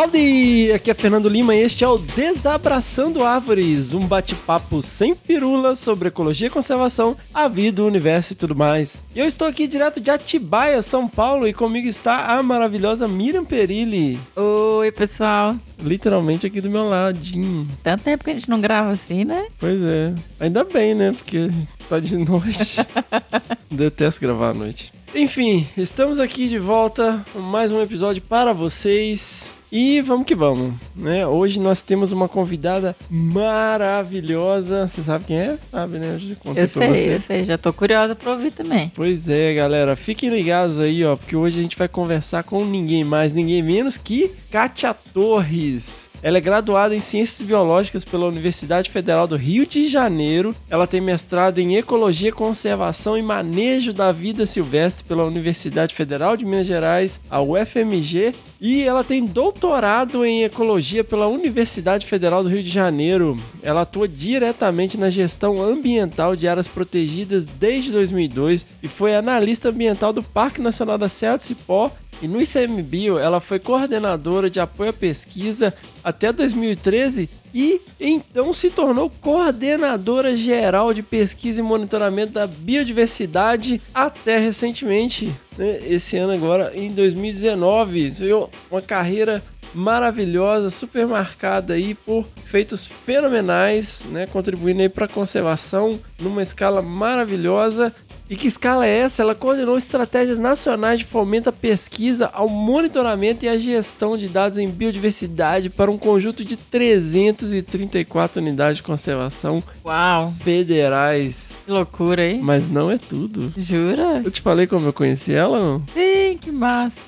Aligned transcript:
Howdy! 0.00 0.72
Aqui 0.72 0.90
é 0.90 0.94
Fernando 0.94 1.28
Lima 1.28 1.54
e 1.54 1.60
este 1.60 1.84
é 1.84 1.88
o 1.88 1.98
Desabraçando 1.98 3.22
Árvores, 3.22 3.92
um 3.92 4.06
bate-papo 4.06 4.82
sem 4.82 5.14
firulas 5.14 5.78
sobre 5.78 6.08
ecologia 6.08 6.46
e 6.46 6.50
conservação, 6.50 7.18
a 7.34 7.46
vida, 7.48 7.82
o 7.82 7.86
universo 7.86 8.32
e 8.32 8.34
tudo 8.34 8.56
mais. 8.56 8.96
E 9.14 9.18
eu 9.18 9.26
estou 9.26 9.46
aqui 9.46 9.66
direto 9.66 10.00
de 10.00 10.10
Atibaia, 10.10 10.80
São 10.80 11.06
Paulo, 11.06 11.46
e 11.46 11.52
comigo 11.52 11.86
está 11.86 12.34
a 12.34 12.42
maravilhosa 12.42 13.06
Miriam 13.06 13.44
Perilli, 13.44 14.18
Oi, 14.36 14.90
pessoal. 14.90 15.54
literalmente 15.78 16.46
aqui 16.46 16.62
do 16.62 16.70
meu 16.70 16.88
ladinho. 16.88 17.68
Tanto 17.82 18.04
tempo 18.04 18.24
que 18.24 18.30
a 18.30 18.34
gente 18.34 18.48
não 18.48 18.58
grava 18.58 18.92
assim, 18.92 19.22
né? 19.26 19.48
Pois 19.58 19.82
é, 19.82 20.14
ainda 20.40 20.64
bem, 20.64 20.94
né? 20.94 21.12
Porque 21.12 21.50
tá 21.90 22.00
de 22.00 22.16
noite. 22.16 22.76
Detesto 23.70 24.22
gravar 24.22 24.52
à 24.52 24.54
noite. 24.54 24.94
Enfim, 25.14 25.66
estamos 25.76 26.18
aqui 26.18 26.48
de 26.48 26.58
volta 26.58 27.22
com 27.34 27.40
mais 27.40 27.70
um 27.70 27.82
episódio 27.82 28.22
para 28.22 28.54
vocês. 28.54 29.59
E 29.72 30.00
vamos 30.00 30.26
que 30.26 30.34
vamos, 30.34 30.74
né? 30.96 31.24
Hoje 31.26 31.60
nós 31.60 31.80
temos 31.80 32.10
uma 32.10 32.28
convidada 32.28 32.96
maravilhosa. 33.08 34.88
Você 34.88 35.02
sabe 35.02 35.26
quem 35.26 35.38
é? 35.38 35.58
Sabe, 35.70 35.98
né? 35.98 36.18
Eu 36.18 36.30
Eu 36.30 36.36
pra 36.36 36.52
você. 36.54 36.66
sei, 36.66 37.14
eu 37.14 37.20
sei. 37.20 37.44
Já 37.44 37.56
tô 37.56 37.72
curiosa 37.72 38.16
pra 38.16 38.32
ouvir 38.32 38.50
também. 38.50 38.90
Pois 38.96 39.28
é, 39.28 39.54
galera. 39.54 39.94
Fiquem 39.94 40.28
ligados 40.28 40.78
aí, 40.78 41.04
ó, 41.04 41.14
porque 41.14 41.36
hoje 41.36 41.60
a 41.60 41.62
gente 41.62 41.78
vai 41.78 41.86
conversar 41.86 42.42
com 42.42 42.64
ninguém 42.64 43.04
mais, 43.04 43.32
ninguém 43.32 43.62
menos 43.62 43.96
que 43.96 44.32
Kátia 44.50 44.92
Torres. 45.14 46.10
Ela 46.22 46.38
é 46.38 46.40
graduada 46.40 46.94
em 46.94 47.00
Ciências 47.00 47.40
Biológicas 47.46 48.04
pela 48.04 48.26
Universidade 48.26 48.90
Federal 48.90 49.26
do 49.26 49.36
Rio 49.36 49.64
de 49.64 49.88
Janeiro. 49.88 50.54
Ela 50.68 50.86
tem 50.86 51.00
mestrado 51.00 51.58
em 51.60 51.76
Ecologia, 51.76 52.32
Conservação 52.32 53.16
e 53.16 53.22
Manejo 53.22 53.92
da 53.92 54.10
Vida 54.12 54.44
Silvestre 54.46 55.04
pela 55.04 55.24
Universidade 55.24 55.94
Federal 55.94 56.36
de 56.36 56.44
Minas 56.44 56.66
Gerais, 56.66 57.20
a 57.30 57.40
UFMG. 57.40 58.34
E 58.60 58.82
ela 58.82 59.02
tem 59.02 59.24
doutorado 59.24 60.22
em 60.22 60.44
Ecologia 60.44 61.02
pela 61.02 61.26
Universidade 61.26 62.04
Federal 62.04 62.42
do 62.42 62.48
Rio 62.50 62.62
de 62.62 62.68
Janeiro. 62.68 63.34
Ela 63.62 63.82
atua 63.82 64.06
diretamente 64.06 64.98
na 64.98 65.08
gestão 65.08 65.62
ambiental 65.62 66.36
de 66.36 66.46
áreas 66.46 66.68
protegidas 66.68 67.46
desde 67.46 67.90
2002 67.90 68.66
e 68.82 68.88
foi 68.88 69.16
analista 69.16 69.70
ambiental 69.70 70.12
do 70.12 70.22
Parque 70.22 70.60
Nacional 70.60 70.98
da 70.98 71.08
Serra 71.08 71.38
do 71.38 71.42
Cipó 71.42 71.90
e 72.22 72.28
no 72.28 72.40
ICMBio, 72.40 73.18
ela 73.18 73.40
foi 73.40 73.58
coordenadora 73.58 74.50
de 74.50 74.60
apoio 74.60 74.90
à 74.90 74.92
pesquisa 74.92 75.72
até 76.02 76.32
2013 76.32 77.28
e 77.54 77.80
então 77.98 78.52
se 78.52 78.70
tornou 78.70 79.10
coordenadora 79.20 80.36
geral 80.36 80.94
de 80.94 81.02
pesquisa 81.02 81.60
e 81.60 81.62
monitoramento 81.62 82.32
da 82.32 82.46
biodiversidade 82.46 83.80
até 83.94 84.38
recentemente, 84.38 85.34
né? 85.56 85.80
esse 85.86 86.16
ano 86.16 86.32
agora, 86.32 86.72
em 86.74 86.92
2019. 86.92 88.14
Você 88.14 88.24
viu? 88.24 88.48
Uma 88.70 88.82
carreira 88.82 89.42
maravilhosa, 89.74 90.70
super 90.70 91.06
marcada 91.06 91.74
aí 91.74 91.94
por 91.94 92.26
feitos 92.44 92.86
fenomenais, 92.86 94.04
né, 94.10 94.26
contribuindo 94.26 94.82
aí 94.82 94.88
para 94.88 95.04
a 95.04 95.08
conservação 95.08 95.98
numa 96.18 96.42
escala 96.42 96.82
maravilhosa. 96.82 97.94
E 98.30 98.36
que 98.36 98.46
escala 98.46 98.86
é 98.86 98.98
essa? 98.98 99.22
Ela 99.22 99.34
coordenou 99.34 99.76
estratégias 99.76 100.38
nacionais 100.38 101.00
de 101.00 101.04
fomento 101.04 101.48
à 101.48 101.52
pesquisa, 101.52 102.30
ao 102.32 102.48
monitoramento 102.48 103.44
e 103.44 103.48
à 103.48 103.58
gestão 103.58 104.16
de 104.16 104.28
dados 104.28 104.56
em 104.56 104.70
biodiversidade 104.70 105.68
para 105.68 105.90
um 105.90 105.98
conjunto 105.98 106.44
de 106.44 106.56
334 106.56 108.40
unidades 108.40 108.76
de 108.76 108.84
conservação 108.84 109.60
Uau, 109.84 110.32
federais. 110.44 111.50
que 111.64 111.72
loucura, 111.72 112.24
hein? 112.24 112.38
Mas 112.40 112.70
não 112.70 112.88
é 112.88 112.98
tudo. 112.98 113.52
Jura? 113.56 114.22
Eu 114.24 114.30
te 114.30 114.40
falei 114.40 114.68
como 114.68 114.86
eu 114.86 114.92
conheci 114.92 115.32
ela, 115.32 115.58
não? 115.58 115.82
Sim, 115.92 116.38
que 116.40 116.52
massa. 116.52 117.00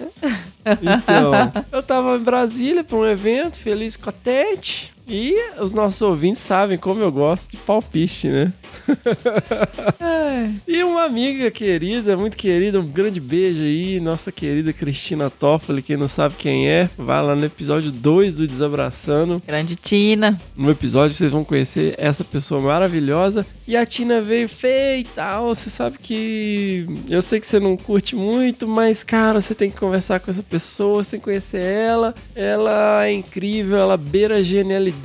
Então, 0.64 1.52
eu 1.70 1.84
tava 1.84 2.16
em 2.16 2.20
Brasília 2.20 2.82
para 2.82 2.98
um 2.98 3.06
evento, 3.06 3.58
feliz 3.58 3.97
contente. 3.97 4.91
E 5.14 5.36
os 5.60 5.74
nossos 5.74 6.00
ouvintes 6.00 6.40
sabem 6.40 6.78
como 6.78 7.02
eu 7.02 7.12
gosto 7.12 7.50
de 7.50 7.58
palpite, 7.58 8.28
né? 8.28 8.50
Ai, 10.00 10.54
E 10.66 10.82
uma 10.82 11.04
amiga 11.04 11.50
querida, 11.50 12.16
muito 12.16 12.34
querida, 12.34 12.80
um 12.80 12.86
grande 12.86 13.20
beijo 13.20 13.60
aí, 13.60 14.00
nossa 14.00 14.32
querida 14.32 14.72
Cristina 14.72 15.28
Toffoli, 15.28 15.82
quem 15.82 15.98
não 15.98 16.08
sabe 16.08 16.36
quem 16.38 16.66
é, 16.66 16.88
vai 16.96 17.22
lá 17.22 17.36
no 17.36 17.44
episódio 17.44 17.92
2 17.92 18.36
do 18.36 18.46
Desabraçando. 18.46 19.42
grande 19.46 19.76
Tina. 19.76 20.40
No 20.56 20.70
episódio 20.70 21.14
vocês 21.14 21.30
vão 21.30 21.44
conhecer 21.44 21.94
essa 21.98 22.24
pessoa 22.24 22.62
maravilhosa. 22.62 23.46
E 23.66 23.76
a 23.76 23.84
Tina 23.84 24.20
veio 24.20 24.48
feia 24.48 25.04
tal. 25.14 25.54
Você 25.54 25.70
sabe 25.70 25.98
que 25.98 26.86
eu 27.08 27.22
sei 27.22 27.38
que 27.38 27.46
você 27.46 27.60
não 27.60 27.76
curte 27.76 28.16
muito, 28.16 28.66
mas 28.66 29.04
cara, 29.04 29.40
você 29.40 29.54
tem 29.54 29.70
que 29.70 29.78
conversar 29.78 30.20
com 30.20 30.30
essa 30.30 30.42
pessoa, 30.42 31.02
você 31.02 31.10
tem 31.10 31.20
que 31.20 31.24
conhecer 31.24 31.60
ela. 31.60 32.14
Ela 32.34 33.06
é 33.06 33.12
incrível, 33.12 33.76
ela 33.76 33.96
beira 33.96 34.36
a 34.36 34.42
genialidade, 34.42 35.01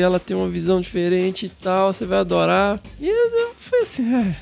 ela 0.00 0.18
tem 0.18 0.36
uma 0.36 0.48
visão 0.48 0.80
diferente 0.80 1.46
e 1.46 1.48
tal. 1.48 1.92
Você 1.92 2.04
vai 2.04 2.18
adorar. 2.18 2.80
E 3.00 3.08
eu, 3.08 3.50
fui 3.56 3.80
assim, 3.80 4.14
é. 4.14 4.36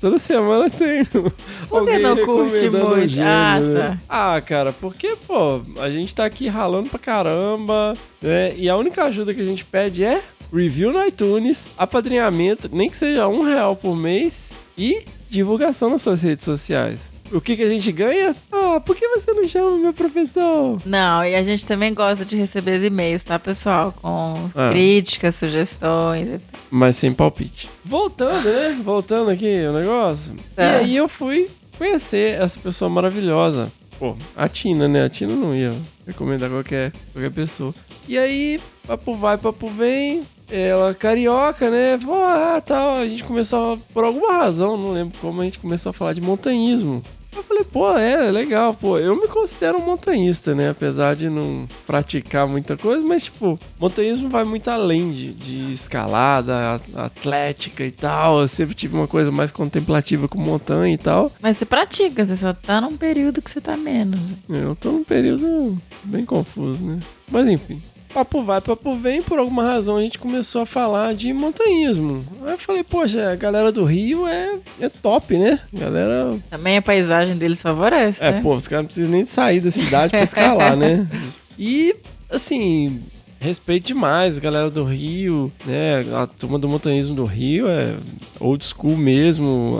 Toda 0.00 0.18
semana 0.18 0.68
tem 0.68 1.04
Por 1.04 1.86
que 1.86 1.98
não 1.98 2.16
curte 2.24 2.68
muito? 2.68 3.08
gênero, 3.08 3.30
Ah, 3.30 3.60
né? 3.60 3.80
tá. 4.08 4.34
Ah, 4.34 4.40
cara, 4.40 4.72
porque, 4.72 5.14
pô, 5.26 5.60
a 5.80 5.88
gente 5.88 6.12
tá 6.16 6.24
aqui 6.24 6.48
ralando 6.48 6.88
pra 6.90 6.98
caramba, 6.98 7.96
né? 8.20 8.52
E 8.56 8.68
a 8.68 8.76
única 8.76 9.04
ajuda 9.04 9.32
que 9.32 9.40
a 9.40 9.44
gente 9.44 9.64
pede 9.64 10.02
é 10.02 10.20
review 10.52 10.92
no 10.92 11.04
iTunes, 11.06 11.66
apadrinhamento, 11.78 12.68
nem 12.72 12.90
que 12.90 12.96
seja 12.96 13.28
um 13.28 13.42
real 13.42 13.76
por 13.76 13.94
mês 13.96 14.50
e 14.76 15.04
divulgação 15.30 15.90
nas 15.90 16.02
suas 16.02 16.22
redes 16.22 16.44
sociais. 16.44 17.12
O 17.32 17.40
que, 17.40 17.56
que 17.56 17.62
a 17.62 17.68
gente 17.68 17.90
ganha? 17.92 18.34
Ah, 18.52 18.80
por 18.80 18.94
que 18.94 19.06
você 19.08 19.32
não 19.32 19.46
chama 19.48 19.70
meu 19.78 19.92
professor? 19.92 20.80
Não, 20.84 21.24
e 21.24 21.34
a 21.34 21.42
gente 21.42 21.66
também 21.66 21.92
gosta 21.92 22.24
de 22.24 22.36
receber 22.36 22.82
e-mails, 22.84 23.24
tá, 23.24 23.38
pessoal? 23.38 23.92
Com 24.00 24.48
Ah. 24.54 24.70
críticas, 24.70 25.34
sugestões 25.36 26.28
e 26.28 26.38
tal. 26.38 26.60
Mas 26.70 26.96
sem 26.96 27.12
palpite. 27.12 27.68
Voltando, 27.84 28.44
né? 28.48 28.80
Voltando 28.84 29.30
aqui 29.30 29.64
o 29.66 29.72
negócio. 29.72 30.34
E 30.56 30.60
É. 30.62 30.76
aí 30.76 30.96
eu 30.96 31.08
fui 31.08 31.48
conhecer 31.76 32.40
essa 32.40 32.58
pessoa 32.60 32.88
maravilhosa. 32.88 33.70
Pô, 33.98 34.14
a 34.36 34.48
Tina, 34.48 34.86
né? 34.86 35.04
A 35.04 35.08
Tina 35.08 35.34
não 35.34 35.54
ia 35.54 35.74
recomendar 36.06 36.50
qualquer, 36.50 36.92
qualquer 37.12 37.30
pessoa. 37.32 37.74
E 38.08 38.16
aí, 38.18 38.60
papo 38.86 39.14
vai, 39.14 39.36
papo 39.38 39.68
vem. 39.70 40.22
Ela 40.48 40.94
carioca, 40.94 41.68
né? 41.70 41.98
Pô, 41.98 42.14
ah, 42.22 42.62
tal. 42.64 42.98
A 42.98 43.06
gente 43.08 43.24
começou, 43.24 43.72
a, 43.72 43.78
por 43.92 44.04
alguma 44.04 44.34
razão, 44.34 44.76
não 44.76 44.92
lembro 44.92 45.18
como, 45.20 45.40
a 45.40 45.44
gente 45.44 45.58
começou 45.58 45.90
a 45.90 45.92
falar 45.92 46.12
de 46.12 46.20
montanhismo. 46.20 47.02
Eu 47.36 47.44
falei, 47.44 47.64
pô, 47.64 47.90
é, 47.96 48.30
legal, 48.30 48.72
pô. 48.74 48.98
Eu 48.98 49.14
me 49.14 49.28
considero 49.28 49.78
um 49.78 49.84
montanhista, 49.84 50.54
né? 50.54 50.70
Apesar 50.70 51.14
de 51.14 51.28
não 51.28 51.68
praticar 51.86 52.46
muita 52.46 52.76
coisa, 52.76 53.06
mas, 53.06 53.24
tipo, 53.24 53.58
montanhismo 53.78 54.28
vai 54.28 54.44
muito 54.44 54.68
além 54.68 55.12
de, 55.12 55.32
de 55.32 55.72
escalada, 55.72 56.80
atlética 56.94 57.84
e 57.84 57.90
tal. 57.90 58.40
Eu 58.40 58.48
sempre 58.48 58.74
tive 58.74 58.96
uma 58.96 59.06
coisa 59.06 59.30
mais 59.30 59.50
contemplativa 59.50 60.28
com 60.28 60.40
montanha 60.40 60.94
e 60.94 60.98
tal. 60.98 61.30
Mas 61.40 61.58
você 61.58 61.64
pratica, 61.64 62.24
você 62.24 62.36
só 62.36 62.52
tá 62.52 62.80
num 62.80 62.96
período 62.96 63.42
que 63.42 63.50
você 63.50 63.60
tá 63.60 63.76
menos. 63.76 64.32
Eu 64.48 64.74
tô 64.74 64.92
num 64.92 65.04
período 65.04 65.76
bem 66.04 66.24
confuso, 66.24 66.82
né? 66.82 67.00
Mas 67.30 67.46
enfim. 67.48 67.80
Papo 68.12 68.42
vai, 68.42 68.60
papo 68.60 68.94
vem, 68.94 69.22
por 69.22 69.38
alguma 69.38 69.62
razão 69.62 69.96
a 69.96 70.02
gente 70.02 70.18
começou 70.18 70.62
a 70.62 70.66
falar 70.66 71.14
de 71.14 71.32
montanhismo. 71.32 72.24
Aí 72.44 72.52
eu 72.52 72.58
falei, 72.58 72.82
poxa, 72.82 73.30
a 73.30 73.36
galera 73.36 73.70
do 73.70 73.84
Rio 73.84 74.26
é, 74.26 74.54
é 74.80 74.88
top, 74.88 75.36
né? 75.36 75.60
A 75.74 75.78
galera 75.78 76.38
Também 76.48 76.78
a 76.78 76.82
paisagem 76.82 77.36
deles 77.36 77.60
favorece, 77.60 78.22
É, 78.22 78.32
né? 78.32 78.40
pô, 78.40 78.54
os 78.54 78.66
caras 78.66 78.84
não 78.84 78.86
precisam 78.86 79.10
nem 79.10 79.24
de 79.24 79.30
sair 79.30 79.60
da 79.60 79.70
cidade 79.70 80.10
pra 80.10 80.22
escalar, 80.22 80.76
né? 80.76 81.06
E, 81.58 81.96
assim, 82.30 83.02
respeito 83.40 83.86
demais 83.86 84.36
a 84.36 84.40
galera 84.40 84.70
do 84.70 84.84
Rio, 84.84 85.50
né? 85.64 86.04
A 86.14 86.26
turma 86.26 86.58
do 86.58 86.68
montanhismo 86.68 87.14
do 87.14 87.24
Rio 87.24 87.66
é 87.68 87.94
old 88.38 88.62
school 88.64 88.94
mesmo, 88.96 89.78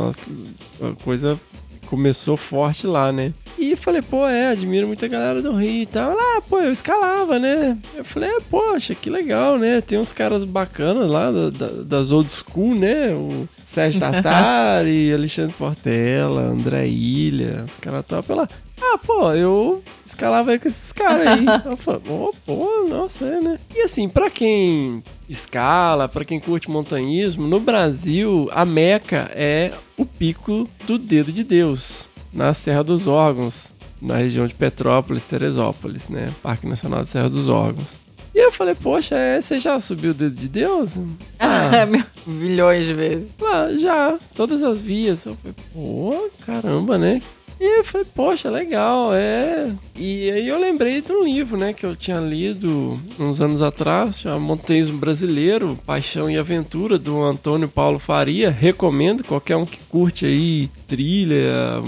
a, 0.80 0.86
a 0.88 0.92
coisa 1.04 1.38
começou 1.86 2.36
forte 2.36 2.86
lá, 2.86 3.10
né? 3.12 3.32
E 3.58 3.74
falei, 3.74 4.02
pô, 4.02 4.26
é, 4.26 4.48
admiro 4.48 4.86
muita 4.86 5.08
galera 5.08 5.40
do 5.40 5.52
Rio 5.52 5.82
e 5.82 5.86
tal. 5.86 6.14
Lá, 6.14 6.42
pô, 6.46 6.58
eu 6.60 6.70
escalava, 6.70 7.38
né? 7.38 7.78
Eu 7.94 8.04
falei, 8.04 8.28
é, 8.28 8.40
poxa, 8.50 8.94
que 8.94 9.08
legal, 9.08 9.58
né? 9.58 9.80
Tem 9.80 9.98
uns 9.98 10.12
caras 10.12 10.44
bacanas 10.44 11.08
lá 11.08 11.30
da- 11.30 11.48
da- 11.50 11.82
das 11.82 12.10
old 12.10 12.30
school, 12.30 12.74
né? 12.74 13.12
O 13.14 13.48
Sérgio 13.64 13.98
Tartari, 14.00 15.10
Alexandre 15.12 15.54
Portela, 15.56 16.42
André 16.42 16.86
Ilha, 16.86 17.64
os 17.66 17.76
caras 17.78 18.04
top 18.04 18.30
lá. 18.34 18.46
Ah, 18.80 18.98
pô, 18.98 19.32
eu 19.32 19.82
escalava 20.04 20.50
aí 20.50 20.58
com 20.58 20.68
esses 20.68 20.92
caras 20.92 21.26
aí. 21.26 21.46
eu 21.64 21.76
falei, 21.76 22.02
oh, 22.08 22.32
pô, 22.44 22.86
nossa, 22.88 23.24
é, 23.24 23.40
né? 23.40 23.58
E 23.74 23.82
assim, 23.82 24.08
pra 24.08 24.30
quem 24.30 25.02
escala, 25.28 26.08
pra 26.08 26.24
quem 26.24 26.38
curte 26.38 26.70
montanhismo, 26.70 27.46
no 27.46 27.58
Brasil, 27.58 28.48
a 28.52 28.64
Meca 28.64 29.30
é 29.34 29.72
o 29.96 30.04
pico 30.04 30.68
do 30.86 30.98
dedo 30.98 31.32
de 31.32 31.42
Deus, 31.42 32.06
na 32.32 32.54
Serra 32.54 32.84
dos 32.84 33.06
Órgãos, 33.06 33.72
na 34.00 34.16
região 34.16 34.46
de 34.46 34.54
Petrópolis, 34.54 35.24
Teresópolis, 35.24 36.08
né? 36.08 36.32
Parque 36.42 36.66
Nacional 36.66 37.00
da 37.00 37.06
Serra 37.06 37.30
dos 37.30 37.48
Órgãos. 37.48 37.96
E 38.34 38.38
eu 38.38 38.52
falei, 38.52 38.74
poxa, 38.74 39.16
é, 39.16 39.40
você 39.40 39.58
já 39.58 39.80
subiu 39.80 40.10
o 40.10 40.14
dedo 40.14 40.34
de 40.36 40.48
Deus? 40.48 40.92
Ah, 41.38 41.86
milhões 42.26 42.86
de 42.86 42.94
vezes. 42.94 43.28
Ah, 43.42 43.68
já, 43.78 44.18
todas 44.34 44.62
as 44.62 44.80
vias. 44.80 45.24
Eu 45.24 45.36
falei, 45.36 45.54
pô, 45.72 46.30
caramba, 46.44 46.98
né? 46.98 47.22
E 47.58 47.78
eu 47.78 47.84
falei, 47.84 48.06
poxa, 48.14 48.50
legal, 48.50 49.14
é. 49.14 49.70
E 49.96 50.30
aí 50.30 50.46
eu 50.46 50.60
lembrei 50.60 51.00
de 51.00 51.10
um 51.10 51.24
livro, 51.24 51.56
né, 51.56 51.72
que 51.72 51.86
eu 51.86 51.96
tinha 51.96 52.20
lido 52.20 53.00
uns 53.18 53.40
anos 53.40 53.62
atrás, 53.62 54.20
chama 54.20 54.38
Montanhismo 54.38 54.98
Brasileiro, 54.98 55.78
Paixão 55.86 56.30
e 56.30 56.36
Aventura, 56.36 56.98
do 56.98 57.22
Antônio 57.22 57.68
Paulo 57.68 57.98
Faria. 57.98 58.50
Recomendo 58.50 59.24
qualquer 59.24 59.56
um 59.56 59.64
que 59.64 59.78
curte 59.88 60.26
aí 60.26 60.70
trilha, 60.86 61.82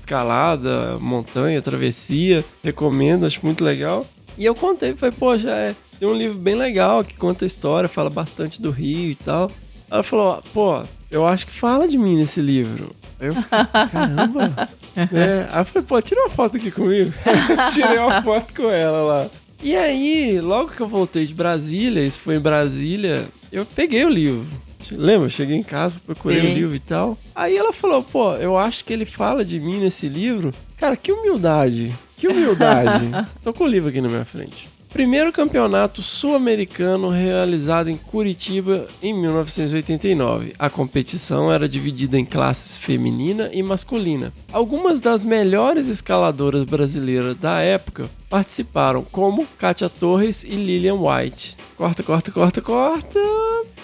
escalada, 0.00 0.98
montanha, 1.00 1.62
travessia. 1.62 2.44
Recomendo, 2.62 3.24
acho 3.24 3.44
muito 3.44 3.62
legal. 3.62 4.04
E 4.36 4.44
eu 4.44 4.54
contei, 4.54 4.94
falei, 4.94 5.14
poxa, 5.16 5.50
é, 5.50 5.74
tem 6.00 6.08
um 6.08 6.14
livro 6.14 6.38
bem 6.38 6.56
legal 6.56 7.04
que 7.04 7.16
conta 7.16 7.44
a 7.44 7.46
história, 7.46 7.88
fala 7.88 8.10
bastante 8.10 8.60
do 8.60 8.70
Rio 8.70 9.10
e 9.10 9.14
tal. 9.14 9.50
Ela 9.88 10.02
falou, 10.02 10.42
pô, 10.52 10.82
eu 11.12 11.26
acho 11.26 11.46
que 11.46 11.52
fala 11.52 11.86
de 11.86 11.98
mim 11.98 12.16
nesse 12.16 12.40
livro. 12.40 12.90
Aí 13.20 13.28
eu 13.28 13.34
fiquei, 13.34 13.58
caramba. 13.92 14.68
é, 14.96 15.46
aí 15.52 15.60
eu 15.60 15.64
falei, 15.66 15.86
pô, 15.86 16.02
tira 16.02 16.22
uma 16.22 16.30
foto 16.30 16.56
aqui 16.56 16.70
comigo. 16.70 17.12
Tirei 17.70 17.98
uma 17.98 18.22
foto 18.22 18.54
com 18.54 18.68
ela 18.70 19.02
lá. 19.02 19.30
E 19.62 19.76
aí, 19.76 20.40
logo 20.40 20.70
que 20.70 20.80
eu 20.80 20.88
voltei 20.88 21.24
de 21.26 21.34
Brasília, 21.34 22.04
isso 22.04 22.20
foi 22.20 22.36
em 22.36 22.40
Brasília, 22.40 23.28
eu 23.52 23.64
peguei 23.64 24.04
o 24.04 24.08
livro. 24.08 24.44
Lembra? 24.90 25.26
Eu 25.26 25.30
cheguei 25.30 25.56
em 25.56 25.62
casa, 25.62 26.00
procurei 26.04 26.40
Sim. 26.40 26.48
o 26.48 26.54
livro 26.54 26.74
e 26.74 26.80
tal. 26.80 27.16
Aí 27.34 27.56
ela 27.56 27.72
falou, 27.72 28.02
pô, 28.02 28.34
eu 28.34 28.58
acho 28.58 28.84
que 28.84 28.92
ele 28.92 29.04
fala 29.04 29.44
de 29.44 29.60
mim 29.60 29.78
nesse 29.78 30.08
livro. 30.08 30.52
Cara, 30.76 30.96
que 30.96 31.12
humildade. 31.12 31.94
Que 32.16 32.26
humildade. 32.26 33.06
Tô 33.44 33.52
com 33.52 33.64
o 33.64 33.68
livro 33.68 33.90
aqui 33.90 34.00
na 34.00 34.08
minha 34.08 34.24
frente. 34.24 34.68
Primeiro 34.92 35.32
campeonato 35.32 36.02
sul-americano 36.02 37.08
realizado 37.08 37.88
em 37.88 37.96
Curitiba 37.96 38.86
em 39.02 39.14
1989. 39.14 40.54
A 40.58 40.68
competição 40.68 41.50
era 41.50 41.66
dividida 41.66 42.18
em 42.18 42.26
classes 42.26 42.76
feminina 42.76 43.48
e 43.54 43.62
masculina. 43.62 44.30
Algumas 44.52 45.00
das 45.00 45.24
melhores 45.24 45.88
escaladoras 45.88 46.64
brasileiras 46.64 47.34
da 47.36 47.60
época 47.60 48.10
participaram, 48.32 49.04
como 49.12 49.46
Katia 49.58 49.90
Torres 49.90 50.42
e 50.42 50.54
Lilian 50.54 50.94
White. 50.94 51.54
Corta, 51.76 52.02
corta, 52.02 52.30
corta, 52.32 52.62
corta. 52.62 53.18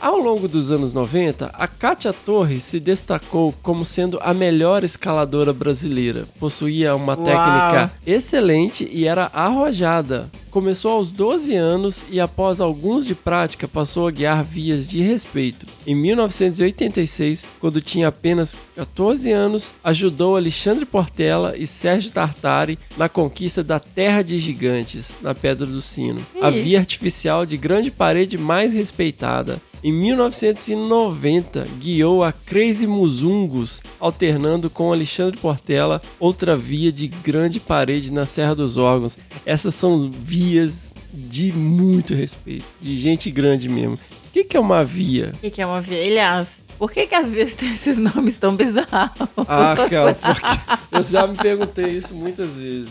Ao 0.01 0.17
longo 0.17 0.49
dos 0.49 0.71
anos 0.71 0.95
90, 0.95 1.51
a 1.53 1.69
Kátia 1.69 2.15
Torres 2.15 2.65
se 2.65 2.81
destacou 2.81 3.53
como 3.61 3.85
sendo 3.85 4.19
a 4.23 4.33
melhor 4.33 4.85
escaladora 4.85 5.53
brasileira. 5.53 6.25
Possuía 6.41 6.95
uma 6.95 7.15
Uau. 7.15 7.25
técnica 7.27 7.93
excelente 8.07 8.89
e 8.91 9.07
era 9.07 9.29
arrojada. 9.35 10.31
Começou 10.51 10.93
aos 10.93 11.11
12 11.11 11.55
anos 11.55 12.07
e, 12.11 12.19
após 12.19 12.59
alguns 12.59 13.07
de 13.07 13.15
prática, 13.15 13.69
passou 13.69 14.09
a 14.09 14.11
guiar 14.11 14.43
vias 14.43 14.89
de 14.89 15.03
respeito. 15.03 15.67
Em 15.89 15.95
1986, 15.95 17.49
quando 17.59 17.81
tinha 17.81 18.09
apenas 18.09 18.55
14 18.77 19.33
anos, 19.33 19.73
ajudou 19.83 20.37
Alexandre 20.37 20.85
Portela 20.85 21.57
e 21.57 21.67
Sérgio 21.67 22.13
Tartari 22.13 22.79
na 22.95 23.09
conquista 23.09 23.65
da 23.65 23.81
Terra 23.81 24.21
de 24.21 24.39
Gigantes, 24.39 25.17
na 25.23 25.35
Pedra 25.35 25.67
do 25.67 25.81
Sino, 25.81 26.21
a 26.43 26.51
via 26.51 26.79
artificial 26.79 27.47
de 27.47 27.57
grande 27.57 27.91
parede 27.91 28.37
mais 28.37 28.75
respeitada. 28.75 29.63
Em 29.83 29.91
1990, 29.91 31.67
guiou 31.81 32.23
a 32.23 32.33
Crazy 32.33 32.87
Muzungos, 32.87 33.81
alternando 33.99 34.69
com 34.69 34.93
Alexandre 34.93 35.39
Portela 35.39 36.03
outra 36.21 36.55
via 36.55 36.93
de 36.93 37.07
grande 37.07 37.59
parede 37.59 38.13
na 38.13 38.27
Serra 38.27 38.55
dos 38.55 38.77
Órgãos. 38.77 39.17
Essas 39.47 39.75
são 39.75 40.11
vias 40.11 40.93
de 41.15 41.53
muito 41.53 42.13
respeito, 42.13 42.67
de 42.81 42.99
gente 42.99 43.31
grande 43.31 43.69
mesmo. 43.69 43.99
O 44.39 44.41
que, 44.41 44.51
que 44.51 44.57
é 44.57 44.61
uma 44.61 44.85
via? 44.85 45.33
O 45.35 45.39
que, 45.39 45.51
que 45.51 45.61
é 45.61 45.67
uma 45.67 45.81
via? 45.81 46.01
Aliás, 46.01 46.65
por 46.79 46.93
que, 46.93 47.09
que 47.09 47.15
às 47.17 47.33
vezes 47.33 47.57
tem 47.57 47.73
esses 47.75 47.99
nomes 47.99 48.37
tão 48.39 48.55
bizarros? 48.55 49.29
Ah, 49.49 49.75
cara, 49.91 50.15
porque 50.15 50.97
eu 50.97 51.03
já 51.03 51.27
me 51.27 51.37
perguntei 51.37 51.89
isso 51.89 52.15
muitas 52.15 52.49
vezes. 52.51 52.89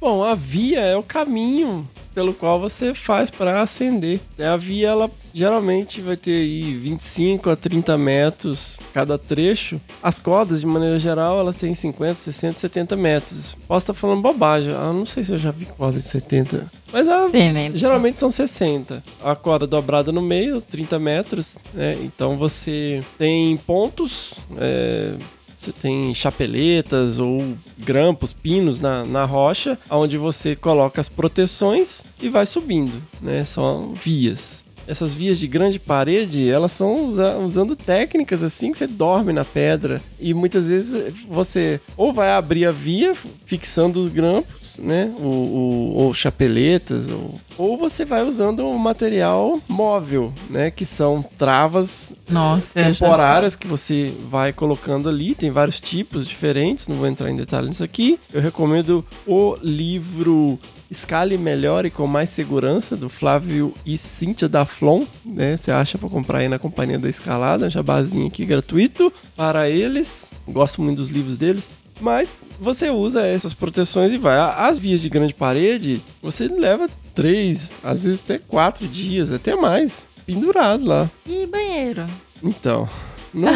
Bom, 0.00 0.24
a 0.24 0.34
via 0.34 0.80
é 0.80 0.96
o 0.96 1.02
caminho 1.02 1.86
pelo 2.14 2.32
qual 2.32 2.58
você 2.58 2.94
faz 2.94 3.30
para 3.30 3.60
ascender. 3.60 4.18
A 4.38 4.56
via, 4.56 4.88
ela 4.88 5.10
geralmente 5.34 6.00
vai 6.00 6.16
ter 6.16 6.36
aí 6.36 6.74
25 6.74 7.50
a 7.50 7.56
30 7.56 7.98
metros 7.98 8.78
cada 8.94 9.18
trecho. 9.18 9.78
As 10.02 10.18
cordas, 10.18 10.60
de 10.60 10.66
maneira 10.66 10.98
geral, 10.98 11.38
elas 11.38 11.54
têm 11.54 11.74
50, 11.74 12.14
60, 12.14 12.58
70 12.58 12.96
metros. 12.96 13.56
Posso 13.68 13.84
estar 13.84 13.94
falando 13.94 14.22
bobagem, 14.22 14.72
eu 14.72 14.92
não 14.92 15.04
sei 15.04 15.22
se 15.22 15.32
eu 15.32 15.38
já 15.38 15.50
vi 15.50 15.66
corda 15.66 15.98
de 15.98 16.06
70. 16.06 16.70
Mas 16.90 17.06
a, 17.06 17.28
né? 17.28 17.70
geralmente 17.74 18.18
são 18.18 18.30
60. 18.30 19.02
A 19.22 19.36
corda 19.36 19.66
dobrada 19.66 20.10
no 20.10 20.22
meio, 20.22 20.62
30 20.62 20.98
metros, 20.98 21.58
né? 21.74 21.96
Então 22.02 22.36
você 22.36 23.04
tem 23.18 23.56
pontos. 23.58 24.34
É, 24.56 25.14
você 25.60 25.72
tem 25.72 26.14
chapeletas 26.14 27.18
ou 27.18 27.54
grampos, 27.78 28.32
pinos 28.32 28.80
na, 28.80 29.04
na 29.04 29.26
rocha, 29.26 29.78
onde 29.90 30.16
você 30.16 30.56
coloca 30.56 31.02
as 31.02 31.08
proteções 31.10 32.02
e 32.22 32.30
vai 32.30 32.46
subindo, 32.46 33.02
né? 33.20 33.44
São 33.44 33.92
vias 33.92 34.64
essas 34.90 35.14
vias 35.14 35.38
de 35.38 35.46
grande 35.46 35.78
parede, 35.78 36.50
elas 36.50 36.72
são 36.72 37.06
usa 37.06 37.36
usando 37.38 37.76
técnicas 37.76 38.42
assim 38.42 38.72
que 38.72 38.78
você 38.78 38.88
dorme 38.88 39.32
na 39.32 39.44
pedra. 39.44 40.02
E 40.18 40.34
muitas 40.34 40.66
vezes 40.68 41.14
você 41.28 41.80
ou 41.96 42.12
vai 42.12 42.32
abrir 42.32 42.66
a 42.66 42.72
via 42.72 43.14
fixando 43.44 44.00
os 44.00 44.08
grampos, 44.08 44.76
né? 44.78 45.14
O, 45.18 45.26
o, 45.26 45.94
ou 45.94 46.12
chapeletas, 46.14 47.08
ou, 47.08 47.34
ou 47.56 47.78
você 47.78 48.04
vai 48.04 48.22
usando 48.22 48.66
um 48.66 48.76
material 48.76 49.60
móvel, 49.68 50.32
né? 50.48 50.70
Que 50.70 50.84
são 50.84 51.24
travas 51.38 52.12
Nossa, 52.28 52.74
temporárias 52.74 53.54
que 53.54 53.68
você 53.68 54.12
vai 54.28 54.52
colocando 54.52 55.08
ali. 55.08 55.36
Tem 55.36 55.50
vários 55.50 55.78
tipos 55.78 56.26
diferentes, 56.26 56.88
não 56.88 56.96
vou 56.96 57.06
entrar 57.06 57.30
em 57.30 57.36
detalhes 57.36 57.70
nisso 57.70 57.84
aqui. 57.84 58.18
Eu 58.32 58.40
recomendo 58.40 59.04
o 59.24 59.56
livro 59.62 60.58
Escale 60.90 61.38
melhor 61.38 61.86
e 61.86 61.90
com 61.90 62.06
mais 62.06 62.30
segurança, 62.30 62.96
do 62.96 63.08
Flávio 63.08 63.72
e 63.86 63.96
Cíntia 63.96 64.48
da 64.48 64.64
Flon, 64.64 65.04
né? 65.24 65.56
Você 65.56 65.70
acha 65.70 65.96
para 65.96 66.08
comprar 66.08 66.38
aí 66.38 66.48
na 66.48 66.58
Companhia 66.58 66.98
da 66.98 67.08
Escalada, 67.08 67.70
jabazinho 67.70 68.26
aqui 68.26 68.44
gratuito 68.44 69.12
para 69.36 69.68
eles. 69.68 70.28
Gosto 70.48 70.82
muito 70.82 70.96
dos 70.98 71.08
livros 71.08 71.36
deles. 71.36 71.70
Mas 72.00 72.40
você 72.58 72.88
usa 72.90 73.26
essas 73.26 73.52
proteções 73.52 74.10
e 74.10 74.16
vai. 74.18 74.36
As 74.38 74.78
vias 74.78 75.00
de 75.02 75.08
grande 75.08 75.34
parede, 75.34 76.00
você 76.22 76.48
leva 76.48 76.88
três, 77.14 77.74
às 77.84 78.04
vezes 78.04 78.22
até 78.24 78.38
quatro 78.38 78.88
dias, 78.88 79.30
até 79.30 79.54
mais, 79.54 80.08
pendurado 80.26 80.84
lá. 80.86 81.10
E 81.26 81.46
banheiro? 81.46 82.06
Então. 82.42 82.88
Não, 83.32 83.52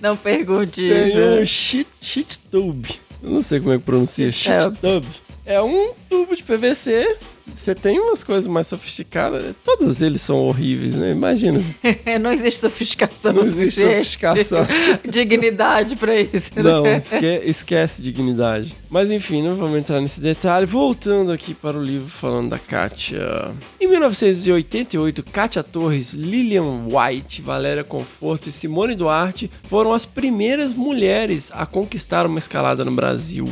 não 0.00 0.16
pergunte 0.16 0.80
Tem 0.80 1.08
isso. 1.08 1.20
um 1.20 1.44
shit, 1.44 1.86
shit 2.00 2.38
tube. 2.50 2.98
Eu 3.22 3.30
não 3.30 3.42
sei 3.42 3.60
como 3.60 3.72
é 3.72 3.78
que 3.78 3.84
pronuncia. 3.84 4.30
Shit 4.30 4.70
tub. 4.80 5.04
É 5.44 5.60
um 5.62 5.92
tubo 6.08 6.34
de 6.36 6.42
PVC 6.42 7.16
você 7.52 7.74
tem 7.74 7.98
umas 7.98 8.24
coisas 8.24 8.46
mais 8.46 8.66
sofisticadas. 8.66 9.54
Todos 9.64 10.02
eles 10.02 10.20
são 10.20 10.36
horríveis, 10.36 10.94
né? 10.94 11.12
Imagina. 11.12 11.62
não 12.20 12.32
existe 12.32 12.60
sofisticação. 12.60 13.32
Não 13.32 13.42
existe 13.42 13.80
sofisticação. 13.80 14.66
dignidade 15.08 15.96
pra 15.96 16.20
isso. 16.20 16.50
Né? 16.54 16.62
Não, 16.62 16.86
esque 16.86 17.26
esquece 17.44 18.02
dignidade. 18.02 18.74
Mas 18.90 19.10
enfim, 19.10 19.42
não 19.42 19.54
vamos 19.54 19.78
entrar 19.78 20.00
nesse 20.00 20.20
detalhe. 20.20 20.66
Voltando 20.66 21.32
aqui 21.32 21.54
para 21.54 21.76
o 21.76 21.82
livro 21.82 22.08
falando 22.08 22.50
da 22.50 22.58
Kátia. 22.58 23.50
Em 23.80 23.88
1988, 23.88 25.22
Kátia 25.24 25.62
Torres, 25.62 26.12
Lilian 26.12 26.86
White, 26.86 27.42
Valéria 27.42 27.84
Conforto 27.84 28.48
e 28.48 28.52
Simone 28.52 28.94
Duarte 28.94 29.50
foram 29.68 29.92
as 29.92 30.04
primeiras 30.06 30.72
mulheres 30.72 31.50
a 31.52 31.66
conquistar 31.66 32.26
uma 32.26 32.38
escalada 32.38 32.84
no 32.84 32.92
Brasil. 32.92 33.48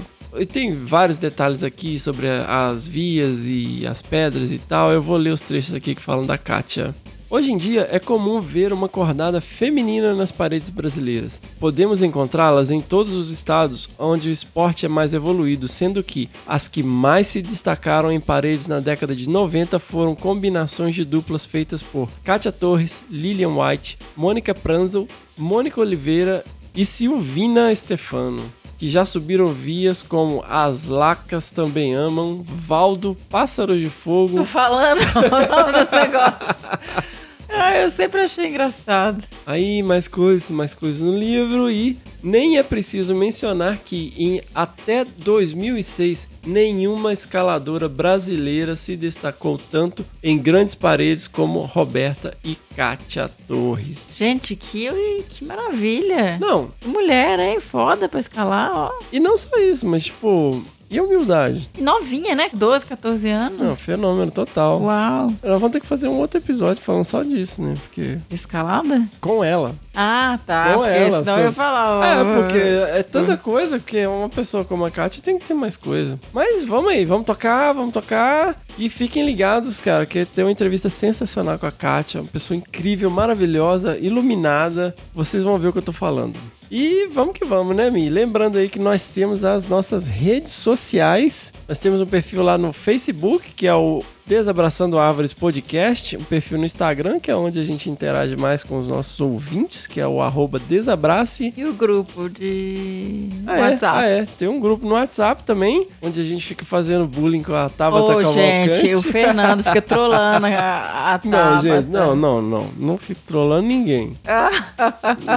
Tem 0.53 0.75
vários 0.75 1.19
detalhes 1.19 1.63
aqui 1.63 1.99
sobre 1.99 2.27
as 2.29 2.89
vias 2.89 3.41
e 3.45 3.87
as 3.87 4.03
pedras 4.03 4.51
e 4.51 4.59
tal. 4.59 4.91
Eu 4.91 5.01
vou 5.01 5.17
ler 5.17 5.31
os 5.31 5.41
trechos 5.41 5.75
aqui 5.75 5.95
que 5.95 6.03
falam 6.03 6.27
da 6.27 6.37
Kátia. 6.37 6.95
Hoje 7.31 7.51
em 7.51 7.59
dia 7.59 7.89
é 7.91 7.99
comum 7.99 8.41
ver 8.41 8.73
uma 8.73 8.89
cordada 8.89 9.41
feminina 9.41 10.15
nas 10.15 10.31
paredes 10.31 10.71
brasileiras. 10.71 11.41
Podemos 11.59 12.03
encontrá-las 12.03 12.71
em 12.71 12.81
todos 12.81 13.13
os 13.15 13.31
estados 13.31 13.89
onde 13.99 14.29
o 14.29 14.33
esporte 14.33 14.87
é 14.87 14.89
mais 14.89 15.15
evoluído, 15.15 15.67
sendo 15.67 16.03
que 16.03 16.29
as 16.47 16.69
que 16.69 16.83
mais 16.83 17.27
se 17.27 17.43
destacaram 17.43 18.13
em 18.13 18.21
paredes 18.21 18.67
na 18.67 18.79
década 18.79 19.17
de 19.17 19.29
90 19.29 19.79
foram 19.79 20.15
combinações 20.15 20.95
de 20.95 21.05
duplas 21.05 21.45
feitas 21.45 21.83
por 21.83 22.09
Kátia 22.23 22.53
Torres, 22.53 23.03
Lilian 23.11 23.57
White, 23.57 23.99
Mônica 24.17 24.55
Pranzel, 24.55 25.09
Mônica 25.37 25.81
Oliveira 25.81 26.45
e 26.73 26.85
Silvina 26.85 27.75
Stefano 27.75 28.64
que 28.85 28.91
já 28.91 29.07
subiram 29.07 29.49
vias 29.49 30.03
como 30.03 30.45
As 30.47 30.85
Lacas 30.85 31.51
Também 31.51 31.95
Amam, 31.95 32.45
Valdo, 32.47 33.17
Pássaro 33.31 33.75
de 33.79 33.87
Tô 33.87 33.91
Fogo, 33.91 34.45
falando 34.45 35.01
o 35.01 35.57
nome 35.57 35.73
desse 35.73 35.95
negócio. 35.95 37.15
Ah, 37.57 37.77
eu 37.77 37.91
sempre 37.91 38.21
achei 38.21 38.47
engraçado. 38.49 39.25
aí 39.47 39.83
mais 39.83 40.09
coisas, 40.09 40.51
mais 40.51 40.75
coisas 40.75 41.01
no 41.01 41.17
livro 41.17 41.71
e 41.71 41.99
nem 42.23 42.57
é 42.59 42.63
preciso 42.63 43.15
mencionar 43.15 43.79
que 43.85 44.13
em 44.17 44.43
até 44.55 45.05
2006 45.05 46.29
nenhuma 46.47 47.13
escaladora 47.13 47.89
brasileira 47.89 48.77
se 48.77 48.97
destacou 48.97 49.59
tanto 49.71 50.05
em 50.23 50.39
grandes 50.39 50.75
paredes 50.75 51.27
como 51.29 51.61
Roberta 51.61 52.37
e 52.45 52.57
Kátia 52.75 53.31
Torres. 53.47 54.09
Gente, 54.17 54.57
que, 54.57 54.89
que 55.29 55.45
maravilha. 55.45 56.39
Não, 56.41 56.71
Que 56.81 56.89
mulher, 56.89 57.39
hein? 57.39 57.61
Foda 57.61 58.09
pra 58.09 58.21
escalar, 58.21 58.71
ó. 58.75 58.91
e 59.13 59.21
não 59.21 59.37
só 59.37 59.57
isso, 59.59 59.87
mas 59.87 60.05
tipo, 60.05 60.63
e 60.91 61.01
humildade? 61.01 61.69
Novinha, 61.79 62.35
né? 62.35 62.51
12, 62.53 62.87
14 62.87 63.29
anos. 63.29 63.59
Não, 63.59 63.75
fenômeno 63.75 64.31
total. 64.31 64.81
Uau. 64.81 65.33
Nós 65.43 65.61
vamos 65.61 65.71
ter 65.73 65.81
que 65.81 65.87
fazer 65.87 66.09
um 66.09 66.19
outro 66.19 66.39
episódio 66.39 66.83
falando 66.83 67.05
só 67.05 67.23
disso, 67.23 67.63
né? 67.63 67.75
Porque. 67.75 68.19
Escalada? 68.31 69.03
Com 69.21 69.43
ela. 69.43 69.75
Ah, 69.95 70.39
tá. 70.45 70.73
Porque 70.75 70.89
ela, 70.91 71.19
senão 71.21 71.35
só- 71.35 71.41
eu 71.41 71.45
ia 71.47 71.53
falar. 71.53 71.99
ó. 72.01 72.05
É, 72.05 72.43
porque 72.43 72.59
é 72.99 73.03
tanta 73.03 73.37
coisa 73.37 73.79
que 73.79 74.07
uma 74.07 74.29
pessoa 74.29 74.65
como 74.65 74.85
a 74.85 74.91
Kátia 74.91 75.23
tem 75.23 75.39
que 75.39 75.47
ter 75.47 75.55
mais 75.55 75.77
coisa. 75.77 76.19
Mas 76.33 76.65
vamos 76.65 76.91
aí, 76.91 77.05
vamos 77.05 77.25
tocar, 77.27 77.73
vamos 77.73 77.93
tocar. 77.93 78.57
E 78.77 78.89
fiquem 78.89 79.25
ligados, 79.25 79.81
cara, 79.81 80.05
que 80.05 80.25
tem 80.25 80.45
uma 80.45 80.51
entrevista 80.51 80.89
sensacional 80.89 81.59
com 81.59 81.67
a 81.67 81.71
Kátia. 81.73 82.21
Uma 82.21 82.29
pessoa 82.31 82.57
incrível, 82.57 83.09
maravilhosa, 83.09 83.97
iluminada. 83.99 84.95
Vocês 85.15 85.43
vão 85.45 85.59
ver 85.59 85.69
o 85.69 85.73
que 85.73 85.79
eu 85.79 85.83
tô 85.83 85.93
falando. 85.93 86.35
E 86.71 87.07
vamos 87.13 87.35
que 87.39 87.45
vamos, 87.45 87.77
né, 87.77 87.89
Mi? 87.91 88.09
Lembrando 88.09 88.59
aí 88.59 88.69
que 88.69 88.79
nós 88.81 89.07
temos 89.07 89.45
as 89.45 89.69
nossas 89.69 90.09
redes 90.09 90.51
sociais. 90.53 91.53
Nós 91.69 91.79
temos 91.79 92.01
um 92.01 92.07
perfil 92.07 92.43
lá 92.43 92.59
no 92.59 92.73
Facebook, 92.73 93.51
que 93.55 93.67
é 93.67 93.75
o 93.75 94.03
Desabraçando 94.27 94.99
Árvores 94.99 95.35
Podcast, 95.35 96.17
um 96.17 96.25
perfil 96.25 96.57
no 96.57 96.65
Instagram, 96.65 97.21
que 97.21 97.31
é 97.31 97.37
onde 97.37 97.61
a 97.61 97.65
gente 97.65 97.91
interage 97.91 98.35
mais 98.37 98.65
com 98.65 98.79
os 98.79 98.89
nossos 98.89 99.21
ouvintes, 99.21 99.87
que 99.87 100.01
é 100.01 100.07
o 100.09 100.23
arroba 100.23 100.59
Desabrace. 100.59 101.53
E 101.55 101.63
o 101.67 101.75
grupo 101.75 102.31
de 102.31 103.29
Ah, 103.47 103.59
é? 103.59 103.61
WhatsApp? 103.61 103.99
Ah, 103.99 104.07
é. 104.07 104.27
Tem 104.39 104.49
um 104.49 104.59
grupo 104.59 104.87
no 104.89 104.95
WhatsApp 104.95 105.43
também, 105.43 105.87
onde 106.01 106.23
a 106.23 106.25
gente 106.25 106.43
fica 106.47 106.65
fazendo 106.65 107.07
bullying 107.07 107.43
com 107.43 107.53
a 107.55 107.69
Tabata 107.69 108.03
Ô, 108.03 108.09
Cavalcante. 108.17 108.75
gente, 108.77 108.95
o 108.95 109.03
Fernando 109.03 109.63
fica 109.63 109.83
trolando 109.83 110.47
a, 110.47 111.15
a 111.17 111.21
Não, 111.23 111.31
Tabata. 111.31 111.61
gente, 111.63 111.91
não, 111.91 112.17
não, 112.17 112.41
não. 112.41 112.69
Não 112.79 112.97
fico 112.97 113.21
trollando 113.27 113.67
ninguém. 113.69 114.17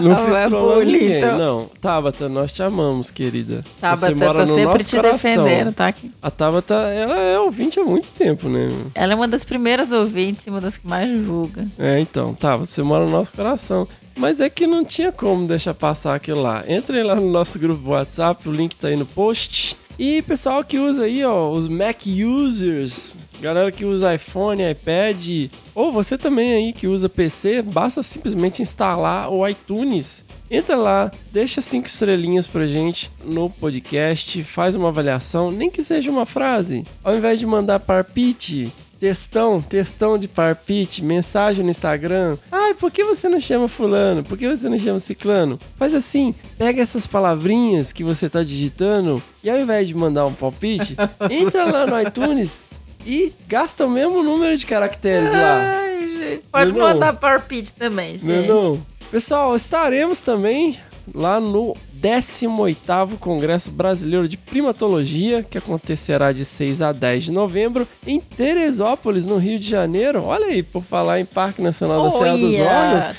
Não 0.02 0.16
fico 0.16 0.34
é 0.36 0.48
trollando 0.48 0.76
bullying, 0.76 0.92
ninguém. 0.94 1.18
então. 1.18 1.38
Não. 1.38 1.66
Tabata, 1.82 2.30
nós 2.30 2.54
te 2.54 2.64
amamos, 2.64 3.12
querida. 3.12 3.66
Tabata, 3.82 4.08
Você 4.08 4.16
mora 4.16 4.46
tô 4.46 4.52
no 4.54 4.56
sempre 4.58 4.84
te 4.86 4.96
coração. 4.96 5.44
defendendo, 5.44 5.74
tá? 5.74 5.88
aqui. 5.88 6.10
A 6.22 6.32
Tabata, 6.32 6.74
ela 6.74 7.20
é 7.20 7.38
ouvinte 7.38 7.80
há 7.80 7.84
muito 7.84 8.10
tempo, 8.12 8.48
né? 8.48 8.77
Ela 8.94 9.14
é 9.14 9.16
uma 9.16 9.28
das 9.28 9.44
primeiras 9.44 9.92
ouvintes 9.92 10.48
uma 10.48 10.62
das 10.62 10.78
que 10.78 10.88
mais 10.88 11.10
julga. 11.24 11.68
É, 11.78 12.00
então, 12.00 12.34
Tabata, 12.34 12.70
você 12.70 12.82
mora 12.82 13.06
no 13.06 13.12
nosso 13.12 13.32
coração. 13.32 13.88
Mas 14.16 14.40
é 14.40 14.50
que 14.50 14.66
não 14.66 14.84
tinha 14.84 15.12
como 15.12 15.48
deixar 15.48 15.74
passar 15.74 16.16
aquilo 16.16 16.42
lá. 16.42 16.64
Entrem 16.68 17.04
lá 17.04 17.16
no 17.16 17.30
nosso 17.30 17.60
grupo 17.60 17.82
do 17.84 17.92
WhatsApp, 17.92 18.50
o 18.50 18.52
link 18.52 18.76
tá 18.76 18.88
aí 18.88 18.96
no 18.96 19.06
post. 19.06 19.78
E 20.00 20.22
pessoal 20.24 20.64
que 20.64 20.78
usa 20.78 21.04
aí, 21.04 21.24
ó, 21.26 21.50
os 21.50 21.68
Mac 21.68 22.02
users, 22.06 23.18
galera 23.42 23.72
que 23.72 23.84
usa 23.84 24.14
iPhone, 24.14 24.70
iPad, 24.70 25.50
ou 25.74 25.92
você 25.92 26.18
também 26.18 26.54
aí 26.54 26.74
que 26.74 26.88
usa 26.88 27.10
PC, 27.10 27.64
basta 27.64 28.04
simplesmente 28.04 28.62
instalar 28.62 29.32
o 29.32 29.48
iTunes. 29.48 30.24
Entra 30.50 30.76
lá, 30.76 31.12
deixa 31.32 31.62
cinco 31.62 31.88
estrelinhas 31.88 32.48
pra 32.48 32.66
gente 32.68 33.12
no 33.24 33.50
podcast, 33.50 34.44
faz 34.44 34.76
uma 34.76 34.90
avaliação, 34.90 35.52
nem 35.52 35.70
que 35.70 35.84
seja 35.84 36.10
uma 36.10 36.26
frase. 36.26 36.86
Ao 37.04 37.16
invés 37.16 37.40
de 37.40 37.46
mandar 37.46 37.80
parpite, 37.80 38.72
Textão, 39.00 39.62
textão 39.62 40.18
de 40.18 40.28
parpite, 40.28 41.04
mensagem 41.04 41.64
no 41.64 41.70
Instagram. 41.70 42.36
Ai, 42.52 42.74
por 42.74 42.90
que 42.90 43.04
você 43.04 43.30
não 43.30 43.40
chama 43.40 43.68
fulano? 43.68 44.24
Por 44.24 44.36
que 44.36 44.48
você 44.48 44.68
não 44.68 44.80
chama 44.80 45.00
ciclano? 45.00 45.60
Faz 45.78 45.94
assim, 45.94 46.34
pega 46.58 46.82
essas 46.82 47.06
palavrinhas 47.06 47.94
que 47.94 48.04
você 48.04 48.28
tá 48.28 48.42
digitando 48.44 49.22
e 49.44 49.52
ao 49.52 49.60
invés 49.60 49.88
de 49.88 49.94
mandar 49.94 50.26
um 50.26 50.34
palpite, 50.34 50.96
entra 51.30 51.66
lá 51.66 51.86
no 51.86 52.02
iTunes 52.02 52.68
e 53.06 53.32
gasta 53.48 53.86
o 53.86 53.90
mesmo 53.90 54.24
número 54.24 54.58
de 54.58 54.66
caracteres 54.66 55.32
lá. 55.32 55.60
Ai, 55.80 56.00
gente. 56.08 56.44
Pode 56.52 56.72
Não, 56.72 56.80
não. 56.80 56.88
mandar 56.88 57.14
PowerPoint 57.14 57.72
também, 57.74 58.14
gente. 58.14 58.26
Não, 58.26 58.34
é 58.34 58.48
não. 58.48 58.86
Pessoal, 59.12 59.56
estaremos 59.56 60.20
também 60.22 60.78
lá 61.16 61.40
no 61.40 61.74
18º 62.02 63.18
Congresso 63.20 63.72
Brasileiro 63.72 64.28
de 64.28 64.36
Primatologia, 64.38 65.42
que 65.42 65.58
acontecerá 65.58 66.32
de 66.34 66.44
6 66.44 66.82
a 66.82 66.92
10 66.92 67.26
de 67.26 67.32
novembro 67.32 67.88
em 68.06 68.20
Teresópolis, 68.20 69.26
no 69.26 69.38
Rio 69.38 69.58
de 69.60 69.70
Janeiro. 69.70 70.24
Olha 70.26 70.48
aí, 70.48 70.62
por 70.62 70.84
falar 70.84 71.20
em 71.20 71.26
Parque 71.26 71.62
Nacional 71.62 72.04
da 72.04 72.12
Serra 72.12 72.38
dos 72.38 72.56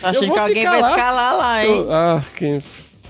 achando 0.03 0.15
eu 0.15 0.27
vou 0.29 0.35
que 0.35 0.41
alguém 0.41 0.65
vai 0.67 0.81
lá. 0.83 0.91
escalar 0.91 1.37
lá, 1.37 1.65
hein? 1.65 1.71
Eu- 1.71 1.93
ah, 1.93 2.23
quem... 2.37 2.63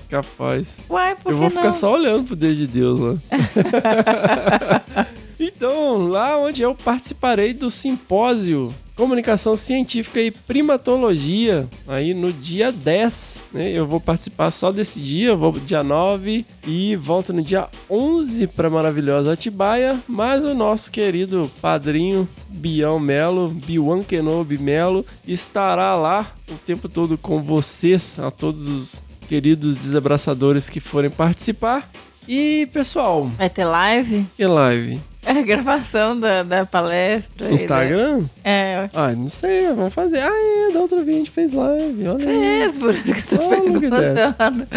Capaz. 0.09 0.79
Uai, 0.89 1.15
por 1.21 1.31
Eu 1.31 1.35
que 1.35 1.41
vou 1.41 1.49
ficar 1.51 1.71
só 1.71 1.93
olhando 1.93 2.23
pro 2.25 2.35
dedo 2.35 2.55
de 2.55 2.65
Deus 2.65 2.99
lá. 2.99 3.15
então, 5.39 6.07
lá 6.07 6.37
onde 6.37 6.61
eu 6.61 6.75
participarei 6.75 7.53
do 7.53 7.69
simpósio 7.69 8.73
Comunicação 8.95 9.55
Científica 9.55 10.19
e 10.19 10.29
Primatologia, 10.29 11.67
aí 11.87 12.13
no 12.13 12.33
dia 12.33 12.69
10, 12.69 13.41
né? 13.53 13.71
Eu 13.71 13.87
vou 13.87 14.01
participar 14.01 14.51
só 14.51 14.73
desse 14.73 14.99
dia, 14.99 15.33
vou 15.37 15.53
dia 15.53 15.81
9 15.81 16.45
e 16.67 16.97
volto 16.97 17.31
no 17.31 17.41
dia 17.41 17.69
11 17.89 18.47
para 18.47 18.69
maravilhosa 18.69 19.31
Atibaia, 19.31 19.97
mas 20.05 20.43
o 20.43 20.53
nosso 20.53 20.91
querido 20.91 21.49
padrinho 21.61 22.27
Bião 22.49 22.99
Melo, 22.99 23.47
Biwan 23.47 24.03
Kenobi 24.03 24.57
Melo, 24.57 25.05
estará 25.25 25.95
lá 25.95 26.29
o 26.51 26.55
tempo 26.55 26.89
todo 26.89 27.17
com 27.17 27.41
vocês, 27.41 28.19
a 28.19 28.29
todos 28.29 28.67
os 28.67 28.95
queridos 29.29 29.77
desabraçadores 29.77 30.67
que 30.67 30.81
forem 30.81 31.09
participar. 31.09 31.89
E 32.27 32.67
pessoal, 32.73 33.27
Vai 33.37 33.49
ter 33.49 33.63
live? 33.63 34.25
e 34.37 34.45
live? 34.45 34.99
É 35.25 35.31
a 35.37 35.41
gravação 35.41 36.19
da, 36.19 36.43
da 36.43 36.65
palestra. 36.65 37.51
Instagram? 37.51 38.19
né? 38.19 38.25
É, 38.43 38.89
Ah, 38.93 39.11
não 39.11 39.29
sei, 39.29 39.67
vamos 39.67 39.93
fazer. 39.93 40.19
Ah, 40.19 40.29
é, 40.69 40.71
da 40.73 40.79
outra 40.79 41.01
vez 41.03 41.15
a 41.15 41.19
gente 41.19 41.31
fez 41.31 41.53
live. 41.53 42.07
Olha 42.07 42.19
fez, 42.19 42.77
por 42.77 42.95
isso 42.95 43.13
que 43.13 43.35
eu 43.35 43.39
tô 43.39 43.45
at 43.51 43.61
perguntando. 43.61 44.67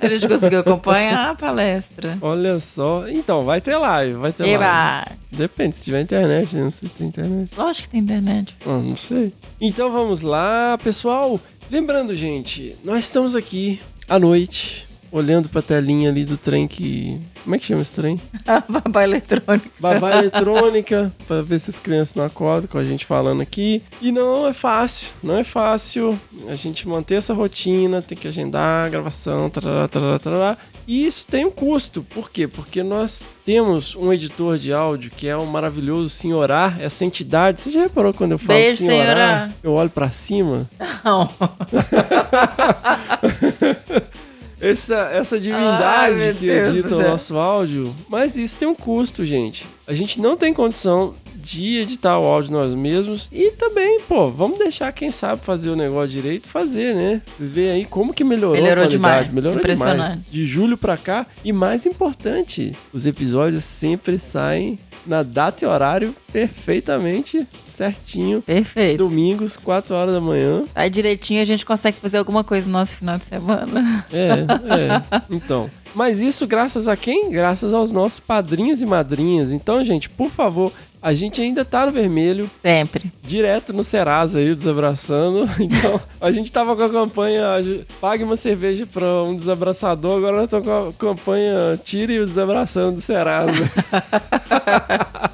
A 0.00 0.08
gente 0.08 0.28
conseguiu 0.28 0.60
acompanhar 0.60 1.30
a 1.30 1.34
palestra. 1.34 2.16
Olha 2.20 2.60
só. 2.60 3.08
Então, 3.08 3.42
vai 3.42 3.60
ter 3.60 3.76
live, 3.76 4.14
vai 4.14 4.32
ter 4.32 4.44
live. 4.44 4.54
Eba! 4.56 5.04
Depende, 5.30 5.76
se 5.76 5.82
tiver 5.82 6.00
internet, 6.00 6.54
né? 6.56 6.62
Não 6.64 6.70
sei 6.70 6.88
se 6.88 6.94
tem 6.94 7.06
internet. 7.08 7.50
Lógico 7.56 7.84
que 7.84 7.90
tem 7.90 8.00
internet. 8.00 8.54
Ah, 8.64 8.78
não 8.82 8.96
sei. 8.96 9.32
Então 9.60 9.90
vamos 9.90 10.22
lá, 10.22 10.78
pessoal. 10.82 11.38
Lembrando, 11.70 12.14
gente, 12.14 12.74
nós 12.82 13.04
estamos 13.04 13.34
aqui 13.34 13.78
à 14.08 14.18
noite, 14.18 14.86
olhando 15.12 15.48
pra 15.48 15.60
telinha 15.60 16.08
ali 16.08 16.24
do 16.24 16.36
trem 16.38 16.66
que. 16.66 17.20
Como 17.48 17.56
é 17.56 17.58
que 17.58 17.64
chama 17.64 17.80
esse 17.80 17.94
trem? 17.94 18.20
Babá 18.68 19.04
eletrônica. 19.04 19.70
Babá 19.80 20.18
eletrônica, 20.18 21.10
pra 21.26 21.40
ver 21.40 21.58
se 21.58 21.70
as 21.70 21.78
crianças 21.78 22.14
não 22.14 22.26
acordam 22.26 22.68
com 22.68 22.76
a 22.76 22.84
gente 22.84 23.06
falando 23.06 23.40
aqui. 23.40 23.82
E 24.02 24.12
não 24.12 24.46
é 24.46 24.52
fácil, 24.52 25.14
não 25.22 25.38
é 25.38 25.42
fácil 25.42 26.20
a 26.46 26.54
gente 26.54 26.86
manter 26.86 27.14
essa 27.14 27.32
rotina, 27.32 28.02
tem 28.02 28.18
que 28.18 28.28
agendar 28.28 28.84
a 28.84 28.90
gravação, 28.90 29.48
tarará, 29.48 29.88
tarará, 29.88 30.18
tarará. 30.18 30.58
E 30.86 31.06
isso 31.06 31.26
tem 31.26 31.46
um 31.46 31.50
custo. 31.50 32.02
Por 32.02 32.30
quê? 32.30 32.46
Porque 32.46 32.82
nós 32.82 33.22
temos 33.46 33.96
um 33.96 34.12
editor 34.12 34.58
de 34.58 34.70
áudio 34.70 35.10
que 35.10 35.26
é 35.26 35.34
o 35.34 35.46
maravilhoso 35.46 36.10
Senhorar, 36.10 36.78
essa 36.82 37.02
entidade. 37.02 37.62
Você 37.62 37.70
já 37.70 37.80
reparou 37.80 38.12
quando 38.12 38.32
eu 38.32 38.38
falo 38.38 38.58
Beijo, 38.58 38.84
Senhorar? 38.84 39.06
Senhorar. 39.06 39.52
Eu 39.62 39.72
olho 39.72 39.88
pra 39.88 40.10
cima? 40.10 40.68
Não. 41.02 41.30
Essa, 44.60 45.10
essa 45.12 45.38
divindade 45.38 46.20
Ai, 46.22 46.34
que 46.34 46.48
edita 46.48 46.96
o 46.96 47.02
nosso 47.02 47.36
áudio. 47.36 47.94
Mas 48.08 48.36
isso 48.36 48.58
tem 48.58 48.66
um 48.68 48.74
custo, 48.74 49.24
gente. 49.24 49.66
A 49.86 49.92
gente 49.92 50.20
não 50.20 50.36
tem 50.36 50.52
condição 50.52 51.14
de 51.34 51.78
editar 51.78 52.18
o 52.18 52.24
áudio 52.24 52.52
nós 52.52 52.74
mesmos. 52.74 53.28
E 53.32 53.52
também, 53.52 54.00
pô, 54.08 54.28
vamos 54.28 54.58
deixar 54.58 54.92
quem 54.92 55.10
sabe 55.12 55.40
fazer 55.42 55.70
o 55.70 55.76
negócio 55.76 56.08
direito 56.10 56.48
fazer, 56.48 56.94
né? 56.94 57.22
Vocês 57.38 57.50
veem 57.50 57.70
aí 57.70 57.84
como 57.84 58.12
que 58.12 58.24
melhorou, 58.24 58.56
Melhorou 58.56 58.84
a 58.84 58.86
qualidade. 58.88 58.90
demais. 58.90 59.32
Melhorou 59.32 59.58
Impressionante. 59.58 59.96
demais. 60.10 60.20
De 60.30 60.44
julho 60.44 60.76
pra 60.76 60.96
cá. 60.96 61.24
E 61.44 61.52
mais 61.52 61.86
importante, 61.86 62.76
os 62.92 63.06
episódios 63.06 63.62
sempre 63.64 64.18
saem 64.18 64.78
na 65.06 65.22
data 65.22 65.64
e 65.64 65.68
horário 65.68 66.14
perfeitamente 66.32 67.46
certinho. 67.78 68.42
Perfeito. 68.42 68.98
Domingos, 68.98 69.56
4 69.56 69.94
horas 69.94 70.14
da 70.14 70.20
manhã. 70.20 70.64
Aí 70.74 70.90
direitinho 70.90 71.40
a 71.40 71.44
gente 71.44 71.64
consegue 71.64 71.98
fazer 71.98 72.18
alguma 72.18 72.44
coisa 72.44 72.66
no 72.66 72.72
nosso 72.72 72.96
final 72.96 73.16
de 73.16 73.24
semana. 73.24 74.04
É, 74.12 74.30
é. 74.30 75.22
Então. 75.30 75.70
Mas 75.94 76.20
isso 76.20 76.46
graças 76.46 76.86
a 76.86 76.96
quem? 76.96 77.30
Graças 77.30 77.72
aos 77.72 77.90
nossos 77.90 78.20
padrinhos 78.20 78.82
e 78.82 78.86
madrinhas. 78.86 79.50
Então, 79.52 79.82
gente, 79.82 80.08
por 80.08 80.30
favor, 80.30 80.70
a 81.00 81.14
gente 81.14 81.40
ainda 81.40 81.64
tá 81.64 81.86
no 81.86 81.92
vermelho, 81.92 82.50
Sempre. 82.60 83.10
direto 83.22 83.72
no 83.72 83.84
Serasa 83.84 84.38
aí, 84.38 84.50
o 84.50 84.56
desabraçando. 84.56 85.48
Então, 85.58 86.00
a 86.20 86.30
gente 86.32 86.50
tava 86.50 86.74
com 86.74 86.82
a 86.82 86.88
campanha 86.88 87.44
Pague 88.00 88.24
uma 88.24 88.36
cerveja 88.36 88.86
pra 88.86 89.22
um 89.22 89.36
desabraçador, 89.36 90.18
agora 90.18 90.36
nós 90.36 90.44
estamos 90.44 90.66
com 90.66 90.88
a 90.88 90.92
campanha 90.92 91.80
Tire 91.82 92.18
o 92.18 92.26
desabraçando 92.26 92.96
do 92.96 93.00
Serasa. 93.00 93.52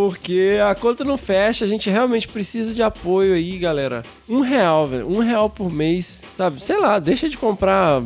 Porque 0.00 0.56
a 0.66 0.74
conta 0.74 1.04
não 1.04 1.18
fecha, 1.18 1.62
a 1.62 1.68
gente 1.68 1.90
realmente 1.90 2.26
precisa 2.26 2.72
de 2.72 2.82
apoio 2.82 3.34
aí, 3.34 3.58
galera. 3.58 4.02
Um 4.26 4.40
real, 4.40 4.86
velho. 4.86 5.06
Um 5.06 5.18
real 5.18 5.50
por 5.50 5.70
mês, 5.70 6.22
sabe? 6.38 6.62
Sei 6.62 6.78
lá, 6.78 6.98
deixa 6.98 7.28
de 7.28 7.36
comprar 7.36 8.00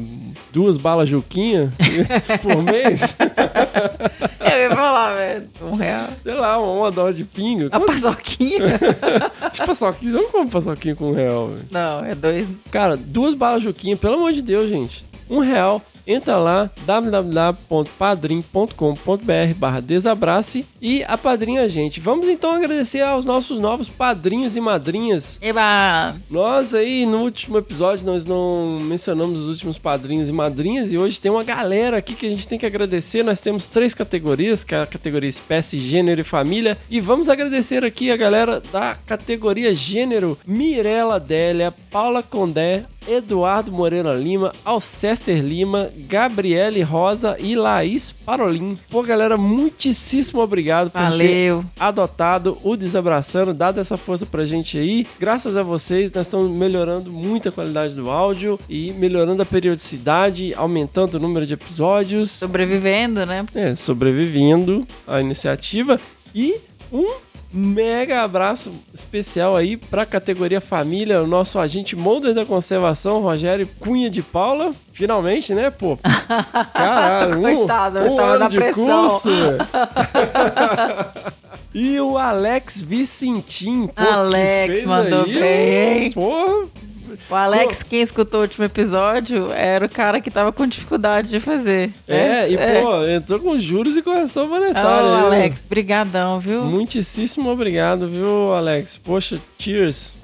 duas 0.50 0.76
balas 0.76 1.08
Juquinha 1.08 1.72
por 2.42 2.60
mês. 2.64 3.14
Eu 4.42 4.60
ia 4.60 4.70
falar, 4.74 5.14
velho. 5.14 5.48
Um 5.62 5.76
real. 5.76 6.08
Sei 6.20 6.34
lá, 6.34 6.58
uma, 6.58 6.72
uma 6.72 6.90
dólar 6.90 7.14
de 7.14 7.22
pinga. 7.22 7.68
A 7.70 7.78
paçoquinha? 7.78 8.58
As 9.40 9.58
paçoquinhas, 9.58 10.14
eu 10.16 10.22
não 10.22 10.30
como 10.32 10.50
paçoquinha 10.50 10.96
com 10.96 11.10
um 11.10 11.14
real, 11.14 11.50
velho. 11.50 11.66
Não, 11.70 12.04
é 12.04 12.16
dois. 12.16 12.48
Cara, 12.72 12.96
duas 12.96 13.34
balas 13.34 13.62
Juquinha, 13.62 13.96
pelo 13.96 14.14
amor 14.14 14.32
de 14.32 14.42
Deus, 14.42 14.68
gente. 14.68 15.04
Um 15.30 15.38
real. 15.38 15.80
Entra 16.06 16.36
lá, 16.36 16.70
www.padrim.com.br 16.84 19.54
barra 19.56 19.80
desabrace 19.80 20.66
e 20.80 21.02
apadrinha 21.04 21.62
a 21.62 21.68
gente. 21.68 21.98
Vamos 21.98 22.28
então 22.28 22.50
agradecer 22.50 23.00
aos 23.00 23.24
nossos 23.24 23.58
novos 23.58 23.88
padrinhos 23.88 24.54
e 24.54 24.60
madrinhas. 24.60 25.38
Eba! 25.40 26.16
Nós 26.30 26.74
aí, 26.74 27.06
no 27.06 27.22
último 27.22 27.56
episódio, 27.56 28.04
nós 28.04 28.24
não 28.24 28.80
mencionamos 28.80 29.40
os 29.40 29.48
últimos 29.48 29.78
padrinhos 29.78 30.28
e 30.28 30.32
madrinhas 30.32 30.92
e 30.92 30.98
hoje 30.98 31.20
tem 31.20 31.30
uma 31.30 31.44
galera 31.44 31.96
aqui 31.96 32.14
que 32.14 32.26
a 32.26 32.30
gente 32.30 32.46
tem 32.46 32.58
que 32.58 32.66
agradecer. 32.66 33.22
Nós 33.22 33.40
temos 33.40 33.66
três 33.66 33.94
categorias, 33.94 34.62
que 34.62 34.74
é 34.74 34.82
a 34.82 34.86
categoria 34.86 35.30
espécie, 35.30 35.78
gênero 35.78 36.20
e 36.20 36.24
família. 36.24 36.76
E 36.90 37.00
vamos 37.00 37.28
agradecer 37.28 37.82
aqui 37.82 38.10
a 38.10 38.16
galera 38.16 38.62
da 38.72 38.94
categoria 39.06 39.74
gênero, 39.74 40.38
Mirela 40.46 41.18
Délia, 41.18 41.72
Paula 41.90 42.22
Condé, 42.22 42.84
Eduardo 43.08 43.70
Moreira 43.72 44.12
Lima, 44.14 44.52
Alcester 44.64 45.42
Lima, 45.42 45.90
Gabriele 46.08 46.82
Rosa 46.82 47.36
e 47.38 47.54
Laís 47.56 48.12
Parolin. 48.24 48.76
Pô, 48.90 49.02
galera, 49.02 49.36
muitíssimo 49.36 50.40
obrigado 50.40 50.90
por 50.90 50.98
ter 51.00 51.10
Valeu. 51.10 51.64
adotado 51.78 52.56
o 52.62 52.76
Desabraçando, 52.76 53.52
dado 53.54 53.80
essa 53.80 53.96
força 53.96 54.24
pra 54.26 54.44
gente 54.46 54.78
aí. 54.78 55.06
Graças 55.18 55.56
a 55.56 55.62
vocês, 55.62 56.10
nós 56.12 56.26
estamos 56.26 56.50
melhorando 56.50 57.10
muito 57.10 57.48
a 57.48 57.52
qualidade 57.52 57.94
do 57.94 58.10
áudio 58.10 58.58
e 58.68 58.92
melhorando 58.92 59.42
a 59.42 59.46
periodicidade, 59.46 60.54
aumentando 60.54 61.14
o 61.16 61.20
número 61.20 61.46
de 61.46 61.54
episódios, 61.54 62.30
Sobrevivendo, 62.30 63.24
né? 63.26 63.44
é, 63.54 63.74
sobrevivendo 63.74 64.86
à 65.06 65.20
iniciativa 65.20 66.00
e 66.34 66.56
um 66.92 67.12
mega 67.54 68.22
abraço 68.22 68.72
especial 68.92 69.54
aí 69.54 69.76
pra 69.76 70.04
categoria 70.04 70.60
família, 70.60 71.22
o 71.22 71.26
nosso 71.26 71.58
agente 71.58 71.94
molder 71.94 72.34
da 72.34 72.44
conservação, 72.44 73.20
Rogério 73.20 73.68
Cunha 73.78 74.10
de 74.10 74.22
Paula. 74.22 74.72
Finalmente, 74.92 75.54
né, 75.54 75.70
pô? 75.70 75.96
Caralho, 76.74 77.38
um, 77.38 77.42
Coitado, 77.42 77.98
eu 78.00 78.12
um 78.12 78.16
tava 78.16 78.30
ano 78.30 78.38
na 78.40 78.48
de 78.48 78.56
pressão. 78.56 79.08
curso. 79.08 79.30
e 81.72 82.00
o 82.00 82.18
Alex 82.18 82.82
Vicentim, 82.82 83.86
pô, 83.86 84.02
Alex 84.02 84.84
mandou 84.84 85.24
aí, 85.24 85.34
bem, 85.34 86.04
hein? 86.04 86.12
Pô, 87.28 87.34
O 87.34 87.38
Alex, 87.38 87.82
quem 87.82 88.00
escutou 88.00 88.40
o 88.40 88.42
último 88.42 88.64
episódio, 88.64 89.50
era 89.52 89.86
o 89.86 89.88
cara 89.88 90.20
que 90.20 90.30
tava 90.30 90.52
com 90.52 90.66
dificuldade 90.66 91.30
de 91.30 91.40
fazer. 91.40 91.92
é, 92.08 92.46
né? 92.46 92.50
e 92.50 92.56
pô, 92.56 93.04
entrou 93.04 93.40
com 93.40 93.58
juros 93.58 93.96
e 93.96 94.02
correção 94.02 94.48
monetária. 94.48 95.08
Ô, 95.08 95.30
né? 95.30 95.36
Alex, 95.38 95.64
brigadão, 95.68 96.38
viu? 96.38 96.62
Muitíssimo 96.62 97.50
obrigado, 97.50 98.08
viu, 98.08 98.52
Alex? 98.52 98.96
Poxa, 98.96 99.40
cheers. 99.58 100.14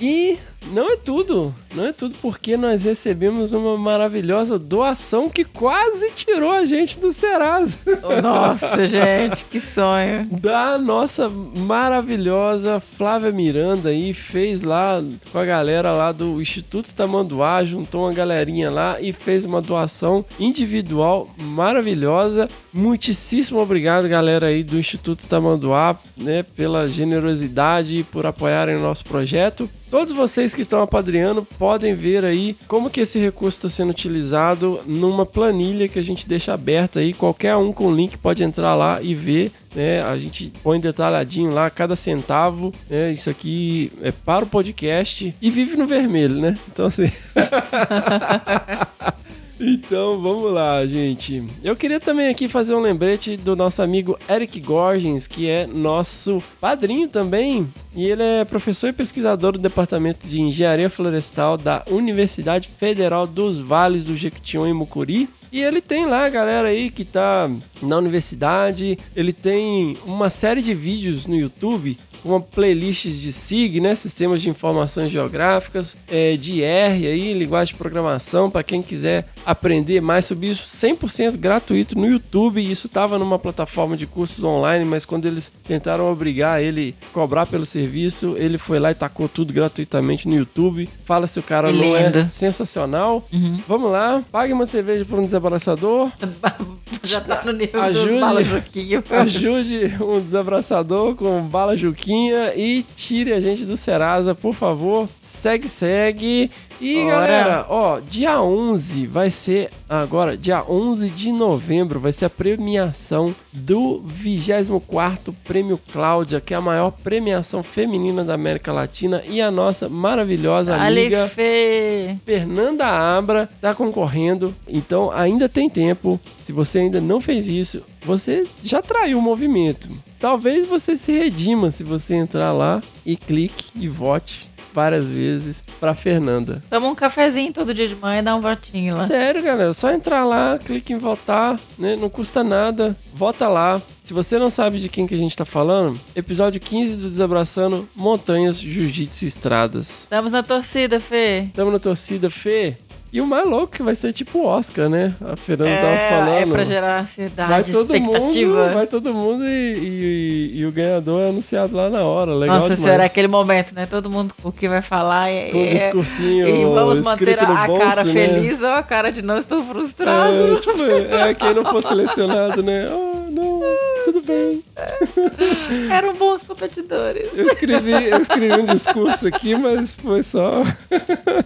e 0.00 0.38
não 0.72 0.90
é 0.90 0.96
tudo, 0.96 1.54
não 1.74 1.86
é 1.86 1.92
tudo 1.92 2.14
porque 2.20 2.56
nós 2.56 2.84
recebemos 2.84 3.52
uma 3.52 3.76
maravilhosa 3.76 4.58
doação 4.58 5.28
que 5.28 5.44
quase 5.44 6.10
tirou 6.12 6.50
a 6.50 6.64
gente 6.64 6.98
do 6.98 7.12
Serasa. 7.12 7.76
Nossa, 8.22 8.86
gente, 8.86 9.44
que 9.44 9.60
sonho. 9.60 10.26
Da 10.40 10.78
nossa 10.78 11.28
maravilhosa 11.28 12.80
Flávia 12.80 13.30
Miranda 13.30 13.90
aí, 13.90 14.12
fez 14.12 14.62
lá 14.62 15.02
com 15.30 15.38
a 15.38 15.44
galera 15.44 15.92
lá 15.92 16.12
do 16.12 16.40
Instituto 16.40 16.92
Tamanduá, 16.94 17.64
juntou 17.64 18.02
uma 18.02 18.12
galerinha 18.12 18.70
lá 18.70 19.00
e 19.00 19.12
fez 19.12 19.44
uma 19.44 19.60
doação 19.60 20.24
individual 20.38 21.28
maravilhosa. 21.36 22.48
Muitíssimo 22.72 23.60
obrigado, 23.60 24.08
galera 24.08 24.46
aí 24.46 24.62
do 24.62 24.78
Instituto 24.78 25.26
Tamanduá, 25.26 25.98
né, 26.16 26.42
pela 26.42 26.88
generosidade 26.88 27.98
e 27.98 28.02
por 28.02 28.26
apoiarem 28.26 28.76
o 28.76 28.80
nosso 28.80 29.04
projeto. 29.04 29.68
Todos 29.94 30.12
vocês 30.12 30.52
que 30.52 30.62
estão 30.62 30.82
apadrinhando 30.82 31.46
podem 31.56 31.94
ver 31.94 32.24
aí 32.24 32.56
como 32.66 32.90
que 32.90 33.02
esse 33.02 33.16
recurso 33.16 33.58
está 33.58 33.68
sendo 33.68 33.90
utilizado 33.90 34.80
numa 34.86 35.24
planilha 35.24 35.86
que 35.86 36.00
a 36.00 36.02
gente 36.02 36.26
deixa 36.26 36.52
aberta 36.52 36.98
aí. 36.98 37.12
Qualquer 37.12 37.54
um 37.54 37.72
com 37.72 37.94
link 37.94 38.18
pode 38.18 38.42
entrar 38.42 38.74
lá 38.74 39.00
e 39.00 39.14
ver. 39.14 39.52
Né? 39.72 40.02
A 40.02 40.18
gente 40.18 40.52
põe 40.64 40.80
detalhadinho 40.80 41.52
lá 41.52 41.70
cada 41.70 41.94
centavo. 41.94 42.74
Né? 42.90 43.12
Isso 43.12 43.30
aqui 43.30 43.92
é 44.02 44.10
para 44.10 44.44
o 44.44 44.48
podcast 44.48 45.32
e 45.40 45.48
vive 45.48 45.76
no 45.76 45.86
vermelho, 45.86 46.40
né? 46.40 46.58
Então 46.66 46.86
assim. 46.86 47.08
Então 49.60 50.20
vamos 50.20 50.52
lá, 50.52 50.84
gente. 50.84 51.44
Eu 51.62 51.76
queria 51.76 52.00
também 52.00 52.28
aqui 52.28 52.48
fazer 52.48 52.74
um 52.74 52.80
lembrete 52.80 53.36
do 53.36 53.54
nosso 53.54 53.80
amigo 53.82 54.18
Eric 54.28 54.60
Gorgens, 54.60 55.26
que 55.26 55.48
é 55.48 55.66
nosso 55.66 56.42
padrinho 56.60 57.08
também. 57.08 57.68
E 57.94 58.04
ele 58.04 58.22
é 58.22 58.44
professor 58.44 58.88
e 58.88 58.92
pesquisador 58.92 59.52
do 59.52 59.58
Departamento 59.58 60.26
de 60.26 60.40
Engenharia 60.40 60.90
Florestal 60.90 61.56
da 61.56 61.84
Universidade 61.88 62.68
Federal 62.68 63.26
dos 63.26 63.60
Vales 63.60 64.04
do 64.04 64.16
Jequitinhonha 64.16 64.70
e 64.70 64.74
Mucuri. 64.74 65.28
E 65.52 65.60
ele 65.62 65.80
tem 65.80 66.04
lá 66.04 66.24
a 66.24 66.30
galera 66.30 66.68
aí 66.68 66.90
que 66.90 67.04
tá 67.04 67.48
na 67.80 67.96
universidade. 67.96 68.98
Ele 69.14 69.32
tem 69.32 69.96
uma 70.04 70.28
série 70.28 70.62
de 70.62 70.74
vídeos 70.74 71.26
no 71.26 71.36
YouTube 71.36 71.96
uma 72.24 72.40
playlist 72.40 73.04
de 73.06 73.32
SIG, 73.32 73.80
né? 73.80 73.94
Sistemas 73.94 74.40
de 74.40 74.48
Informações 74.48 75.10
Geográficas, 75.10 75.94
é, 76.08 76.36
de 76.36 76.62
R 76.62 77.06
aí, 77.06 77.32
linguagem 77.34 77.74
de 77.74 77.78
programação, 77.78 78.50
para 78.50 78.62
quem 78.62 78.82
quiser 78.82 79.26
aprender 79.44 80.00
mais 80.00 80.24
sobre 80.24 80.48
isso, 80.48 80.64
100% 80.66 81.36
gratuito 81.36 81.98
no 81.98 82.06
YouTube. 82.06 82.60
Isso 82.60 82.86
estava 82.86 83.18
numa 83.18 83.38
plataforma 83.38 83.96
de 83.96 84.06
cursos 84.06 84.42
online, 84.42 84.84
mas 84.84 85.04
quando 85.04 85.26
eles 85.26 85.52
tentaram 85.66 86.10
obrigar 86.10 86.62
ele 86.62 86.94
a 87.10 87.12
cobrar 87.12 87.46
pelo 87.46 87.66
serviço, 87.66 88.34
ele 88.38 88.56
foi 88.58 88.78
lá 88.78 88.90
e 88.90 88.94
tacou 88.94 89.28
tudo 89.28 89.52
gratuitamente 89.52 90.26
no 90.28 90.34
YouTube. 90.34 90.88
Fala 91.04 91.26
se 91.26 91.38
o 91.38 91.42
cara 91.42 91.70
Que 91.70 91.78
não 91.78 91.94
é 91.96 92.06
lindo. 92.10 92.30
sensacional. 92.30 93.26
Vamos 93.68 93.90
lá, 93.90 94.22
pague 94.32 94.52
uma 94.52 94.66
cerveja 94.66 95.04
para 95.04 95.18
um 95.18 95.24
desembaraçador. 95.24 96.10
Já 97.02 97.20
tá 97.20 97.42
no 97.44 97.52
nível 97.52 97.82
Ajude. 97.82 98.08
dos 98.12 98.20
balas 98.20 98.46
Juquinha. 98.46 99.04
Ajude 99.10 99.94
um 100.00 100.20
desabraçador 100.20 101.14
com 101.14 101.42
bala 101.42 101.76
Juquinha 101.76 102.13
e 102.56 102.84
tire 102.94 103.32
a 103.32 103.40
gente 103.40 103.64
do 103.64 103.76
Serasa, 103.76 104.34
por 104.34 104.54
favor. 104.54 105.08
Segue, 105.20 105.68
segue. 105.68 106.50
E 106.80 106.98
Ora. 107.04 107.10
galera, 107.10 107.66
ó, 107.68 108.00
dia 108.00 108.40
11 108.40 109.06
vai 109.06 109.30
ser 109.30 109.70
agora, 109.88 110.36
dia 110.36 110.64
11 110.68 111.08
de 111.10 111.32
novembro, 111.32 112.00
vai 112.00 112.12
ser 112.12 112.24
a 112.24 112.30
premiação 112.30 113.34
do 113.52 114.02
24º 114.22 115.34
Prêmio 115.44 115.78
Cláudia, 115.92 116.40
que 116.40 116.52
é 116.52 116.56
a 116.56 116.60
maior 116.60 116.90
premiação 116.90 117.62
feminina 117.62 118.24
da 118.24 118.34
América 118.34 118.72
Latina 118.72 119.22
e 119.28 119.40
a 119.40 119.50
nossa 119.50 119.88
maravilhosa 119.88 120.74
amiga 120.74 121.22
Ali, 121.22 121.30
Fê. 121.30 122.16
Fernanda 122.24 122.86
Abra 122.86 123.48
tá 123.60 123.74
concorrendo, 123.74 124.54
então 124.68 125.10
ainda 125.12 125.48
tem 125.48 125.68
tempo. 125.68 126.20
Se 126.44 126.52
você 126.52 126.80
ainda 126.80 127.00
não 127.00 127.20
fez 127.20 127.48
isso, 127.48 127.82
você 128.04 128.46
já 128.62 128.82
traiu 128.82 129.18
o 129.18 129.22
movimento. 129.22 129.88
Talvez 130.20 130.66
você 130.66 130.96
se 130.96 131.12
redima 131.12 131.70
se 131.70 131.82
você 131.82 132.14
entrar 132.14 132.52
lá 132.52 132.82
e 133.06 133.16
clique 133.16 133.66
e 133.74 133.88
vote 133.88 134.53
várias 134.74 135.06
vezes 135.06 135.62
pra 135.78 135.94
Fernanda. 135.94 136.62
Toma 136.68 136.88
um 136.88 136.94
cafezinho 136.94 137.52
todo 137.52 137.72
dia 137.72 137.86
de 137.86 137.94
manhã 137.94 138.18
e 138.18 138.22
dá 138.22 138.34
um 138.34 138.40
votinho 138.40 138.96
lá. 138.96 139.06
Sério, 139.06 139.40
galera, 139.42 139.72
só 139.72 139.92
entrar 139.92 140.24
lá, 140.24 140.58
clique 140.58 140.92
em 140.92 140.98
votar, 140.98 141.58
né? 141.78 141.96
Não 141.96 142.10
custa 142.10 142.42
nada. 142.42 142.96
Vota 143.14 143.48
lá. 143.48 143.80
Se 144.02 144.12
você 144.12 144.38
não 144.38 144.50
sabe 144.50 144.78
de 144.78 144.88
quem 144.88 145.06
que 145.06 145.14
a 145.14 145.18
gente 145.18 145.34
tá 145.34 145.46
falando, 145.46 145.98
episódio 146.14 146.60
15 146.60 146.96
do 146.96 147.08
Desabraçando 147.08 147.88
Montanhas, 147.94 148.60
Jiu-Jitsu 148.60 149.24
e 149.24 149.28
Estradas. 149.28 150.02
Estamos 150.02 150.32
na 150.32 150.42
torcida, 150.42 151.00
Fê. 151.00 151.46
Tamo 151.54 151.70
na 151.70 151.78
torcida, 151.78 152.28
Fê. 152.28 152.76
E 153.14 153.20
o 153.20 153.26
mais 153.28 153.48
louco 153.48 153.68
que 153.68 153.80
vai 153.80 153.94
ser 153.94 154.12
tipo 154.12 154.40
o 154.40 154.44
Oscar, 154.44 154.88
né? 154.88 155.14
A 155.24 155.36
Fernanda 155.36 155.70
tava 155.76 155.86
É, 155.92 156.08
falando. 156.08 156.34
é 156.34 156.46
pra 156.46 156.64
gerar 156.64 156.88
vai 156.94 157.00
ansiedade, 157.02 157.70
todo 157.70 157.94
expectativa. 157.94 158.64
mundo, 158.64 158.74
vai 158.74 158.86
todo 158.88 159.14
mundo 159.14 159.44
e, 159.46 160.50
e- 160.52 160.58
e 160.58 160.66
o 160.66 160.72
ganhador 160.72 161.20
é 161.22 161.28
anunciado 161.28 161.76
lá 161.76 161.88
na 161.88 162.02
hora. 162.02 162.34
Legal 162.34 162.56
Nossa 162.56 162.70
demais. 162.70 162.80
senhora, 162.82 163.02
é 163.04 163.06
aquele 163.06 163.28
momento, 163.28 163.72
né? 163.72 163.86
Todo 163.86 164.10
mundo 164.10 164.34
o 164.42 164.50
que 164.50 164.66
vai 164.68 164.82
falar 164.82 165.30
é. 165.30 165.44
Com 165.50 165.58
o 165.58 165.64
é- 165.64 165.74
discursinho 165.74 166.48
E 166.48 166.64
vamos 166.64 167.02
manter 167.02 167.38
a, 167.38 167.66
bolso, 167.68 167.86
cara 167.86 168.02
né? 168.02 168.12
feliz 168.12 168.60
ou 168.60 168.68
a 168.70 168.82
cara 168.82 169.12
de 169.12 169.22
não 169.22 169.38
estou 169.38 169.62
frustrado. 169.64 170.56
É, 170.56 170.60
tipo, 170.60 170.82
é 170.82 171.34
quem 171.34 171.54
não 171.54 171.64
for 171.64 171.84
selecionado, 171.84 172.64
né? 172.64 172.88
Oh, 172.92 173.30
não, 173.30 173.60
tudo 174.04 174.22
bem. 174.22 174.60
Eram 175.88 176.14
bons 176.14 176.42
competidores. 176.42 177.28
Eu 177.32 177.46
escrevi, 177.46 177.92
eu 178.10 178.18
escrevi 178.20 178.52
um 178.60 178.64
discurso 178.66 179.28
aqui, 179.28 179.54
mas 179.54 179.94
foi 179.94 180.22
só. 180.24 180.64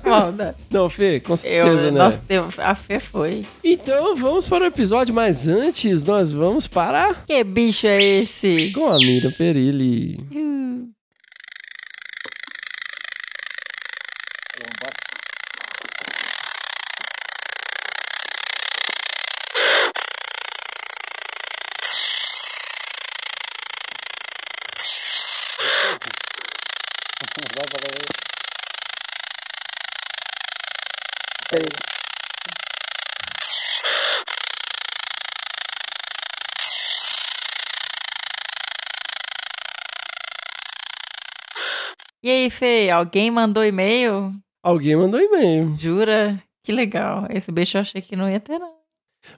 Foda. 0.02 0.54
Não, 0.70 0.88
Fê, 0.88 1.20
com 1.20 1.34
certeza, 1.66 1.90
né? 1.90 1.98
nossa, 1.98 2.22
eu- 2.28 2.48
a 2.58 2.74
Fê 2.74 3.00
foi. 3.00 3.44
Então 3.64 4.14
vamos 4.16 4.48
para 4.48 4.64
o 4.64 4.66
episódio, 4.66 5.14
mas 5.14 5.46
antes 5.48 6.04
nós 6.04 6.32
vamos 6.32 6.66
para. 6.66 7.14
Que 7.26 7.42
bicho 7.44 7.86
é 7.86 8.02
esse? 8.02 8.70
Com 8.72 8.86
a 8.88 8.96
Miriam 8.98 9.32
Perilli. 9.32 10.18
Uh, 10.32 10.88
E 42.22 42.30
aí, 42.30 42.50
Fê, 42.50 42.90
alguém 42.90 43.30
mandou 43.30 43.64
e-mail? 43.64 44.34
Alguém 44.62 44.96
mandou 44.96 45.20
e-mail. 45.20 45.74
Jura? 45.78 46.42
Que 46.62 46.72
legal. 46.72 47.26
Esse 47.30 47.50
bicho 47.50 47.76
eu 47.76 47.80
achei 47.80 48.02
que 48.02 48.16
não 48.16 48.28
ia 48.28 48.40
ter, 48.40 48.58
não. 48.58 48.74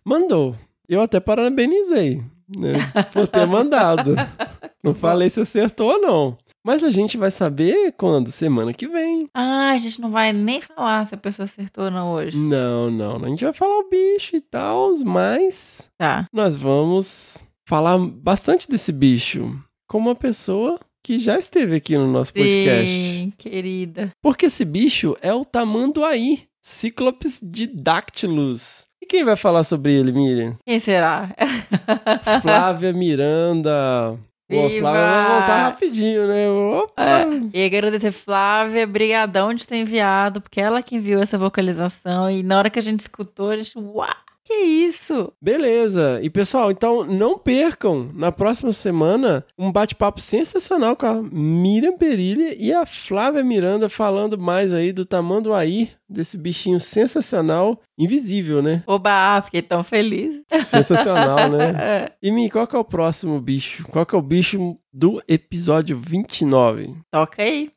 Mandou. 0.05 0.57
Eu 0.89 1.03
até 1.03 1.21
parabenizei, 1.21 2.21
né? 2.59 2.73
Por 3.13 3.29
ter 3.29 3.47
mandado. 3.47 4.17
Não 4.83 4.95
falei 4.95 5.31
se 5.31 5.41
acertou 5.41 5.93
ou 5.93 6.01
não. 6.01 6.39
Mas 6.65 6.85
a 6.85 6.91
gente 6.91 7.17
vai 7.17 7.31
saber 7.31 7.93
quando? 7.97 8.31
Semana 8.31 8.73
que 8.73 8.87
vem. 8.87 9.29
Ah, 9.35 9.71
a 9.71 9.79
gente 9.79 10.01
não 10.01 10.11
vai 10.11 10.33
nem 10.33 10.61
falar 10.61 11.07
se 11.07 11.15
a 11.15 11.19
pessoa 11.19 11.45
acertou 11.45 11.85
ou 11.87 11.91
não 11.91 12.13
hoje. 12.13 12.37
Não, 12.37 12.91
não. 12.91 13.17
A 13.25 13.29
gente 13.29 13.45
vai 13.45 13.53
falar 13.53 13.79
o 13.79 13.89
bicho 13.89 14.37
e 14.37 14.41
tal, 14.41 14.95
mas 15.05 15.89
Tá. 15.99 16.27
nós 16.33 16.57
vamos 16.57 17.43
falar 17.69 17.97
bastante 17.99 18.69
desse 18.69 18.93
bicho 18.93 19.59
com 19.89 19.99
uma 19.99 20.15
pessoa 20.15 20.79
que 21.03 21.19
já 21.19 21.39
esteve 21.39 21.77
aqui 21.77 21.97
no 21.97 22.07
nosso 22.07 22.33
podcast. 22.35 22.87
Sim, 22.91 23.33
querida. 23.39 24.11
Porque 24.23 24.47
esse 24.47 24.65
bicho 24.67 25.17
é 25.23 25.33
o 25.33 25.45
tamanduaí, 25.47 26.43
Cyclops 26.63 27.41
didactylus. 27.43 28.85
E 29.03 29.07
quem 29.07 29.25
vai 29.25 29.35
falar 29.35 29.65
sobre 29.65 29.95
ele, 29.95 30.13
Miriam? 30.13 30.57
Quem 30.67 30.79
será? 30.79 31.35
Flávia 32.43 32.93
Miranda. 32.93 34.19
Pô, 34.51 34.69
Viva! 34.69 34.91
Flávia 34.91 35.23
vai 35.23 35.39
voltar 35.39 35.63
rapidinho, 35.63 36.27
né? 36.27 36.51
Opa! 36.51 37.03
É, 37.03 37.27
e 37.55 37.65
agradecer 37.65 38.11
Flávia, 38.11 38.87
brigadão 38.87 39.55
de 39.55 39.67
ter 39.67 39.77
enviado, 39.77 40.41
porque 40.41 40.61
ela 40.61 40.83
que 40.83 40.97
enviou 40.97 41.23
essa 41.23 41.39
vocalização. 41.39 42.29
E 42.29 42.43
na 42.43 42.59
hora 42.59 42.69
que 42.69 42.79
a 42.79 42.83
gente 42.83 43.01
escutou, 43.01 43.51
a 43.51 43.57
gente, 43.57 43.79
uau, 43.79 44.09
que 44.51 44.65
isso? 44.65 45.33
Beleza. 45.41 46.19
E 46.23 46.29
pessoal, 46.29 46.73
então 46.73 47.05
não 47.05 47.39
percam 47.39 48.11
na 48.13 48.33
próxima 48.33 48.73
semana 48.73 49.45
um 49.57 49.71
bate-papo 49.71 50.21
sensacional 50.21 50.97
com 50.97 51.07
a 51.07 51.23
Miriam 51.23 51.97
Perilha 51.97 52.53
e 52.59 52.73
a 52.73 52.85
Flávia 52.85 53.45
Miranda 53.45 53.89
falando 53.89 54.37
mais 54.37 54.73
aí 54.73 54.93
do 54.93 55.05
tamanduaí, 55.07 55.93
desse 56.09 56.37
bichinho 56.37 56.81
sensacional, 56.81 57.81
invisível, 57.97 58.61
né? 58.61 58.83
Oba, 58.89 59.41
fiquei 59.43 59.63
tão 59.63 59.85
feliz. 59.85 60.43
Sensacional, 60.65 61.49
né? 61.49 61.71
É, 61.81 62.13
E 62.21 62.33
Mi, 62.33 62.51
qual 62.51 62.67
que 62.67 62.75
é 62.75 62.79
o 62.79 62.85
próximo 62.85 63.41
bicho? 63.41 63.85
Qual 63.85 64.05
que 64.05 64.15
é 64.15 64.19
o 64.19 64.23
bicho 64.23 64.77
do 64.93 65.23
episódio 65.29 65.97
29? 65.97 66.93
toca 67.13 67.43
aí. 67.43 67.71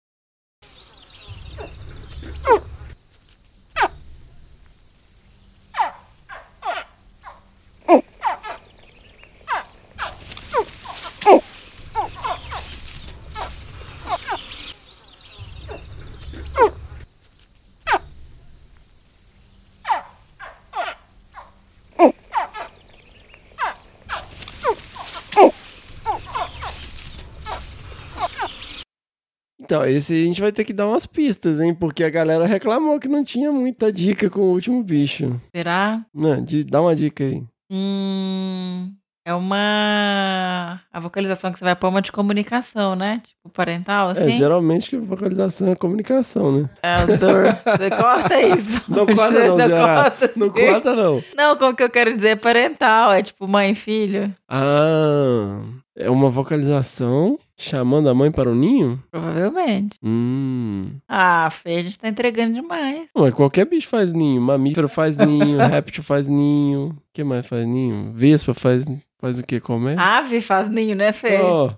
Então, 29.74 29.84
esse 29.84 30.14
a 30.14 30.26
gente 30.28 30.40
vai 30.40 30.52
ter 30.52 30.64
que 30.66 30.72
dar 30.72 30.88
umas 30.88 31.08
pistas, 31.08 31.60
hein? 31.60 31.74
Porque 31.74 32.04
a 32.04 32.10
galera 32.12 32.46
reclamou 32.46 33.00
que 33.00 33.08
não 33.08 33.24
tinha 33.24 33.52
muita 33.52 33.92
dica 33.92 34.30
com 34.30 34.42
o 34.42 34.52
último 34.52 34.84
bicho. 34.84 35.42
Será? 35.52 36.06
Né? 36.14 36.42
De, 36.42 36.64
dá 36.64 36.80
uma 36.80 36.96
dica 36.96 37.24
aí. 37.24 37.44
Hum, 37.72 38.94
é 39.26 39.34
uma. 39.34 40.80
A 40.94 41.00
vocalização 41.00 41.52
que 41.52 41.58
você 41.58 41.66
vai 41.66 41.76
pôr 41.76 41.88
é 41.88 41.90
uma 41.90 42.04
de 42.04 42.12
comunicação, 42.12 42.96
né? 42.96 43.20
Tipo 43.26 43.50
parental, 43.50 44.10
É, 44.10 44.12
assim. 44.12 44.38
geralmente 44.38 44.96
vocalização 44.96 45.72
é 45.72 45.76
comunicação, 45.76 46.52
né? 46.52 46.70
É, 46.84 47.18
dor. 47.18 47.58
Você 47.76 47.90
corta 47.90 48.42
isso. 48.44 48.82
Não 48.88 49.08
corta 49.08 49.48
não, 49.48 49.58
Zé 49.58 49.70
corta, 49.70 50.32
Não 50.36 50.50
corta 50.52 50.94
não. 50.94 51.24
Não, 51.36 51.58
como 51.58 51.76
que 51.76 51.82
eu 51.82 51.90
quero 51.90 52.16
dizer 52.16 52.38
parental? 52.40 53.12
É 53.12 53.24
tipo 53.24 53.48
mãe 53.48 53.72
e 53.72 53.76
filho? 53.76 54.32
Ah, 54.48 55.62
é 55.98 56.12
uma 56.12 56.30
vocalização 56.30 57.40
chamando 57.58 58.10
a 58.10 58.14
mãe 58.14 58.32
para 58.32 58.50
o 58.50 58.56
ninho? 58.56 59.02
Provavelmente. 59.12 59.98
Hum. 60.04 60.96
Ah, 61.08 61.50
Fê, 61.52 61.78
a 61.78 61.84
gente 61.84 62.00
tá 62.00 62.08
entregando 62.08 62.54
demais. 62.54 63.08
Mas 63.16 63.34
qualquer 63.34 63.66
bicho 63.66 63.88
faz 63.88 64.12
ninho. 64.14 64.42
Mamífero 64.42 64.90
faz 64.90 65.18
ninho, 65.18 65.58
réptil 65.68 66.04
faz 66.04 66.28
ninho. 66.28 66.90
O 66.90 66.96
que 67.14 67.24
mais 67.24 67.46
faz 67.46 67.66
ninho? 67.68 68.12
Vespa 68.14 68.54
faz, 68.54 68.86
faz 69.24 69.40
o 69.40 69.44
quê? 69.44 69.62
Comer? 69.62 69.98
Ave 69.98 70.42
faz 70.42 70.68
ninho, 70.68 70.98
né, 70.98 71.14
Fê? 71.14 71.40
Oh, 71.46 71.70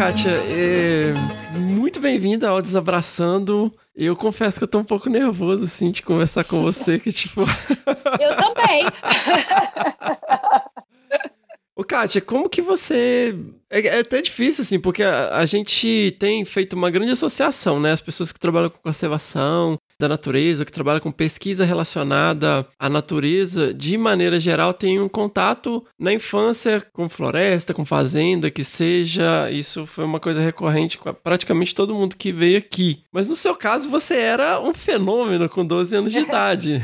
Kátia, 0.02 0.32
é, 0.32 1.14
muito 1.60 2.00
bem-vinda 2.00 2.50
ao 2.50 2.60
Desabraçando. 2.60 3.72
Eu 3.96 4.16
confesso 4.16 4.58
que 4.58 4.64
eu 4.64 4.68
tô 4.68 4.80
um 4.80 4.84
pouco 4.84 5.12
nervoso, 5.12 5.66
assim, 5.66 5.92
de 5.92 6.02
conversar 6.02 6.44
com 6.44 6.60
você, 6.60 6.98
que 6.98 7.12
tipo... 7.12 7.42
Eu 8.20 8.36
também. 8.36 8.84
Ô, 11.78 11.84
Kátia, 11.84 12.20
como 12.20 12.50
que 12.50 12.64
você. 12.64 13.36
É, 13.70 13.80
é 13.80 14.00
até 14.00 14.24
difícil, 14.24 14.64
assim, 14.64 14.80
porque 14.80 15.04
a, 15.04 15.38
a 15.38 15.46
gente 15.46 16.18
tem 16.20 16.44
feito 16.46 16.74
uma 16.74 16.90
grande 16.90 17.12
associação, 17.12 17.80
né? 17.80 17.92
As 17.92 18.02
pessoas 18.02 18.32
que 18.32 18.40
trabalham 18.40 18.72
com 18.72 18.80
conservação 18.80 19.78
da 20.02 20.10
natureza, 20.10 20.66
que 20.66 20.72
trabalha 20.72 21.00
com 21.00 21.12
pesquisa 21.12 21.64
relacionada 21.64 22.68
à 22.80 22.90
natureza, 22.90 23.74
de 23.74 23.98
maneira 23.98 24.40
geral, 24.40 24.74
tem 24.74 25.00
um 25.00 25.08
contato 25.08 25.86
na 25.98 26.12
infância 26.12 26.82
com 26.92 27.08
floresta, 27.08 27.74
com 27.74 27.86
fazenda, 27.86 28.50
que 28.50 28.64
seja. 28.64 29.50
Isso 29.52 29.86
foi 29.86 30.04
uma 30.04 30.20
coisa 30.20 30.42
recorrente 30.42 30.98
com 30.98 31.14
praticamente 31.14 31.76
todo 31.76 31.94
mundo 31.94 32.16
que 32.16 32.32
veio 32.32 32.58
aqui. 32.58 33.04
Mas 33.12 33.30
no 33.30 33.36
seu 33.36 33.56
caso, 33.56 33.90
você 33.90 34.16
era 34.18 34.60
um 34.60 34.74
fenômeno 34.74 35.48
com 35.48 35.66
12 35.66 35.96
anos 35.96 36.12
de 36.12 36.20
idade. 36.22 36.82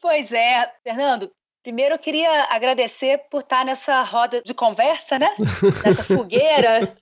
Pois 0.00 0.32
é, 0.32 0.66
Fernando. 0.82 1.30
Primeiro 1.62 1.94
eu 1.94 1.98
queria 1.98 2.48
agradecer 2.50 3.20
por 3.30 3.38
estar 3.38 3.64
nessa 3.64 4.02
roda 4.02 4.42
de 4.44 4.52
conversa, 4.52 5.16
né? 5.16 5.30
Nessa 5.86 6.02
fogueira. 6.02 6.96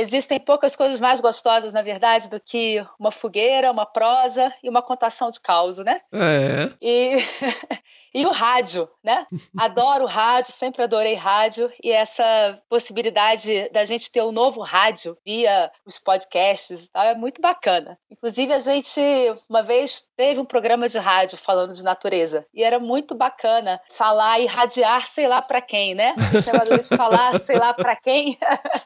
Existem 0.00 0.38
poucas 0.38 0.76
coisas 0.76 1.00
mais 1.00 1.20
gostosas, 1.20 1.72
na 1.72 1.82
verdade, 1.82 2.30
do 2.30 2.38
que 2.38 2.86
uma 3.00 3.10
fogueira, 3.10 3.72
uma 3.72 3.84
prosa 3.84 4.54
e 4.62 4.68
uma 4.68 4.80
contação 4.80 5.28
de 5.28 5.40
causa, 5.40 5.82
né? 5.82 6.00
É. 6.12 6.70
E, 6.80 7.16
e 8.18 8.26
o 8.26 8.30
rádio, 8.32 8.88
né? 9.04 9.26
Adoro 9.56 10.06
rádio, 10.06 10.52
sempre 10.52 10.82
adorei 10.82 11.14
rádio 11.14 11.70
e 11.82 11.92
essa 11.92 12.58
possibilidade 12.68 13.68
da 13.70 13.84
gente 13.84 14.10
ter 14.10 14.22
um 14.22 14.32
novo 14.32 14.60
rádio 14.60 15.16
via 15.24 15.70
os 15.86 15.98
podcasts 15.98 16.84
e 16.86 16.90
tal 16.90 17.04
é 17.04 17.14
muito 17.14 17.40
bacana. 17.40 17.96
Inclusive, 18.10 18.52
a 18.52 18.58
gente 18.58 19.00
uma 19.48 19.62
vez 19.62 20.04
teve 20.16 20.40
um 20.40 20.44
programa 20.44 20.88
de 20.88 20.98
rádio 20.98 21.38
falando 21.38 21.72
de 21.74 21.84
natureza 21.84 22.44
e 22.52 22.64
era 22.64 22.78
muito 22.80 23.14
bacana 23.14 23.80
falar 23.92 24.40
e 24.40 24.46
radiar, 24.46 25.06
sei 25.06 25.28
lá 25.28 25.40
para 25.40 25.60
quem, 25.60 25.94
né? 25.94 26.14
Gente 26.32 26.88
falar, 26.96 27.38
sei 27.40 27.56
lá 27.58 27.72
para 27.72 27.94
quem, 27.94 28.36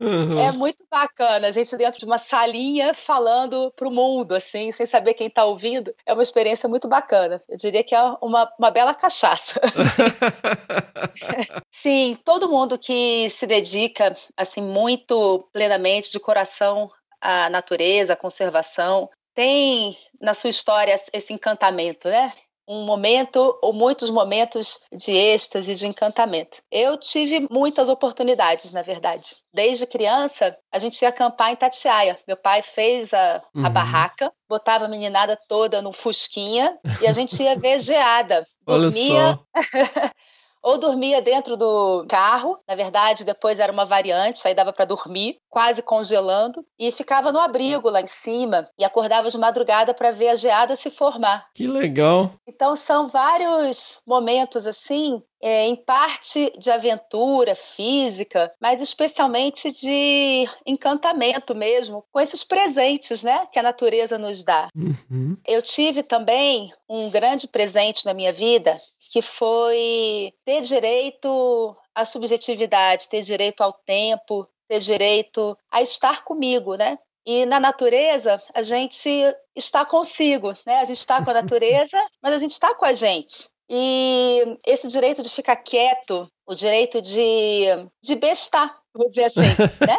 Uhum. 0.00 0.38
é 0.38 0.52
muito 0.52 0.84
bacana. 0.90 1.48
A 1.48 1.50
gente 1.50 1.76
dentro 1.76 1.98
de 1.98 2.04
uma 2.04 2.18
salinha 2.18 2.92
falando 2.92 3.72
para 3.76 3.88
o 3.88 3.90
mundo, 3.90 4.34
assim, 4.34 4.72
sem 4.72 4.84
saber 4.84 5.14
quem 5.14 5.28
está 5.28 5.44
ouvindo. 5.44 5.94
É 6.04 6.12
uma 6.12 6.22
experiência 6.22 6.68
muito 6.68 6.88
bacana. 6.88 7.40
Eu 7.48 7.56
diria 7.56 7.82
que 7.84 7.94
é 7.94 8.02
uma, 8.20 8.50
uma 8.58 8.70
bela 8.70 8.94
cachaça. 9.22 9.60
Sim, 11.70 12.18
todo 12.24 12.50
mundo 12.50 12.78
que 12.78 13.30
se 13.30 13.46
dedica 13.46 14.16
assim 14.36 14.60
muito 14.60 15.48
plenamente, 15.52 16.10
de 16.10 16.18
coração, 16.18 16.90
à 17.20 17.48
natureza, 17.48 18.14
à 18.14 18.16
conservação, 18.16 19.08
tem 19.34 19.96
na 20.20 20.34
sua 20.34 20.50
história 20.50 20.94
esse 21.12 21.32
encantamento, 21.32 22.08
né? 22.08 22.32
Um 22.66 22.84
momento 22.84 23.58
ou 23.60 23.72
muitos 23.72 24.08
momentos 24.08 24.78
de 24.92 25.12
êxtase, 25.12 25.74
de 25.74 25.86
encantamento. 25.86 26.62
Eu 26.70 26.96
tive 26.96 27.46
muitas 27.50 27.88
oportunidades, 27.88 28.72
na 28.72 28.82
verdade. 28.82 29.36
Desde 29.52 29.86
criança, 29.86 30.56
a 30.70 30.78
gente 30.78 31.00
ia 31.02 31.08
acampar 31.08 31.50
em 31.50 31.56
Tatiaia. 31.56 32.18
Meu 32.26 32.36
pai 32.36 32.62
fez 32.62 33.12
a, 33.12 33.36
a 33.36 33.40
Uhum. 33.54 33.72
barraca, 33.72 34.32
botava 34.48 34.84
a 34.84 34.88
meninada 34.88 35.38
toda 35.48 35.82
no 35.82 35.92
fusquinha 35.92 36.78
e 37.00 37.06
a 37.06 37.12
gente 37.12 37.42
ia 37.42 37.56
ver 37.56 37.78
geada. 37.80 38.46
Olha 38.66 38.82
Dormia 38.82 39.34
só. 39.34 39.44
ou 40.62 40.78
dormia 40.78 41.20
dentro 41.20 41.56
do 41.56 42.06
carro, 42.08 42.58
na 42.68 42.74
verdade, 42.74 43.24
depois 43.24 43.58
era 43.58 43.72
uma 43.72 43.84
variante, 43.84 44.46
aí 44.46 44.54
dava 44.54 44.72
para 44.72 44.84
dormir, 44.84 45.38
quase 45.50 45.82
congelando, 45.82 46.64
e 46.78 46.92
ficava 46.92 47.32
no 47.32 47.40
abrigo 47.40 47.90
lá 47.90 48.00
em 48.00 48.06
cima 48.06 48.68
e 48.78 48.84
acordava 48.84 49.28
de 49.28 49.36
madrugada 49.36 49.92
para 49.92 50.12
ver 50.12 50.28
a 50.28 50.36
geada 50.36 50.76
se 50.76 50.90
formar. 50.90 51.46
Que 51.54 51.66
legal. 51.66 52.30
Então 52.46 52.76
são 52.76 53.08
vários 53.08 53.98
momentos 54.06 54.66
assim, 54.66 55.22
é, 55.42 55.66
em 55.66 55.74
parte 55.74 56.52
de 56.56 56.70
aventura 56.70 57.56
física, 57.56 58.52
mas 58.60 58.80
especialmente 58.80 59.72
de 59.72 60.48
encantamento 60.64 61.54
mesmo, 61.54 62.04
com 62.12 62.20
esses 62.20 62.44
presentes, 62.44 63.24
né, 63.24 63.46
que 63.50 63.58
a 63.58 63.62
natureza 63.62 64.16
nos 64.16 64.44
dá. 64.44 64.68
Uhum. 64.76 65.36
Eu 65.46 65.60
tive 65.60 66.02
também 66.04 66.72
um 66.88 67.10
grande 67.10 67.48
presente 67.48 68.06
na 68.06 68.14
minha 68.14 68.32
vida, 68.32 68.80
que 69.12 69.20
foi 69.20 70.32
ter 70.42 70.62
direito 70.62 71.76
à 71.94 72.02
subjetividade, 72.02 73.10
ter 73.10 73.20
direito 73.20 73.60
ao 73.60 73.70
tempo, 73.70 74.48
ter 74.66 74.80
direito 74.80 75.56
a 75.70 75.82
estar 75.82 76.24
comigo, 76.24 76.76
né? 76.76 76.98
E 77.26 77.44
na 77.44 77.60
natureza, 77.60 78.42
a 78.54 78.62
gente 78.62 79.10
está 79.54 79.84
consigo, 79.84 80.56
né? 80.66 80.78
A 80.78 80.84
gente 80.84 80.96
está 80.96 81.22
com 81.22 81.30
a 81.30 81.34
natureza, 81.34 81.98
mas 82.22 82.32
a 82.32 82.38
gente 82.38 82.52
está 82.52 82.74
com 82.74 82.86
a 82.86 82.94
gente. 82.94 83.50
E 83.68 84.58
esse 84.66 84.88
direito 84.88 85.22
de 85.22 85.28
ficar 85.28 85.56
quieto, 85.56 86.26
o 86.46 86.54
direito 86.54 87.02
de, 87.02 87.66
de 88.02 88.16
bestar, 88.16 88.80
vou 88.94 89.10
dizer 89.10 89.24
assim, 89.24 89.40
né? 89.40 89.98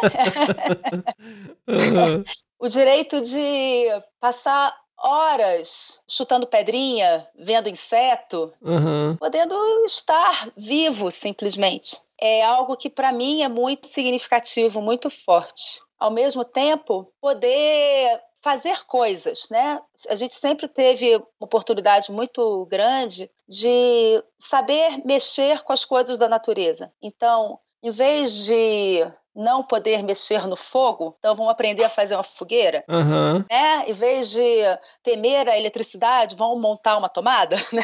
Uhum. 1.68 2.24
o 2.58 2.68
direito 2.68 3.20
de 3.20 3.86
passar 4.18 4.74
horas 4.98 6.00
chutando 6.08 6.46
pedrinha, 6.46 7.26
vendo 7.34 7.68
inseto, 7.68 8.50
Uhum. 8.62 9.16
podendo 9.16 9.54
estar 9.84 10.50
vivo 10.56 11.10
simplesmente. 11.10 12.00
É 12.20 12.42
algo 12.44 12.76
que 12.76 12.88
para 12.88 13.12
mim 13.12 13.42
é 13.42 13.48
muito 13.48 13.86
significativo, 13.88 14.80
muito 14.80 15.10
forte. 15.10 15.80
Ao 15.98 16.10
mesmo 16.10 16.44
tempo, 16.44 17.10
poder 17.20 18.20
fazer 18.42 18.84
coisas, 18.84 19.48
né? 19.50 19.80
A 20.08 20.14
gente 20.14 20.34
sempre 20.34 20.68
teve 20.68 21.16
uma 21.16 21.24
oportunidade 21.40 22.12
muito 22.12 22.66
grande 22.66 23.30
de 23.48 24.22
saber 24.38 25.00
mexer 25.04 25.62
com 25.62 25.72
as 25.72 25.84
coisas 25.84 26.18
da 26.18 26.28
natureza. 26.28 26.92
Então, 27.02 27.58
em 27.82 27.90
vez 27.90 28.44
de 28.44 29.06
não 29.34 29.62
poder 29.62 30.02
mexer 30.02 30.46
no 30.46 30.56
fogo, 30.56 31.16
então 31.18 31.34
vamos 31.34 31.50
aprender 31.50 31.84
a 31.84 31.88
fazer 31.88 32.14
uma 32.14 32.22
fogueira, 32.22 32.84
Uhum. 32.88 33.44
né? 33.50 33.84
Em 33.88 33.92
vez 33.92 34.30
de 34.30 34.42
temer 35.02 35.48
a 35.48 35.58
eletricidade, 35.58 36.36
vão 36.36 36.58
montar 36.58 36.96
uma 36.96 37.08
tomada. 37.08 37.56
Né? 37.72 37.82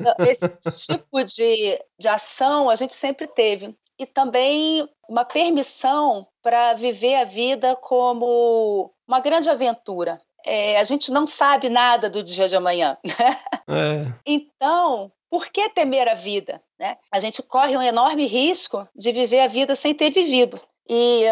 Então, 0.00 0.14
Esse 0.26 0.86
tipo 0.86 1.22
de, 1.24 1.78
de 1.98 2.08
ação 2.08 2.68
a 2.68 2.74
gente 2.74 2.94
sempre 2.94 3.26
teve. 3.26 3.74
E 3.98 4.06
também 4.06 4.88
uma 5.08 5.24
permissão 5.24 6.26
para 6.42 6.74
viver 6.74 7.14
a 7.16 7.24
vida 7.24 7.76
como 7.76 8.92
uma 9.06 9.20
grande 9.20 9.48
aventura. 9.48 10.20
É, 10.44 10.80
a 10.80 10.84
gente 10.84 11.12
não 11.12 11.24
sabe 11.24 11.68
nada 11.68 12.10
do 12.10 12.22
dia 12.22 12.48
de 12.48 12.56
amanhã. 12.56 12.96
Né? 13.04 13.38
É. 13.68 14.12
Então, 14.26 15.12
por 15.30 15.46
que 15.46 15.68
temer 15.68 16.08
a 16.08 16.14
vida? 16.14 16.60
Né? 16.78 16.96
A 17.12 17.20
gente 17.20 17.42
corre 17.42 17.76
um 17.76 17.82
enorme 17.82 18.26
risco 18.26 18.88
de 18.94 19.12
viver 19.12 19.40
a 19.40 19.46
vida 19.46 19.76
sem 19.76 19.94
ter 19.94 20.10
vivido. 20.10 20.60
E 20.88 21.24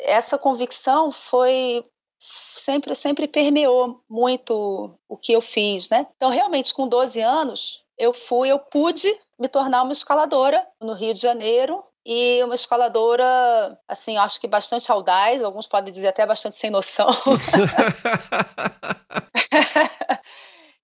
essa 0.00 0.38
convicção 0.38 1.10
foi 1.10 1.84
sempre 2.20 2.94
sempre 2.94 3.28
permeou 3.28 4.02
muito 4.08 4.98
o 5.08 5.16
que 5.16 5.32
eu 5.32 5.40
fiz, 5.40 5.88
né? 5.88 6.06
Então, 6.16 6.30
realmente 6.30 6.74
com 6.74 6.88
12 6.88 7.20
anos, 7.20 7.80
eu 7.96 8.12
fui, 8.12 8.50
eu 8.50 8.58
pude 8.58 9.16
me 9.38 9.48
tornar 9.48 9.82
uma 9.82 9.92
escaladora 9.92 10.66
no 10.80 10.94
Rio 10.94 11.14
de 11.14 11.20
Janeiro 11.20 11.82
e 12.04 12.42
uma 12.42 12.54
escaladora, 12.54 13.78
assim, 13.86 14.16
acho 14.16 14.40
que 14.40 14.48
bastante 14.48 14.90
audaz, 14.90 15.42
alguns 15.42 15.66
podem 15.66 15.92
dizer 15.92 16.08
até 16.08 16.26
bastante 16.26 16.56
sem 16.56 16.70
noção. 16.70 17.08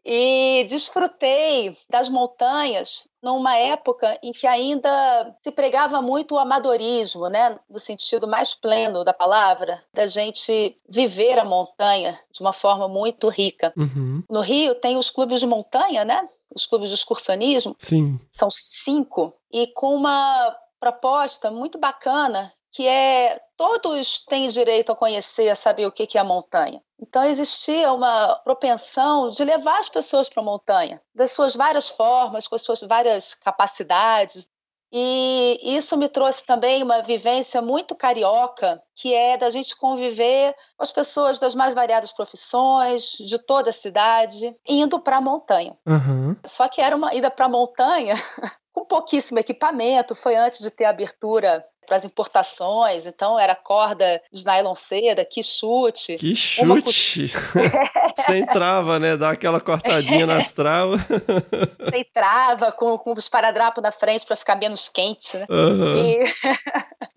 e 0.05 0.65
desfrutei 0.69 1.77
das 1.89 2.09
montanhas 2.09 3.03
numa 3.23 3.57
época 3.57 4.19
em 4.23 4.33
que 4.33 4.47
ainda 4.47 5.35
se 5.43 5.51
pregava 5.51 6.03
muito 6.03 6.35
o 6.35 6.39
amadorismo, 6.39 7.29
né, 7.29 7.59
no 7.71 7.79
sentido 7.79 8.29
mais 8.29 8.55
pleno 8.55 9.03
da 9.03 9.15
palavra, 9.15 9.83
da 9.95 10.07
gente 10.07 10.77
viver 10.87 11.39
a 11.39 11.45
montanha 11.45 12.21
de 12.31 12.43
uma 12.43 12.53
forma 12.53 12.87
muito 12.87 13.31
rica. 13.31 13.73
Uhum. 13.77 14.23
No 14.29 14.41
Rio 14.41 14.75
tem 14.75 14.99
os 14.99 15.11
clubes 15.11 15.41
de 15.41 15.47
montanha, 15.47 16.05
né? 16.05 16.29
Os 16.55 16.67
clubes 16.67 16.91
de 16.91 16.95
excursionismo, 16.95 17.75
Sim. 17.79 18.21
são 18.31 18.49
cinco, 18.51 19.35
e 19.51 19.67
com 19.69 19.95
uma 19.95 20.55
proposta 20.79 21.51
muito 21.51 21.79
bacana 21.79 22.53
que 22.75 22.89
é 22.89 23.41
todos 23.57 24.19
têm 24.27 24.49
direito 24.49 24.91
a 24.91 24.97
conhecer, 24.97 25.49
a 25.49 25.55
saber 25.55 25.87
o 25.87 25.93
que 25.93 26.19
é 26.19 26.21
a 26.21 26.25
montanha. 26.25 26.83
Então 27.01 27.23
existia 27.23 27.93
uma 27.93 28.35
propensão 28.43 29.31
de 29.31 29.45
levar 29.45 29.79
as 29.79 29.89
pessoas 29.89 30.29
para 30.29 30.43
a 30.43 30.45
montanha, 30.45 31.01
das 31.15 31.31
suas 31.31 31.55
várias 31.55 31.89
formas, 31.89 32.49
com 32.49 32.57
as 32.57 32.63
suas 32.63 32.81
várias 32.81 33.33
capacidades. 33.35 34.51
E 34.93 35.59
isso 35.63 35.97
me 35.97 36.09
trouxe 36.09 36.45
também 36.45 36.83
uma 36.83 37.01
vivência 37.01 37.63
muito 37.63 37.95
carioca, 37.95 38.83
que 38.95 39.15
é 39.15 39.37
da 39.37 39.51
gente 39.51 39.77
conviver 39.77 40.53
com 40.77 40.83
as 40.83 40.91
pessoas 40.91 41.39
das 41.39 41.55
mais 41.55 41.75
variadas 41.75 42.13
profissões, 42.13 43.11
de 43.13 43.39
toda 43.39 43.71
a 43.71 43.73
cidade, 43.73 44.55
indo 44.69 44.99
para 44.99 45.19
a 45.19 45.21
montanha. 45.21 45.77
Uhum. 45.87 46.37
Só 46.45 46.69
que 46.69 46.81
era 46.81 46.95
uma 46.95 47.15
ida 47.15 47.31
para 47.31 47.47
a 47.47 47.49
montanha 47.49 48.15
com 48.75 48.85
pouquíssimo 48.85 49.39
equipamento, 49.39 50.17
foi 50.17 50.35
antes 50.35 50.59
de 50.59 50.69
ter 50.69 50.85
abertura 50.85 51.65
para 51.87 51.97
as 51.97 52.05
importações. 52.05 53.07
Então 53.07 53.39
era 53.39 53.55
corda 53.55 54.21
de 54.33 54.45
nylon 54.45 54.75
seda, 54.75 55.25
que 55.25 55.43
chute. 55.43 56.17
Que 56.17 56.35
chute! 56.35 57.33
Sem 58.17 58.47
trava, 58.47 58.99
né? 58.99 59.17
Dá 59.17 59.31
aquela 59.31 59.61
cortadinha 59.61 60.27
nas 60.27 60.53
travas. 60.53 61.01
Sem 61.91 62.05
trava, 62.13 62.73
com, 62.73 62.97
com 62.99 63.13
os 63.13 63.29
paradrapos 63.29 63.83
na 63.83 63.93
frente 63.93 64.25
para 64.27 64.37
ficar 64.37 64.57
menos 64.57 64.89
quente, 64.89 65.37
né? 65.37 65.47
Aham. 65.51 65.97
E, 65.97 66.25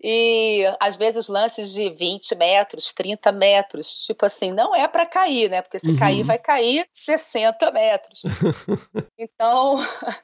e 0.02 0.76
às 0.80 0.96
vezes 0.96 1.28
lances 1.28 1.72
de 1.72 1.90
20 1.90 2.34
metros, 2.34 2.92
30 2.92 3.32
metros. 3.32 4.04
Tipo 4.06 4.26
assim, 4.26 4.52
não 4.52 4.74
é 4.74 4.86
para 4.86 5.06
cair, 5.06 5.50
né? 5.50 5.62
Porque 5.62 5.78
se 5.78 5.90
Uhum. 5.90 5.96
cair, 5.96 6.22
vai 6.24 6.38
cair 6.38 6.86
60 6.92 7.70
metros. 7.70 8.22
Então, 9.20 9.74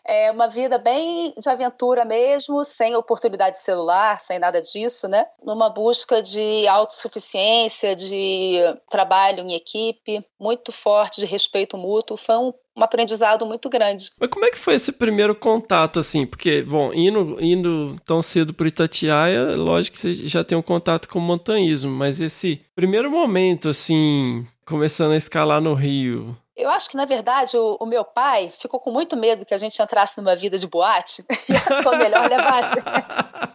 é 0.07 0.31
uma 0.31 0.47
vida 0.47 0.79
bem 0.79 1.35
de 1.37 1.49
aventura 1.49 2.05
mesmo, 2.05 2.65
sem 2.65 2.95
oportunidade 2.95 3.57
de 3.57 3.63
celular, 3.63 4.21
sem 4.21 4.39
nada 4.39 4.63
disso, 4.63 5.09
né? 5.09 5.27
Numa 5.43 5.69
busca 5.69 6.23
de 6.23 6.67
autossuficiência, 6.69 7.97
de 7.97 8.61
trabalho 8.89 9.41
em 9.41 9.55
equipe, 9.55 10.25
muito 10.39 10.64
forte, 10.73 11.21
de 11.21 11.27
respeito 11.27 11.77
mútuo. 11.77 12.17
Foi 12.17 12.37
um, 12.37 12.53
um 12.77 12.83
aprendizado 12.83 13.47
muito 13.47 13.69
grande. 13.69 14.11
Mas 14.19 14.31
como 14.31 14.45
é 14.45 14.51
que 14.51 14.59
foi 14.59 14.75
esse 14.75 14.93
primeiro 14.93 15.35
contato, 15.35 16.01
assim? 16.01 16.27
Porque, 16.27 16.63
bom, 16.63 16.93
indo, 16.93 17.37
indo 17.41 17.97
tão 18.05 18.23
cedo 18.23 18.53
pro 18.53 18.67
Itatiaia, 18.67 19.57
lógico 19.57 19.97
que 19.97 20.01
você 20.01 20.15
já 20.29 20.43
tem 20.45 20.57
um 20.57 20.63
contato 20.63 21.09
com 21.09 21.19
o 21.19 21.23
montanhismo, 21.23 21.91
mas 21.91 22.21
esse 22.21 22.61
primeiro 22.75 23.11
momento, 23.11 23.69
assim, 23.69 24.47
começando 24.67 25.13
a 25.13 25.17
escalar 25.17 25.61
no 25.61 25.75
Rio. 25.75 26.37
Eu 26.57 26.71
acho 26.71 26.89
que, 26.89 26.97
na 26.97 27.05
verdade, 27.05 27.57
o, 27.57 27.77
o 27.81 27.87
meu 27.87 28.05
pai 28.05 28.53
ficou 28.61 28.79
com 28.79 28.93
muito 28.93 29.17
medo 29.17 29.45
que 29.45 29.55
a 29.55 29.59
gente 29.59 29.83
entrasse 29.83 30.17
numa 30.17 30.37
vida 30.37 30.57
de 30.57 30.69
boate 30.69 31.25
e 31.49 31.53
achou 31.53 31.97
melhor 31.97 32.31
levar, 32.31 33.55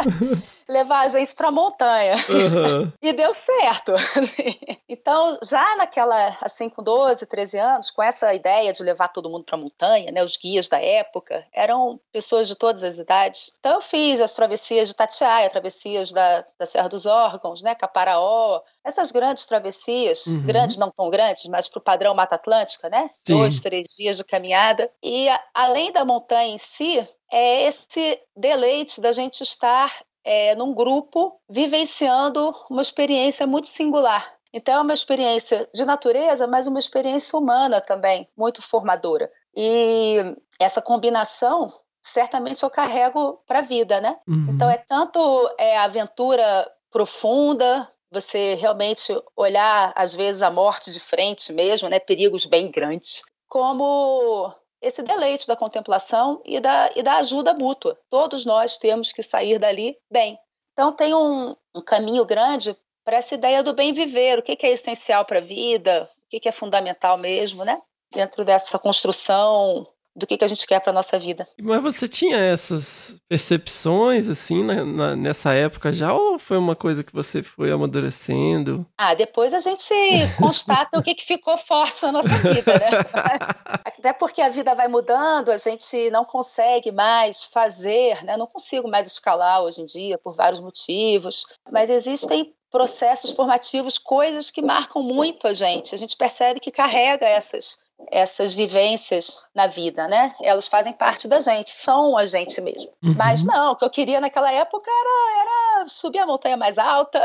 levar 0.70 1.00
a 1.00 1.08
gente 1.08 1.34
pra 1.34 1.50
montanha. 1.50 2.14
Aham. 2.14 2.92
E 3.02 3.12
deu 3.12 3.32
certo. 3.34 3.92
Então, 4.92 5.38
já 5.44 5.76
naquela, 5.76 6.36
assim, 6.40 6.68
com 6.68 6.82
12, 6.82 7.24
13 7.24 7.56
anos, 7.58 7.90
com 7.92 8.02
essa 8.02 8.34
ideia 8.34 8.72
de 8.72 8.82
levar 8.82 9.06
todo 9.08 9.30
mundo 9.30 9.44
para 9.44 9.54
a 9.56 9.60
montanha, 9.60 10.10
né, 10.10 10.22
os 10.22 10.36
guias 10.36 10.68
da 10.68 10.80
época 10.80 11.46
eram 11.52 12.00
pessoas 12.12 12.48
de 12.48 12.56
todas 12.56 12.82
as 12.82 12.98
idades. 12.98 13.52
Então, 13.60 13.74
eu 13.74 13.80
fiz 13.80 14.20
as 14.20 14.34
travessias 14.34 14.88
de 14.88 14.94
Tatiaia, 14.96 15.48
travessias 15.48 16.10
da, 16.12 16.44
da 16.58 16.66
Serra 16.66 16.88
dos 16.88 17.06
Órgãos, 17.06 17.62
né, 17.62 17.74
Caparaó, 17.76 18.60
essas 18.84 19.12
grandes 19.12 19.46
travessias, 19.46 20.26
Uhum. 20.26 20.42
grandes, 20.44 20.76
não 20.76 20.90
tão 20.90 21.08
grandes, 21.08 21.44
mas 21.46 21.68
para 21.68 21.78
o 21.78 21.82
padrão 21.82 22.14
Mata 22.14 22.34
Atlântica, 22.34 22.88
né? 22.88 23.10
Sim. 23.26 23.34
Dois, 23.38 23.60
três 23.60 23.94
dias 23.96 24.16
de 24.16 24.24
caminhada. 24.24 24.90
E, 25.02 25.28
a- 25.28 25.40
além 25.54 25.92
da 25.92 26.04
montanha 26.04 26.52
em 26.52 26.58
si, 26.58 27.06
é 27.30 27.62
esse 27.62 28.20
deleite 28.36 29.00
da 29.00 29.12
gente 29.12 29.42
estar 29.42 29.94
é, 30.24 30.54
num 30.54 30.74
grupo 30.74 31.40
vivenciando 31.48 32.54
uma 32.70 32.82
experiência 32.82 33.46
muito 33.46 33.68
singular. 33.68 34.34
Então, 34.52 34.74
é 34.74 34.80
uma 34.80 34.92
experiência 34.92 35.68
de 35.72 35.84
natureza, 35.84 36.46
mas 36.46 36.66
uma 36.66 36.78
experiência 36.78 37.38
humana 37.38 37.80
também, 37.80 38.28
muito 38.36 38.60
formadora. 38.60 39.30
E 39.54 40.16
essa 40.58 40.82
combinação, 40.82 41.72
certamente 42.02 42.62
eu 42.62 42.70
carrego 42.70 43.40
para 43.46 43.60
a 43.60 43.62
vida, 43.62 44.00
né? 44.00 44.18
Uhum. 44.26 44.48
Então, 44.50 44.68
é 44.68 44.76
tanto 44.76 45.20
é, 45.56 45.78
aventura 45.78 46.68
profunda, 46.90 47.88
você 48.10 48.54
realmente 48.54 49.12
olhar, 49.36 49.92
às 49.94 50.14
vezes, 50.14 50.42
a 50.42 50.50
morte 50.50 50.90
de 50.90 50.98
frente 50.98 51.52
mesmo, 51.52 51.88
né? 51.88 52.00
Perigos 52.00 52.44
bem 52.44 52.70
grandes, 52.70 53.22
como 53.48 54.52
esse 54.80 55.02
deleite 55.02 55.46
da 55.46 55.56
contemplação 55.56 56.40
e 56.44 56.60
da, 56.60 56.90
e 56.96 57.02
da 57.02 57.16
ajuda 57.16 57.52
mútua. 57.52 57.98
Todos 58.08 58.44
nós 58.44 58.78
temos 58.78 59.12
que 59.12 59.22
sair 59.22 59.58
dali 59.58 59.96
bem. 60.10 60.38
Então, 60.72 60.92
tem 60.92 61.14
um, 61.14 61.54
um 61.74 61.82
caminho 61.82 62.24
grande 62.24 62.76
para 63.04 63.16
essa 63.16 63.34
ideia 63.34 63.62
do 63.62 63.72
bem 63.72 63.92
viver, 63.92 64.38
o 64.38 64.42
que, 64.42 64.56
que 64.56 64.66
é 64.66 64.72
essencial 64.72 65.24
para 65.24 65.38
a 65.38 65.42
vida, 65.42 66.08
o 66.24 66.28
que, 66.28 66.40
que 66.40 66.48
é 66.48 66.52
fundamental 66.52 67.18
mesmo, 67.18 67.64
né? 67.64 67.80
Dentro 68.12 68.44
dessa 68.44 68.78
construção 68.78 69.86
do 70.20 70.26
que, 70.26 70.36
que 70.38 70.44
a 70.44 70.48
gente 70.48 70.66
quer 70.66 70.78
para 70.80 70.92
nossa 70.92 71.18
vida. 71.18 71.48
Mas 71.60 71.82
você 71.82 72.06
tinha 72.06 72.36
essas 72.36 73.16
percepções, 73.28 74.28
assim, 74.28 74.62
na- 74.62 74.84
na- 74.84 75.16
nessa 75.16 75.52
época 75.54 75.92
já? 75.92 76.12
Ou 76.14 76.38
foi 76.38 76.56
uma 76.58 76.76
coisa 76.76 77.02
que 77.02 77.12
você 77.12 77.42
foi 77.42 77.72
amadurecendo? 77.72 78.86
Ah, 78.96 79.14
depois 79.14 79.52
a 79.54 79.58
gente 79.58 79.92
constata 80.38 80.98
o 80.98 81.02
que, 81.02 81.14
que 81.14 81.24
ficou 81.26 81.56
forte 81.58 82.02
na 82.02 82.12
nossa 82.12 82.28
vida, 82.28 82.72
né? 82.74 82.90
Até 83.84 84.12
porque 84.12 84.40
a 84.40 84.48
vida 84.48 84.74
vai 84.74 84.88
mudando, 84.88 85.50
a 85.50 85.58
gente 85.58 86.10
não 86.10 86.24
consegue 86.24 86.92
mais 86.92 87.44
fazer, 87.44 88.24
né? 88.24 88.36
Não 88.36 88.46
consigo 88.46 88.88
mais 88.88 89.08
escalar 89.08 89.62
hoje 89.62 89.80
em 89.82 89.84
dia 89.86 90.18
por 90.18 90.34
vários 90.34 90.60
motivos, 90.60 91.44
mas 91.70 91.90
existem 91.90 92.52
processos 92.70 93.32
formativos, 93.32 93.98
coisas 93.98 94.48
que 94.50 94.62
marcam 94.62 95.02
muito 95.02 95.48
a 95.48 95.52
gente. 95.52 95.92
A 95.94 95.98
gente 95.98 96.16
percebe 96.16 96.60
que 96.60 96.70
carrega 96.70 97.26
essas 97.26 97.76
essas 98.10 98.54
vivências 98.54 99.42
na 99.54 99.66
vida, 99.66 100.08
né? 100.08 100.34
Elas 100.42 100.68
fazem 100.68 100.92
parte 100.92 101.28
da 101.28 101.40
gente, 101.40 101.70
são 101.70 102.16
a 102.16 102.26
gente 102.26 102.60
mesmo. 102.60 102.90
Uhum. 103.02 103.14
Mas 103.16 103.44
não, 103.44 103.72
o 103.72 103.76
que 103.76 103.84
eu 103.84 103.90
queria 103.90 104.20
naquela 104.20 104.52
época 104.52 104.90
era, 104.90 105.40
era 105.42 105.88
subir 105.88 106.18
a 106.18 106.26
montanha 106.26 106.56
mais 106.56 106.78
alta, 106.78 107.22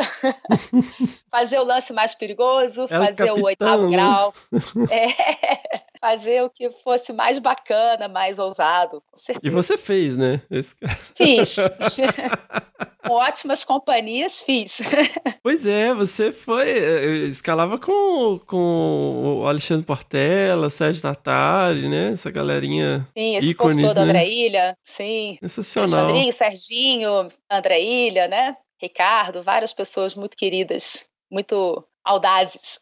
fazer 1.32 1.60
o 1.60 1.64
lance 1.64 1.94
mais 1.94 2.14
perigoso, 2.14 2.86
o 2.86 2.88
fazer 2.88 3.24
o 3.24 3.28
capitão, 3.28 3.44
oitavo 3.44 3.90
né? 3.90 3.98
grau, 3.98 4.34
é, 4.92 5.82
fazer 6.06 6.44
o 6.44 6.50
que 6.52 6.70
fosse 6.84 7.12
mais 7.12 7.40
bacana, 7.40 8.08
mais 8.08 8.38
ousado, 8.38 9.02
com 9.10 9.18
E 9.18 9.20
certeza. 9.20 9.56
você 9.56 9.76
fez, 9.78 10.16
né? 10.16 10.40
Esse- 10.52 10.76
Fiz. 11.18 11.56
com 13.06 13.14
ótimas 13.14 13.64
companhias, 13.64 14.40
fiz. 14.40 14.82
Pois 15.42 15.66
é, 15.66 15.94
você 15.94 16.32
foi. 16.32 16.70
eh, 16.70 17.06
Escalava 17.30 17.78
com, 17.80 18.40
com 18.48 19.40
o 19.42 19.48
Alexandre 19.48 19.86
Portela, 19.86 20.70
Sérgio 20.70 21.02
Tatari, 21.02 21.88
né? 21.88 22.12
Essa 22.14 22.30
galerinha 22.32 23.08
Sim, 23.18 23.38
esse 23.38 23.52
Ícones, 23.52 23.84
povo 23.84 23.94
todo, 23.96 24.04
né? 24.06 24.10
André 24.12 24.28
Ilha, 24.30 24.78
sim. 24.84 25.38
sensacional. 25.42 26.00
Alexandrinho, 26.06 26.34
Serginho, 26.34 27.30
André 27.52 27.82
Ilha, 27.82 28.28
né? 28.28 28.56
Ricardo, 28.82 29.42
várias 29.44 29.72
pessoas 29.74 30.16
muito 30.16 30.36
queridas, 30.36 31.06
muito 31.32 31.84
audazes. 32.06 32.80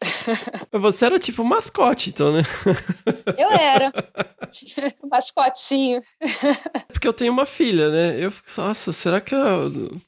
Você 0.70 1.06
era 1.06 1.18
tipo 1.18 1.42
mascote, 1.42 2.10
então, 2.10 2.32
né? 2.32 2.42
Eu 3.38 3.50
era. 3.50 3.92
Mascotinho. 5.10 6.00
Porque 6.92 7.08
eu 7.08 7.12
tenho 7.12 7.32
uma 7.32 7.46
filha, 7.46 7.90
né? 7.90 8.16
Eu 8.18 8.30
fico, 8.30 8.48
nossa, 8.60 8.92
será 8.92 9.20
que 9.20 9.34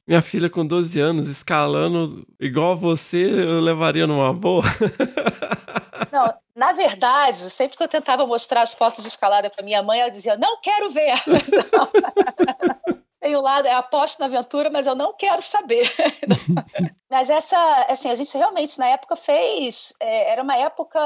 minha 0.07 0.22
filha 0.22 0.48
com 0.48 0.66
12 0.66 1.00
anos 1.00 1.26
escalando 1.26 2.24
igual 2.38 2.72
a 2.72 2.76
você, 2.76 3.24
eu 3.24 3.61
levaria 3.61 4.07
numa 4.07 4.33
boa? 4.33 4.62
Não, 6.12 6.33
na 6.55 6.72
verdade, 6.72 7.50
sempre 7.50 7.76
que 7.76 7.83
eu 7.83 7.88
tentava 7.88 8.26
mostrar 8.26 8.62
as 8.62 8.74
fotos 8.74 9.02
de 9.02 9.09
escalada 9.09 9.50
para 9.50 9.64
minha 9.64 9.83
mãe, 9.83 10.00
ela 10.00 10.11
dizia: 10.11 10.37
Não 10.37 10.61
quero 10.61 10.90
ver. 10.90 11.14
Não. 11.26 13.06
Tem 13.27 13.37
um 13.37 13.41
lado, 13.41 13.67
é 13.67 13.73
aposto 13.73 14.21
na 14.21 14.27
aventura, 14.27 14.71
mas 14.71 14.87
eu 14.87 14.95
não 14.95 15.12
quero 15.12 15.43
saber. 15.43 15.91
mas 17.11 17.29
essa, 17.29 17.59
assim, 17.89 18.09
a 18.09 18.15
gente 18.15 18.39
realmente 18.39 18.79
na 18.79 18.87
época 18.87 19.17
fez. 19.17 19.93
é, 20.01 20.31
era 20.31 20.45
uma 20.45 20.57
época. 20.57 21.01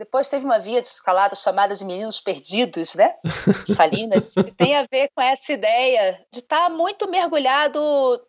Depois 0.00 0.30
teve 0.30 0.46
uma 0.46 0.58
via 0.58 0.80
de 0.80 0.88
escalada 0.88 1.34
chamada 1.34 1.74
de 1.74 1.84
Meninos 1.84 2.18
Perdidos, 2.18 2.94
né? 2.94 3.16
Salinas, 3.76 4.32
que 4.32 4.50
tem 4.50 4.74
a 4.74 4.86
ver 4.90 5.10
com 5.14 5.20
essa 5.20 5.52
ideia 5.52 6.18
de 6.32 6.38
estar 6.38 6.70
muito 6.70 7.06
mergulhado 7.06 7.78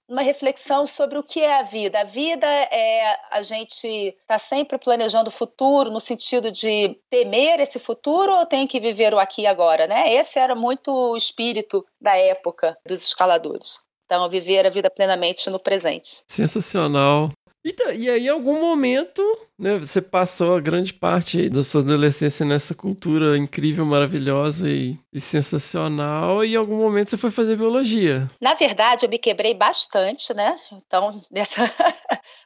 numa 0.05 0.21
reflexão 0.21 0.85
sobre 0.85 1.17
o 1.17 1.23
que 1.23 1.39
é 1.39 1.59
a 1.59 1.63
vida. 1.63 2.01
A 2.01 2.03
vida 2.03 2.45
é 2.45 3.17
a 3.31 3.41
gente 3.41 3.87
estar 3.87 4.37
sempre 4.37 4.77
planejando 4.77 5.29
o 5.29 5.33
futuro 5.33 5.89
no 5.89 6.01
sentido 6.01 6.51
de 6.51 6.99
temer 7.09 7.61
esse 7.61 7.79
futuro 7.79 8.33
ou 8.33 8.45
tem 8.45 8.67
que 8.67 8.77
viver 8.77 9.13
o 9.13 9.19
aqui 9.19 9.43
e 9.43 9.47
agora, 9.47 9.87
né? 9.87 10.13
Esse 10.13 10.39
era 10.39 10.53
muito 10.53 10.91
o 10.91 11.15
espírito 11.15 11.85
da 12.01 12.17
época 12.17 12.77
dos 12.85 13.01
escaladores. 13.01 13.79
Então, 14.05 14.29
viver 14.29 14.67
a 14.67 14.69
vida 14.69 14.89
plenamente 14.89 15.49
no 15.49 15.57
presente. 15.57 16.21
Sensacional. 16.27 17.29
E, 17.63 17.71
tá- 17.73 17.93
e 17.93 18.09
aí, 18.09 18.25
em 18.25 18.29
algum 18.29 18.59
momento, 18.59 19.21
né, 19.57 19.77
você 19.77 20.01
passou 20.01 20.55
a 20.55 20.59
grande 20.59 20.91
parte 20.93 21.47
da 21.47 21.61
sua 21.63 21.81
adolescência 21.81 22.43
nessa 22.43 22.73
cultura 22.73 23.37
incrível, 23.37 23.85
maravilhosa 23.85 24.67
e, 24.67 24.97
e 25.13 25.21
sensacional, 25.21 26.43
e 26.43 26.53
em 26.53 26.55
algum 26.55 26.77
momento 26.77 27.11
você 27.11 27.17
foi 27.17 27.29
fazer 27.29 27.55
biologia. 27.55 28.27
Na 28.41 28.55
verdade, 28.55 29.05
eu 29.05 29.09
me 29.09 29.19
quebrei 29.19 29.53
bastante, 29.53 30.33
né? 30.33 30.57
Então, 30.71 31.23
nessa, 31.31 31.71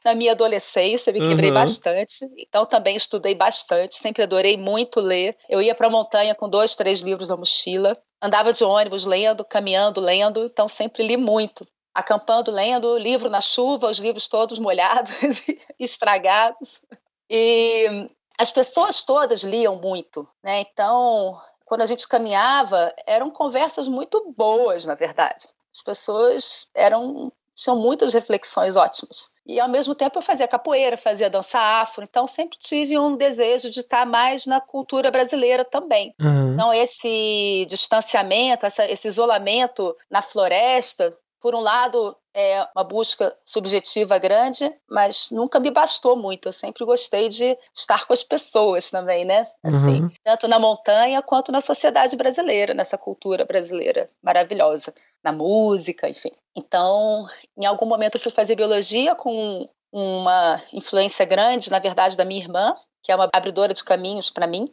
na 0.04 0.14
minha 0.14 0.32
adolescência, 0.32 1.10
eu 1.10 1.14
me 1.14 1.20
quebrei 1.26 1.48
Uhum. 1.48 1.54
bastante. 1.54 2.26
Então, 2.36 2.66
também 2.66 2.94
estudei 2.94 3.34
bastante, 3.34 3.96
sempre 3.96 4.22
adorei 4.22 4.58
muito 4.58 5.00
ler. 5.00 5.34
Eu 5.48 5.62
ia 5.62 5.74
para 5.74 5.86
a 5.86 5.90
montanha 5.90 6.34
com 6.34 6.46
dois, 6.48 6.76
três 6.76 7.00
livros 7.00 7.30
na 7.30 7.36
mochila, 7.38 7.96
andava 8.20 8.52
de 8.52 8.62
ônibus 8.64 9.06
lendo, 9.06 9.44
caminhando, 9.46 9.98
lendo, 10.00 10.44
então 10.44 10.68
sempre 10.68 11.06
li 11.06 11.16
muito. 11.16 11.66
Acampando, 11.96 12.50
lendo, 12.50 12.96
livro 12.98 13.30
na 13.30 13.40
chuva, 13.40 13.88
os 13.90 13.98
livros 13.98 14.28
todos 14.28 14.58
molhados 14.58 15.12
estragados. 15.80 16.82
E 17.28 18.08
as 18.38 18.50
pessoas 18.50 19.02
todas 19.02 19.42
liam 19.42 19.76
muito, 19.76 20.28
né? 20.42 20.60
Então, 20.60 21.38
quando 21.64 21.80
a 21.80 21.86
gente 21.86 22.06
caminhava, 22.06 22.92
eram 23.06 23.30
conversas 23.30 23.88
muito 23.88 24.32
boas, 24.36 24.84
na 24.84 24.94
verdade. 24.94 25.46
As 25.74 25.82
pessoas 25.82 26.68
eram 26.74 27.32
tinham 27.58 27.74
muitas 27.78 28.12
reflexões 28.12 28.76
ótimas. 28.76 29.30
E 29.46 29.58
ao 29.58 29.66
mesmo 29.66 29.94
tempo 29.94 30.18
eu 30.18 30.22
fazia 30.22 30.46
capoeira, 30.46 30.94
fazia 30.98 31.30
dança 31.30 31.58
afro, 31.58 32.04
então 32.04 32.26
sempre 32.26 32.58
tive 32.58 32.98
um 32.98 33.16
desejo 33.16 33.70
de 33.70 33.80
estar 33.80 34.04
mais 34.04 34.44
na 34.44 34.60
cultura 34.60 35.10
brasileira 35.10 35.64
também. 35.64 36.14
Aham. 36.20 36.52
Então 36.52 36.74
esse 36.74 37.64
distanciamento, 37.66 38.66
essa- 38.66 38.84
esse 38.84 39.08
isolamento 39.08 39.96
na 40.10 40.20
floresta, 40.20 41.16
por 41.46 41.54
um 41.54 41.60
lado 41.60 42.16
é 42.34 42.66
uma 42.74 42.82
busca 42.82 43.32
subjetiva 43.44 44.18
grande, 44.18 44.68
mas 44.90 45.28
nunca 45.30 45.60
me 45.60 45.70
bastou 45.70 46.16
muito. 46.16 46.48
Eu 46.48 46.52
sempre 46.52 46.84
gostei 46.84 47.28
de 47.28 47.56
estar 47.72 48.04
com 48.04 48.12
as 48.12 48.24
pessoas 48.24 48.90
também, 48.90 49.24
né? 49.24 49.46
Assim, 49.62 50.02
Uhum. 50.02 50.10
tanto 50.24 50.48
na 50.48 50.58
montanha 50.58 51.22
quanto 51.22 51.52
na 51.52 51.60
sociedade 51.60 52.16
brasileira, 52.16 52.74
nessa 52.74 52.98
cultura 52.98 53.44
brasileira 53.44 54.10
maravilhosa, 54.20 54.92
na 55.22 55.30
música, 55.30 56.08
enfim. 56.08 56.32
Então, 56.56 57.26
em 57.56 57.64
algum 57.64 57.86
momento 57.86 58.16
eu 58.16 58.20
fui 58.20 58.32
fazer 58.32 58.56
biologia 58.56 59.14
com 59.14 59.68
uma 59.92 60.60
influência 60.72 61.24
grande, 61.24 61.70
na 61.70 61.78
verdade, 61.78 62.16
da 62.16 62.24
minha 62.24 62.40
irmã, 62.42 62.74
que 63.06 63.12
é 63.12 63.14
uma 63.14 63.30
abridora 63.32 63.72
de 63.72 63.84
caminhos 63.84 64.30
para 64.30 64.48
mim. 64.48 64.68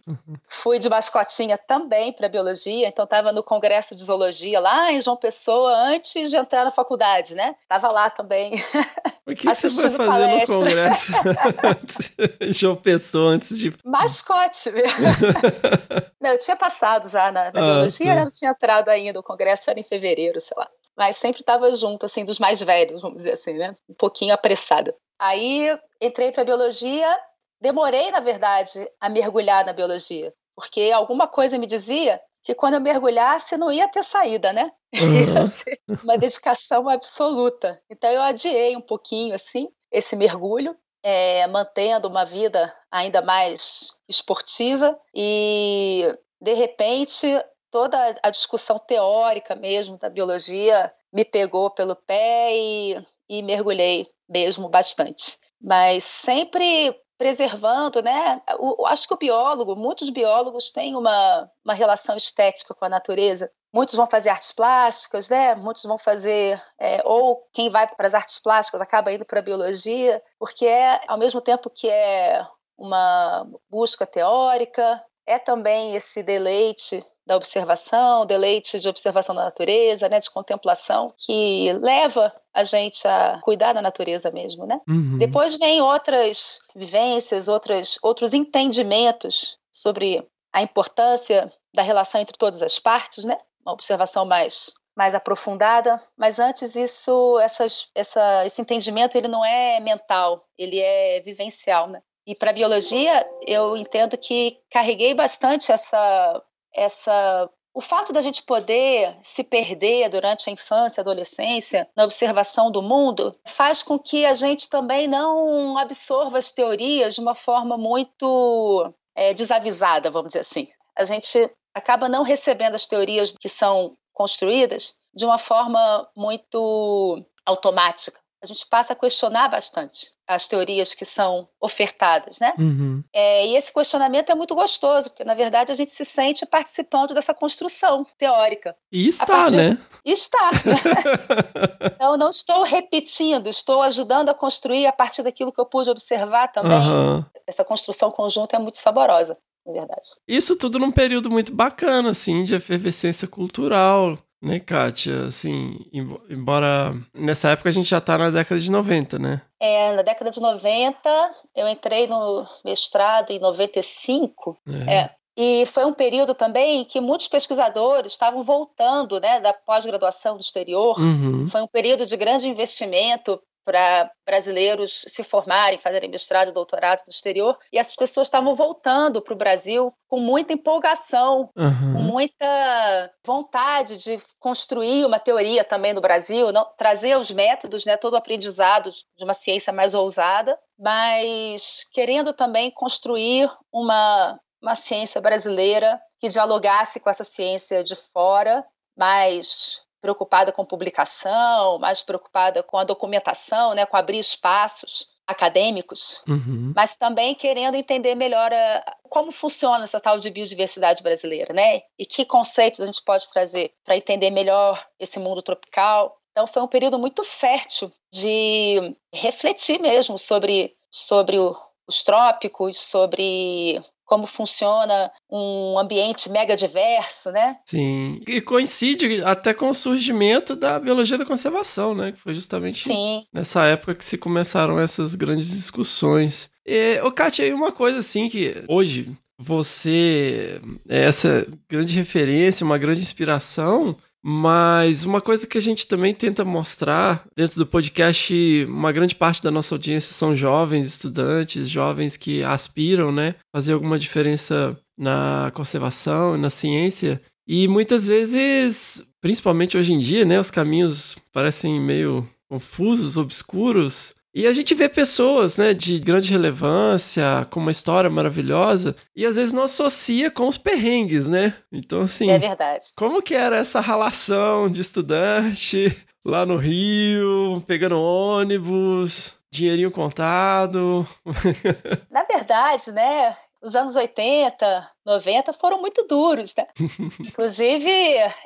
Fui 0.47 0.79
de 0.79 0.89
mascotinha 0.89 1.55
também 1.55 2.11
para 2.11 2.27
biologia, 2.27 2.87
então 2.87 3.03
estava 3.05 3.31
no 3.31 3.43
congresso 3.43 3.95
de 3.95 4.03
zoologia 4.03 4.59
lá 4.59 4.91
em 4.91 4.99
João 4.99 5.15
Pessoa 5.15 5.71
antes 5.71 6.31
de 6.31 6.35
entrar 6.35 6.65
na 6.65 6.71
faculdade, 6.71 7.35
né? 7.35 7.53
Tava 7.69 7.89
lá 7.91 8.09
também. 8.09 8.53
O 9.25 9.33
que 9.33 9.43
você 9.43 9.67
Assistindo 9.67 9.91
fazer 9.91 10.27
no 10.27 10.45
palestra. 10.45 10.55
congresso? 10.57 11.11
antes- 11.63 12.15
João 12.59 12.75
Pessoa 12.75 13.31
antes 13.31 13.57
de. 13.57 13.73
Mascote 13.85 14.69
mesmo. 14.69 14.99
Não, 16.19 16.31
eu 16.31 16.39
tinha 16.39 16.57
passado 16.57 17.07
já 17.07 17.31
na, 17.31 17.43
na 17.45 17.47
Ah, 17.47 17.51
biologia, 17.51 18.05
tá. 18.07 18.15
né? 18.15 18.23
não 18.25 18.29
tinha 18.29 18.51
entrado 18.51 18.89
ainda. 18.89 19.17
O 19.19 19.23
congresso 19.23 19.69
era 19.69 19.79
em 19.79 19.83
fevereiro, 19.83 20.41
sei 20.41 20.51
lá. 20.57 20.67
Mas 20.97 21.15
sempre 21.15 21.39
estava 21.39 21.73
junto, 21.73 22.05
assim, 22.05 22.25
dos 22.25 22.37
mais 22.37 22.61
velhos, 22.61 23.01
vamos 23.01 23.17
dizer 23.17 23.31
assim, 23.31 23.53
né? 23.53 23.73
Um 23.89 23.93
pouquinho 23.93 24.33
apressada. 24.33 24.93
Aí 25.17 25.73
entrei 26.01 26.33
para 26.33 26.43
biologia, 26.43 27.17
demorei, 27.63 28.11
na 28.11 28.19
verdade, 28.19 28.85
a 28.99 29.07
mergulhar 29.07 29.65
na 29.65 29.71
biologia, 29.71 30.33
porque 30.53 30.91
alguma 30.93 31.29
coisa 31.29 31.57
me 31.57 31.65
dizia 31.65 32.19
que 32.43 32.53
quando 32.53 32.73
eu 32.73 32.81
mergulhasse 32.81 33.55
não 33.55 33.71
ia 33.71 33.87
ter 33.87 34.03
saída, 34.03 34.51
né? 34.51 34.69
Ia 34.91 35.39
Aham. 35.39 35.47
ser 35.47 35.79
uma 36.03 36.17
dedicação 36.17 36.89
absoluta. 36.89 37.81
Então 37.89 38.11
eu 38.11 38.21
adiei 38.21 38.75
um 38.75 38.81
pouquinho, 38.81 39.33
assim, 39.33 39.69
esse 39.89 40.13
mergulho, 40.13 40.75
é, 41.01 41.47
mantendo 41.47 42.09
uma 42.09 42.25
vida 42.25 42.75
ainda 42.91 43.21
mais 43.21 43.87
esportiva 44.09 44.99
e, 45.15 46.05
de 46.41 46.53
repente, 46.53 47.27
toda 47.71 47.97
a 48.21 48.29
discussão 48.29 48.77
teórica 48.77 49.55
mesmo 49.55 49.97
da 49.97 50.09
biologia 50.09 50.93
me 51.13 51.23
pegou 51.23 51.71
pelo 51.71 51.95
pé 51.95 52.53
e, 52.53 53.05
e 53.29 53.41
mergulhei 53.41 54.09
mesmo 54.27 54.67
bastante. 54.67 55.37
Mas 55.61 56.03
sempre 56.03 56.93
preservando, 57.17 58.01
né? 58.01 58.41
O, 58.59 58.85
acho 58.85 59.07
que 59.07 59.13
o 59.13 59.17
biólogo, 59.17 59.75
muitos 59.75 60.09
biólogos 60.09 60.71
têm 60.71 60.95
uma, 60.95 61.49
uma 61.63 61.73
relação 61.73 62.15
estética 62.15 62.73
com 62.73 62.85
a 62.85 62.89
natureza. 62.89 63.51
Muitos 63.73 63.95
vão 63.95 64.05
fazer 64.05 64.29
artes 64.29 64.51
plásticas, 64.51 65.29
né? 65.29 65.55
Muitos 65.55 65.83
vão 65.83 65.97
fazer, 65.97 66.61
é, 66.79 67.01
ou 67.05 67.47
quem 67.51 67.69
vai 67.69 67.87
para 67.87 68.07
as 68.07 68.13
artes 68.13 68.39
plásticas 68.39 68.81
acaba 68.81 69.11
indo 69.11 69.25
para 69.25 69.39
a 69.39 69.43
biologia, 69.43 70.21
porque 70.37 70.65
é, 70.65 71.01
ao 71.07 71.17
mesmo 71.17 71.41
tempo 71.41 71.69
que 71.69 71.89
é 71.89 72.45
uma 72.77 73.47
busca 73.69 74.05
teórica, 74.05 75.03
é 75.25 75.39
também 75.39 75.95
esse 75.95 76.21
deleite 76.21 77.03
da 77.25 77.35
observação, 77.35 78.25
deleite 78.25 78.79
de 78.79 78.89
observação 78.89 79.33
da 79.33 79.45
natureza, 79.45 80.09
né, 80.09 80.19
de 80.19 80.29
contemplação, 80.29 81.13
que 81.17 81.71
leva 81.81 82.33
a 82.53 82.63
gente 82.63 83.07
a 83.07 83.39
cuidar 83.41 83.73
da 83.73 83.81
natureza 83.81 84.29
mesmo, 84.29 84.65
né? 84.65 84.79
Uhum. 84.87 85.17
Depois 85.17 85.55
vem 85.55 85.81
outras 85.81 86.59
vivências, 86.75 87.47
outras, 87.47 87.97
outros 88.01 88.33
entendimentos 88.33 89.57
sobre 89.71 90.27
a 90.51 90.61
importância 90.61 91.51
da 91.73 91.81
relação 91.81 92.21
entre 92.21 92.37
todas 92.37 92.61
as 92.61 92.77
partes, 92.77 93.23
né? 93.23 93.37
Uma 93.65 93.73
observação 93.73 94.25
mais 94.25 94.73
mais 94.95 95.15
aprofundada, 95.15 95.99
mas 96.15 96.39
antes 96.39 96.75
isso, 96.75 97.39
essas, 97.39 97.89
essa, 97.95 98.45
esse 98.45 98.61
entendimento 98.61 99.17
ele 99.17 99.27
não 99.27 99.43
é 99.43 99.79
mental, 99.79 100.45
ele 100.55 100.79
é 100.79 101.19
vivencial, 101.21 101.87
né? 101.87 101.99
E 102.25 102.35
para 102.35 102.53
biologia 102.53 103.27
eu 103.45 103.75
entendo 103.75 104.17
que 104.17 104.59
carreguei 104.69 105.13
bastante 105.13 105.71
essa 105.71 106.41
essa 106.75 107.49
o 107.73 107.81
fato 107.81 108.13
da 108.13 108.21
gente 108.21 108.43
poder 108.43 109.17
se 109.23 109.43
perder 109.43 110.07
durante 110.07 110.47
a 110.47 110.53
infância, 110.53 111.01
adolescência, 111.01 111.89
na 111.95 112.03
observação 112.03 112.69
do 112.69 112.83
mundo, 112.83 113.35
faz 113.47 113.81
com 113.81 113.97
que 113.97 114.25
a 114.25 114.35
gente 114.35 114.69
também 114.69 115.07
não 115.07 115.75
absorva 115.77 116.37
as 116.37 116.51
teorias 116.51 117.15
de 117.15 117.21
uma 117.21 117.33
forma 117.33 117.75
muito 117.75 118.93
é, 119.15 119.33
desavisada, 119.33 120.11
vamos 120.11 120.29
dizer 120.29 120.41
assim. 120.41 120.67
A 120.95 121.03
gente 121.03 121.49
acaba 121.73 122.07
não 122.07 122.21
recebendo 122.21 122.75
as 122.75 122.85
teorias 122.85 123.31
que 123.31 123.49
são 123.49 123.97
construídas 124.13 124.93
de 125.11 125.25
uma 125.25 125.39
forma 125.39 126.07
muito 126.15 127.25
automática. 127.43 128.19
A 128.43 128.45
gente 128.45 128.67
passa 128.69 128.91
a 128.91 128.95
questionar 128.95 129.47
bastante 129.47 130.11
as 130.27 130.49
teorias 130.49 130.93
que 130.93 131.05
são 131.05 131.47
ofertadas, 131.61 132.39
né? 132.39 132.53
Uhum. 132.59 133.01
É, 133.13 133.47
e 133.47 133.55
esse 133.55 133.71
questionamento 133.73 134.29
é 134.31 134.35
muito 134.35 134.53
gostoso, 134.53 135.09
porque 135.09 135.23
na 135.23 135.33
verdade 135.33 135.71
a 135.71 135.75
gente 135.75 135.93
se 135.93 136.03
sente 136.03 136.45
participando 136.45 137.13
dessa 137.13 137.33
construção 137.33 138.05
teórica. 138.17 138.75
E 138.91 139.07
está, 139.07 139.25
partir- 139.25 139.55
né? 139.55 139.79
E 140.03 140.11
está. 140.11 140.49
então, 141.95 142.11
eu 142.11 142.17
não 142.17 142.29
estou 142.29 142.63
repetindo, 142.63 143.47
estou 143.47 143.81
ajudando 143.81 144.27
a 144.27 144.33
construir 144.33 144.85
a 144.87 144.91
partir 144.91 145.23
daquilo 145.23 145.51
que 145.51 145.61
eu 145.61 145.65
pude 145.65 145.89
observar 145.89 146.49
também. 146.49 146.73
Aham. 146.73 147.25
Essa 147.47 147.63
construção 147.63 148.11
conjunta 148.11 148.57
é 148.57 148.59
muito 148.59 148.77
saborosa, 148.77 149.37
na 149.65 149.71
verdade. 149.71 150.09
Isso 150.27 150.57
tudo 150.57 150.79
num 150.79 150.91
período 150.91 151.31
muito 151.31 151.53
bacana, 151.53 152.11
assim, 152.11 152.43
de 152.43 152.55
efervescência 152.55 153.25
cultural, 153.27 154.17
né, 154.43 154.59
Kátia? 154.59 155.25
Assim, 155.27 155.79
embo- 155.93 156.21
embora 156.29 156.93
nessa 157.13 157.49
época 157.49 157.69
a 157.69 157.71
gente 157.71 157.89
já 157.89 158.01
tá 158.01 158.17
na 158.17 158.29
década 158.29 158.59
de 158.59 158.69
90, 158.69 159.17
né? 159.17 159.41
É, 159.59 159.95
na 159.95 160.01
década 160.01 160.29
de 160.29 160.41
90, 160.41 161.31
eu 161.55 161.67
entrei 161.67 162.07
no 162.07 162.45
mestrado 162.65 163.31
em 163.31 163.39
95, 163.39 164.57
É. 164.87 165.09
E 165.35 165.65
foi 165.65 165.83
um 165.83 165.93
período 165.93 166.35
também 166.35 166.85
que 166.85 167.01
muitos 167.01 167.27
pesquisadores 167.27 168.11
estavam 168.11 168.43
voltando 168.43 169.19
né, 169.19 169.39
da 169.41 169.51
pós-graduação 169.51 170.35
do 170.35 170.41
exterior. 170.41 170.95
Uhum. 170.99 171.47
Foi 171.49 171.59
um 171.63 171.67
período 171.67 172.05
de 172.05 172.15
grande 172.15 172.47
investimento 172.47 173.41
para 173.65 174.11
brasileiros 174.25 175.05
se 175.07 175.23
formarem, 175.23 175.79
fazerem 175.79 176.09
mestrado 176.09 176.51
doutorado 176.51 177.01
no 177.05 177.11
exterior. 177.11 177.57
E 177.71 177.77
essas 177.77 177.95
pessoas 177.95 178.27
estavam 178.27 178.55
voltando 178.55 179.21
para 179.21 179.33
o 179.33 179.37
Brasil 179.37 179.93
com 180.07 180.19
muita 180.19 180.53
empolgação, 180.53 181.49
com 181.53 181.61
Aham. 181.61 181.99
muita 182.01 183.11
vontade 183.25 183.97
de 183.97 184.17
construir 184.39 185.05
uma 185.05 185.19
teoria 185.19 185.63
também 185.63 185.93
no 185.93 186.01
Brasil, 186.01 186.51
não, 186.51 186.67
trazer 186.77 187.17
os 187.17 187.31
métodos, 187.31 187.85
né, 187.85 187.97
todo 187.97 188.13
o 188.13 188.17
aprendizado 188.17 188.91
de 188.91 189.23
uma 189.23 189.33
ciência 189.33 189.73
mais 189.73 189.95
ousada, 189.95 190.57
mas 190.77 191.85
querendo 191.91 192.33
também 192.33 192.71
construir 192.71 193.49
uma, 193.71 194.39
uma 194.61 194.75
ciência 194.75 195.19
brasileira 195.19 195.99
que 196.19 196.29
dialogasse 196.29 196.99
com 196.99 197.09
essa 197.09 197.23
ciência 197.23 197.83
de 197.83 197.95
fora, 197.95 198.65
mais 198.95 199.81
preocupada 200.03 200.51
com 200.51 200.65
publicação, 200.65 201.79
mais 201.79 202.01
preocupada 202.01 202.61
com 202.61 202.77
a 202.77 202.83
documentação, 202.83 203.73
né, 203.73 203.85
com 203.85 203.95
abrir 203.95 204.19
espaços 204.19 205.07
acadêmicos, 205.25 206.21
Uhum. 206.27 206.73
mas 206.75 206.93
também 206.95 207.33
querendo 207.33 207.75
entender 207.75 208.13
melhor 208.13 208.51
a, 208.51 208.83
como 209.09 209.31
funciona 209.31 209.85
essa 209.85 210.01
tal 210.01 210.19
de 210.19 210.29
biodiversidade 210.29 211.01
brasileira, 211.01 211.53
né? 211.53 211.83
E 211.97 212.05
que 212.05 212.25
conceitos 212.25 212.81
a 212.81 212.85
gente 212.85 213.01
pode 213.01 213.31
trazer 213.31 213.71
para 213.85 213.95
entender 213.95 214.29
melhor 214.31 214.85
esse 214.99 215.19
mundo 215.19 215.41
tropical. 215.41 216.17
Então 216.31 216.45
foi 216.45 216.61
um 216.61 216.67
período 216.67 216.99
muito 216.99 217.23
fértil 217.23 217.89
de 218.11 218.93
refletir 219.13 219.79
mesmo 219.79 220.19
sobre, 220.19 220.75
sobre 220.91 221.39
o, 221.39 221.55
os 221.87 222.03
trópicos, 222.03 222.77
sobre 222.77 223.81
como 224.05 224.27
funciona 224.27 225.11
um 225.29 225.77
ambiente 225.79 226.29
mega 226.29 226.55
diverso, 226.55 227.31
né? 227.31 227.57
Sim. 227.65 228.21
E 228.27 228.41
coincide 228.41 229.23
até 229.23 229.53
com 229.53 229.69
o 229.69 229.75
surgimento 229.75 230.55
da 230.55 230.79
biologia 230.79 231.17
da 231.17 231.25
conservação, 231.25 231.95
né? 231.95 232.11
Que 232.11 232.19
foi 232.19 232.35
justamente 232.35 232.83
Sim. 232.83 233.23
nessa 233.33 233.65
época 233.65 233.95
que 233.95 234.05
se 234.05 234.17
começaram 234.17 234.79
essas 234.79 235.15
grandes 235.15 235.49
discussões. 235.49 236.49
E, 236.65 236.99
ô, 237.01 237.11
Kátia, 237.11 237.53
uma 237.55 237.71
coisa 237.71 237.99
assim 237.99 238.29
que 238.29 238.63
hoje 238.67 239.11
você 239.37 240.61
é 240.87 241.03
essa 241.03 241.45
grande 241.69 241.95
referência, 241.95 242.65
uma 242.65 242.77
grande 242.77 243.01
inspiração, 243.01 243.97
mas 244.25 245.03
uma 245.03 245.19
coisa 245.19 245.45
que 245.45 245.57
a 245.57 245.61
gente 245.61 245.85
também 245.85 246.13
tenta 246.13 246.45
mostrar 246.45 247.25
dentro 247.35 247.59
do 247.59 247.65
podcast, 247.65 248.65
uma 248.69 248.91
grande 248.93 249.15
parte 249.15 249.43
da 249.43 249.51
nossa 249.51 249.75
audiência 249.75 250.13
são 250.13 250.33
jovens 250.33 250.87
estudantes, 250.87 251.67
jovens 251.69 252.15
que 252.15 252.41
aspiram, 252.41 253.11
né, 253.11 253.35
fazer 253.53 253.73
alguma 253.73 253.99
diferença 253.99 254.79
na 254.97 255.51
conservação, 255.53 256.37
na 256.37 256.49
ciência, 256.49 257.21
e 257.45 257.67
muitas 257.67 258.07
vezes, 258.07 259.03
principalmente 259.19 259.77
hoje 259.77 259.91
em 259.91 259.99
dia, 259.99 260.23
né, 260.23 260.39
os 260.39 260.49
caminhos 260.49 261.17
parecem 261.33 261.79
meio 261.79 262.25
confusos, 262.49 263.17
obscuros. 263.17 264.15
E 264.35 264.47
a 264.47 264.53
gente 264.53 264.73
vê 264.73 264.89
pessoas, 264.89 265.57
né, 265.57 265.75
de 265.75 265.99
grande 265.99 266.31
relevância, 266.31 267.47
com 267.51 267.59
uma 267.59 267.69
história 267.71 268.09
maravilhosa, 268.09 268.95
e 269.15 269.27
às 269.27 269.35
vezes 269.35 269.53
não 269.53 269.63
associa 269.63 270.31
com 270.31 270.47
os 270.47 270.57
perrengues, 270.57 271.29
né? 271.29 271.53
Então, 271.71 272.01
assim. 272.01 272.31
É 272.31 272.39
verdade. 272.39 272.87
Como 272.97 273.21
que 273.21 273.35
era 273.35 273.57
essa 273.57 273.79
relação 273.79 274.71
de 274.71 274.81
estudante 274.81 275.95
lá 276.25 276.47
no 276.47 276.57
Rio, 276.57 277.63
pegando 277.67 278.01
ônibus, 278.01 279.37
dinheirinho 279.51 279.91
contado? 279.91 281.07
Na 282.09 282.23
verdade, 282.23 282.91
né? 282.91 283.37
Os 283.63 283.75
anos 283.75 283.95
80, 283.95 284.91
90 285.05 285.53
foram 285.53 285.79
muito 285.79 286.05
duros, 286.05 286.53
né? 286.55 286.67
Inclusive, 287.19 287.89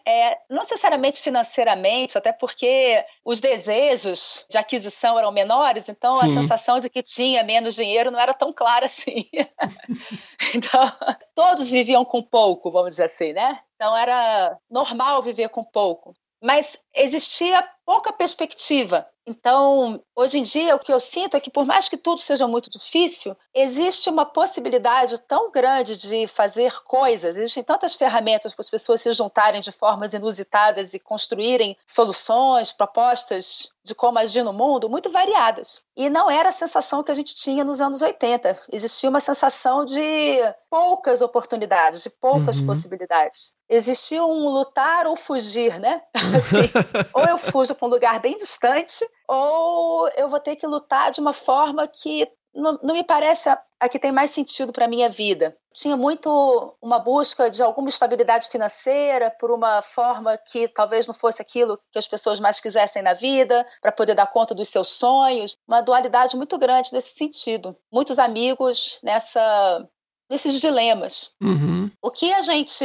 é, 0.06 0.38
não 0.50 0.60
necessariamente 0.60 1.22
financeiramente, 1.22 2.18
até 2.18 2.32
porque 2.32 3.04
os 3.26 3.42
desejos 3.42 4.46
de 4.50 4.58
aquisição 4.58 5.18
eram 5.18 5.32
menores, 5.32 5.90
então 5.90 6.14
Sim. 6.14 6.38
a 6.38 6.42
sensação 6.42 6.80
de 6.80 6.90
que 6.90 7.02
tinha 7.02 7.44
menos 7.44 7.76
dinheiro 7.76 8.12
não 8.12 8.20
era 8.20 8.34
tão 8.34 8.54
clara 8.54 8.86
assim. 8.86 9.28
então, 10.54 10.92
todos 11.34 11.72
viviam 11.72 12.06
com 12.06 12.22
pouco, 12.22 12.72
vamos 12.72 12.92
dizer 12.92 13.06
assim, 13.06 13.34
né? 13.34 13.60
Então 13.76 13.98
era 13.98 14.58
normal 14.70 15.24
viver 15.24 15.50
com 15.50 15.64
pouco. 15.64 16.16
Mas 16.42 16.80
existia 16.94 17.68
pouca 17.88 18.12
perspectiva. 18.12 19.08
Então, 19.30 20.02
hoje 20.16 20.38
em 20.40 20.42
dia, 20.42 20.74
o 20.76 20.80
que 20.80 20.92
eu 20.92 21.00
sinto 21.02 21.36
é 21.36 21.40
que, 21.40 21.50
por 21.50 21.66
mais 21.66 21.90
que 21.90 21.98
tudo 21.98 22.22
seja 22.22 22.48
muito 22.48 22.70
difícil, 22.70 23.36
existe 23.54 24.10
uma 24.10 24.26
possibilidade 24.26 25.18
tão 25.20 25.52
grande 25.52 25.98
de 25.98 26.28
fazer 26.28 26.82
coisas, 26.84 27.36
existem 27.36 27.62
tantas 27.64 27.94
ferramentas 27.96 28.54
para 28.54 28.62
as 28.62 28.70
pessoas 28.70 29.02
se 29.02 29.12
juntarem 29.12 29.60
de 29.60 29.72
formas 29.72 30.14
inusitadas 30.14 30.94
e 30.94 31.00
construírem 31.00 31.76
soluções, 31.86 32.72
propostas 32.72 33.70
de 33.84 33.94
como 33.96 34.20
agir 34.20 34.44
no 34.44 34.54
mundo, 34.54 34.90
muito 34.90 35.10
variadas. 35.10 35.82
E 35.96 36.10
não 36.10 36.30
era 36.32 36.50
a 36.50 36.54
sensação 36.54 37.04
que 37.04 37.12
a 37.12 37.16
gente 37.16 37.34
tinha 37.36 37.64
nos 37.66 37.80
anos 37.82 38.02
80. 38.02 38.58
Existia 38.72 39.10
uma 39.10 39.20
sensação 39.22 39.84
de 39.86 40.40
poucas 40.70 41.22
oportunidades, 41.22 42.04
de 42.04 42.10
poucas 42.10 42.60
Uhum. 42.60 42.66
possibilidades. 42.66 43.54
Existia 43.70 44.24
um 44.24 44.48
lutar 44.50 45.06
ou 45.08 45.16
fugir, 45.18 45.80
né? 45.80 46.02
Assim, 46.36 46.70
ou 47.14 47.24
eu 47.26 47.38
fujo 47.38 47.76
para 47.78 47.88
um 47.88 47.92
lugar 47.92 48.20
bem 48.20 48.36
distante, 48.36 49.08
ou 49.28 50.10
eu 50.18 50.28
vou 50.28 50.40
ter 50.40 50.56
que 50.56 50.68
lutar 50.68 51.12
de 51.12 51.22
uma 51.22 51.34
forma 51.34 51.88
que 51.88 52.28
não, 52.54 52.80
não 52.82 52.96
me 52.96 53.04
parece 53.04 53.50
a, 53.50 53.62
a 53.80 53.88
que 53.88 54.00
tem 54.00 54.12
mais 54.12 54.32
sentido 54.32 54.74
para 54.74 54.86
a 54.86 54.88
minha 54.88 55.10
vida. 55.10 55.56
Tinha 55.74 55.96
muito 55.96 56.76
uma 56.82 56.98
busca 56.98 57.52
de 57.52 57.62
alguma 57.62 57.90
estabilidade 57.90 58.50
financeira, 58.50 59.30
por 59.40 59.52
uma 59.52 59.82
forma 59.84 60.36
que 60.38 60.68
talvez 60.68 61.06
não 61.06 61.14
fosse 61.14 61.40
aquilo 61.40 61.80
que 61.92 62.00
as 62.00 62.08
pessoas 62.08 62.40
mais 62.40 62.60
quisessem 62.60 63.04
na 63.04 63.14
vida, 63.14 63.66
para 63.80 63.92
poder 63.92 64.16
dar 64.16 64.26
conta 64.26 64.56
dos 64.56 64.70
seus 64.70 64.88
sonhos. 64.88 65.56
Uma 65.68 65.82
dualidade 65.82 66.36
muito 66.36 66.58
grande 66.58 66.92
nesse 66.92 67.16
sentido. 67.16 67.78
Muitos 67.94 68.18
amigos 68.18 69.00
nessa, 69.04 69.88
nesses 70.28 70.60
dilemas. 70.60 71.30
Uhum. 71.40 71.92
O 72.02 72.10
que 72.10 72.34
a 72.34 72.42
gente 72.42 72.84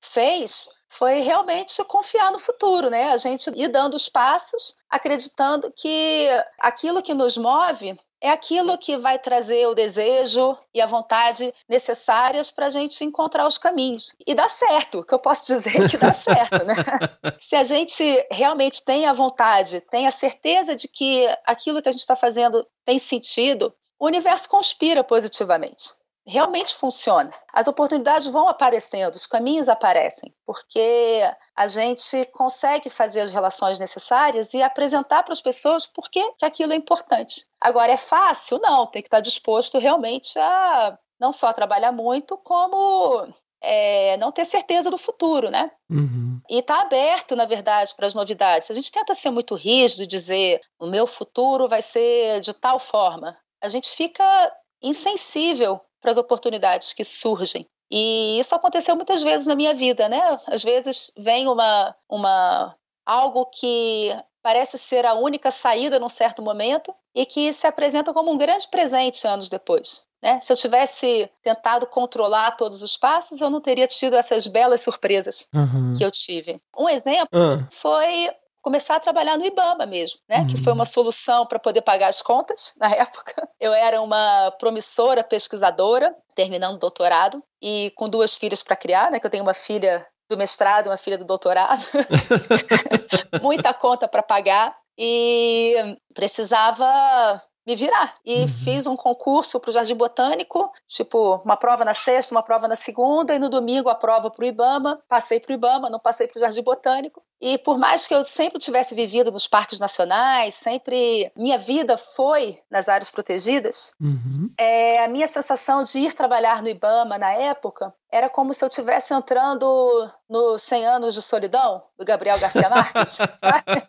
fez 0.00 0.68
foi 0.92 1.20
realmente 1.20 1.82
confiar 1.84 2.30
no 2.30 2.38
futuro, 2.38 2.90
né? 2.90 3.12
A 3.12 3.16
gente 3.16 3.50
ir 3.54 3.68
dando 3.68 3.94
os 3.94 4.10
passos, 4.10 4.76
acreditando 4.90 5.72
que 5.74 6.28
aquilo 6.58 7.02
que 7.02 7.14
nos 7.14 7.38
move 7.38 7.98
é 8.20 8.28
aquilo 8.28 8.76
que 8.76 8.98
vai 8.98 9.18
trazer 9.18 9.66
o 9.66 9.74
desejo 9.74 10.56
e 10.72 10.82
a 10.82 10.86
vontade 10.86 11.52
necessárias 11.66 12.50
para 12.50 12.66
a 12.66 12.70
gente 12.70 13.02
encontrar 13.04 13.46
os 13.46 13.56
caminhos. 13.56 14.14
E 14.26 14.34
dá 14.34 14.48
certo, 14.48 15.00
o 15.00 15.04
que 15.04 15.14
eu 15.14 15.18
posso 15.18 15.46
dizer 15.46 15.82
é 15.82 15.88
que 15.88 15.96
dá 15.96 16.12
certo, 16.12 16.62
né? 16.64 16.74
Se 17.40 17.56
a 17.56 17.64
gente 17.64 18.26
realmente 18.30 18.84
tem 18.84 19.06
a 19.06 19.14
vontade, 19.14 19.80
tem 19.80 20.06
a 20.06 20.12
certeza 20.12 20.76
de 20.76 20.88
que 20.88 21.26
aquilo 21.46 21.80
que 21.80 21.88
a 21.88 21.92
gente 21.92 22.02
está 22.02 22.14
fazendo 22.14 22.66
tem 22.84 22.98
sentido, 22.98 23.74
o 23.98 24.04
universo 24.04 24.46
conspira 24.46 25.02
positivamente 25.02 25.94
realmente 26.26 26.74
funciona. 26.74 27.32
As 27.52 27.68
oportunidades 27.68 28.28
vão 28.28 28.48
aparecendo, 28.48 29.14
os 29.14 29.26
caminhos 29.26 29.68
aparecem, 29.68 30.32
porque 30.46 31.20
a 31.56 31.68
gente 31.68 32.24
consegue 32.32 32.88
fazer 32.88 33.20
as 33.20 33.32
relações 33.32 33.78
necessárias 33.78 34.54
e 34.54 34.62
apresentar 34.62 35.22
para 35.22 35.32
as 35.32 35.42
pessoas 35.42 35.86
por 35.86 36.10
que 36.10 36.22
aquilo 36.42 36.72
é 36.72 36.76
importante. 36.76 37.44
Agora, 37.60 37.92
é 37.92 37.96
fácil? 37.96 38.58
Não, 38.60 38.86
tem 38.86 39.02
que 39.02 39.08
estar 39.08 39.20
disposto 39.20 39.78
realmente 39.78 40.38
a 40.38 40.98
não 41.18 41.32
só 41.32 41.52
trabalhar 41.52 41.92
muito, 41.92 42.36
como 42.38 43.28
é, 43.62 44.16
não 44.16 44.32
ter 44.32 44.44
certeza 44.44 44.90
do 44.90 44.98
futuro, 44.98 45.50
né? 45.50 45.70
Uhum. 45.88 46.40
E 46.50 46.58
está 46.58 46.80
aberto, 46.80 47.36
na 47.36 47.44
verdade, 47.44 47.94
para 47.94 48.06
as 48.06 48.14
novidades. 48.14 48.70
A 48.70 48.74
gente 48.74 48.90
tenta 48.90 49.14
ser 49.14 49.30
muito 49.30 49.54
rígido 49.54 50.02
e 50.02 50.06
dizer 50.06 50.60
o 50.78 50.86
meu 50.86 51.06
futuro 51.06 51.68
vai 51.68 51.80
ser 51.80 52.40
de 52.40 52.52
tal 52.52 52.78
forma. 52.78 53.36
A 53.62 53.68
gente 53.68 53.88
fica 53.88 54.52
insensível 54.82 55.80
para 56.02 56.10
as 56.10 56.18
oportunidades 56.18 56.92
que 56.92 57.04
surgem. 57.04 57.66
E 57.90 58.38
isso 58.38 58.54
aconteceu 58.54 58.96
muitas 58.96 59.22
vezes 59.22 59.46
na 59.46 59.54
minha 59.54 59.72
vida, 59.72 60.08
né? 60.08 60.40
Às 60.46 60.62
vezes 60.64 61.12
vem 61.16 61.46
uma, 61.48 61.94
uma 62.08 62.74
algo 63.06 63.46
que 63.46 64.14
parece 64.42 64.76
ser 64.76 65.06
a 65.06 65.14
única 65.14 65.50
saída 65.50 65.98
num 65.98 66.08
certo 66.08 66.42
momento 66.42 66.92
e 67.14 67.24
que 67.24 67.52
se 67.52 67.66
apresenta 67.66 68.12
como 68.12 68.30
um 68.32 68.36
grande 68.38 68.66
presente 68.68 69.26
anos 69.26 69.48
depois. 69.48 70.02
Né? 70.22 70.40
Se 70.40 70.52
eu 70.52 70.56
tivesse 70.56 71.30
tentado 71.42 71.86
controlar 71.86 72.52
todos 72.52 72.82
os 72.82 72.96
passos, 72.96 73.40
eu 73.40 73.50
não 73.50 73.60
teria 73.60 73.86
tido 73.86 74.16
essas 74.16 74.46
belas 74.46 74.80
surpresas 74.80 75.46
Uhum. 75.54 75.94
que 75.98 76.04
eu 76.04 76.10
tive. 76.10 76.60
Um 76.76 76.88
exemplo 76.88 77.28
Ah, 77.32 77.68
foi 77.70 78.30
começar 78.62 78.96
a 78.96 79.00
trabalhar 79.00 79.36
no 79.36 79.44
IBAMA 79.44 79.84
mesmo, 79.84 80.20
né? 80.28 80.46
Que 80.48 80.56
foi 80.56 80.72
uma 80.72 80.86
solução 80.86 81.44
para 81.44 81.58
poder 81.58 81.82
pagar 81.82 82.08
as 82.08 82.22
contas 82.22 82.72
na 82.78 82.90
época. 82.90 83.48
Eu 83.60 83.74
era 83.74 84.00
uma 84.00 84.52
promissora 84.52 85.24
pesquisadora, 85.24 86.14
terminando 86.34 86.76
o 86.76 86.78
doutorado 86.78 87.42
e 87.60 87.92
com 87.96 88.08
duas 88.08 88.36
filhas 88.36 88.62
para 88.62 88.76
criar, 88.76 89.10
né? 89.10 89.20
Que 89.20 89.26
eu 89.26 89.30
tenho 89.30 89.42
uma 89.42 89.54
filha 89.54 90.06
do 90.30 90.38
mestrado, 90.38 90.86
e 90.86 90.88
uma 90.88 90.96
filha 90.96 91.18
do 91.18 91.26
doutorado, 91.26 91.84
muita 93.42 93.74
conta 93.74 94.08
para 94.08 94.22
pagar 94.22 94.74
e 94.96 95.96
precisava 96.14 97.42
me 97.66 97.76
virar. 97.76 98.14
E 98.24 98.46
fiz 98.64 98.86
um 98.86 98.96
concurso 98.96 99.60
para 99.60 99.70
o 99.70 99.72
Jardim 99.72 99.94
Botânico, 99.94 100.70
tipo, 100.88 101.36
uma 101.44 101.56
prova 101.56 101.84
na 101.84 101.94
sexta, 101.94 102.34
uma 102.34 102.42
prova 102.42 102.66
na 102.68 102.76
segunda, 102.76 103.34
e 103.34 103.38
no 103.38 103.48
domingo 103.48 103.88
a 103.88 103.94
prova 103.94 104.30
para 104.30 104.44
o 104.44 104.46
Ibama. 104.46 105.00
Passei 105.08 105.40
para 105.40 105.52
o 105.52 105.54
Ibama, 105.54 105.90
não 105.90 105.98
passei 105.98 106.26
para 106.26 106.38
o 106.38 106.40
Jardim 106.40 106.62
Botânico. 106.62 107.22
E 107.40 107.58
por 107.58 107.76
mais 107.76 108.06
que 108.06 108.14
eu 108.14 108.22
sempre 108.22 108.60
tivesse 108.60 108.94
vivido 108.94 109.32
nos 109.32 109.48
parques 109.48 109.80
nacionais, 109.80 110.54
sempre 110.54 111.32
minha 111.36 111.58
vida 111.58 111.98
foi 111.98 112.60
nas 112.70 112.88
áreas 112.88 113.10
protegidas, 113.10 113.92
uhum. 114.00 114.48
é, 114.56 115.04
a 115.04 115.08
minha 115.08 115.26
sensação 115.26 115.82
de 115.82 115.98
ir 115.98 116.12
trabalhar 116.12 116.62
no 116.62 116.68
Ibama 116.68 117.18
na 117.18 117.32
época 117.32 117.92
era 118.12 118.28
como 118.28 118.54
se 118.54 118.64
eu 118.64 118.68
estivesse 118.68 119.12
entrando 119.12 120.08
no 120.28 120.56
100 120.56 120.86
anos 120.86 121.14
de 121.14 121.22
solidão 121.22 121.82
do 121.98 122.04
Gabriel 122.04 122.38
Garcia 122.38 122.70
Marques, 122.70 123.16
sabe? 123.40 123.88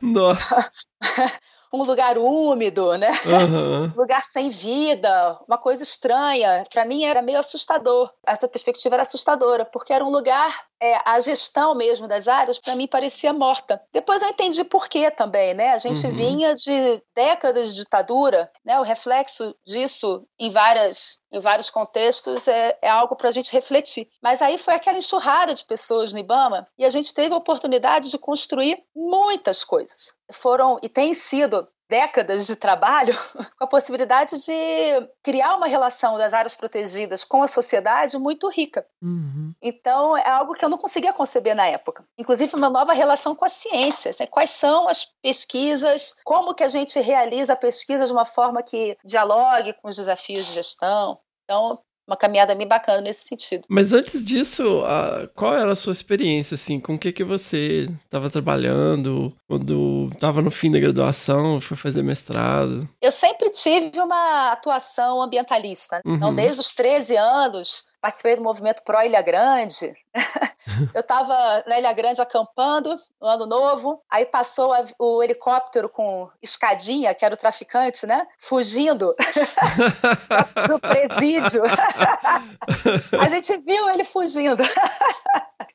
Nossa. 0.00 0.72
um 1.72 1.82
lugar 1.82 2.18
úmido, 2.18 2.96
né? 2.98 3.08
Aham. 3.26 3.92
Um 3.96 3.96
lugar 4.00 4.22
sem 4.22 4.50
vida, 4.50 5.38
uma 5.48 5.56
coisa 5.56 5.82
estranha. 5.82 6.64
Para 6.70 6.84
mim 6.84 7.04
era 7.04 7.22
meio 7.22 7.38
assustador. 7.38 8.10
Essa 8.26 8.46
perspectiva 8.46 8.96
era 8.96 9.02
assustadora, 9.02 9.64
porque 9.64 9.92
era 9.92 10.04
um 10.04 10.10
lugar, 10.10 10.54
é, 10.82 11.00
a 11.04 11.20
gestão 11.20 11.76
mesmo 11.76 12.08
das 12.08 12.26
áreas, 12.26 12.58
para 12.58 12.74
mim 12.74 12.88
parecia 12.88 13.32
morta. 13.32 13.80
Depois 13.92 14.20
eu 14.20 14.28
entendi 14.28 14.64
por 14.64 14.88
quê 14.88 15.12
também, 15.12 15.54
né? 15.54 15.70
A 15.72 15.78
gente 15.78 16.04
Uhum. 16.04 16.12
vinha 16.12 16.54
de 16.56 17.00
décadas 17.14 17.68
de 17.72 17.76
ditadura, 17.76 18.50
né? 18.64 18.80
O 18.80 18.82
reflexo 18.82 19.54
disso 19.64 20.26
em 20.38 20.50
várias 20.50 21.20
em 21.30 21.40
vários 21.40 21.70
contextos 21.70 22.46
é, 22.46 22.76
é 22.82 22.90
algo 22.90 23.16
para 23.16 23.28
a 23.28 23.32
gente 23.32 23.50
refletir. 23.52 24.06
Mas 24.22 24.42
aí 24.42 24.58
foi 24.58 24.74
aquela 24.74 24.98
enxurrada 24.98 25.54
de 25.54 25.64
pessoas 25.64 26.12
no 26.12 26.18
IBAMA 26.18 26.66
e 26.76 26.84
a 26.84 26.90
gente 26.90 27.14
teve 27.14 27.32
a 27.32 27.38
oportunidade 27.38 28.10
de 28.10 28.18
construir 28.18 28.78
muitas 28.94 29.64
coisas. 29.64 30.12
Foram 30.30 30.78
e 30.82 30.88
tem 30.90 31.14
sido 31.14 31.66
décadas 31.88 32.46
de 32.46 32.56
trabalho 32.56 33.14
com 33.58 33.64
a 33.64 33.66
possibilidade 33.66 34.44
de 34.44 35.08
criar 35.22 35.56
uma 35.56 35.66
relação 35.66 36.16
das 36.16 36.32
áreas 36.32 36.54
protegidas 36.54 37.24
com 37.24 37.42
a 37.42 37.46
sociedade 37.46 38.18
muito 38.18 38.48
rica. 38.48 38.86
Uhum. 39.00 39.54
Então, 39.60 40.16
é 40.16 40.28
algo 40.28 40.54
que 40.54 40.64
eu 40.64 40.68
não 40.68 40.78
conseguia 40.78 41.12
conceber 41.12 41.54
na 41.54 41.66
época. 41.66 42.04
Inclusive, 42.16 42.56
uma 42.56 42.70
nova 42.70 42.92
relação 42.92 43.34
com 43.34 43.44
a 43.44 43.48
ciência. 43.48 44.10
assim, 44.10 44.26
quais 44.26 44.50
são 44.50 44.88
as 44.88 45.06
pesquisas, 45.22 46.14
como 46.24 46.54
que 46.54 46.64
a 46.64 46.68
gente 46.68 46.98
realiza 47.00 47.52
a 47.52 47.56
pesquisa 47.56 48.06
de 48.06 48.12
uma 48.12 48.24
forma 48.24 48.62
que 48.62 48.96
dialogue 49.04 49.74
com 49.74 49.88
os 49.88 49.96
desafios 49.96 50.46
de 50.46 50.52
gestão. 50.52 51.18
Então, 51.44 51.78
uma 52.06 52.16
caminhada 52.16 52.54
bem 52.54 52.66
bacana 52.66 53.00
nesse 53.00 53.26
sentido. 53.26 53.64
Mas 53.68 53.92
antes 53.92 54.24
disso, 54.24 54.82
a- 54.84 55.28
qual 55.34 55.54
era 55.54 55.72
a 55.72 55.76
sua 55.76 55.92
experiência, 55.92 56.54
assim? 56.56 56.80
Com 56.80 56.94
o 56.94 56.98
que 56.98 57.12
que 57.12 57.24
você 57.24 57.86
estava 58.04 58.28
trabalhando 58.28 59.32
quando 59.48 60.10
estava 60.12 60.42
no 60.42 60.50
fim 60.50 60.70
da 60.70 60.78
graduação, 60.80 61.60
foi 61.60 61.76
fazer 61.76 62.02
mestrado? 62.02 62.88
Eu 63.00 63.10
sempre 63.10 63.50
tive 63.50 64.00
uma 64.00 64.52
atuação 64.52 65.22
ambientalista. 65.22 66.00
Uhum. 66.04 66.16
Então, 66.16 66.34
desde 66.34 66.60
os 66.60 66.74
13 66.74 67.16
anos, 67.16 67.84
participei 68.02 68.34
do 68.34 68.42
movimento 68.42 68.82
Pro 68.82 69.00
Ilha 69.00 69.22
Grande. 69.22 69.94
eu 70.92 71.00
estava 71.00 71.62
na 71.68 71.78
Ilha 71.78 71.92
Grande 71.92 72.20
acampando 72.20 72.98
no 73.20 73.28
ano 73.28 73.46
novo, 73.46 74.02
aí 74.10 74.26
passou 74.26 74.74
a, 74.74 74.84
o 74.98 75.22
helicóptero 75.22 75.88
com 75.88 76.28
escadinha, 76.42 77.14
que 77.14 77.24
era 77.24 77.34
o 77.34 77.38
traficante, 77.38 78.04
né? 78.04 78.26
Fugindo 78.40 79.14
do 80.66 80.80
presídio. 80.80 81.62
a 83.20 83.28
gente 83.28 83.56
viu 83.58 83.88
ele 83.88 84.02
fugindo. 84.02 84.62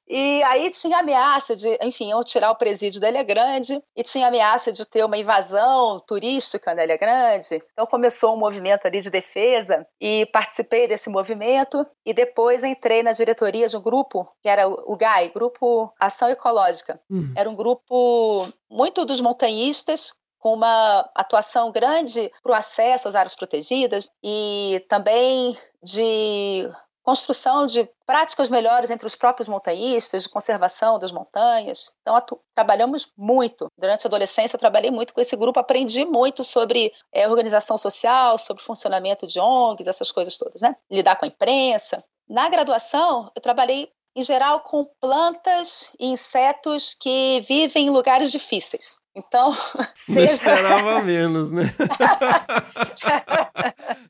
E 0.07 0.41
aí 0.43 0.69
tinha 0.69 0.99
ameaça 0.99 1.55
de, 1.55 1.77
enfim, 1.81 2.09
iam 2.09 2.23
tirar 2.23 2.51
o 2.51 2.55
presídio 2.55 3.01
da 3.01 3.09
Ilha 3.09 3.23
Grande 3.23 3.81
e 3.95 4.03
tinha 4.03 4.27
ameaça 4.27 4.71
de 4.71 4.85
ter 4.85 5.03
uma 5.03 5.17
invasão 5.17 5.99
turística 6.07 6.73
na 6.73 6.83
Ilha 6.83 6.97
Grande. 6.97 7.61
Então 7.73 7.85
começou 7.85 8.33
um 8.33 8.39
movimento 8.39 8.85
ali 8.85 9.01
de 9.01 9.09
defesa 9.09 9.85
e 9.99 10.25
participei 10.27 10.87
desse 10.87 11.09
movimento 11.09 11.85
e 12.05 12.13
depois 12.13 12.63
entrei 12.63 13.03
na 13.03 13.11
diretoria 13.11 13.67
de 13.67 13.75
um 13.75 13.81
grupo 13.81 14.27
que 14.41 14.47
era 14.47 14.67
o 14.67 14.95
GAI, 14.95 15.29
Grupo 15.29 15.93
Ação 15.99 16.29
Ecológica. 16.29 16.99
Uhum. 17.09 17.33
Era 17.35 17.49
um 17.49 17.55
grupo 17.55 18.47
muito 18.69 19.03
dos 19.03 19.19
montanhistas 19.19 20.13
com 20.39 20.53
uma 20.53 21.09
atuação 21.15 21.71
grande 21.71 22.31
para 22.41 22.51
o 22.51 22.55
acesso 22.55 23.07
às 23.07 23.15
áreas 23.15 23.35
protegidas 23.35 24.09
e 24.23 24.85
também 24.87 25.57
de 25.83 26.69
construção 27.07 27.65
de 27.65 27.89
práticas 28.05 28.49
melhores 28.49 28.91
entre 28.91 29.07
os 29.07 29.15
próprios 29.15 29.47
montanhistas, 29.47 30.23
de 30.23 30.29
conservação 30.29 30.99
das 30.99 31.09
montanhas. 31.09 31.89
Então, 32.01 32.21
trabalhamos 32.53 33.09
muito. 33.17 33.71
Durante 33.79 34.05
a 34.05 34.09
adolescência, 34.09 34.57
eu 34.57 34.59
trabalhei 34.59 34.91
muito 34.91 35.13
com 35.13 35.21
esse 35.21 35.33
grupo, 35.37 35.57
aprendi 35.57 36.03
muito 36.03 36.43
sobre 36.43 36.91
é, 37.13 37.25
organização 37.25 37.77
social, 37.77 38.37
sobre 38.37 38.61
funcionamento 38.61 39.25
de 39.25 39.39
ONGs, 39.39 39.87
essas 39.87 40.11
coisas 40.11 40.37
todas, 40.37 40.59
né? 40.59 40.75
Lidar 40.91 41.15
com 41.15 41.23
a 41.23 41.29
imprensa. 41.29 42.03
Na 42.27 42.49
graduação, 42.49 43.31
eu 43.33 43.41
trabalhei 43.41 43.89
em 44.13 44.21
geral 44.21 44.59
com 44.59 44.83
plantas 44.99 45.89
e 45.97 46.07
insetos 46.07 46.93
que 46.99 47.39
vivem 47.47 47.87
em 47.87 47.89
lugares 47.89 48.33
difíceis. 48.33 48.97
Então, 49.17 49.51
seja... 49.97 50.19
não 50.19 50.23
esperava 50.23 51.01
menos, 51.01 51.49
né? 51.49 51.63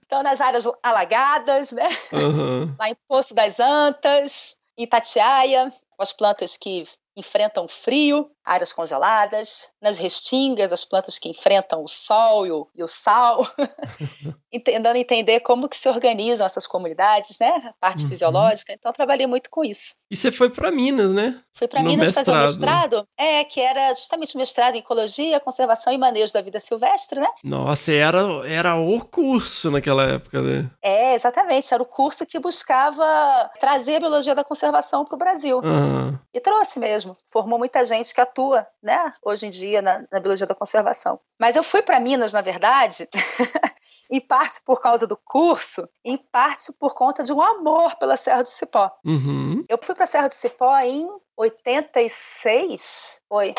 então, 0.06 0.22
nas 0.22 0.42
áreas 0.42 0.66
alagadas, 0.84 1.72
né? 1.72 1.88
Uhum. 2.12 2.76
Lá 2.78 2.90
em 2.90 2.98
Poço 3.08 3.34
das 3.34 3.58
Antas, 3.58 4.58
Itatiaia, 4.78 5.74
as 5.98 6.12
plantas 6.12 6.58
que 6.58 6.84
enfrentam 7.18 7.68
frio, 7.68 8.30
áreas 8.46 8.72
congeladas, 8.72 9.68
nas 9.82 9.98
restingas, 9.98 10.72
as 10.72 10.86
plantas 10.86 11.20
que 11.20 11.28
enfrentam 11.28 11.84
o 11.84 11.88
sol 11.88 12.48
e 12.48 12.52
o, 12.52 12.68
e 12.74 12.84
o 12.84 12.88
sal, 12.88 13.46
tentando 14.64 14.96
entender 14.96 15.42
como 15.42 15.68
que 15.68 15.78
se 15.78 15.90
organizam 15.90 16.46
essas 16.46 16.66
comunidades, 16.66 17.38
né? 17.40 17.50
A 17.50 17.74
parte 17.80 18.04
uhum. 18.04 18.10
fisiológica. 18.10 18.72
Então, 18.72 18.94
trabalhei 18.94 19.28
muito 19.28 19.50
com 19.50 19.66
isso. 19.66 19.96
E 20.10 20.16
você 20.16 20.32
foi 20.32 20.50
para 20.50 20.72
Minas, 20.72 21.12
né? 21.14 21.42
Fui 21.54 21.68
para 21.68 21.84
Minas 21.84 22.16
mestrado. 22.16 22.26
fazer 22.26 22.38
o 22.38 22.48
mestrado, 22.48 23.08
é, 23.18 23.44
que 23.44 23.60
era 23.60 23.94
justamente 23.94 24.36
o 24.36 24.38
mestrado 24.38 24.76
em 24.76 24.80
Ecologia, 24.80 25.40
Conservação 25.40 25.92
e 25.92 25.98
Manejo 25.98 26.32
da 26.32 26.42
Vida 26.42 26.60
Silvestre, 26.60 27.20
né? 27.20 27.30
Nossa, 27.44 27.92
era, 27.92 28.20
era 28.48 28.76
o 28.76 29.04
curso 29.04 29.72
naquela 29.72 30.04
época, 30.04 30.42
né? 30.42 30.70
É, 30.82 31.16
exatamente. 31.16 31.74
Era 31.74 31.82
o 31.82 31.86
curso 31.86 32.26
que 32.26 32.40
buscava 32.40 33.50
trazer 33.60 33.96
a 33.96 34.00
biologia 34.00 34.36
da 34.36 34.44
conservação 34.44 35.04
para 35.04 35.16
o 35.16 35.18
Brasil. 35.18 35.58
Uhum. 35.58 36.18
E 36.34 36.40
trouxe 36.40 36.80
mesmo. 36.80 37.07
Formou 37.32 37.60
muita 37.60 37.86
gente 37.86 38.14
que 38.14 38.20
atua, 38.20 38.68
né, 38.82 39.14
hoje 39.24 39.48
em 39.48 39.50
dia 39.50 39.82
na, 39.82 40.06
na 40.12 40.20
biologia 40.20 40.48
da 40.48 40.56
conservação. 40.56 41.20
Mas 41.40 41.56
eu 41.56 41.64
fui 41.64 41.82
para 41.82 42.00
Minas, 42.00 42.34
na 42.34 42.42
verdade. 42.42 43.08
em 44.10 44.22
parte 44.22 44.62
por 44.66 44.82
causa 44.82 45.06
do 45.06 45.18
curso, 45.18 45.88
em 46.04 46.18
parte 46.18 46.72
por 46.80 46.94
conta 46.94 47.24
de 47.24 47.34
um 47.34 47.42
amor 47.42 47.96
pela 47.96 48.16
Serra 48.16 48.42
do 48.42 48.50
Cipó. 48.50 48.92
Uhum. 49.06 49.64
Eu 49.68 49.78
fui 49.82 49.94
para 49.94 50.06
a 50.06 50.08
Serra 50.08 50.28
do 50.30 50.34
Cipó 50.34 50.78
em 50.80 51.08
86, 51.36 53.20
foi 53.28 53.54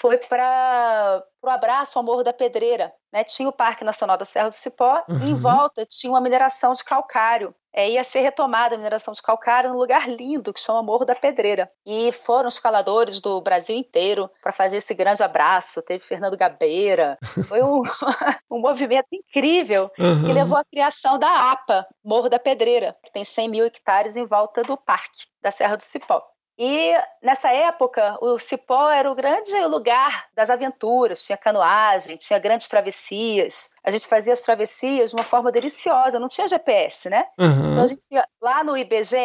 foi 0.00 0.18
para 0.18 1.22
o 1.42 1.48
abraço 1.48 1.98
ao 1.98 2.04
Morro 2.04 2.22
da 2.22 2.32
Pedreira. 2.32 2.92
Né? 3.12 3.24
Tinha 3.24 3.48
o 3.48 3.52
Parque 3.52 3.84
Nacional 3.84 4.16
da 4.16 4.24
Serra 4.24 4.48
do 4.48 4.54
Cipó 4.54 5.02
uhum. 5.08 5.18
e 5.20 5.30
em 5.30 5.34
volta 5.34 5.86
tinha 5.86 6.12
uma 6.12 6.20
mineração 6.20 6.74
de 6.74 6.84
calcário. 6.84 7.54
É, 7.76 7.90
ia 7.90 8.02
ser 8.02 8.20
retomada 8.20 8.74
a 8.74 8.78
mineração 8.78 9.12
de 9.12 9.20
calcário 9.20 9.68
num 9.68 9.76
lugar 9.76 10.08
lindo 10.08 10.50
que 10.50 10.58
chama 10.58 10.82
Morro 10.82 11.04
da 11.04 11.14
Pedreira. 11.14 11.70
E 11.84 12.10
foram 12.10 12.48
escaladores 12.48 13.20
do 13.20 13.38
Brasil 13.42 13.76
inteiro 13.76 14.30
para 14.42 14.50
fazer 14.50 14.78
esse 14.78 14.94
grande 14.94 15.22
abraço. 15.22 15.82
Teve 15.82 16.02
Fernando 16.02 16.38
Gabeira. 16.38 17.18
Foi 17.46 17.62
um, 17.62 17.82
um 18.50 18.58
movimento 18.58 19.08
incrível 19.12 19.90
uhum. 19.98 20.24
que 20.24 20.32
levou 20.32 20.56
à 20.56 20.64
criação 20.64 21.18
da 21.18 21.52
APA, 21.52 21.86
Morro 22.02 22.30
da 22.30 22.38
Pedreira, 22.38 22.96
que 23.04 23.12
tem 23.12 23.24
100 23.24 23.48
mil 23.50 23.66
hectares 23.66 24.16
em 24.16 24.24
volta 24.24 24.62
do 24.62 24.78
parque 24.78 25.26
da 25.42 25.50
Serra 25.50 25.76
do 25.76 25.82
Cipó. 25.82 26.22
E 26.58 26.94
nessa 27.22 27.50
época, 27.52 28.16
o 28.20 28.38
Cipó 28.38 28.88
era 28.88 29.10
o 29.10 29.14
grande 29.14 29.54
lugar 29.66 30.26
das 30.34 30.48
aventuras, 30.48 31.24
tinha 31.24 31.36
canoagem, 31.36 32.16
tinha 32.16 32.38
grandes 32.38 32.66
travessias. 32.66 33.70
A 33.84 33.90
gente 33.90 34.06
fazia 34.06 34.32
as 34.32 34.40
travessias 34.40 35.10
de 35.10 35.16
uma 35.16 35.24
forma 35.24 35.52
deliciosa, 35.52 36.18
não 36.18 36.28
tinha 36.28 36.48
GPS, 36.48 37.10
né? 37.10 37.26
Uhum. 37.38 37.72
Então 37.72 37.84
a 37.84 37.86
gente 37.86 38.06
ia 38.10 38.26
lá 38.40 38.64
no 38.64 38.76
IBGE, 38.76 39.16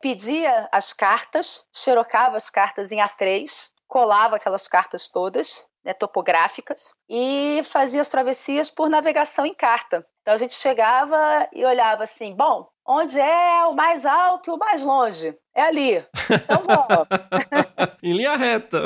pedia 0.00 0.68
as 0.72 0.92
cartas, 0.92 1.64
xerocava 1.74 2.36
as 2.36 2.48
cartas 2.48 2.90
em 2.90 2.98
A3, 2.98 3.70
colava 3.86 4.36
aquelas 4.36 4.66
cartas 4.66 5.08
todas, 5.08 5.66
né, 5.84 5.92
topográficas, 5.92 6.92
e 7.08 7.62
fazia 7.64 8.00
as 8.00 8.08
travessias 8.08 8.70
por 8.70 8.88
navegação 8.88 9.46
em 9.46 9.54
carta. 9.54 10.06
Então 10.22 10.34
a 10.34 10.38
gente 10.38 10.54
chegava 10.54 11.48
e 11.52 11.64
olhava 11.64 12.04
assim, 12.04 12.34
bom, 12.34 12.68
onde 12.88 13.20
é 13.20 13.64
o 13.66 13.74
mais 13.74 14.06
alto 14.06 14.50
e 14.50 14.54
o 14.54 14.58
mais 14.58 14.82
longe? 14.82 15.36
É 15.54 15.62
ali. 15.62 15.96
Então 15.96 16.62
vamos. 16.66 17.06
em 18.02 18.14
linha 18.14 18.36
reta. 18.36 18.84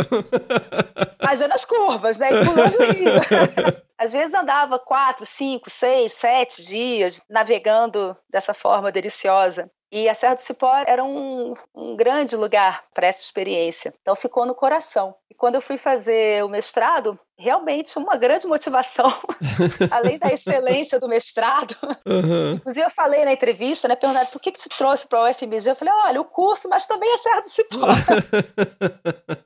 Fazendo 1.23 1.53
as 1.53 1.65
curvas, 1.65 2.19
né? 2.19 2.31
E 2.33 2.45
pulando 2.45 2.77
o 2.77 2.93
rio. 2.93 3.13
Às 3.97 4.13
vezes 4.13 4.35
andava 4.35 4.81
quatro, 4.81 5.25
cinco, 5.25 5.71
seis, 5.71 6.15
sete 6.15 6.61
dias 6.61 7.21
navegando 7.31 8.17
dessa 8.29 8.53
forma 8.53 8.91
deliciosa. 8.91 9.71
E 9.93 10.09
a 10.09 10.15
Serra 10.15 10.35
do 10.35 10.41
Cipó 10.41 10.75
era 10.87 11.05
um, 11.05 11.55
um 11.75 11.95
grande 11.95 12.35
lugar 12.35 12.83
para 12.95 13.07
essa 13.07 13.23
experiência. 13.23 13.95
Então 14.01 14.17
ficou 14.17 14.47
no 14.47 14.55
coração. 14.55 15.15
E 15.31 15.35
quando 15.35 15.57
eu 15.57 15.61
fui 15.61 15.77
fazer 15.77 16.43
o 16.43 16.49
mestrado, 16.49 17.19
realmente 17.43 17.99
uma 17.99 18.17
grande 18.17 18.47
motivação, 18.47 19.13
além 19.91 20.17
da 20.19 20.33
excelência 20.33 20.99
do 20.99 21.09
mestrado. 21.09 21.77
Uhum. 22.07 22.53
Inclusive, 22.55 22.87
eu 22.87 22.91
falei 22.91 23.25
na 23.25 23.33
entrevista, 23.33 23.89
né? 23.89 23.97
Perguntaram 23.97 24.29
por 24.29 24.41
que, 24.41 24.53
que 24.53 24.61
te 24.61 24.69
trouxe 24.69 25.07
para 25.07 25.21
o 25.21 25.29
UFMG? 25.29 25.71
Eu 25.71 25.77
falei, 25.77 25.93
olha, 26.07 26.21
o 26.21 26.25
curso, 26.25 26.69
mas 26.69 26.87
também 26.87 27.13
a 27.13 27.19
Serra 27.19 27.41
do 27.41 27.49
Cipó. 27.49 27.87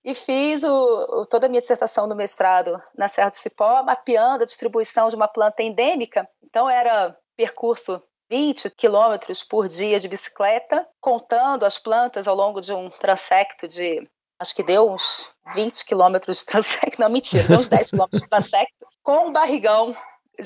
e 0.04 0.14
fiz 0.14 0.62
o, 0.62 1.22
o, 1.22 1.26
toda 1.26 1.46
a 1.46 1.48
minha 1.48 1.60
dissertação 1.60 2.06
do 2.06 2.14
mestrado 2.14 2.80
na 2.96 3.08
Serra 3.08 3.30
do 3.30 3.36
Cipó, 3.36 3.82
mapeando 3.82 4.42
a 4.42 4.46
distribuição 4.46 5.08
de 5.08 5.16
uma 5.16 5.28
planta 5.28 5.62
endêmica. 5.62 6.28
Então, 6.44 6.68
era 6.68 7.16
percurso 7.34 8.02
20 8.30 8.70
quilômetros 8.70 9.42
por 9.42 9.68
dia 9.68 9.98
de 10.00 10.08
bicicleta, 10.08 10.86
contando 11.00 11.64
as 11.64 11.78
plantas 11.78 12.28
ao 12.28 12.34
longo 12.34 12.60
de 12.60 12.72
um 12.72 12.90
transecto 12.90 13.66
de, 13.68 14.06
acho 14.38 14.54
que 14.54 14.62
deu 14.62 14.90
uns 14.90 15.30
20 15.54 15.84
quilômetros 15.84 16.38
de 16.38 16.46
transecto, 16.46 16.98
não, 17.00 17.08
mentira, 17.08 17.46
deu 17.46 17.58
uns 17.58 17.68
10 17.68 17.90
quilômetros 17.90 18.22
de 18.22 18.28
transecto, 18.28 18.86
com 19.02 19.28
um 19.28 19.32
barrigão 19.32 19.96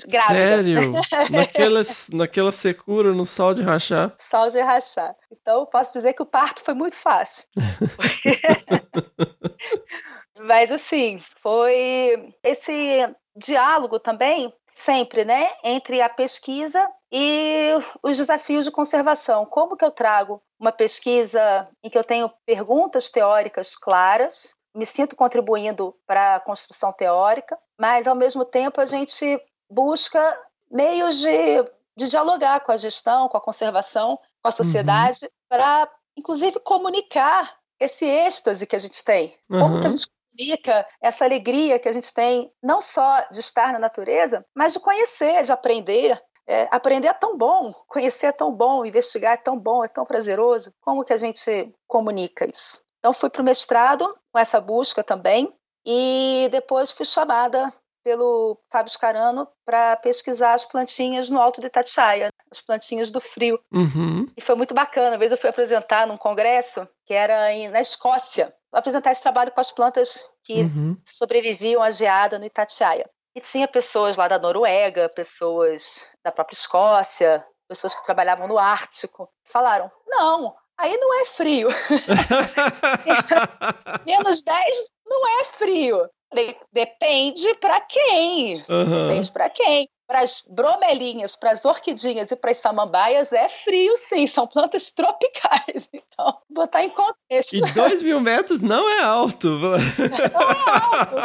grávida. 0.08 0.34
Sério? 0.34 0.92
naquela, 1.30 1.82
naquela 2.12 2.52
secura, 2.52 3.12
no 3.12 3.26
sol 3.26 3.54
de 3.54 3.62
rachar? 3.62 4.14
Sol 4.18 4.50
de 4.50 4.60
rachar. 4.60 5.14
Então, 5.30 5.66
posso 5.66 5.92
dizer 5.92 6.12
que 6.12 6.22
o 6.22 6.26
parto 6.26 6.62
foi 6.62 6.74
muito 6.74 6.96
fácil. 6.96 7.44
Mas, 10.38 10.72
assim, 10.72 11.22
foi 11.42 12.34
esse 12.42 13.14
diálogo 13.36 13.98
também 13.98 14.52
sempre, 14.74 15.24
né, 15.24 15.50
entre 15.62 16.00
a 16.00 16.08
pesquisa 16.08 16.88
e 17.12 17.72
os 18.02 18.16
desafios 18.16 18.64
de 18.64 18.70
conservação. 18.70 19.44
Como 19.44 19.76
que 19.76 19.84
eu 19.84 19.90
trago 19.90 20.42
uma 20.58 20.72
pesquisa 20.72 21.68
em 21.82 21.90
que 21.90 21.98
eu 21.98 22.04
tenho 22.04 22.30
perguntas 22.46 23.08
teóricas 23.08 23.74
claras, 23.74 24.54
me 24.74 24.86
sinto 24.86 25.16
contribuindo 25.16 25.94
para 26.06 26.36
a 26.36 26.40
construção 26.40 26.92
teórica, 26.92 27.58
mas 27.78 28.06
ao 28.06 28.14
mesmo 28.14 28.44
tempo 28.44 28.80
a 28.80 28.86
gente 28.86 29.40
busca 29.70 30.38
meios 30.70 31.18
de, 31.18 31.64
de 31.96 32.08
dialogar 32.08 32.60
com 32.60 32.70
a 32.70 32.76
gestão, 32.76 33.28
com 33.28 33.36
a 33.36 33.40
conservação, 33.40 34.18
com 34.40 34.48
a 34.48 34.52
sociedade, 34.52 35.24
uhum. 35.24 35.30
para 35.48 35.90
inclusive 36.16 36.60
comunicar 36.60 37.58
esse 37.80 38.04
êxtase 38.04 38.66
que 38.66 38.76
a 38.76 38.78
gente 38.78 39.02
tem. 39.02 39.34
Uhum. 39.50 39.60
Como 39.60 39.80
que 39.80 39.86
a 39.86 39.90
gente 39.90 40.06
comunica 40.30 40.86
essa 41.02 41.24
alegria 41.24 41.78
que 41.78 41.88
a 41.88 41.92
gente 41.92 42.12
tem, 42.12 42.52
não 42.62 42.80
só 42.80 43.26
de 43.30 43.40
estar 43.40 43.72
na 43.72 43.78
natureza, 43.78 44.44
mas 44.54 44.72
de 44.72 44.80
conhecer, 44.80 45.42
de 45.42 45.52
aprender. 45.52 46.20
É, 46.46 46.68
aprender 46.70 47.08
é 47.08 47.12
tão 47.12 47.36
bom, 47.36 47.72
conhecer 47.86 48.26
é 48.26 48.32
tão 48.32 48.52
bom, 48.52 48.84
investigar 48.84 49.34
é 49.34 49.36
tão 49.36 49.58
bom, 49.58 49.84
é 49.84 49.88
tão 49.88 50.04
prazeroso. 50.04 50.72
Como 50.80 51.04
que 51.04 51.12
a 51.12 51.16
gente 51.16 51.72
comunica 51.86 52.48
isso? 52.48 52.80
Então 52.98 53.12
fui 53.12 53.30
para 53.30 53.42
o 53.42 53.44
mestrado 53.44 54.12
com 54.32 54.38
essa 54.38 54.60
busca 54.60 55.02
também 55.04 55.52
e 55.86 56.48
depois 56.50 56.90
fui 56.92 57.06
chamada 57.06 57.72
pelo 58.02 58.58
Fábio 58.70 58.90
Scarano 58.92 59.46
para 59.64 59.94
pesquisar 59.96 60.54
as 60.54 60.64
plantinhas 60.64 61.28
no 61.28 61.40
Alto 61.40 61.60
de 61.60 61.66
Itatiaia, 61.66 62.30
as 62.50 62.60
plantinhas 62.60 63.10
do 63.10 63.20
frio. 63.20 63.60
Uhum. 63.72 64.26
E 64.36 64.40
foi 64.40 64.54
muito 64.54 64.74
bacana. 64.74 65.10
Uma 65.10 65.18
vez 65.18 65.30
eu 65.32 65.38
fui 65.38 65.50
apresentar 65.50 66.06
num 66.06 66.16
congresso 66.16 66.88
que 67.04 67.12
era 67.14 67.52
em, 67.52 67.68
na 67.68 67.80
Escócia, 67.80 68.54
apresentar 68.72 69.12
esse 69.12 69.20
trabalho 69.22 69.52
com 69.52 69.60
as 69.60 69.70
plantas 69.70 70.26
que 70.42 70.62
Uhum. 70.62 70.96
sobreviviam 71.04 71.82
à 71.82 71.90
geada 71.90 72.38
no 72.38 72.46
Itatiaia. 72.46 73.08
E 73.34 73.40
tinha 73.40 73.68
pessoas 73.68 74.16
lá 74.16 74.26
da 74.26 74.38
Noruega, 74.38 75.08
pessoas 75.08 76.10
da 76.24 76.32
própria 76.32 76.56
Escócia, 76.56 77.44
pessoas 77.68 77.94
que 77.94 78.02
trabalhavam 78.02 78.48
no 78.48 78.58
Ártico. 78.58 79.28
Falaram: 79.44 79.90
não, 80.06 80.54
aí 80.76 80.96
não 80.96 81.20
é 81.20 81.24
frio. 81.24 81.68
Menos 84.04 84.42
10 84.42 84.76
não 85.06 85.40
é 85.40 85.44
frio. 85.44 86.08
Falei, 86.28 86.56
depende 86.72 87.54
para 87.54 87.80
quem. 87.80 88.64
Aham. 88.68 89.08
Depende 89.08 89.32
para 89.32 89.50
quem. 89.50 89.88
Para 90.10 90.22
as 90.22 90.42
bromelinhas, 90.50 91.36
para 91.36 91.52
as 91.52 91.64
orquidinhas 91.64 92.32
e 92.32 92.34
para 92.34 92.50
as 92.50 92.56
samambaias 92.56 93.32
é 93.32 93.48
frio, 93.48 93.96
sim. 93.96 94.26
São 94.26 94.44
plantas 94.44 94.90
tropicais. 94.90 95.88
Então, 96.20 96.36
botar 96.50 96.82
em 96.82 96.90
contexto. 96.90 97.54
E 97.54 97.62
dois 97.72 98.02
mil 98.02 98.20
metros 98.20 98.60
não 98.60 98.90
é 98.90 99.00
alto. 99.00 99.48
Não 99.56 99.76
é 99.76 99.80
alto. 99.86 101.16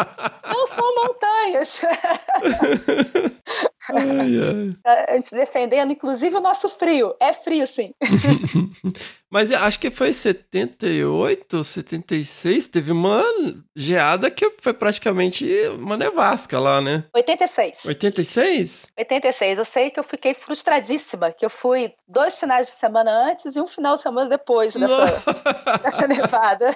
Não 0.47 0.67
são 0.67 0.95
montanhas. 0.95 1.81
Ai, 3.89 4.39
ai. 4.39 4.75
A 5.07 5.15
gente 5.15 5.31
defendendo, 5.31 5.91
inclusive, 5.91 6.35
o 6.35 6.41
nosso 6.41 6.69
frio. 6.69 7.15
É 7.19 7.33
frio, 7.33 7.65
sim. 7.67 7.93
Mas 9.31 9.51
acho 9.51 9.79
que 9.79 9.91
foi 9.91 10.13
78, 10.13 11.63
76, 11.63 12.67
teve 12.69 12.91
uma 12.91 13.21
geada 13.75 14.31
que 14.31 14.49
foi 14.61 14.73
praticamente 14.73 15.45
uma 15.77 15.97
nevasca 15.97 16.59
lá, 16.59 16.79
né? 16.79 17.03
86. 17.13 17.85
86? 17.85 18.91
86. 18.97 19.57
Eu 19.57 19.65
sei 19.65 19.89
que 19.89 19.99
eu 19.99 20.03
fiquei 20.03 20.33
frustradíssima, 20.33 21.33
que 21.33 21.45
eu 21.45 21.49
fui 21.49 21.93
dois 22.07 22.37
finais 22.37 22.67
de 22.67 22.73
semana 22.73 23.11
antes 23.29 23.55
e 23.55 23.59
um 23.59 23.67
final 23.67 23.95
de 23.95 24.03
semana 24.03 24.29
depois 24.29 24.73
dessa, 24.75 25.23
dessa 25.83 26.07
nevada. 26.07 26.69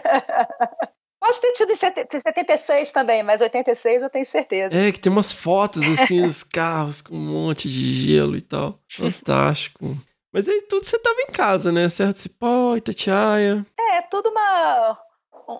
Pode 1.19 1.41
ter 1.41 1.51
tido 1.53 1.71
em 1.71 1.75
70 1.75 2.19
76 2.21 2.91
também, 2.91 3.21
mas 3.23 3.41
86 3.41 4.03
eu 4.03 4.09
tenho 4.09 4.25
certeza. 4.25 4.75
É, 4.77 4.91
que 4.91 4.99
tem 4.99 5.11
umas 5.11 5.31
fotos 5.33 5.81
assim 5.83 6.21
dos 6.25 6.43
carros 6.43 7.01
com 7.01 7.15
um 7.15 7.19
monte 7.19 7.67
de 7.69 7.93
gelo 7.93 8.37
e 8.37 8.41
tal. 8.41 8.79
Fantástico. 8.89 9.97
Mas 10.31 10.47
aí 10.47 10.61
tudo 10.61 10.85
você 10.85 10.97
tava 10.99 11.19
em 11.21 11.31
casa, 11.31 11.71
né? 11.71 11.89
Serra 11.89 12.11
do 12.11 12.17
Cipó, 12.17 12.75
Itatiaia. 12.75 13.65
É, 13.79 14.01
tudo 14.03 14.29
uma, 14.29 14.97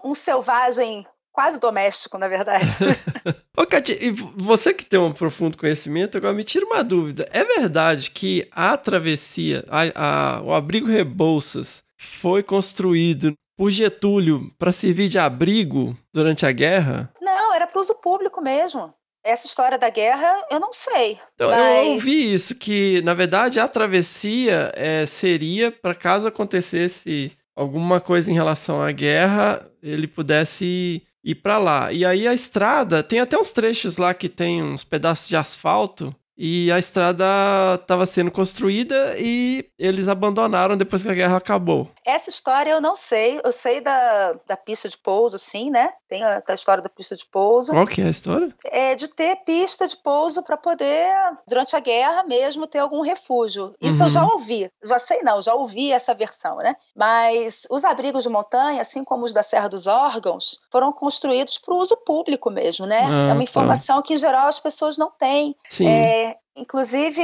um 0.06 0.14
selvagem 0.16 1.06
quase 1.32 1.60
doméstico, 1.60 2.18
na 2.18 2.28
verdade. 2.28 2.66
Ô, 3.58 3.66
Katia, 3.66 3.98
e 4.04 4.12
você 4.12 4.74
que 4.74 4.86
tem 4.86 5.00
um 5.00 5.12
profundo 5.12 5.58
conhecimento, 5.58 6.18
agora 6.18 6.34
me 6.34 6.44
tira 6.44 6.66
uma 6.66 6.84
dúvida. 6.84 7.28
É 7.32 7.44
verdade 7.44 8.12
que 8.12 8.48
a 8.52 8.78
travessia, 8.78 9.66
a- 9.70 10.38
a- 10.38 10.42
o 10.42 10.54
abrigo 10.54 10.88
Rebouças, 10.88 11.84
foi 11.98 12.44
construído 12.44 13.34
por 13.60 13.72
Getúlio 13.72 14.50
para 14.58 14.72
servir 14.72 15.10
de 15.10 15.20
abrigo 15.20 15.94
durante 16.14 16.46
a 16.46 16.52
guerra? 16.54 17.12
Não, 17.20 17.54
era 17.54 17.68
para 17.68 17.82
uso 17.82 17.94
público 17.94 18.42
mesmo. 18.42 18.94
Essa 19.22 19.48
história 19.48 19.78
da 19.78 19.90
guerra, 19.90 20.46
eu 20.50 20.62
não 20.62 20.72
sei. 20.72 21.20
Então, 21.36 21.52
mas... 21.52 21.86
eu 21.86 21.92
ouvi 21.92 22.34
isso, 22.34 22.56
que 22.56 23.02
na 23.02 23.14
verdade 23.14 23.60
a 23.60 23.68
travessia 23.68 24.72
é, 24.74 25.06
seria 25.06 25.70
para 25.74 25.94
caso 25.94 26.26
acontecesse 26.26 27.34
alguma 27.54 28.00
coisa 28.00 28.32
em 28.32 28.34
relação 28.34 28.82
à 28.82 28.94
guerra, 28.94 29.70
ele 29.84 30.08
pudesse 30.08 31.04
ir 31.22 31.36
para 31.36 31.58
lá. 31.58 31.92
E 31.92 32.06
aí 32.06 32.30
a 32.30 32.34
estrada, 32.34 33.04
tem 33.04 33.20
até 33.20 33.38
uns 33.38 33.52
trechos 33.52 33.98
lá 33.98 34.14
que 34.14 34.30
tem 34.30 34.64
uns 34.64 34.86
pedaços 34.86 35.28
de 35.28 35.36
asfalto. 35.36 36.16
E 36.42 36.72
a 36.72 36.80
estrada 36.80 37.26
estava 37.76 38.06
sendo 38.06 38.32
construída 38.32 39.14
e 39.20 39.66
eles 39.78 40.08
abandonaram 40.08 40.78
depois 40.78 41.04
que 41.04 41.10
a 41.10 41.14
guerra 41.14 41.36
acabou. 41.36 41.90
Essa 42.10 42.30
história 42.30 42.72
eu 42.72 42.82
não 42.82 42.96
sei. 42.96 43.40
Eu 43.44 43.52
sei 43.52 43.82
da, 43.82 44.34
da 44.48 44.58
pista 44.58 44.90
de 44.90 44.98
pouso, 44.98 45.38
sim, 45.38 45.70
né? 45.70 45.94
Tem 46.08 46.24
a, 46.24 46.42
a 46.48 46.54
história 46.54 46.82
da 46.82 46.90
pista 46.90 47.16
de 47.16 47.26
pouso. 47.26 47.72
Qual 47.72 47.86
que 47.88 48.02
é 48.02 48.06
a 48.06 48.10
história? 48.10 48.50
É 48.66 48.96
de 48.96 49.08
ter 49.08 49.36
pista 49.38 49.88
de 49.88 49.96
pouso 49.98 50.42
para 50.44 50.58
poder, 50.58 51.14
durante 51.48 51.76
a 51.76 51.80
guerra 51.80 52.24
mesmo, 52.24 52.68
ter 52.68 52.80
algum 52.80 53.02
refúgio. 53.02 53.74
Isso 53.82 54.00
Uhum. 54.00 54.06
eu 54.06 54.10
já 54.10 54.26
ouvi. 54.26 54.72
Já 54.84 55.00
sei 55.00 55.22
não, 55.22 55.42
já 55.42 55.54
ouvi 55.54 55.92
essa 55.92 56.14
versão, 56.14 56.58
né? 56.58 56.76
Mas 56.96 57.64
os 57.70 57.86
abrigos 57.86 58.24
de 58.24 58.30
montanha, 58.30 58.82
assim 58.82 59.04
como 59.04 59.26
os 59.26 59.34
da 59.34 59.44
Serra 59.44 59.68
dos 59.70 59.88
Órgãos, 59.88 60.60
foram 60.72 60.92
construídos 60.92 61.58
para 61.58 61.74
o 61.74 61.78
uso 61.78 61.96
público 61.98 62.50
mesmo, 62.50 62.86
né? 62.86 62.98
Ah, 63.00 63.30
é 63.30 63.34
uma 63.34 63.38
tá. 63.38 63.44
informação 63.44 64.02
que, 64.02 64.14
em 64.14 64.18
geral, 64.18 64.48
as 64.48 64.60
pessoas 64.60 64.98
não 64.98 65.12
têm. 65.12 65.56
Sim. 65.68 65.88
É, 65.88 66.38
inclusive, 66.56 67.22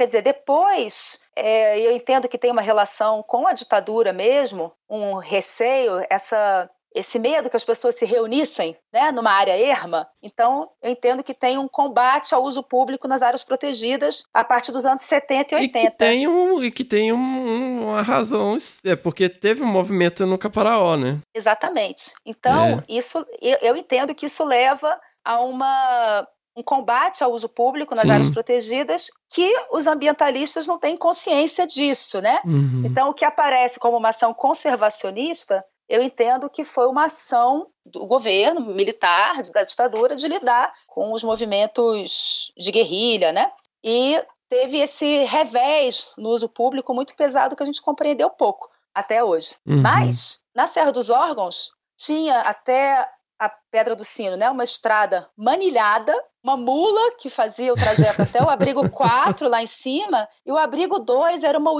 quer 0.00 0.06
dizer, 0.06 0.22
depois 0.22 1.18
é, 1.36 1.78
eu 1.78 1.92
entendo 1.94 2.26
que 2.26 2.38
tem 2.38 2.50
uma 2.50 2.62
relação 2.62 3.22
com 3.22 3.46
a 3.46 3.52
ditadura 3.52 4.14
mesmo, 4.14 4.72
um 4.88 5.16
receio, 5.16 6.02
essa, 6.08 6.70
esse 6.94 7.18
medo 7.18 7.50
que 7.50 7.56
as 7.56 7.64
pessoas 7.64 7.96
se 7.96 8.06
reunissem 8.06 8.74
né, 8.90 9.12
numa 9.12 9.30
área 9.30 9.54
erma. 9.58 10.08
Então, 10.22 10.70
eu 10.82 10.90
entendo 10.90 11.22
que 11.22 11.34
tem 11.34 11.58
um 11.58 11.68
combate 11.68 12.34
ao 12.34 12.42
uso 12.42 12.62
público 12.62 13.06
nas 13.06 13.20
áreas 13.20 13.44
protegidas 13.44 14.24
a 14.32 14.42
partir 14.42 14.72
dos 14.72 14.86
anos 14.86 15.02
70 15.02 15.54
e 15.54 15.58
E 15.58 15.60
80. 15.66 15.90
que 15.90 15.96
tem, 15.98 16.26
um, 16.26 16.62
e 16.62 16.70
que 16.70 16.82
tem 16.82 17.12
um- 17.12 17.90
uma 17.90 18.00
razão, 18.00 18.56
é 18.86 18.96
porque 18.96 19.28
teve 19.28 19.62
um 19.62 19.66
movimento 19.66 20.24
no 20.24 20.38
Caparaó, 20.38 20.96
né? 20.96 21.18
Exatamente. 21.34 22.10
Então, 22.24 22.82
isso 22.88 23.18
eu, 23.42 23.58
eu 23.60 23.76
entendo 23.76 24.14
que 24.14 24.24
isso 24.24 24.42
leva 24.44 24.98
a 25.22 25.40
uma 25.42 26.26
um 26.60 26.62
combate 26.62 27.24
ao 27.24 27.32
uso 27.32 27.48
público 27.48 27.94
nas 27.94 28.02
Sim. 28.02 28.10
áreas 28.10 28.30
protegidas 28.30 29.06
que 29.28 29.52
os 29.72 29.86
ambientalistas 29.86 30.66
não 30.66 30.78
têm 30.78 30.96
consciência 30.96 31.66
disso, 31.66 32.20
né? 32.20 32.40
Uhum. 32.44 32.82
Então, 32.84 33.08
o 33.08 33.14
que 33.14 33.24
aparece 33.24 33.80
como 33.80 33.96
uma 33.96 34.10
ação 34.10 34.32
conservacionista, 34.34 35.64
eu 35.88 36.02
entendo 36.02 36.48
que 36.48 36.62
foi 36.62 36.86
uma 36.86 37.06
ação 37.06 37.68
do 37.84 38.06
governo 38.06 38.60
militar, 38.60 39.42
da 39.52 39.64
ditadura, 39.64 40.14
de 40.14 40.28
lidar 40.28 40.72
com 40.86 41.12
os 41.12 41.24
movimentos 41.24 42.52
de 42.56 42.70
guerrilha, 42.70 43.32
né? 43.32 43.50
E 43.82 44.22
teve 44.48 44.78
esse 44.78 45.24
revés 45.24 46.12
no 46.18 46.28
uso 46.28 46.48
público 46.48 46.94
muito 46.94 47.14
pesado 47.16 47.56
que 47.56 47.62
a 47.62 47.66
gente 47.66 47.82
compreendeu 47.82 48.28
pouco 48.30 48.68
até 48.94 49.24
hoje. 49.24 49.54
Uhum. 49.66 49.80
Mas, 49.80 50.40
na 50.54 50.66
Serra 50.66 50.92
dos 50.92 51.08
Órgãos, 51.08 51.70
tinha 51.96 52.40
até 52.40 53.08
a 53.40 53.48
Pedra 53.70 53.96
do 53.96 54.04
Sino, 54.04 54.36
né? 54.36 54.50
Uma 54.50 54.64
estrada 54.64 55.26
manilhada, 55.34 56.14
uma 56.44 56.58
mula 56.58 57.12
que 57.18 57.30
fazia 57.30 57.72
o 57.72 57.76
trajeto 57.76 58.20
até 58.20 58.42
o 58.42 58.50
abrigo 58.50 58.88
4 58.92 59.48
lá 59.48 59.62
em 59.62 59.66
cima, 59.66 60.28
e 60.44 60.52
o 60.52 60.58
abrigo 60.58 60.98
2 60.98 61.42
era 61.42 61.58
uma 61.58 61.72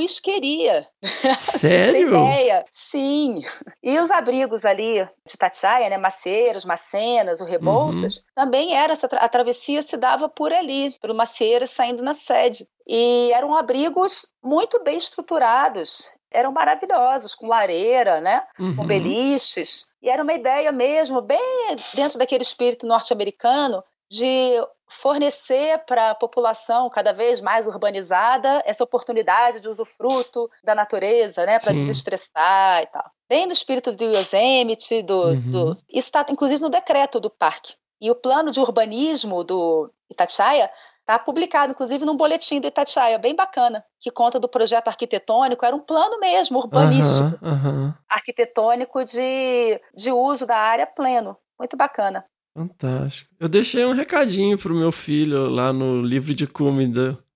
ter 1.32 1.40
Sério? 1.40 2.08
ideia. 2.16 2.64
Sim. 2.72 3.42
E 3.82 3.98
os 3.98 4.10
abrigos 4.10 4.64
ali 4.64 5.06
de 5.26 5.36
Tatiaia, 5.36 5.90
né? 5.90 5.98
Maceiras, 5.98 6.64
Macenas, 6.64 7.40
o 7.40 7.44
Rebouças, 7.44 8.22
também 8.34 8.74
era 8.74 8.94
essa 8.94 9.06
a 9.06 9.28
travessia 9.28 9.82
se 9.82 9.96
dava 9.98 10.28
por 10.30 10.52
ali, 10.52 10.96
pelo 11.02 11.14
Maceiras 11.14 11.70
saindo 11.70 12.02
na 12.02 12.14
sede. 12.14 12.66
E 12.86 13.30
eram 13.34 13.54
abrigos 13.54 14.26
muito 14.42 14.82
bem 14.82 14.96
estruturados. 14.96 16.10
Eram 16.32 16.52
maravilhosos, 16.52 17.34
com 17.34 17.48
lareira, 17.48 18.20
né? 18.20 18.44
com 18.56 18.62
Uhum. 18.62 18.86
beliches. 18.86 19.89
E 20.02 20.08
era 20.08 20.22
uma 20.22 20.32
ideia 20.32 20.72
mesmo, 20.72 21.20
bem 21.20 21.76
dentro 21.94 22.18
daquele 22.18 22.42
espírito 22.42 22.86
norte-americano, 22.86 23.82
de 24.10 24.54
fornecer 24.88 25.78
para 25.86 26.10
a 26.10 26.14
população 26.16 26.90
cada 26.90 27.12
vez 27.12 27.40
mais 27.40 27.66
urbanizada 27.68 28.60
essa 28.66 28.82
oportunidade 28.82 29.60
de 29.60 29.68
usufruto 29.68 30.50
da 30.64 30.74
natureza, 30.74 31.46
né, 31.46 31.60
para 31.60 31.72
desestressar 31.72 32.82
e 32.82 32.86
tal. 32.86 33.04
Bem 33.28 33.46
no 33.46 33.52
espírito 33.52 33.92
do 33.92 34.04
Yosemite, 34.04 35.02
do, 35.02 35.22
Uhum. 35.28 35.50
do... 35.52 35.76
isso 35.88 36.08
está 36.08 36.26
inclusive 36.28 36.60
no 36.60 36.68
decreto 36.68 37.20
do 37.20 37.30
parque. 37.30 37.74
E 38.00 38.10
o 38.10 38.14
plano 38.14 38.50
de 38.50 38.60
urbanismo 38.60 39.44
do 39.44 39.92
Itatiaia 40.10 40.70
está 41.00 41.18
publicado, 41.18 41.72
inclusive, 41.72 42.04
num 42.04 42.16
boletim 42.16 42.60
do 42.60 42.68
Itatiaia, 42.68 43.18
bem 43.18 43.34
bacana, 43.34 43.84
que 44.00 44.10
conta 44.10 44.38
do 44.38 44.48
projeto 44.48 44.88
arquitetônico. 44.88 45.64
Era 45.64 45.74
um 45.74 45.80
plano 45.80 46.18
mesmo, 46.20 46.58
urbanístico 46.58 47.38
Aham, 47.42 47.52
aham. 47.52 47.94
arquitetônico 48.08 49.04
de, 49.04 49.80
de 49.94 50.12
uso 50.12 50.46
da 50.46 50.56
área 50.56 50.86
pleno. 50.86 51.36
Muito 51.58 51.76
bacana. 51.76 52.24
Fantástico. 52.56 53.30
Eu 53.38 53.48
deixei 53.48 53.84
um 53.84 53.92
recadinho 53.92 54.58
pro 54.58 54.74
meu 54.74 54.90
filho 54.90 55.48
lá 55.48 55.72
no 55.72 56.02
livro 56.02 56.34
de 56.34 56.46
cume 56.46 56.86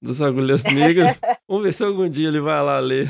das 0.04 0.20
agulhas 0.20 0.62
negras. 0.64 1.18
Vamos 1.48 1.64
ver 1.64 1.72
se 1.72 1.82
algum 1.84 2.08
dia 2.08 2.28
ele 2.28 2.40
vai 2.40 2.62
lá 2.62 2.78
ler. 2.78 3.08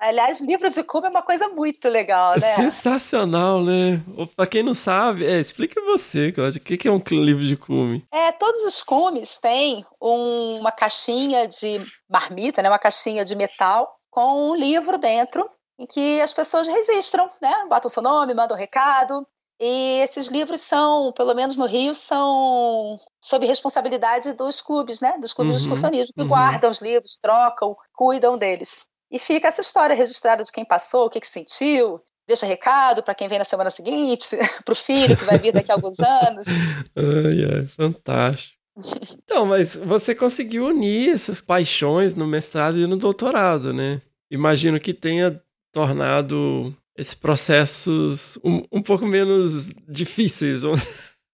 Aliás, 0.00 0.40
livro 0.40 0.68
de 0.70 0.82
cubo 0.82 1.06
é 1.06 1.10
uma 1.10 1.22
coisa 1.22 1.48
muito 1.48 1.88
legal, 1.88 2.32
né? 2.34 2.40
sensacional, 2.54 3.62
né? 3.62 4.00
Pra 4.36 4.46
quem 4.46 4.62
não 4.62 4.74
sabe, 4.74 5.24
é, 5.24 5.40
explica 5.40 5.80
você, 5.82 6.32
Cláudia, 6.32 6.60
o 6.60 6.64
que 6.64 6.76
que 6.76 6.88
é 6.88 6.90
um 6.92 7.00
livro 7.10 7.44
de 7.44 7.56
cume? 7.56 8.04
É, 8.12 8.32
todos 8.32 8.62
os 8.64 8.82
cumes 8.82 9.38
têm 9.38 9.84
um- 10.00 10.58
uma 10.60 10.72
caixinha 10.72 11.46
de 11.48 11.80
marmita, 12.10 12.62
né? 12.62 12.68
Uma 12.68 12.78
caixinha 12.78 13.24
de 13.24 13.34
metal 13.34 13.88
com 14.10 14.50
um 14.50 14.54
livro 14.54 14.98
dentro 14.98 15.48
em 15.78 15.86
que 15.86 16.20
as 16.20 16.32
pessoas 16.32 16.66
registram, 16.68 17.28
né? 17.40 17.52
Botam 17.68 17.88
seu 17.90 18.02
nome, 18.02 18.34
mandam 18.34 18.56
um 18.56 18.60
recado. 18.60 19.26
E 19.60 20.00
esses 20.02 20.26
livros 20.28 20.60
são, 20.60 21.12
pelo 21.16 21.34
menos 21.34 21.56
no 21.56 21.64
Rio, 21.66 21.94
são 21.94 22.98
sob 23.26 23.44
responsabilidade 23.44 24.32
dos 24.34 24.60
clubes, 24.60 25.00
né? 25.00 25.18
Dos 25.20 25.32
clubes 25.32 25.54
Uhum, 25.54 25.58
de 25.58 25.62
excursionismo, 25.64 26.14
que 26.14 26.20
uhum. 26.20 26.28
guardam 26.28 26.70
os 26.70 26.80
livros, 26.80 27.18
trocam, 27.20 27.76
cuidam 27.92 28.38
deles. 28.38 28.84
E 29.10 29.18
fica 29.18 29.48
essa 29.48 29.60
história 29.60 29.96
registrada 29.96 30.44
de 30.44 30.52
quem 30.52 30.64
passou, 30.64 31.06
o 31.06 31.10
que, 31.10 31.18
que 31.18 31.26
sentiu, 31.26 32.00
deixa 32.24 32.46
recado 32.46 33.02
para 33.02 33.16
quem 33.16 33.26
vem 33.26 33.40
na 33.40 33.44
semana 33.44 33.68
seguinte, 33.68 34.36
para 34.64 34.72
o 34.72 34.76
filho 34.76 35.16
que 35.16 35.24
vai 35.24 35.40
vir 35.40 35.52
daqui 35.52 35.72
a 35.72 35.74
alguns 35.74 35.98
anos. 35.98 36.46
Ai, 36.94 37.58
ai, 37.58 37.66
fantástico. 37.66 38.54
Então, 39.24 39.46
mas 39.46 39.74
você 39.74 40.14
conseguiu 40.14 40.66
unir 40.66 41.10
essas 41.10 41.40
paixões 41.40 42.14
no 42.14 42.26
mestrado 42.26 42.78
e 42.78 42.86
no 42.86 42.96
doutorado, 42.96 43.72
né? 43.72 44.00
Imagino 44.30 44.78
que 44.78 44.94
tenha 44.94 45.42
tornado 45.72 46.74
esses 46.96 47.14
processos 47.14 48.38
um, 48.44 48.62
um 48.70 48.82
pouco 48.82 49.04
menos 49.04 49.72
difíceis. 49.88 50.62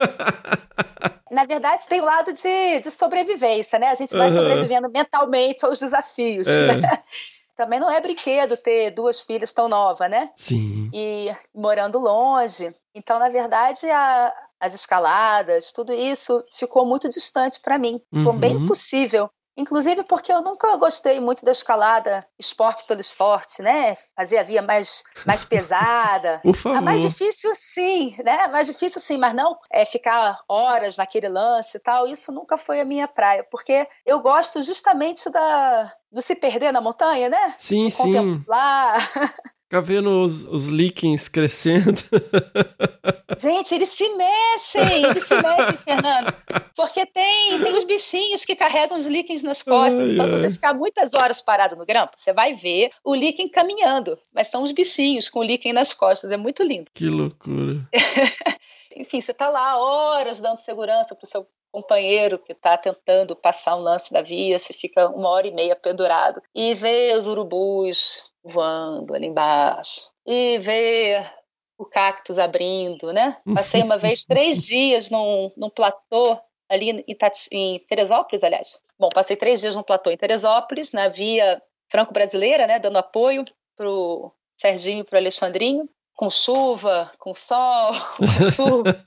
Na 1.30 1.44
verdade, 1.46 1.86
tem 1.88 2.00
o 2.00 2.04
lado 2.04 2.32
de, 2.32 2.80
de 2.80 2.90
sobrevivência, 2.90 3.78
né? 3.78 3.88
A 3.88 3.94
gente 3.94 4.14
vai 4.16 4.28
Aham. 4.28 4.36
sobrevivendo 4.36 4.90
mentalmente 4.90 5.64
aos 5.64 5.78
desafios. 5.78 6.46
É. 6.46 6.76
né? 6.76 7.02
Também 7.56 7.80
não 7.80 7.90
é 7.90 8.00
brinquedo 8.00 8.56
ter 8.56 8.90
duas 8.90 9.22
filhas 9.22 9.52
tão 9.52 9.68
novas, 9.68 10.10
né? 10.10 10.30
Sim. 10.36 10.90
e 10.92 11.30
morando 11.54 11.98
longe. 11.98 12.74
Então, 12.94 13.18
na 13.18 13.28
verdade, 13.30 13.88
a- 13.90 14.32
as 14.60 14.74
escaladas, 14.74 15.72
tudo 15.72 15.92
isso 15.92 16.42
ficou 16.54 16.84
muito 16.86 17.08
distante 17.08 17.60
para 17.60 17.78
mim. 17.78 18.00
Ficou 18.14 18.32
bem 18.34 18.56
Uhum. 18.56 18.64
impossível. 18.64 19.30
Inclusive 19.56 20.02
porque 20.04 20.32
eu 20.32 20.40
nunca 20.40 20.74
gostei 20.76 21.20
muito 21.20 21.44
da 21.44 21.52
escalada 21.52 22.26
esporte 22.38 22.84
pelo 22.86 23.00
esporte, 23.00 23.60
né? 23.60 23.96
Fazer 24.16 24.38
a 24.38 24.42
via 24.42 24.62
mais, 24.62 25.02
mais 25.26 25.44
pesada. 25.44 26.40
Por 26.44 26.54
favor. 26.54 26.78
A 26.78 26.80
mais 26.80 27.02
difícil, 27.02 27.52
sim, 27.54 28.16
né? 28.24 28.44
A 28.44 28.48
mais 28.48 28.66
difícil, 28.66 29.00
sim, 29.00 29.18
mas 29.18 29.34
não 29.34 29.58
é 29.70 29.84
ficar 29.84 30.40
horas 30.48 30.96
naquele 30.96 31.28
lance 31.28 31.76
e 31.76 31.80
tal. 31.80 32.06
Isso 32.06 32.32
nunca 32.32 32.56
foi 32.56 32.80
a 32.80 32.84
minha 32.84 33.06
praia, 33.06 33.46
porque 33.50 33.86
eu 34.06 34.20
gosto 34.20 34.62
justamente 34.62 35.28
da, 35.28 35.92
do 36.10 36.22
se 36.22 36.34
perder 36.34 36.72
na 36.72 36.80
montanha, 36.80 37.28
né? 37.28 37.54
Sim, 37.58 37.90
sim. 37.90 38.02
Contemplar. 38.02 38.96
Ficar 39.72 39.80
vendo 39.80 40.22
os, 40.22 40.44
os 40.44 40.66
líquens 40.66 41.30
crescendo. 41.30 41.98
Gente, 43.40 43.74
eles 43.74 43.88
se 43.88 44.06
mexem, 44.06 45.04
eles 45.04 45.26
se 45.26 45.34
mexem, 45.34 45.76
Fernando. 45.78 46.34
Porque 46.76 47.06
tem, 47.06 47.58
tem 47.58 47.74
os 47.74 47.84
bichinhos 47.84 48.44
que 48.44 48.54
carregam 48.54 48.98
os 48.98 49.06
líquens 49.06 49.42
nas 49.42 49.62
costas. 49.62 49.98
Ai, 49.98 50.12
então, 50.12 50.26
se 50.26 50.34
ai. 50.34 50.40
você 50.40 50.50
ficar 50.50 50.74
muitas 50.74 51.14
horas 51.14 51.40
parado 51.40 51.74
no 51.74 51.86
grampo, 51.86 52.12
você 52.16 52.34
vai 52.34 52.52
ver 52.52 52.90
o 53.02 53.14
líquen 53.14 53.48
caminhando. 53.48 54.18
Mas 54.30 54.48
são 54.48 54.62
os 54.62 54.72
bichinhos 54.72 55.30
com 55.30 55.38
o 55.38 55.42
líquen 55.42 55.72
nas 55.72 55.94
costas. 55.94 56.30
É 56.30 56.36
muito 56.36 56.62
lindo. 56.62 56.90
Que 56.92 57.06
loucura. 57.06 57.80
Enfim, 58.94 59.22
você 59.22 59.32
está 59.32 59.48
lá 59.48 59.78
horas 59.78 60.38
dando 60.38 60.58
segurança 60.58 61.14
para 61.14 61.24
o 61.24 61.30
seu 61.30 61.46
companheiro 61.70 62.38
que 62.38 62.52
está 62.52 62.76
tentando 62.76 63.34
passar 63.34 63.74
um 63.76 63.80
lance 63.80 64.12
da 64.12 64.20
via, 64.20 64.58
você 64.58 64.74
fica 64.74 65.08
uma 65.08 65.30
hora 65.30 65.46
e 65.46 65.50
meia 65.50 65.74
pendurado 65.74 66.42
e 66.54 66.74
vê 66.74 67.14
os 67.16 67.26
urubus 67.26 68.30
voando 68.44 69.14
ali 69.14 69.26
embaixo 69.26 70.10
e 70.26 70.58
vê 70.58 71.24
o 71.78 71.84
cactus 71.84 72.38
abrindo, 72.38 73.12
né? 73.12 73.36
Passei 73.54 73.82
uma 73.82 73.98
vez 73.98 74.24
três 74.26 74.62
dias 74.62 75.10
num, 75.10 75.50
num 75.56 75.70
platô 75.70 76.38
ali 76.68 76.90
em, 76.90 77.04
em 77.50 77.78
Teresópolis, 77.80 78.44
aliás. 78.44 78.80
Bom, 78.98 79.08
passei 79.08 79.36
três 79.36 79.60
dias 79.60 79.74
num 79.74 79.82
platô 79.82 80.10
em 80.10 80.16
Teresópolis, 80.16 80.92
na 80.92 81.08
via 81.08 81.60
franco-brasileira, 81.90 82.66
né? 82.66 82.78
Dando 82.78 82.98
apoio 82.98 83.44
pro 83.76 84.32
Serginho 84.58 85.00
e 85.00 85.04
pro 85.04 85.18
Alexandrinho 85.18 85.88
com 86.16 86.30
chuva, 86.30 87.10
com 87.18 87.34
sol, 87.34 87.90
com 88.16 88.52
chuva. 88.52 89.02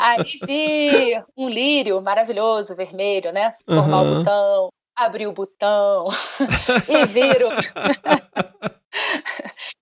Aí 0.00 0.40
vi 0.44 1.22
um 1.36 1.48
lírio 1.48 2.00
maravilhoso, 2.02 2.74
vermelho, 2.74 3.32
né? 3.32 3.54
Formar 3.64 4.02
o 4.02 4.16
botão, 4.16 4.68
abrir 4.96 5.26
o 5.26 5.32
botão 5.32 6.08
e 6.88 7.06
viro. 7.06 7.48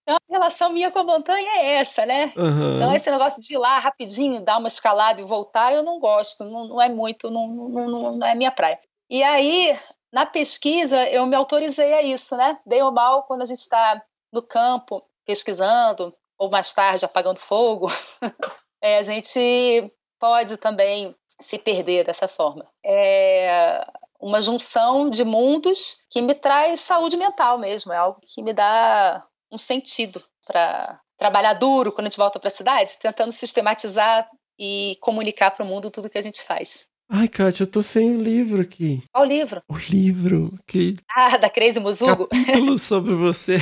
então, 0.02 0.16
a 0.16 0.32
relação 0.32 0.72
minha 0.72 0.90
com 0.90 1.00
a 1.00 1.04
montanha 1.04 1.50
é 1.58 1.76
essa, 1.76 2.06
né? 2.06 2.32
Aham. 2.36 2.76
Então, 2.76 2.94
esse 2.94 3.10
negócio 3.10 3.40
de 3.40 3.54
ir 3.54 3.58
lá 3.58 3.78
rapidinho, 3.78 4.44
dar 4.44 4.58
uma 4.58 4.68
escalada 4.68 5.20
e 5.20 5.24
voltar, 5.24 5.72
eu 5.72 5.82
não 5.82 5.98
gosto, 5.98 6.44
não, 6.44 6.68
não 6.68 6.82
é 6.82 6.88
muito, 6.88 7.30
não, 7.30 7.48
não, 7.48 7.88
não, 7.88 8.16
não 8.16 8.26
é 8.26 8.34
minha 8.34 8.52
praia. 8.52 8.78
E 9.08 9.22
aí, 9.22 9.78
na 10.12 10.24
pesquisa, 10.24 11.04
eu 11.08 11.26
me 11.26 11.36
autorizei 11.36 11.92
a 11.92 12.02
isso, 12.02 12.36
né? 12.36 12.58
Bem 12.64 12.82
ou 12.82 12.92
mal, 12.92 13.24
quando 13.24 13.42
a 13.42 13.46
gente 13.46 13.60
está 13.60 14.02
no 14.32 14.42
campo 14.42 15.04
pesquisando, 15.26 16.14
ou 16.38 16.50
mais 16.50 16.72
tarde 16.72 17.04
apagando 17.04 17.38
fogo, 17.38 17.88
é, 18.80 18.98
a 18.98 19.02
gente 19.02 19.92
pode 20.18 20.56
também 20.56 21.14
se 21.40 21.58
perder 21.58 22.04
dessa 22.04 22.28
forma. 22.28 22.66
É 22.84 23.84
uma 24.20 24.42
junção 24.42 25.08
de 25.10 25.24
mundos 25.24 25.96
que 26.10 26.20
me 26.20 26.34
traz 26.34 26.80
saúde 26.80 27.16
mental 27.16 27.58
mesmo, 27.58 27.92
é 27.92 27.96
algo 27.96 28.20
que 28.22 28.42
me 28.42 28.52
dá 28.52 29.24
um 29.50 29.58
sentido 29.58 30.22
para 30.46 31.00
trabalhar 31.18 31.54
duro 31.54 31.92
quando 31.92 32.06
a 32.06 32.10
gente 32.10 32.18
volta 32.18 32.38
para 32.38 32.48
a 32.48 32.52
cidade, 32.52 32.96
tentando 33.00 33.32
sistematizar 33.32 34.28
e 34.58 34.96
comunicar 35.00 35.50
para 35.50 35.64
o 35.64 35.68
mundo 35.68 35.90
tudo 35.90 36.08
que 36.10 36.18
a 36.18 36.22
gente 36.22 36.42
faz. 36.42 36.84
Ai, 37.12 37.26
Kátia, 37.26 37.64
eu 37.64 37.70
tô 37.70 37.82
sem 37.82 38.14
o 38.16 38.20
livro 38.22 38.62
aqui. 38.62 39.02
Qual 39.12 39.24
livro? 39.24 39.62
O 39.68 39.76
livro. 39.76 40.56
Que 40.66 40.96
Ah, 41.10 41.36
da 41.36 41.50
Crazy 41.50 41.80
Muzugo? 41.80 42.28
capítulo 42.28 42.78
sobre 42.78 43.14
você. 43.14 43.56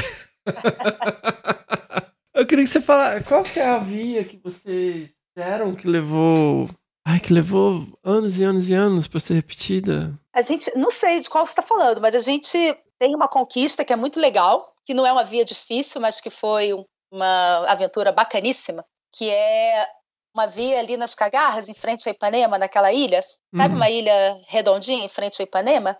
eu 2.34 2.46
queria 2.46 2.64
que 2.64 2.70
você 2.70 2.80
falasse. 2.80 3.24
Qual 3.24 3.42
que 3.42 3.58
é 3.58 3.66
a 3.66 3.78
via 3.78 4.24
que 4.24 4.36
vocês 4.36 5.10
fizeram 5.34 5.74
que 5.74 5.86
levou. 5.88 6.68
Ai, 7.10 7.20
que 7.20 7.32
levou 7.32 7.86
anos 8.04 8.38
e 8.38 8.44
anos 8.44 8.68
e 8.68 8.74
anos 8.74 9.08
pra 9.08 9.18
ser 9.18 9.32
repetida? 9.34 10.12
A 10.30 10.42
gente, 10.42 10.70
não 10.76 10.90
sei 10.90 11.20
de 11.20 11.30
qual 11.30 11.46
você 11.46 11.52
está 11.52 11.62
falando, 11.62 12.00
mas 12.02 12.14
a 12.14 12.18
gente 12.18 12.58
tem 12.98 13.14
uma 13.14 13.26
conquista 13.28 13.82
que 13.84 13.92
é 13.92 13.96
muito 13.96 14.20
legal, 14.20 14.74
que 14.84 14.92
não 14.92 15.06
é 15.06 15.12
uma 15.12 15.24
via 15.24 15.42
difícil, 15.44 16.00
mas 16.02 16.20
que 16.20 16.28
foi 16.28 16.74
um- 16.74 16.84
uma 17.10 17.64
aventura 17.66 18.12
bacaníssima, 18.12 18.84
que 19.16 19.30
é 19.30 19.86
uma 20.34 20.46
via 20.46 20.78
ali 20.78 20.98
nas 20.98 21.14
Cagarras, 21.14 21.70
em 21.70 21.74
frente 21.74 22.06
a 22.08 22.12
Ipanema, 22.12 22.58
naquela 22.58 22.92
ilha. 22.92 23.24
Sabe 23.56 23.72
Hum. 23.72 23.76
uma 23.78 23.88
ilha 23.88 24.38
redondinha 24.46 25.02
em 25.02 25.08
frente 25.08 25.40
a 25.40 25.44
Ipanema? 25.44 25.96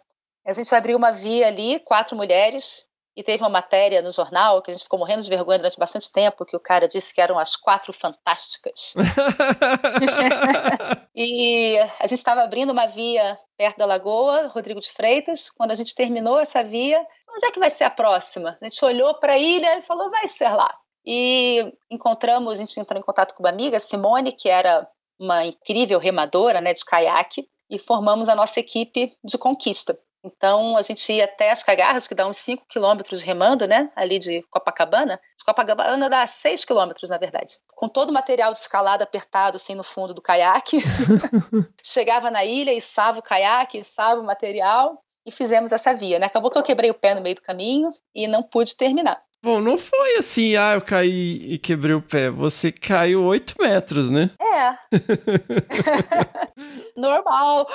A 0.47 0.53
gente 0.53 0.75
abriu 0.75 0.99
uma 0.99 1.11
via 1.11 1.47
ali, 1.47 1.81
quatro 1.81 2.15
mulheres, 2.15 2.85
e 3.19 3.23
teve 3.25 3.43
uma 3.43 3.49
matéria 3.49 4.01
no 4.01 4.13
jornal 4.13 4.63
que 4.63 4.71
a 4.71 4.75
gente 4.75 4.85
ficou 4.85 4.97
morrendo 4.97 5.23
de 5.23 5.29
vergonha 5.29 5.59
durante 5.59 5.77
bastante 5.77 6.13
tempo, 6.13 6.45
que 6.45 6.57
o 6.57 6.61
cara 6.61 6.87
disse 6.87 7.13
que 7.13 7.21
eram 7.21 7.37
as 7.37 7.57
quatro 7.57 7.93
fantásticas. 7.93 8.95
E 11.21 11.77
a 11.99 12.07
gente 12.07 12.19
estava 12.19 12.43
abrindo 12.43 12.71
uma 12.71 12.87
via 12.87 13.37
perto 13.57 13.79
da 13.79 13.87
lagoa, 13.87 14.47
Rodrigo 14.55 14.79
de 14.79 14.89
Freitas. 14.89 15.51
Quando 15.51 15.73
a 15.73 15.75
gente 15.75 15.93
terminou 15.93 16.39
essa 16.39 16.63
via, 16.63 17.05
onde 17.29 17.45
é 17.45 17.51
que 17.51 17.59
vai 17.59 17.71
ser 17.71 17.83
a 17.83 17.91
próxima? 17.91 18.57
A 18.63 18.65
gente 18.65 18.85
olhou 18.85 19.13
para 19.15 19.33
a 19.33 19.39
ilha 19.39 19.79
e 19.79 19.83
falou, 19.83 20.11
vai 20.11 20.29
ser 20.29 20.49
lá. 20.51 20.73
E 21.05 21.73
encontramos, 21.91 22.53
a 22.53 22.57
gente 22.57 22.79
entrou 22.79 23.01
em 23.01 23.03
contato 23.03 23.35
com 23.35 23.43
uma 23.43 23.49
amiga, 23.49 23.81
Simone, 23.81 24.31
que 24.31 24.49
era 24.49 24.87
uma 25.19 25.45
incrível 25.45 25.99
remadora 25.99 26.61
né, 26.61 26.73
de 26.73 26.85
caiaque, 26.85 27.49
e 27.69 27.81
formamos 27.81 28.29
a 28.29 28.37
nossa 28.37 28.61
equipe 28.61 29.13
de 29.25 29.37
conquista. 29.37 29.99
Então, 30.25 30.77
a 30.77 30.83
gente 30.83 31.13
ia 31.13 31.25
até 31.25 31.51
as 31.51 31.63
Cagarras, 31.63 32.07
que 32.09 32.15
dá 32.15 32.27
uns 32.27 32.39
5 32.39 32.67
quilômetros 32.69 33.23
remando, 33.23 33.67
né? 33.67 33.91
Ali 33.95 34.19
de 34.19 34.43
Copacabana. 34.51 35.21
De 35.39 35.45
Copacabana 35.45 36.11
dá 36.11 36.27
6 36.27 36.65
quilômetros, 36.65 37.09
na 37.09 37.19
verdade. 37.19 37.59
Com 37.75 37.89
todo 37.89 38.11
o 38.11 38.13
material 38.13 38.53
de 38.53 38.59
escalada 38.59 39.05
apertado, 39.05 39.57
assim, 39.57 39.75
no 39.75 39.85
fundo 39.85 40.13
do 40.13 40.23
caiaque. 40.23 40.79
Chegava 41.83 42.31
na 42.31 42.45
ilha, 42.45 42.73
içava 42.73 43.21
o 43.21 43.23
caiaque, 43.23 43.79
içava 43.79 44.21
o 44.21 44.25
material 44.25 45.03
e 45.25 45.31
fizemos 45.31 45.73
essa 45.73 45.95
via, 45.95 46.19
né? 46.19 46.27
Acabou 46.27 46.51
que 46.51 46.59
eu 46.59 46.63
quebrei 46.63 46.91
o 46.91 46.95
pé 46.95 47.15
no 47.15 47.21
meio 47.21 47.35
do 47.35 47.43
caminho 47.43 47.93
e 48.15 48.27
não 48.27 48.43
pude 48.43 48.75
terminar. 48.77 49.23
Bom, 49.43 49.61
não 49.61 49.79
foi 49.79 50.17
assim, 50.17 50.57
ah, 50.57 50.75
eu 50.75 50.81
caí 50.81 51.53
e 51.53 51.59
quebrei 51.59 51.95
o 51.95 52.03
pé. 52.03 52.29
Você 52.29 52.73
caiu 52.73 53.23
8 53.23 53.55
metros, 53.61 54.11
né? 54.11 54.31
É. 54.41 54.77
Normal. 56.97 57.69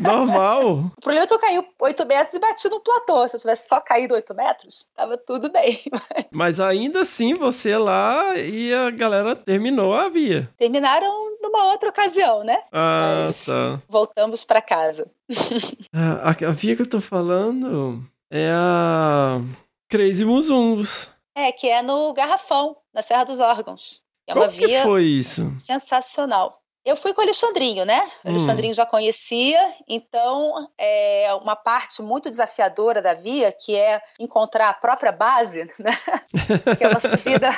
Normal. 0.00 0.76
O 0.96 1.00
problema 1.00 1.24
é 1.24 1.26
que 1.28 1.34
eu 1.34 1.38
caí 1.38 1.64
8 1.80 2.06
metros 2.06 2.34
e 2.34 2.38
bati 2.40 2.68
no 2.68 2.80
platô. 2.80 3.28
Se 3.28 3.36
eu 3.36 3.40
tivesse 3.40 3.68
só 3.68 3.80
caído 3.80 4.14
8 4.14 4.34
metros, 4.34 4.88
tava 4.96 5.16
tudo 5.16 5.48
bem. 5.50 5.80
Mas 6.32 6.58
ainda 6.58 7.02
assim, 7.02 7.34
você 7.34 7.76
lá 7.76 8.36
e 8.36 8.74
a 8.74 8.90
galera 8.90 9.36
terminou 9.36 9.94
a 9.94 10.08
via. 10.08 10.50
Terminaram 10.58 11.36
numa 11.40 11.70
outra 11.72 11.88
ocasião, 11.90 12.42
né? 12.42 12.58
Ah, 12.72 13.22
Mas- 13.26 13.44
tá. 13.44 13.80
Voltamos 13.88 14.42
para 14.44 14.60
casa. 14.60 15.08
Ah, 15.98 16.30
A, 16.30 16.48
a 16.48 16.50
via 16.50 16.76
que 16.76 16.82
eu 16.82 16.86
tô 16.88 17.00
falando 17.00 18.02
é 18.30 18.50
a 18.52 19.40
Crazy 19.88 20.24
Muzungos. 20.24 21.08
É, 21.34 21.52
que 21.52 21.68
é 21.68 21.82
no 21.82 22.12
Garrafão, 22.12 22.76
na 22.92 23.02
Serra 23.02 23.24
dos 23.24 23.40
Órgãos. 23.40 24.02
É 24.26 24.34
uma 24.34 24.48
que 24.48 24.66
via 24.66 24.82
foi 24.82 25.04
isso? 25.04 25.52
sensacional. 25.56 26.60
Eu 26.84 26.96
fui 26.96 27.12
com 27.12 27.20
o 27.20 27.24
Alexandrinho, 27.24 27.84
né? 27.84 28.00
O 28.24 28.28
Hum. 28.28 28.30
Alexandrinho 28.32 28.72
já 28.72 28.86
conhecia, 28.86 29.74
então 29.88 30.68
é 30.78 31.28
uma 31.42 31.56
parte 31.56 32.00
muito 32.00 32.30
desafiadora 32.30 33.02
da 33.02 33.12
via, 33.12 33.50
que 33.52 33.74
é 33.74 34.00
encontrar 34.20 34.68
a 34.68 34.74
própria 34.74 35.10
base, 35.10 35.68
né? 35.80 35.98
que 36.78 36.84
é 36.84 36.88
uma 36.88 37.00
subida 37.00 37.50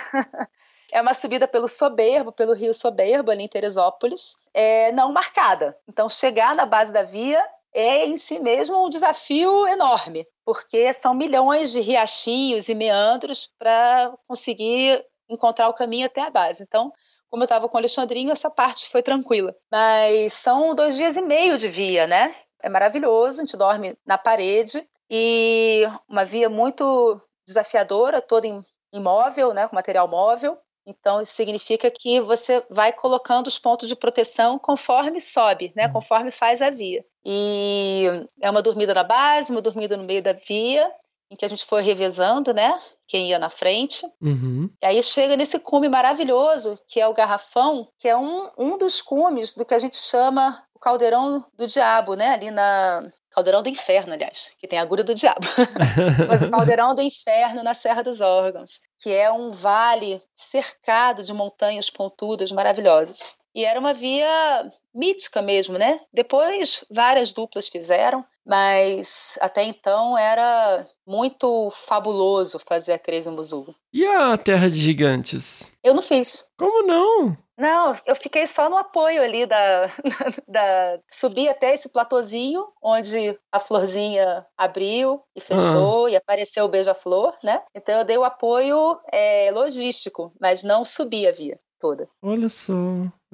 É 0.91 1.03
uma 1.03 1.13
subida 1.13 1.47
pelo 1.47 1.69
Soberbo, 1.69 2.33
pelo 2.33 2.55
Rio 2.55 2.73
Soberbo, 2.73 3.31
ali 3.31 3.43
em 3.43 3.49
Teresópolis, 3.49 4.35
é, 4.55 4.91
não 4.93 5.13
marcada. 5.13 5.77
Então, 5.87 6.09
chegar 6.09 6.55
na 6.55 6.65
base 6.65 6.91
da 6.91 7.03
via 7.03 7.45
é 7.79 8.07
em 8.07 8.17
si 8.17 8.39
mesmo 8.41 8.85
um 8.85 8.91
desafio 8.91 9.67
enorme, 9.69 10.27
porque 10.45 10.93
são 10.93 11.15
milhões 11.15 11.71
de 11.71 11.81
riachinhos 11.81 12.69
e 12.69 12.75
meandros 12.75 13.49
para 13.59 14.13
conseguir 14.27 15.05
encontrar 15.29 15.69
o 15.69 15.75
caminho 15.75 16.07
até 16.07 16.23
a 16.23 16.31
base. 16.31 16.63
Então, 16.63 16.93
como 17.31 17.43
eu 17.43 17.45
estava 17.45 17.69
com 17.69 17.77
o 17.77 17.79
Alexandrinho, 17.79 18.33
essa 18.33 18.51
parte 18.51 18.89
foi 18.89 19.03
tranquila. 19.03 19.55
Mas 19.71 20.33
são 20.33 20.75
dois 20.75 20.97
dias 20.97 21.17
e 21.17 21.23
meio 21.23 21.57
de 21.57 21.69
via, 21.69 22.07
né? 22.07 22.35
É 22.61 22.69
maravilhoso, 22.69 23.41
a 23.41 23.45
gente 23.45 23.57
dorme 23.57 23.97
na 24.05 24.19
parede 24.19 24.85
e 25.09 25.85
uma 26.09 26.25
via 26.25 26.49
muito 26.49 27.21
desafiadora, 27.47 28.21
toda 28.21 28.47
em, 28.47 28.65
imóvel, 28.93 29.55
né, 29.55 29.69
com 29.69 29.77
material 29.77 30.09
móvel. 30.09 30.59
Então, 30.87 31.21
isso 31.21 31.35
significa 31.35 31.91
que 31.91 32.19
você 32.19 32.65
vai 32.71 32.93
colocando 32.95 33.47
os 33.47 33.59
pontos 33.59 33.89
de 33.89 33.95
proteção 33.95 34.59
conforme 34.59 35.21
sobe, 35.21 35.71
né? 35.77 35.87
Conforme 35.89 36.31
faz 36.31 36.63
a 36.63 36.71
via. 36.71 37.05
E 37.31 38.07
é 38.41 38.49
uma 38.49 38.63
dormida 38.63 38.95
na 38.95 39.05
base, 39.05 39.53
uma 39.53 39.61
dormida 39.61 39.99
no 39.99 40.05
meio 40.05 40.23
da 40.23 40.33
via, 40.33 40.91
em 41.31 41.37
que 41.37 41.45
a 41.45 41.49
gente 41.49 41.67
foi 41.67 41.83
revezando, 41.83 42.55
né? 42.55 42.81
Quem 43.07 43.29
ia 43.29 43.39
na 43.39 43.51
frente. 43.51 44.07
Uhum. 44.19 44.71
E 44.83 44.87
aí 44.87 45.03
chega 45.03 45.37
nesse 45.37 45.59
cume 45.59 45.91
maravilhoso, 45.91 46.79
que 46.89 46.99
é 46.99 47.07
o 47.07 47.13
Garrafão, 47.13 47.87
que 47.99 48.09
é 48.09 48.17
um, 48.17 48.49
um 48.57 48.79
dos 48.79 49.03
cumes 49.03 49.53
do 49.53 49.67
que 49.67 49.75
a 49.75 49.79
gente 49.79 49.99
chama 49.99 50.65
o 50.75 50.79
Caldeirão 50.79 51.45
do 51.55 51.67
Diabo, 51.67 52.15
né? 52.15 52.29
Ali 52.29 52.51
na, 52.51 53.13
Caldeirão 53.31 53.63
do 53.63 53.69
Inferno, 53.69 54.15
aliás, 54.15 54.53
que 54.59 54.67
tem 54.67 54.79
a 54.79 54.83
agulha 54.83 55.05
do 55.05 55.15
diabo. 55.15 55.47
Mas 56.27 56.43
o 56.43 56.51
Caldeirão 56.51 56.95
do 56.95 57.03
Inferno 57.03 57.63
na 57.63 57.75
Serra 57.75 58.03
dos 58.03 58.21
Órgãos, 58.21 58.81
que 58.99 59.11
é 59.11 59.31
um 59.31 59.51
vale 59.51 60.23
cercado 60.35 61.23
de 61.23 61.33
montanhas 61.33 61.91
pontudas 61.91 62.51
maravilhosas. 62.51 63.37
E 63.59 63.65
era 63.65 63.81
uma 63.81 63.93
via 63.93 64.71
mítica 64.95 65.43
mesmo, 65.43 65.77
né? 65.77 65.99
Depois 66.13 66.85
várias 66.89 67.33
duplas 67.33 67.69
fizeram, 67.69 68.25
mas 68.47 69.37
até 69.41 69.65
então 69.65 70.17
era 70.17 70.87
muito 71.05 71.69
fabuloso 71.73 72.61
fazer 72.61 72.93
a 72.93 72.99
Crazy 73.01 73.29
Muzu. 73.29 73.75
E 73.93 74.07
a 74.07 74.39
Terra 74.39 74.71
de 74.71 74.79
Gigantes? 74.79 75.75
Eu 75.83 75.93
não 75.93 76.03
fiz. 76.03 76.45
Como 76.57 76.87
não? 76.87 77.37
Não, 77.59 77.97
eu 78.07 78.15
fiquei 78.15 78.47
só 78.47 78.71
no 78.71 78.77
apoio 78.77 79.21
ali 79.21 79.45
da, 79.45 79.87
da 80.47 81.01
subi 81.11 81.49
até 81.49 81.75
esse 81.75 81.89
platôzinho 81.89 82.65
onde 82.81 83.37
a 83.51 83.59
florzinha 83.59 84.47
abriu 84.57 85.21
e 85.35 85.41
fechou 85.41 86.07
Ah. 86.07 86.11
e 86.11 86.15
apareceu 86.15 86.65
o 86.65 86.69
beija-flor, 86.69 87.37
né? 87.43 87.61
Então 87.75 87.99
eu 87.99 88.05
dei 88.05 88.17
o 88.17 88.23
apoio 88.23 89.01
é, 89.13 89.51
logístico, 89.51 90.33
mas 90.41 90.63
não 90.63 90.85
subi 90.85 91.27
a 91.27 91.33
via 91.33 91.59
toda. 91.79 92.09
Olha 92.23 92.49
só. 92.49 92.73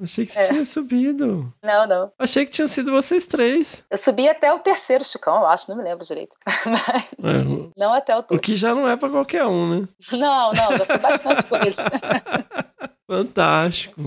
Achei 0.01 0.25
que 0.25 0.31
você 0.33 0.39
É. 0.39 0.51
tinha 0.51 0.65
subido. 0.65 1.53
Não, 1.63 1.87
não. 1.87 2.11
Achei 2.19 2.45
que 2.45 2.51
tinha 2.51 2.67
sido 2.67 2.91
vocês 2.91 3.25
três. 3.25 3.83
Eu 3.89 3.97
subi 3.97 4.27
até 4.27 4.51
o 4.53 4.59
terceiro 4.59 5.03
Chicão, 5.05 5.37
eu 5.37 5.45
acho, 5.47 5.69
não 5.69 5.77
me 5.77 5.83
lembro 5.83 6.05
direito. 6.05 6.35
Mas 6.65 7.13
É, 7.23 7.71
não 7.77 7.93
até 7.93 8.15
o 8.17 8.23
o 8.31 8.39
que 8.39 8.55
já 8.55 8.75
não 8.75 8.87
é 8.87 8.95
pra 8.97 9.09
qualquer 9.09 9.45
um, 9.45 9.79
né? 9.81 9.87
Não, 10.11 10.51
não, 10.53 10.77
já 10.77 10.85
fui 10.85 10.97
bastante 10.97 11.43
eles. 11.61 11.75
Fantástico. 13.09 14.01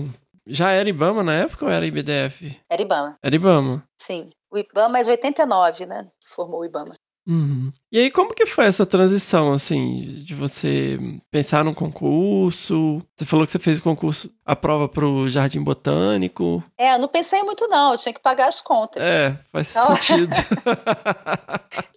Já 0.45 0.71
era 0.71 0.89
Ibama 0.89 1.23
na 1.23 1.33
época 1.33 1.65
ou 1.65 1.71
era 1.71 1.85
IBDF? 1.85 2.59
Era 2.69 2.81
Ibama, 2.81 3.17
Era 3.23 3.35
Ibama. 3.35 3.83
sim. 3.97 4.29
O 4.51 4.57
Ibama 4.57 4.97
é 4.99 5.03
de 5.03 5.11
89, 5.11 5.85
né? 5.85 6.07
Formou 6.35 6.61
o 6.61 6.65
Ibama. 6.65 6.95
Uhum. 7.29 7.71
E 7.91 7.99
aí, 7.99 8.09
como 8.09 8.33
que 8.33 8.45
foi 8.47 8.65
essa 8.65 8.87
transição, 8.87 9.53
assim, 9.53 10.23
de 10.25 10.33
você 10.33 10.97
pensar 11.29 11.63
num 11.63 11.75
concurso? 11.75 13.03
Você 13.15 13.23
falou 13.23 13.45
que 13.45 13.51
você 13.51 13.59
fez 13.59 13.77
o 13.77 13.83
concurso, 13.83 14.31
a 14.43 14.55
prova 14.55 14.89
pro 14.89 15.29
Jardim 15.29 15.61
Botânico. 15.63 16.63
É, 16.75 16.95
eu 16.95 16.99
não 16.99 17.07
pensei 17.07 17.43
muito 17.43 17.67
não, 17.67 17.91
eu 17.91 17.97
tinha 17.99 18.13
que 18.13 18.19
pagar 18.19 18.47
as 18.47 18.59
contas. 18.61 19.03
É, 19.03 19.37
faz 19.51 19.69
Então- 19.69 19.93
sentido. 19.95 20.35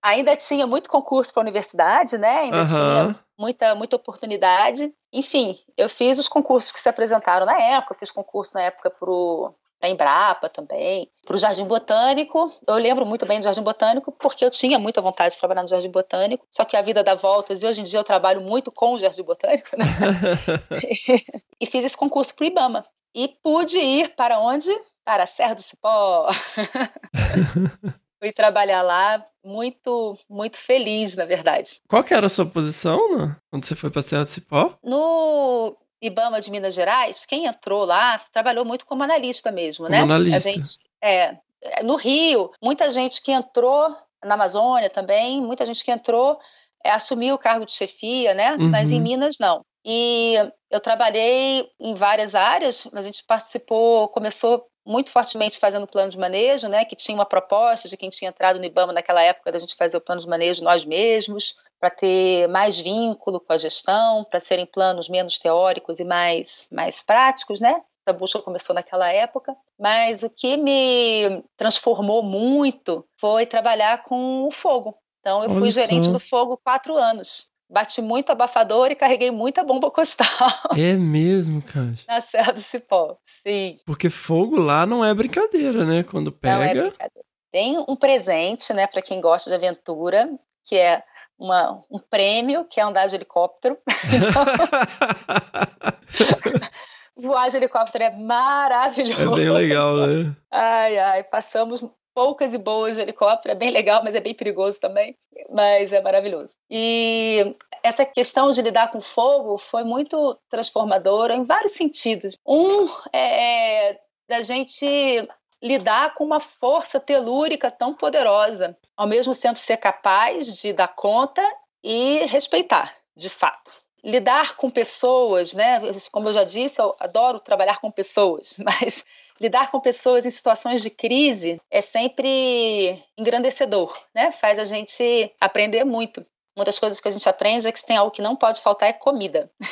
Ainda 0.03 0.37
tinha 0.37 0.67
muito 0.67 0.91
concurso 0.91 1.33
para 1.33 1.41
a 1.41 1.45
universidade, 1.45 2.19
né? 2.19 2.41
Ainda 2.41 2.67
tinha 2.67 2.79
Aham. 2.79 3.17
muita, 3.39 3.75
muita 3.75 3.97
oportunidade. 3.97 4.93
Enfim, 5.13 5.57
eu 5.77 5.89
fiz 5.89 6.19
os 6.19 6.29
concursos 6.29 6.73
que 6.73 6.81
se 6.81 6.89
apresentaram 6.89 7.47
na 7.47 7.59
época, 7.59 7.95
eu 7.95 7.99
fiz 7.99 8.11
concurso 8.11 8.53
na 8.55 8.63
época 8.63 8.91
pro 8.91 9.55
a 9.83 9.89
Embrapa 9.89 10.49
também, 10.49 11.11
para 11.27 11.35
o 11.35 11.39
Jardim 11.39 11.65
Botânico. 11.65 12.53
Eu 12.67 12.77
lembro 12.77 13.05
muito 13.05 13.27
bem 13.27 13.41
do 13.41 13.45
Jardim 13.45 13.63
Botânico 13.63 14.13
porque 14.13 14.45
eu 14.45 14.51
tinha 14.51 14.79
muita 14.79 15.01
vontade 15.01 15.35
de 15.35 15.41
trabalhar 15.41 15.63
no 15.63 15.69
Jardim 15.69 15.91
Botânico, 15.91 16.47
só 16.49 16.65
que 16.65 16.77
a 16.77 16.83
vida 16.83 17.03
dá 17.03 17.17
voltas 17.17 17.63
e 17.63 17.67
hoje 17.67 17.81
em 17.81 17.85
dia 17.85 17.99
eu 17.99 18.05
trabalho 18.05 18.41
muito 18.41 18.71
com 18.71 18.95
o 18.95 18.99
Jardim 18.99 19.25
Botânico, 19.25 19.71
né? 19.77 19.85
e 21.61 21.67
fiz 21.67 21.85
esse 21.85 21.97
concurso 21.97 22.33
para 22.35 22.45
o 22.45 22.47
Ibama. 22.47 22.87
E 23.15 23.29
pude 23.43 23.79
ir 23.79 24.15
para 24.15 24.39
onde? 24.39 24.71
Para 25.05 25.25
a 25.25 25.27
Serra 25.27 25.55
do 25.55 25.63
Cipó. 25.63 26.29
Fui 28.21 28.33
trabalhar 28.33 28.83
lá 28.83 29.27
muito, 29.45 30.17
muito 30.31 30.57
feliz, 30.57 31.17
na 31.17 31.25
verdade. 31.25 31.81
Qual 31.89 32.05
que 32.05 32.15
era 32.15 32.27
a 32.27 32.31
sua 32.31 32.47
posição 32.47 33.19
né? 33.19 33.37
quando 33.51 33.65
você 33.65 33.75
foi 33.75 33.91
pra 33.91 34.01
Serra 34.01 34.23
do 34.23 34.29
Cipó? 34.29 34.79
No 34.83 35.77
Ibama 36.03 36.41
de 36.41 36.51
Minas 36.51 36.75
Gerais, 36.75 37.25
quem 37.25 37.47
entrou 37.47 37.85
lá 37.85 38.19
trabalhou 38.33 38.65
muito 38.65 38.85
como 38.85 39.05
analista 39.05 39.53
mesmo, 39.53 39.87
Como 39.87 39.97
né? 39.97 40.03
analista. 40.03 40.49
A 40.49 40.53
gente, 40.53 40.69
é, 41.01 41.37
no 41.85 41.95
Rio, 41.95 42.51
muita 42.61 42.91
gente 42.91 43.23
que 43.23 43.31
entrou 43.31 43.97
na 44.25 44.35
Amazônia 44.35 44.91
também, 44.91 45.41
muita 45.41 45.65
gente 45.65 45.85
que 45.85 45.93
entrou 45.93 46.39
é, 46.85 46.91
assumiu 46.91 47.37
o 47.37 47.39
cargo 47.39 47.65
de 47.65 47.73
chefia, 47.73 48.35
né? 48.35 48.57
Uhum. 48.57 48.69
Mas 48.69 48.91
em 48.91 49.01
Minas 49.01 49.37
não. 49.39 49.65
E 49.85 50.35
eu 50.71 50.81
trabalhei 50.81 51.69
em 51.79 51.95
várias 51.95 52.35
áreas, 52.35 52.87
mas 52.93 53.05
a 53.05 53.09
gente 53.09 53.25
participou, 53.25 54.09
começou 54.09 54.67
muito 54.85 55.11
fortemente 55.11 55.59
fazendo 55.59 55.87
plano 55.87 56.11
de 56.11 56.19
manejo, 56.19 56.69
né? 56.69 56.85
Que 56.85 56.97
tinha 56.97 57.17
uma 57.17 57.27
proposta 57.27 57.89
de 57.89 57.97
quem 57.97 58.11
tinha 58.11 58.31
entrado 58.31 58.59
no 58.59 58.65
IBAMA 58.65 58.93
naquela 58.93 59.23
época 59.23 59.53
da 59.53 59.59
gente 59.59 59.77
fazer 59.77 59.97
o 59.97 60.01
plano 60.01 60.21
de 60.21 60.29
manejo 60.29 60.65
nós 60.65 60.85
mesmos, 60.85 61.55
para 61.83 61.91
ter 61.91 62.47
mais 62.49 62.79
vínculo 62.79 63.41
com 63.41 63.53
a 63.53 63.57
gestão, 63.59 64.23
para 64.23 64.39
serem 64.39 64.65
planos 64.65 65.09
menos 65.09 65.37
teóricos 65.37 65.99
e 65.99 66.05
mais, 66.05 66.69
mais 66.71 67.03
práticos, 67.03 67.61
né? 67.61 67.75
Essa 68.07 68.17
busca 68.17 68.39
começou 68.39 68.73
naquela 68.73 69.11
época, 69.13 69.57
mas 69.77 70.23
o 70.23 70.31
que 70.31 70.57
me 70.57 71.43
transformou 71.57 72.23
muito 72.23 73.05
foi 73.21 73.47
trabalhar 73.47 74.05
com 74.05 74.47
o 74.47 74.51
fogo. 74.53 74.95
Então, 75.19 75.43
eu 75.43 75.51
fui 75.51 75.63
Olha 75.63 75.71
gerente 75.73 76.07
só. 76.07 76.13
do 76.13 76.21
fogo 76.21 76.57
quatro 76.63 76.97
anos. 76.97 77.49
Bati 77.69 78.01
muito 78.01 78.31
abafador 78.31 78.93
e 78.93 78.95
carreguei 78.95 79.33
muita 79.33 79.65
bomba 79.65 79.91
costal 79.91 80.27
É 80.79 80.93
mesmo, 80.93 81.61
cara. 81.63 81.95
na 82.07 82.21
Serra 82.21 82.53
do 82.53 82.61
Cipó. 82.61 83.17
Sim, 83.25 83.81
Porque 83.85 84.09
fogo 84.09 84.57
lá 84.61 84.87
não 84.87 85.05
é 85.05 85.13
brincadeira, 85.13 85.85
né? 85.85 86.05
Quando 86.05 86.31
não 86.43 86.63
é 86.63 86.69
pega. 86.69 86.83
brincadeira. 86.83 87.27
Tem 87.51 87.85
um 87.89 87.97
presente, 87.97 88.73
né, 88.73 88.87
para 88.87 89.03
quem 89.03 89.21
gosta 89.21 89.51
de 89.51 89.57
aventura, 89.57 90.29
que 90.65 90.77
é 90.77 91.03
uma, 91.39 91.83
um 91.91 91.99
prêmio, 91.99 92.65
que 92.65 92.81
é 92.81 92.83
andar 92.83 93.07
de 93.07 93.17
helicóptero. 93.17 93.79
Voar 97.17 97.51
de 97.51 97.57
helicóptero 97.57 98.05
é 98.05 98.11
maravilhoso. 98.11 99.21
é 99.21 99.37
bem 99.37 99.51
legal, 99.51 99.97
né? 99.97 100.35
Ai, 100.51 100.99
ai, 100.99 101.25
passamos 101.25 101.85
poucas 102.15 102.55
e 102.55 102.59
boas 102.59 102.97
de 102.97 103.03
helicóptero, 103.03 103.53
é 103.53 103.55
bem 103.55 103.71
legal, 103.71 104.03
mas 104.05 104.15
é 104.15 104.21
bem 104.21 104.35
perigoso 104.35 104.81
também, 104.81 105.17
mas 105.51 105.93
é 105.93 106.01
maravilhoso. 106.01 106.57
E 106.71 107.55
essa 107.83 108.05
questão 108.05 108.53
de 108.53 108.63
lidar 108.63 108.91
com 108.91 109.01
fogo 109.01 109.59
foi 109.59 109.85
muito 109.85 110.39
transformadora 110.51 111.35
em 111.35 111.45
vários 111.45 111.73
sentidos. 111.73 112.37
Um 112.47 112.89
é 113.13 113.99
da 114.29 114.43
gente 114.43 115.29
lidar 115.63 116.15
com 116.15 116.25
uma 116.25 116.41
força 116.41 116.99
telúrica 116.99 117.71
tão 117.71 117.95
poderosa, 117.95 118.77
ao 118.97 119.07
mesmo 119.07 119.35
tempo 119.37 119.59
ser 119.59 119.77
capaz 119.77 120.55
de 120.57 120.73
dar 120.73 120.89
conta 120.89 121.43
e 121.83 122.25
respeitar, 122.27 122.95
de 123.17 123.29
fato 123.29 123.83
lidar 124.05 124.57
com 124.57 124.69
pessoas, 124.69 125.55
né? 125.55 125.81
Como 126.11 126.29
eu 126.29 126.33
já 126.33 126.45
disse, 126.45 126.81
eu 126.81 126.95
adoro 126.99 127.39
trabalhar 127.39 127.81
com 127.81 127.91
pessoas, 127.91 128.57
mas 128.59 129.05
lidar 129.41 129.71
com 129.71 129.81
pessoas 129.81 130.27
em 130.27 130.31
situações 130.31 130.83
de 130.83 130.91
crise 130.91 131.59
é 131.71 131.81
sempre 131.81 133.01
engrandecedor, 133.17 133.97
né? 134.15 134.33
Faz 134.33 134.59
a 134.59 134.65
gente 134.65 135.33
aprender 135.41 135.85
muito. 135.85 136.25
Uma 136.55 136.67
das 136.67 136.79
coisas 136.79 137.01
que 137.01 137.09
a 137.09 137.11
gente 137.11 137.27
aprende 137.27 137.67
é 137.67 137.73
que 137.73 137.79
se 137.79 137.87
tem 137.87 137.97
algo 137.97 138.11
que 138.11 138.21
não 138.21 138.37
pode 138.37 138.61
faltar 138.61 138.89
é 138.89 138.93
comida. 138.93 139.51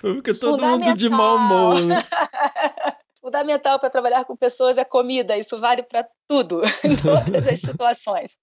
Fica 0.00 0.34
todo 0.34 0.64
mundo 0.64 0.96
de 0.96 1.10
mau 1.10 1.36
humor, 1.36 1.78
né? 1.82 1.98
Fundamental 3.30 3.78
para 3.78 3.88
trabalhar 3.88 4.24
com 4.24 4.36
pessoas 4.36 4.76
é 4.76 4.84
comida. 4.84 5.38
Isso 5.38 5.56
vale 5.58 5.84
para 5.84 6.04
tudo, 6.28 6.62
em 6.82 6.96
todas 6.96 7.46
as 7.46 7.60
situações. 7.60 8.36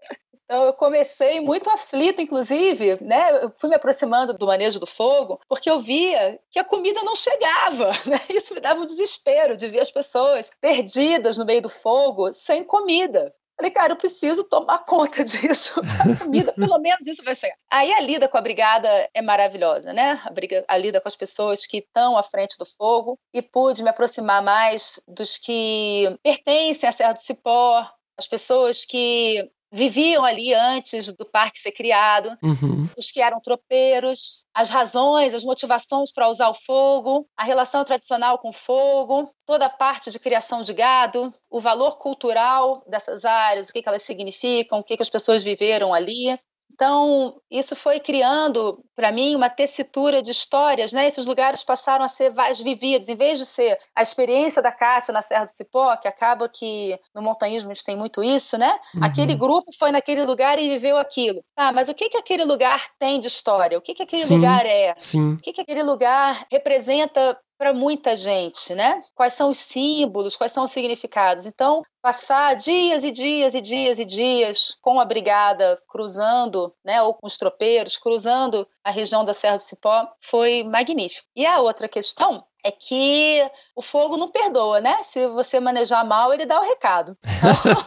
Então 0.45 0.63
eu 0.63 0.73
comecei 0.73 1.41
muito 1.41 1.69
aflita, 1.69 2.21
inclusive, 2.21 2.97
né? 3.03 3.43
Eu 3.43 3.51
fui 3.57 3.69
me 3.69 3.75
aproximando 3.75 4.33
do 4.33 4.47
manejo 4.47 4.79
do 4.79 4.87
fogo, 4.87 5.41
porque 5.49 5.69
eu 5.69 5.81
via 5.81 6.39
que 6.49 6.57
a 6.57 6.63
comida 6.63 7.03
não 7.03 7.17
chegava, 7.17 7.91
né? 8.07 8.17
Isso 8.29 8.53
me 8.53 8.61
dava 8.61 8.79
um 8.79 8.85
desespero 8.85 9.57
de 9.57 9.67
ver 9.67 9.81
as 9.81 9.91
pessoas 9.91 10.49
perdidas 10.61 11.37
no 11.37 11.45
meio 11.45 11.61
do 11.61 11.69
fogo, 11.69 12.31
sem 12.31 12.63
comida. 12.63 13.33
Falei, 13.57 13.71
cara, 13.71 13.93
eu 13.93 13.97
preciso 13.97 14.43
tomar 14.43 14.79
conta 14.85 15.23
disso. 15.23 15.81
A 15.99 16.23
comida, 16.23 16.53
pelo 16.53 16.77
menos 16.77 17.07
isso 17.07 17.23
vai 17.23 17.33
chegar. 17.33 17.57
Aí 17.71 17.91
a 17.91 17.99
lida 17.99 18.27
com 18.27 18.37
a 18.37 18.41
brigada 18.41 19.09
é 19.13 19.21
maravilhosa, 19.21 19.91
né? 19.91 20.21
A, 20.23 20.29
briga, 20.29 20.63
a 20.67 20.77
lida 20.77 21.01
com 21.01 21.07
as 21.07 21.15
pessoas 21.15 21.65
que 21.65 21.77
estão 21.77 22.17
à 22.17 22.23
frente 22.23 22.55
do 22.57 22.65
fogo. 22.65 23.17
E 23.33 23.41
pude 23.41 23.83
me 23.83 23.89
aproximar 23.89 24.43
mais 24.43 24.99
dos 25.07 25.37
que 25.39 26.17
pertencem 26.23 26.87
à 26.87 26.91
Serra 26.91 27.13
do 27.13 27.19
Cipó, 27.19 27.89
as 28.17 28.27
pessoas 28.27 28.85
que 28.85 29.49
viviam 29.71 30.23
ali 30.23 30.53
antes 30.53 31.11
do 31.13 31.25
parque 31.25 31.59
ser 31.59 31.71
criado, 31.71 32.37
Uhum. 32.41 32.87
os 32.97 33.11
que 33.11 33.21
eram 33.21 33.39
tropeiros, 33.41 34.43
as 34.53 34.69
razões, 34.69 35.33
as 35.33 35.43
motivações 35.43 36.11
para 36.11 36.29
usar 36.29 36.49
o 36.49 36.53
fogo, 36.53 37.27
a 37.37 37.43
relação 37.43 37.83
tradicional 37.83 38.39
com 38.39 38.49
o 38.49 38.53
fogo, 38.53 39.29
toda 39.45 39.65
a 39.65 39.69
parte 39.69 40.09
de 40.09 40.19
criação 40.19 40.61
de 40.61 40.73
gado, 40.73 41.33
o 41.49 41.59
valor 41.59 41.97
cultural 41.97 42.83
dessas 42.87 43.25
áreas, 43.25 43.69
o 43.69 43.73
que, 43.73 43.81
que 43.81 43.89
elas 43.89 44.01
significam, 44.03 44.79
o 44.79 44.83
que, 44.83 44.95
que 44.95 45.03
as 45.03 45.09
pessoas 45.09 45.43
viveram 45.43 45.93
ali. 45.93 46.37
Então, 46.77 47.41
isso 47.49 47.75
foi 47.75 47.99
criando, 47.99 48.85
para 48.95 49.11
mim, 49.11 49.35
uma 49.35 49.49
tessitura 49.49 50.21
de 50.21 50.29
histórias, 50.29 50.93
né? 50.93 51.07
Esses 51.07 51.25
lugares 51.25 51.63
passaram 51.63 52.05
a 52.05 52.07
ser 52.07 52.35
mais 52.35 52.61
vividos, 52.61 53.09
em 53.09 53.15
vez 53.15 53.39
de 53.39 53.47
ser 53.47 53.79
a 53.95 54.03
experiência 54.03 54.61
da 54.61 54.71
Cátia 54.71 55.11
na 55.11 55.23
Serra 55.23 55.45
do 55.45 55.51
Cipó, 55.51 55.97
que 55.97 56.07
acaba 56.07 56.47
que 56.47 56.95
no 57.15 57.21
montanhismo 57.23 57.71
a 57.71 57.73
gente 57.73 57.83
tem 57.83 57.97
muito 57.97 58.23
isso, 58.23 58.59
né? 58.59 58.77
Uhum. 58.93 59.03
Aquele 59.03 59.33
grupo 59.33 59.71
foi 59.79 59.91
naquele 59.91 60.23
lugar 60.23 60.59
e 60.59 60.69
viveu 60.69 60.97
aquilo. 60.97 61.43
Ah, 61.55 61.71
mas 61.71 61.89
o 61.89 61.95
que, 61.95 62.09
que 62.09 62.17
aquele 62.17 62.45
lugar 62.45 62.91
tem 62.99 63.19
de 63.19 63.27
história? 63.27 63.75
O 63.75 63.81
que, 63.81 63.95
que 63.95 64.03
aquele 64.03 64.25
Sim. 64.25 64.35
lugar 64.35 64.63
é? 64.67 64.93
Sim. 64.99 65.33
O 65.33 65.37
que, 65.37 65.53
que 65.53 65.61
aquele 65.61 65.81
lugar 65.81 66.45
representa 66.51 67.35
para 67.57 67.73
muita 67.73 68.15
gente, 68.15 68.75
né? 68.75 69.01
Quais 69.15 69.33
são 69.33 69.49
os 69.49 69.57
símbolos, 69.57 70.35
quais 70.35 70.51
são 70.51 70.63
os 70.63 70.71
significados? 70.71 71.45
Então, 71.45 71.83
passar 72.01 72.55
dias 72.55 73.03
e 73.03 73.11
dias 73.11 73.55
e 73.55 73.61
dias 73.61 73.99
e 73.99 74.05
dias 74.05 74.77
com 74.81 74.99
a 74.99 75.05
brigada 75.05 75.81
cruzando, 75.87 76.73
né, 76.85 77.01
ou 77.01 77.13
com 77.13 77.25
os 77.25 77.37
tropeiros 77.37 77.97
cruzando 77.97 78.67
a 78.83 78.91
região 78.91 79.25
da 79.25 79.33
Serra 79.33 79.57
do 79.57 79.63
Cipó 79.63 80.07
foi 80.21 80.63
magnífico. 80.63 81.27
E 81.35 81.45
a 81.45 81.59
outra 81.59 81.89
questão 81.89 82.45
é 82.63 82.71
que 82.71 83.49
o 83.75 83.81
fogo 83.81 84.17
não 84.17 84.29
perdoa, 84.29 84.81
né? 84.81 85.01
Se 85.03 85.27
você 85.27 85.59
manejar 85.59 86.05
mal, 86.05 86.33
ele 86.33 86.45
dá 86.45 86.59
o 86.59 86.65
recado. 86.65 87.17
Então, 87.23 87.83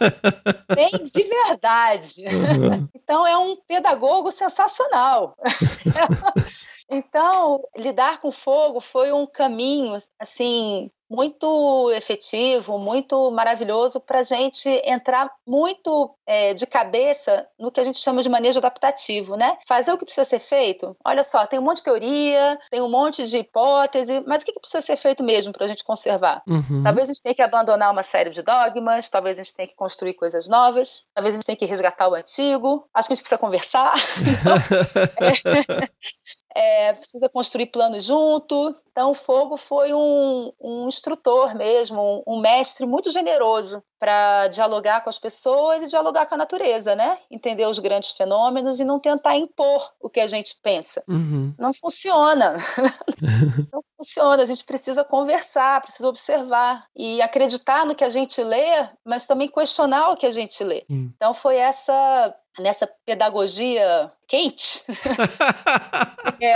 tem 0.75 1.05
de 1.05 1.23
verdade. 1.23 2.25
Uhum. 2.25 2.89
Então 2.95 3.27
é 3.27 3.37
um 3.37 3.57
pedagogo 3.69 4.31
sensacional. 4.31 5.37
Então, 6.91 7.63
lidar 7.77 8.21
com 8.21 8.33
fogo 8.33 8.81
foi 8.81 9.13
um 9.13 9.25
caminho 9.27 9.97
assim 10.19 10.91
muito 11.11 11.91
efetivo, 11.91 12.79
muito 12.79 13.33
maravilhoso 13.33 13.99
para 13.99 14.21
a 14.21 14.23
gente 14.23 14.69
entrar 14.85 15.29
muito 15.45 16.15
é, 16.25 16.55
de 16.55 16.65
cabeça 16.67 17.49
no 17.59 17.73
que 17.73 17.81
a 17.81 17.85
gente 17.85 17.99
chama 17.99 18.23
de 18.23 18.29
manejo 18.29 18.61
adaptativo, 18.61 19.37
né? 19.37 19.59
Fazer 19.67 19.93
o 19.93 19.99
que 19.99 20.05
precisa 20.05 20.25
ser 20.25 20.39
feito. 20.39 20.97
Olha 21.05 21.25
só, 21.25 21.45
tem 21.49 21.59
um 21.59 21.63
monte 21.63 21.79
de 21.79 21.85
teoria, 21.85 22.57
tem 22.71 22.81
um 22.81 22.89
monte 22.89 23.27
de 23.27 23.39
hipótese, 23.39 24.23
mas 24.25 24.43
o 24.43 24.45
que 24.45 24.53
que 24.53 24.61
precisa 24.61 24.81
ser 24.81 24.97
feito 24.97 25.25
mesmo 25.25 25.53
para 25.53 25.65
a 25.65 25.69
gente 25.69 25.83
conservar? 25.83 26.43
Uhum. 26.49 26.85
Talvez 26.85 27.11
a 27.11 27.13
gente 27.13 27.23
tenha 27.23 27.35
que 27.35 27.43
abandonar 27.43 27.91
uma 27.91 28.05
série 28.05 28.31
de 28.31 28.43
dogmas, 28.43 29.11
talvez 29.11 29.37
a 29.37 29.43
gente 29.43 29.55
tenha 29.55 29.67
que 29.67 29.75
construir 29.75 30.15
coisas 30.15 30.47
novas, 30.49 31.05
talvez 31.13 31.35
a 31.35 31.39
gente 31.39 31.47
tenha 31.47 31.57
que 31.57 31.67
resgatar 31.67 32.09
o 32.09 32.15
antigo. 32.15 32.89
Acho 32.95 33.09
que 33.09 33.15
a 33.15 33.17
gente 33.17 33.25
precisa 33.25 33.39
conversar. 33.39 33.95
É, 35.21 35.89
precisa 36.95 37.29
construir 37.29 37.67
planos 37.67 38.05
junto. 38.05 38.75
Então, 38.91 39.13
o 39.13 39.15
Fogo 39.15 39.57
foi 39.57 39.95
um, 39.95 40.53
um 40.61 40.89
instrutor 40.89 41.55
mesmo, 41.55 42.23
um, 42.27 42.35
um 42.37 42.41
mestre 42.41 42.85
muito 42.85 43.11
generoso 43.11 43.83
para 43.99 44.49
dialogar 44.49 45.03
com 45.03 45.11
as 45.11 45.19
pessoas 45.19 45.83
e 45.83 45.89
dialogar 45.89 46.27
com 46.27 46.35
a 46.35 46.39
natureza, 46.39 46.97
né? 46.97 47.19
Entender 47.31 47.67
os 47.67 47.79
grandes 47.79 48.13
fenômenos 48.13 48.81
e 48.81 48.85
não 48.85 48.99
tentar 48.99 49.37
impor 49.37 49.93
o 50.01 50.11
que 50.11 50.19
a 50.19 50.27
gente 50.27 50.57
pensa. 50.63 51.05
Uhum. 51.07 51.55
Não 51.59 51.73
funciona. 51.73 52.55
não 53.73 53.83
funciona. 53.97 54.43
A 54.43 54.47
gente 54.47 54.65
precisa 54.65 55.05
conversar, 55.05 55.83
precisa 55.83 56.09
observar 56.09 56.85
e 56.97 57.23
acreditar 57.23 57.87
no 57.87 57.95
que 57.95 58.05
a 58.05 58.09
gente 58.09 58.43
lê, 58.43 58.89
mas 59.05 59.27
também 59.27 59.49
questionar 59.49 60.11
o 60.11 60.17
que 60.17 60.27
a 60.27 60.31
gente 60.31 60.65
lê. 60.65 60.85
Sim. 60.91 61.13
Então, 61.15 61.33
foi 61.33 61.57
essa 61.59 62.35
nessa 62.59 62.89
pedagogia 63.07 64.11
quente. 64.27 64.83
é. 66.41 66.55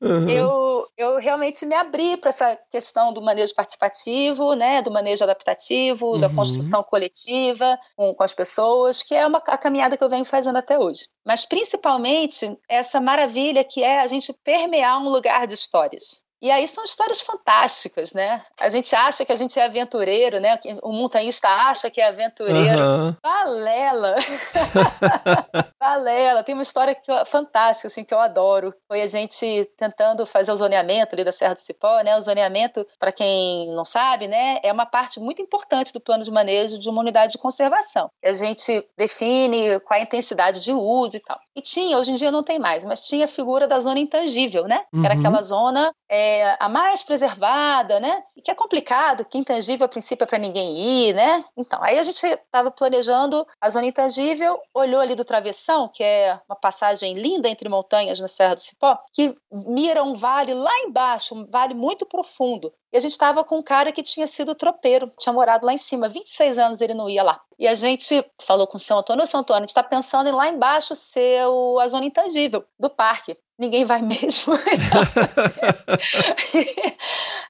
Uhum. 0.00 0.28
eu, 0.28 0.88
eu 0.96 1.18
realmente 1.18 1.64
me 1.66 1.74
abri 1.74 2.16
para 2.16 2.28
essa 2.28 2.56
questão 2.70 3.12
do 3.12 3.20
manejo 3.22 3.54
participativo, 3.54 4.54
né, 4.54 4.82
do 4.82 4.90
manejo 4.90 5.24
adaptativo, 5.24 6.18
da 6.18 6.28
Uhum. 6.28 6.36
construção 6.36 6.82
coletiva 6.82 7.78
com, 7.96 8.14
com 8.14 8.22
as 8.22 8.34
pessoas, 8.34 9.02
que 9.02 9.14
é 9.14 9.26
uma, 9.26 9.38
a 9.38 9.58
caminhada 9.58 9.96
que 9.96 10.04
eu 10.04 10.08
venho 10.08 10.24
fazendo 10.24 10.56
até 10.56 10.78
hoje. 10.78 11.08
Mas 11.24 11.44
principalmente 11.44 12.56
essa 12.68 13.00
maravilha 13.00 13.64
que 13.64 13.82
é 13.82 14.00
a 14.00 14.06
gente 14.06 14.32
permear 14.44 14.98
um 15.00 15.08
lugar 15.08 15.46
de 15.46 15.54
histórias. 15.54 16.22
E 16.42 16.50
aí 16.50 16.68
são 16.68 16.84
histórias 16.84 17.20
fantásticas, 17.20 18.12
né? 18.12 18.42
A 18.60 18.68
gente 18.68 18.94
acha 18.94 19.24
que 19.24 19.32
a 19.32 19.36
gente 19.36 19.58
é 19.58 19.64
aventureiro, 19.64 20.38
né? 20.38 20.58
O 20.82 20.92
montanhista 20.92 21.48
acha 21.48 21.90
que 21.90 22.00
é 22.00 22.06
aventureiro. 22.08 23.16
Balela! 23.22 24.16
Balela! 25.80 26.42
Tem 26.42 26.54
uma 26.54 26.62
história 26.62 26.94
que 26.94 27.10
eu- 27.10 27.24
fantástica, 27.26 27.88
assim, 27.88 28.04
que 28.04 28.12
eu 28.12 28.18
adoro. 28.20 28.74
Foi 28.88 29.02
a 29.02 29.06
gente 29.06 29.68
tentando 29.76 30.26
fazer 30.26 30.52
o 30.52 30.56
zoneamento 30.56 31.14
ali 31.14 31.24
da 31.24 31.32
Serra 31.32 31.54
do 31.54 31.60
Cipó, 31.60 32.00
né? 32.00 32.16
O 32.16 32.20
zoneamento, 32.20 32.86
para 32.98 33.12
quem 33.12 33.70
não 33.74 33.84
sabe, 33.84 34.28
né? 34.28 34.58
É 34.62 34.72
uma 34.72 34.86
parte 34.86 35.18
muito 35.20 35.40
importante 35.42 35.92
do 35.92 36.00
plano 36.00 36.24
de 36.24 36.30
manejo 36.30 36.78
de 36.78 36.88
uma 36.90 37.00
unidade 37.00 37.32
de 37.32 37.38
conservação. 37.38 38.10
A 38.24 38.32
gente 38.34 38.86
define 38.96 39.80
qual 39.80 39.98
a 39.98 40.02
intensidade 40.02 40.62
de 40.62 40.72
uso 40.72 41.16
e 41.16 41.20
tal. 41.20 41.38
E 41.54 41.62
tinha, 41.62 41.98
hoje 41.98 42.12
em 42.12 42.16
dia 42.16 42.30
não 42.30 42.42
tem 42.42 42.58
mais, 42.58 42.84
mas 42.84 43.06
tinha 43.06 43.24
a 43.24 43.28
figura 43.28 43.66
da 43.66 43.80
zona 43.80 43.98
intangível, 43.98 44.64
né? 44.64 44.84
Que 44.90 45.04
era 45.04 45.14
Uhum. 45.14 45.20
aquela 45.20 45.42
zona 45.42 45.92
é, 46.08 46.25
a 46.60 46.68
mais 46.68 47.02
preservada, 47.02 47.98
né? 48.00 48.22
E 48.36 48.42
que 48.42 48.50
é 48.50 48.54
complicado, 48.54 49.24
que 49.24 49.38
intangível 49.38 49.84
a 49.86 49.88
princípio 49.88 50.24
é 50.24 50.26
para 50.26 50.38
ninguém 50.38 50.76
ir, 51.08 51.14
né? 51.14 51.44
Então, 51.56 51.82
aí 51.82 51.98
a 51.98 52.02
gente 52.02 52.24
estava 52.26 52.70
planejando 52.70 53.46
a 53.60 53.68
zona 53.70 53.86
intangível, 53.86 54.60
olhou 54.74 55.00
ali 55.00 55.14
do 55.14 55.24
travessão, 55.24 55.88
que 55.88 56.02
é 56.02 56.38
uma 56.48 56.56
passagem 56.56 57.14
linda 57.14 57.48
entre 57.48 57.68
montanhas 57.68 58.18
na 58.20 58.28
Serra 58.28 58.54
do 58.54 58.60
Cipó, 58.60 58.98
que 59.12 59.34
mira 59.50 60.02
um 60.02 60.14
vale 60.14 60.54
lá 60.54 60.72
embaixo, 60.80 61.34
um 61.34 61.46
vale 61.46 61.74
muito 61.74 62.06
profundo. 62.06 62.72
E 62.92 62.96
a 62.96 63.00
gente 63.00 63.12
estava 63.12 63.44
com 63.44 63.58
um 63.58 63.62
cara 63.62 63.92
que 63.92 64.02
tinha 64.02 64.26
sido 64.26 64.54
tropeiro, 64.54 65.10
tinha 65.18 65.32
morado 65.32 65.66
lá 65.66 65.72
em 65.72 65.76
cima, 65.78 66.08
26 66.08 66.58
anos 66.58 66.80
ele 66.80 66.94
não 66.94 67.10
ia 67.10 67.22
lá. 67.22 67.40
E 67.58 67.66
a 67.66 67.74
gente 67.74 68.24
falou 68.42 68.66
com 68.66 68.76
o 68.76 68.80
São 68.80 68.98
Antônio, 68.98 69.22
"Ô, 69.22 69.26
São 69.26 69.40
Antônio, 69.40 69.60
a 69.60 69.66
gente 69.66 69.70
está 69.70 69.82
pensando 69.82 70.28
em 70.28 70.32
lá 70.32 70.48
embaixo 70.48 70.94
ser 70.94 71.46
o- 71.46 71.78
a 71.80 71.88
zona 71.88 72.06
intangível 72.06 72.64
do 72.78 72.88
parque. 72.88 73.36
Ninguém 73.58 73.84
vai 73.84 74.02
mesmo. 74.02 74.52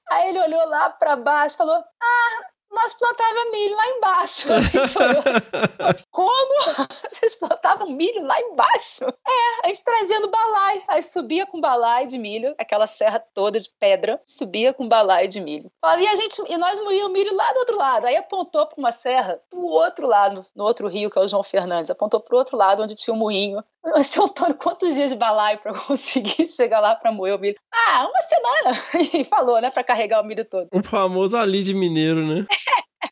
Aí 0.09 0.29
ele 0.29 0.39
olhou 0.39 0.65
lá 0.67 0.89
para 0.89 1.15
baixo 1.17 1.55
e 1.55 1.57
falou: 1.57 1.75
Ah, 1.75 2.47
nós 2.71 2.93
plantávamos 2.93 3.51
milho 3.51 3.75
lá 3.75 3.89
embaixo. 3.89 4.53
A 4.53 4.59
gente 4.59 4.97
olhou, 4.97 5.23
Como? 6.11 6.87
Vocês 7.09 7.33
plantavam 7.35 7.89
milho 7.89 8.23
lá 8.23 8.39
embaixo? 8.39 9.05
É, 9.05 9.65
a 9.65 9.67
gente 9.69 9.83
trazendo 9.83 10.29
balai. 10.29 10.83
Aí 10.87 11.01
subia 11.01 11.45
com 11.45 11.59
balai 11.59 12.05
de 12.05 12.17
milho, 12.17 12.53
aquela 12.57 12.85
serra 12.85 13.19
toda 13.33 13.59
de 13.59 13.69
pedra, 13.79 14.21
subia 14.25 14.73
com 14.73 14.87
balai 14.87 15.27
de 15.27 15.39
milho. 15.39 15.71
E, 15.99 16.07
a 16.07 16.15
gente, 16.15 16.41
e 16.47 16.57
nós 16.57 16.77
moíamos 16.79 17.11
milho 17.11 17.35
lá 17.35 17.51
do 17.53 17.59
outro 17.59 17.77
lado. 17.77 18.05
Aí 18.05 18.15
apontou 18.15 18.65
para 18.67 18.77
uma 18.77 18.91
serra 18.91 19.39
do 19.51 19.65
outro 19.65 20.05
lado, 20.05 20.45
no 20.55 20.63
outro 20.63 20.87
rio, 20.87 21.09
que 21.09 21.17
é 21.17 21.21
o 21.21 21.27
João 21.27 21.43
Fernandes. 21.43 21.89
Apontou 21.89 22.19
para 22.19 22.35
o 22.35 22.37
outro 22.37 22.57
lado, 22.57 22.83
onde 22.83 22.95
tinha 22.95 23.13
o 23.13 23.17
moinho. 23.17 23.63
Mas, 23.95 24.07
seu 24.07 24.23
Antônio, 24.25 24.55
quantos 24.55 24.93
dias 24.93 25.11
de 25.11 25.15
balai 25.15 25.57
para 25.57 25.73
conseguir 25.79 26.47
chegar 26.47 26.79
lá 26.79 26.95
para 26.95 27.11
moer 27.11 27.35
o 27.35 27.39
milho? 27.39 27.55
Ah, 27.73 28.07
uma 28.07 28.21
semana. 28.21 29.07
E 29.17 29.23
falou, 29.23 29.61
né, 29.61 29.69
para 29.69 29.83
carregar 29.83 30.21
o 30.21 30.25
milho 30.25 30.45
todo. 30.45 30.67
O 30.73 30.83
famoso 30.83 31.37
ali 31.37 31.63
de 31.63 31.73
mineiro, 31.73 32.25
né? 32.25 32.45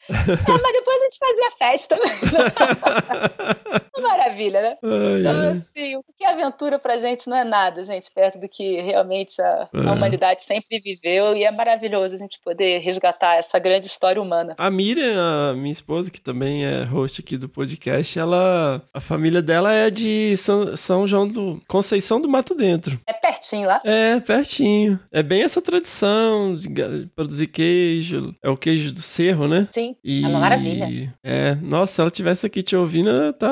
É, 0.09 0.51
mas 0.51 0.73
depois 0.73 1.01
gente 1.16 1.20
fazia 1.20 1.51
festa. 1.57 1.97
Maravilha, 4.01 4.61
né? 4.61 4.78
Ai, 4.84 5.20
Então, 5.20 5.41
ai. 5.41 5.47
assim, 5.49 5.95
o 5.95 6.03
que 6.18 6.24
é 6.24 6.32
aventura 6.32 6.78
pra 6.78 6.97
gente 6.97 7.28
não 7.30 7.38
é 7.38 7.43
nada, 7.43 7.84
gente, 7.84 8.11
perto 8.13 8.39
do 8.39 8.47
que 8.47 8.82
realmente 8.82 9.41
a, 9.41 9.68
a 9.74 9.91
humanidade 9.93 10.43
sempre 10.43 10.80
viveu. 10.80 11.36
E 11.36 11.43
é 11.43 11.51
maravilhoso 11.51 12.16
a 12.16 12.18
gente 12.18 12.39
poder 12.43 12.80
resgatar 12.80 13.36
essa 13.36 13.57
grande 13.59 13.88
história 13.88 14.22
humana. 14.22 14.53
A 14.57 14.70
Miriam, 14.70 15.51
a 15.51 15.53
minha 15.53 15.72
esposa, 15.72 16.11
que 16.11 16.22
também 16.22 16.66
é 16.66 16.84
host 16.84 17.22
aqui 17.22 17.38
do 17.38 17.49
podcast, 17.49 18.18
ela. 18.20 18.82
A 18.93 18.99
família 18.99 19.41
dela 19.41 19.72
é 19.74 19.89
de 19.89 20.36
São, 20.38 20.76
São 20.76 21.07
João 21.07 21.28
do. 21.28 21.61
Conceição 21.67 22.20
do 22.21 22.28
Mato 22.29 22.54
Dentro. 22.55 23.00
É 23.08 23.13
pertinho 23.13 23.67
lá. 23.67 23.82
É, 23.83 24.20
pertinho. 24.20 25.00
É 25.12 25.24
bem 25.24 25.43
essa 25.43 25.62
tradição 25.62 26.55
de 26.55 26.70
produzir 27.16 27.47
queijo. 27.47 28.33
É 28.43 28.50
o 28.50 28.58
queijo 28.58 28.92
do 28.93 29.01
cerro, 29.01 29.47
né? 29.47 29.67
Sim, 29.74 29.96
E... 30.04 30.24
é 30.24 30.28
uma 30.28 30.39
maravilha. 30.39 31.04
É, 31.23 31.55
nossa, 31.55 31.93
se 31.93 32.01
ela 32.01 32.09
tivesse 32.11 32.45
aqui 32.45 32.61
te 32.63 32.75
ouvindo, 32.75 33.09
ela 33.09 33.33
tá 33.33 33.49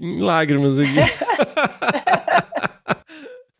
em 0.00 0.20
lágrimas 0.20 0.78
aqui. 0.78 0.94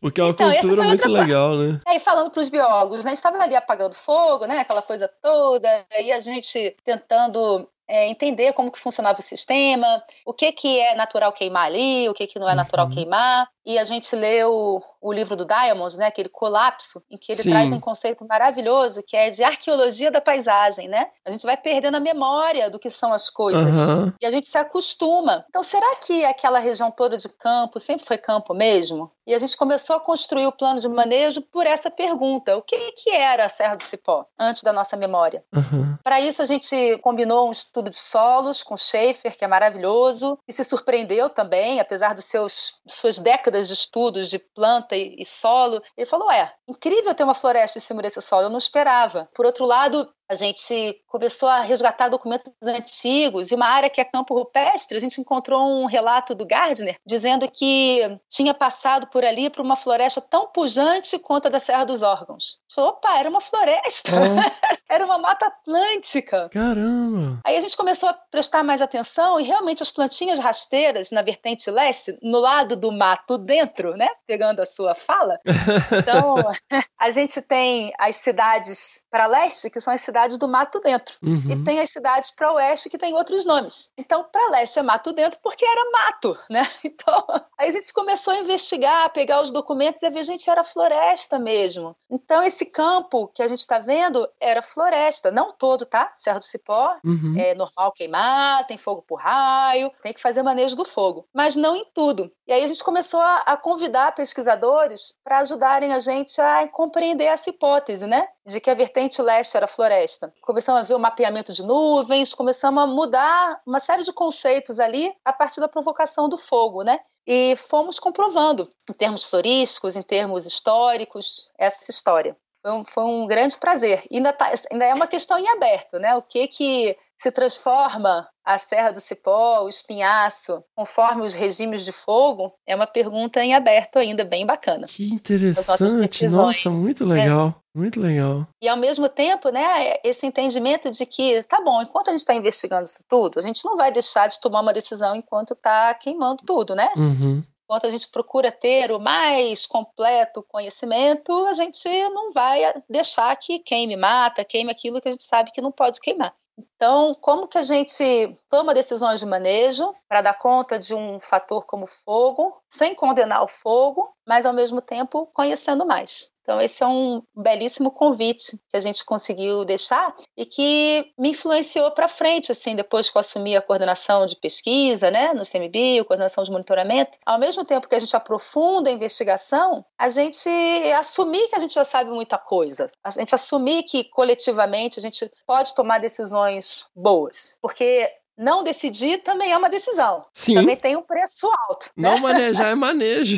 Porque 0.00 0.20
é 0.20 0.24
uma 0.24 0.30
Então, 0.30 0.50
cultura 0.52 0.82
muito 0.84 1.09
legal, 1.09 1.56
né? 1.56 1.80
Aí 1.86 1.98
falando 1.98 2.30
para 2.30 2.40
os 2.40 2.48
biólogos, 2.48 3.00
né, 3.05 3.06
a 3.10 3.14
gente 3.14 3.18
estava 3.18 3.36
ali 3.42 3.56
apagando 3.56 3.94
fogo, 3.94 4.46
né, 4.46 4.60
aquela 4.60 4.80
coisa 4.80 5.10
toda, 5.20 5.68
aí 5.92 6.12
a 6.12 6.20
gente 6.20 6.76
tentando 6.84 7.68
é, 7.88 8.06
entender 8.06 8.52
como 8.52 8.70
que 8.70 8.78
funcionava 8.78 9.18
o 9.18 9.22
sistema, 9.22 10.02
o 10.24 10.32
que 10.32 10.52
que 10.52 10.78
é 10.78 10.94
natural 10.94 11.32
queimar 11.32 11.64
ali, 11.66 12.09
o 12.09 12.14
que 12.14 12.26
que 12.28 12.38
não 12.38 12.48
é 12.48 12.55
natural 12.55 12.86
Uhum. 12.86 12.92
queimar. 12.92 13.48
E 13.69 13.78
a 13.78 13.85
gente 13.85 14.16
leu 14.16 14.82
o 14.99 15.12
livro 15.12 15.36
do 15.36 15.45
Diamond, 15.45 15.99
né, 15.99 16.07
aquele 16.07 16.31
colapso, 16.31 17.03
em 17.11 17.19
que 17.19 17.31
ele 17.31 17.43
Sim. 17.43 17.51
traz 17.51 17.70
um 17.70 17.78
conceito 17.78 18.27
maravilhoso 18.27 19.03
que 19.07 19.15
é 19.15 19.28
de 19.28 19.45
arqueologia 19.45 20.11
da 20.11 20.23
paisagem, 20.23 20.89
né? 20.89 21.09
A 21.23 21.31
gente 21.31 21.45
vai 21.45 21.57
perdendo 21.57 21.97
a 21.97 22.01
memória 22.01 22.70
do 22.70 22.78
que 22.78 22.89
são 22.89 23.12
as 23.12 23.28
coisas 23.28 23.78
Aham. 23.78 24.15
e 24.19 24.24
a 24.24 24.31
gente 24.31 24.47
se 24.47 24.57
acostuma. 24.57 25.45
Então, 25.51 25.62
será 25.62 25.97
que 25.97 26.24
aquela 26.24 26.59
região 26.59 26.90
toda 26.90 27.19
de 27.19 27.28
campo 27.28 27.78
sempre 27.78 28.07
foi 28.07 28.16
campo 28.16 28.55
mesmo? 28.55 29.12
E 29.27 29.35
a 29.35 29.39
gente 29.39 29.59
começou 29.59 29.95
a 29.95 30.01
construir 30.01 30.47
o 30.47 30.53
plano 30.53 30.81
de 30.81 30.89
manejo 30.89 31.43
por 31.43 31.66
essa 31.66 31.90
pergunta: 31.90 32.57
o 32.57 32.62
que 32.62 32.93
que 32.93 33.11
era 33.11 33.45
a 33.45 33.49
Serra 33.49 33.77
do 33.77 33.82
Cipó 33.82 34.24
antes 34.39 34.62
da 34.62 34.73
nossa 34.73 34.97
memória? 34.97 35.45
Aham. 35.55 35.99
Para 36.03 36.19
isso, 36.19 36.40
a 36.40 36.47
gente 36.47 36.97
combinou 37.03 37.49
um 37.49 37.53
estudo 37.53 37.90
de 37.90 37.99
solos 37.99 38.62
com 38.62 38.74
Schaefer, 38.74 39.36
que 39.36 39.45
é 39.45 39.49
maravilhoso, 39.49 40.39
e 40.49 40.53
se 40.53 40.65
surpreendeu 40.65 41.28
também, 41.28 41.78
apesar 41.78 42.15
dos 42.15 42.24
seus 42.24 42.73
suas 42.86 43.19
décadas 43.19 43.57
de 43.66 43.74
estudos 43.74 44.30
de 44.30 44.39
planta 44.39 44.94
e, 44.94 45.16
e 45.18 45.24
solo. 45.24 45.82
Ele 45.97 46.06
falou: 46.06 46.30
é, 46.30 46.55
incrível 46.68 47.14
ter 47.14 47.24
uma 47.24 47.35
floresta 47.35 47.78
em 47.78 47.82
cima 47.82 48.02
desse 48.02 48.20
solo, 48.20 48.44
eu 48.44 48.51
não 48.51 48.59
esperava. 48.59 49.28
Por 49.35 49.47
outro 49.47 49.64
lado, 49.64 50.09
a 50.28 50.34
gente 50.34 51.02
começou 51.06 51.48
a 51.48 51.60
resgatar 51.60 52.09
documentos 52.09 52.52
antigos 52.62 53.50
e 53.50 53.55
uma 53.55 53.66
área 53.66 53.88
que 53.88 54.00
é 54.00 54.05
campo 54.05 54.34
rupestre, 54.34 54.96
a 54.96 55.00
gente 55.00 55.20
encontrou 55.20 55.82
um 55.82 55.86
relato 55.86 56.34
do 56.34 56.46
Gardner 56.46 56.96
dizendo 57.06 57.50
que 57.50 58.02
tinha 58.28 58.52
passado 58.52 59.06
por 59.06 59.24
ali 59.24 59.48
por 59.48 59.62
uma 59.62 59.76
floresta 59.76 60.20
tão 60.20 60.46
pujante 60.48 61.18
quanto 61.18 61.46
a 61.46 61.50
da 61.50 61.59
Serra 61.59 61.84
dos 61.84 62.02
Órgãos. 62.02 62.59
A 62.70 62.74
Falou, 62.74 62.90
opa, 62.90 63.18
era 63.18 63.28
uma 63.28 63.40
floresta, 63.40 64.10
era 64.88 65.05
uma 65.05 65.18
mata 65.18 65.46
atlântica. 65.46 66.48
Caramba. 66.50 67.40
Aí 67.44 67.56
a 67.56 67.60
gente 67.60 67.76
começou 67.76 68.09
a 68.09 68.12
prestar 68.12 68.62
mais 68.62 68.82
atenção 68.82 69.40
e 69.40 69.44
realmente 69.44 69.82
as 69.82 69.90
plantinhas 69.90 70.38
rasteiras 70.38 71.10
na 71.10 71.22
vertente 71.22 71.70
leste, 71.70 72.18
no 72.22 72.38
lado 72.38 72.76
do 72.76 72.92
mato 72.92 73.38
dentro, 73.38 73.96
né? 73.96 74.09
Pegando 74.26 74.60
a 74.60 74.66
sua 74.66 74.94
fala. 74.94 75.38
Então, 75.98 76.36
a 76.98 77.10
gente 77.10 77.40
tem 77.40 77.92
as 77.98 78.16
cidades 78.16 79.02
para 79.10 79.26
leste, 79.26 79.70
que 79.70 79.80
são 79.80 79.92
as 79.92 80.00
cidades 80.00 80.18
do 80.36 80.49
mato 80.49 80.81
dentro. 80.81 81.16
Uhum. 81.23 81.43
E 81.51 81.65
tem 81.65 81.81
as 81.81 81.90
cidades 81.90 82.31
para 82.31 82.53
oeste 82.53 82.89
que 82.90 82.99
tem 82.99 83.15
outros 83.15 83.45
nomes. 83.47 83.90
Então, 83.97 84.24
para 84.24 84.51
leste 84.51 84.78
é 84.78 84.82
mato 84.82 85.12
dentro 85.12 85.39
porque 85.43 85.65
era 85.65 85.90
mato, 85.90 86.36
né? 86.51 86.62
Então, 86.85 87.24
aí 87.59 87.69
a 87.69 87.70
gente 87.70 87.93
começou 87.93 88.32
a 88.32 88.39
investigar, 88.39 89.05
a 89.05 89.09
pegar 89.09 89.40
os 89.40 89.53
documentos 89.53 90.03
e 90.03 90.11
ver, 90.11 90.24
gente, 90.24 90.49
era 90.51 90.65
floresta 90.65 91.39
mesmo. 91.39 91.95
Então, 92.11 92.43
esse 92.43 92.66
campo 92.66 93.28
que 93.28 93.43
a 93.43 93.47
gente 93.47 93.61
está 93.61 93.78
vendo 93.78 94.28
era 94.40 94.61
floresta. 94.62 95.31
Não 95.31 95.53
todo, 95.53 95.86
tá? 95.86 96.12
Serra 96.16 96.39
do 96.39 96.45
Cipó, 96.45 96.97
Uhum. 97.05 97.35
é 97.39 97.55
normal 97.55 97.93
queimar, 97.93 98.66
tem 98.66 98.78
fogo 98.78 99.03
por 99.03 99.20
raio, 99.20 99.90
tem 100.03 100.12
que 100.12 100.20
fazer 100.20 100.43
manejo 100.43 100.74
do 100.77 100.85
fogo, 100.85 101.27
mas 101.32 101.55
não 101.55 101.77
em 101.77 101.85
tudo. 101.95 102.32
E 102.49 102.53
aí 102.53 102.65
a 102.65 102.66
gente 102.66 102.83
começou 102.83 103.20
a, 103.20 103.41
a 103.41 103.59
convidar 103.59 104.15
pesquisadores 104.15 105.12
para 105.23 105.41
ajudarem 105.41 105.93
a 105.93 105.99
gente 105.99 106.41
a 106.41 106.66
compreender 106.66 107.27
essa 107.27 107.51
hipótese, 107.51 108.07
né? 108.07 108.27
De 108.47 108.59
que 108.59 108.70
a 108.70 108.75
vertente 108.75 109.20
leste 109.20 109.55
era 109.55 109.66
floresta. 109.66 110.33
Começamos 110.41 110.81
a 110.81 110.85
ver 110.85 110.95
o 110.95 110.99
mapeamento 110.99 111.53
de 111.53 111.62
nuvens, 111.62 112.33
começamos 112.33 112.83
a 112.83 112.87
mudar 112.87 113.61
uma 113.66 113.79
série 113.79 114.03
de 114.03 114.15
conceitos 114.15 114.81
ali 114.81 115.12
a 115.23 115.31
partir 115.31 115.61
da 115.61 115.69
provocação 115.69 116.27
do 116.27 116.39
fogo, 116.39 116.83
né? 116.83 116.99
E 117.27 117.55
fomos 117.69 118.01
comprovando, 118.01 118.70
em 118.89 118.95
termos 118.95 119.25
florísticos, 119.25 119.95
em 119.95 120.03
termos 120.03 120.47
históricos, 120.47 121.53
essa 121.59 121.91
história. 121.91 122.35
Foi 122.69 122.73
um, 122.73 122.85
foi 122.85 123.05
um 123.05 123.27
grande 123.27 123.57
prazer. 123.57 124.05
E 124.11 124.16
ainda, 124.16 124.32
tá, 124.32 124.53
ainda 124.70 124.85
é 124.85 124.93
uma 124.93 125.07
questão 125.07 125.39
em 125.39 125.49
aberto, 125.49 125.99
né? 125.99 126.15
O 126.15 126.23
que 126.23 126.47
que 126.49 126.97
se 127.16 127.31
transforma 127.32 128.28
a 128.45 128.59
Serra 128.59 128.93
do 128.93 129.01
Cipó, 129.01 129.62
o 129.62 129.69
espinhaço, 129.69 130.62
conforme 130.77 131.24
os 131.24 131.35
regimes 131.35 131.85
de 131.85 131.93
fogo, 131.93 132.53
é 132.66 132.77
uma 132.77 132.86
pergunta 132.86 133.43
em 133.43 133.55
aberto 133.55 133.99
ainda, 133.99 134.24
bem 134.24 134.47
bacana. 134.47 134.86
Que 134.86 135.12
interessante. 135.12 136.28
Nossa, 136.28 136.70
muito 136.70 137.05
legal. 137.05 137.55
Muito 137.74 138.01
legal. 138.01 138.47
E 138.62 138.69
ao 138.69 138.77
mesmo 138.77 139.09
tempo, 139.09 139.51
né, 139.51 139.95
esse 140.05 140.27
entendimento 140.27 140.90
de 140.90 141.07
que, 141.07 141.43
tá 141.45 141.61
bom, 141.62 141.81
enquanto 141.81 142.09
a 142.09 142.11
gente 142.11 142.20
está 142.20 142.35
investigando 142.35 142.85
isso 142.85 143.03
tudo, 143.09 143.39
a 143.39 143.43
gente 143.43 143.65
não 143.65 143.77
vai 143.77 143.93
deixar 143.93 144.28
de 144.28 144.40
tomar 144.40 144.61
uma 144.61 144.73
decisão 144.73 145.15
enquanto 145.16 145.53
está 145.53 145.95
queimando 145.95 146.43
tudo, 146.45 146.74
né? 146.74 146.90
Uhum. 146.97 147.43
Enquanto 147.69 147.86
a 147.86 147.90
gente 147.90 148.09
procura 148.09 148.51
ter 148.51 148.90
o 148.90 148.99
mais 148.99 149.66
completo 149.66 150.43
conhecimento, 150.43 151.31
a 151.45 151.53
gente 151.53 151.86
não 152.09 152.32
vai 152.32 152.62
deixar 152.89 153.36
que 153.36 153.59
queime 153.59 153.95
mata, 153.95 154.43
queime 154.43 154.73
aquilo 154.73 155.03
que 155.03 155.09
a 155.09 155.11
gente 155.11 155.24
sabe 155.24 155.53
que 155.53 155.61
não 155.61 155.70
pode 155.70 156.01
queimar. 156.01 156.35
Então, 156.57 157.15
como 157.20 157.47
que 157.47 157.59
a 157.59 157.62
gente 157.62 158.35
toma 158.49 158.73
decisões 158.73 159.20
de 159.20 159.27
manejo 159.27 159.95
para 160.09 160.23
dar 160.23 160.39
conta 160.39 160.78
de 160.78 160.95
um 160.95 161.20
fator 161.20 161.66
como 161.66 161.86
fogo, 161.86 162.57
sem 162.70 162.95
condenar 162.95 163.43
o 163.43 163.49
fogo, 163.49 164.16
mas 164.28 164.44
ao 164.44 164.52
mesmo 164.52 164.82
tempo 164.82 165.26
conhecendo 165.32 165.86
mais? 165.86 166.30
Então, 166.48 166.62
esse 166.62 166.82
é 166.82 166.86
um 166.86 167.22
belíssimo 167.36 167.90
convite 167.90 168.59
que 168.70 168.76
a 168.76 168.80
gente 168.80 169.05
conseguiu 169.05 169.66
deixar 169.66 170.16
e 170.34 170.46
que 170.46 171.12
me 171.18 171.30
influenciou 171.30 171.90
para 171.90 172.09
frente, 172.09 172.50
assim, 172.50 172.74
depois 172.74 173.10
que 173.10 173.18
eu 173.18 173.20
assumi 173.20 173.55
a 173.55 173.60
coordenação 173.60 174.24
de 174.24 174.34
pesquisa, 174.34 175.10
né, 175.10 175.34
no 175.34 175.42
CMBio, 175.42 176.06
coordenação 176.06 176.42
de 176.42 176.50
monitoramento. 176.50 177.18
Ao 177.26 177.38
mesmo 177.38 177.66
tempo 177.66 177.86
que 177.86 177.94
a 177.94 177.98
gente 177.98 178.16
aprofunda 178.16 178.88
a 178.88 178.92
investigação, 178.92 179.84
a 179.98 180.09
gente 180.09 180.48
assumir 180.96 181.48
que 181.48 181.56
a 181.56 181.59
gente 181.60 181.74
já 181.74 181.84
sabe 181.84 182.09
muita 182.09 182.38
coisa. 182.38 182.90
A 183.05 183.10
gente 183.10 183.34
assumir 183.34 183.82
que 183.82 184.05
coletivamente 184.05 184.98
a 184.98 185.02
gente 185.02 185.30
pode 185.46 185.74
tomar 185.74 185.98
decisões 185.98 186.82
boas, 186.96 187.59
porque 187.60 188.10
não 188.39 188.62
decidir 188.62 189.19
também 189.19 189.52
é 189.52 189.59
uma 189.59 189.69
decisão. 189.69 190.24
Sim. 190.32 190.55
Também 190.55 190.77
tem 190.77 190.97
um 190.97 191.02
preço 191.02 191.51
alto. 191.69 191.90
né? 191.97 192.10
Não 192.10 192.20
manejar 192.20 192.70
é 192.70 192.74
manejo. 192.77 193.36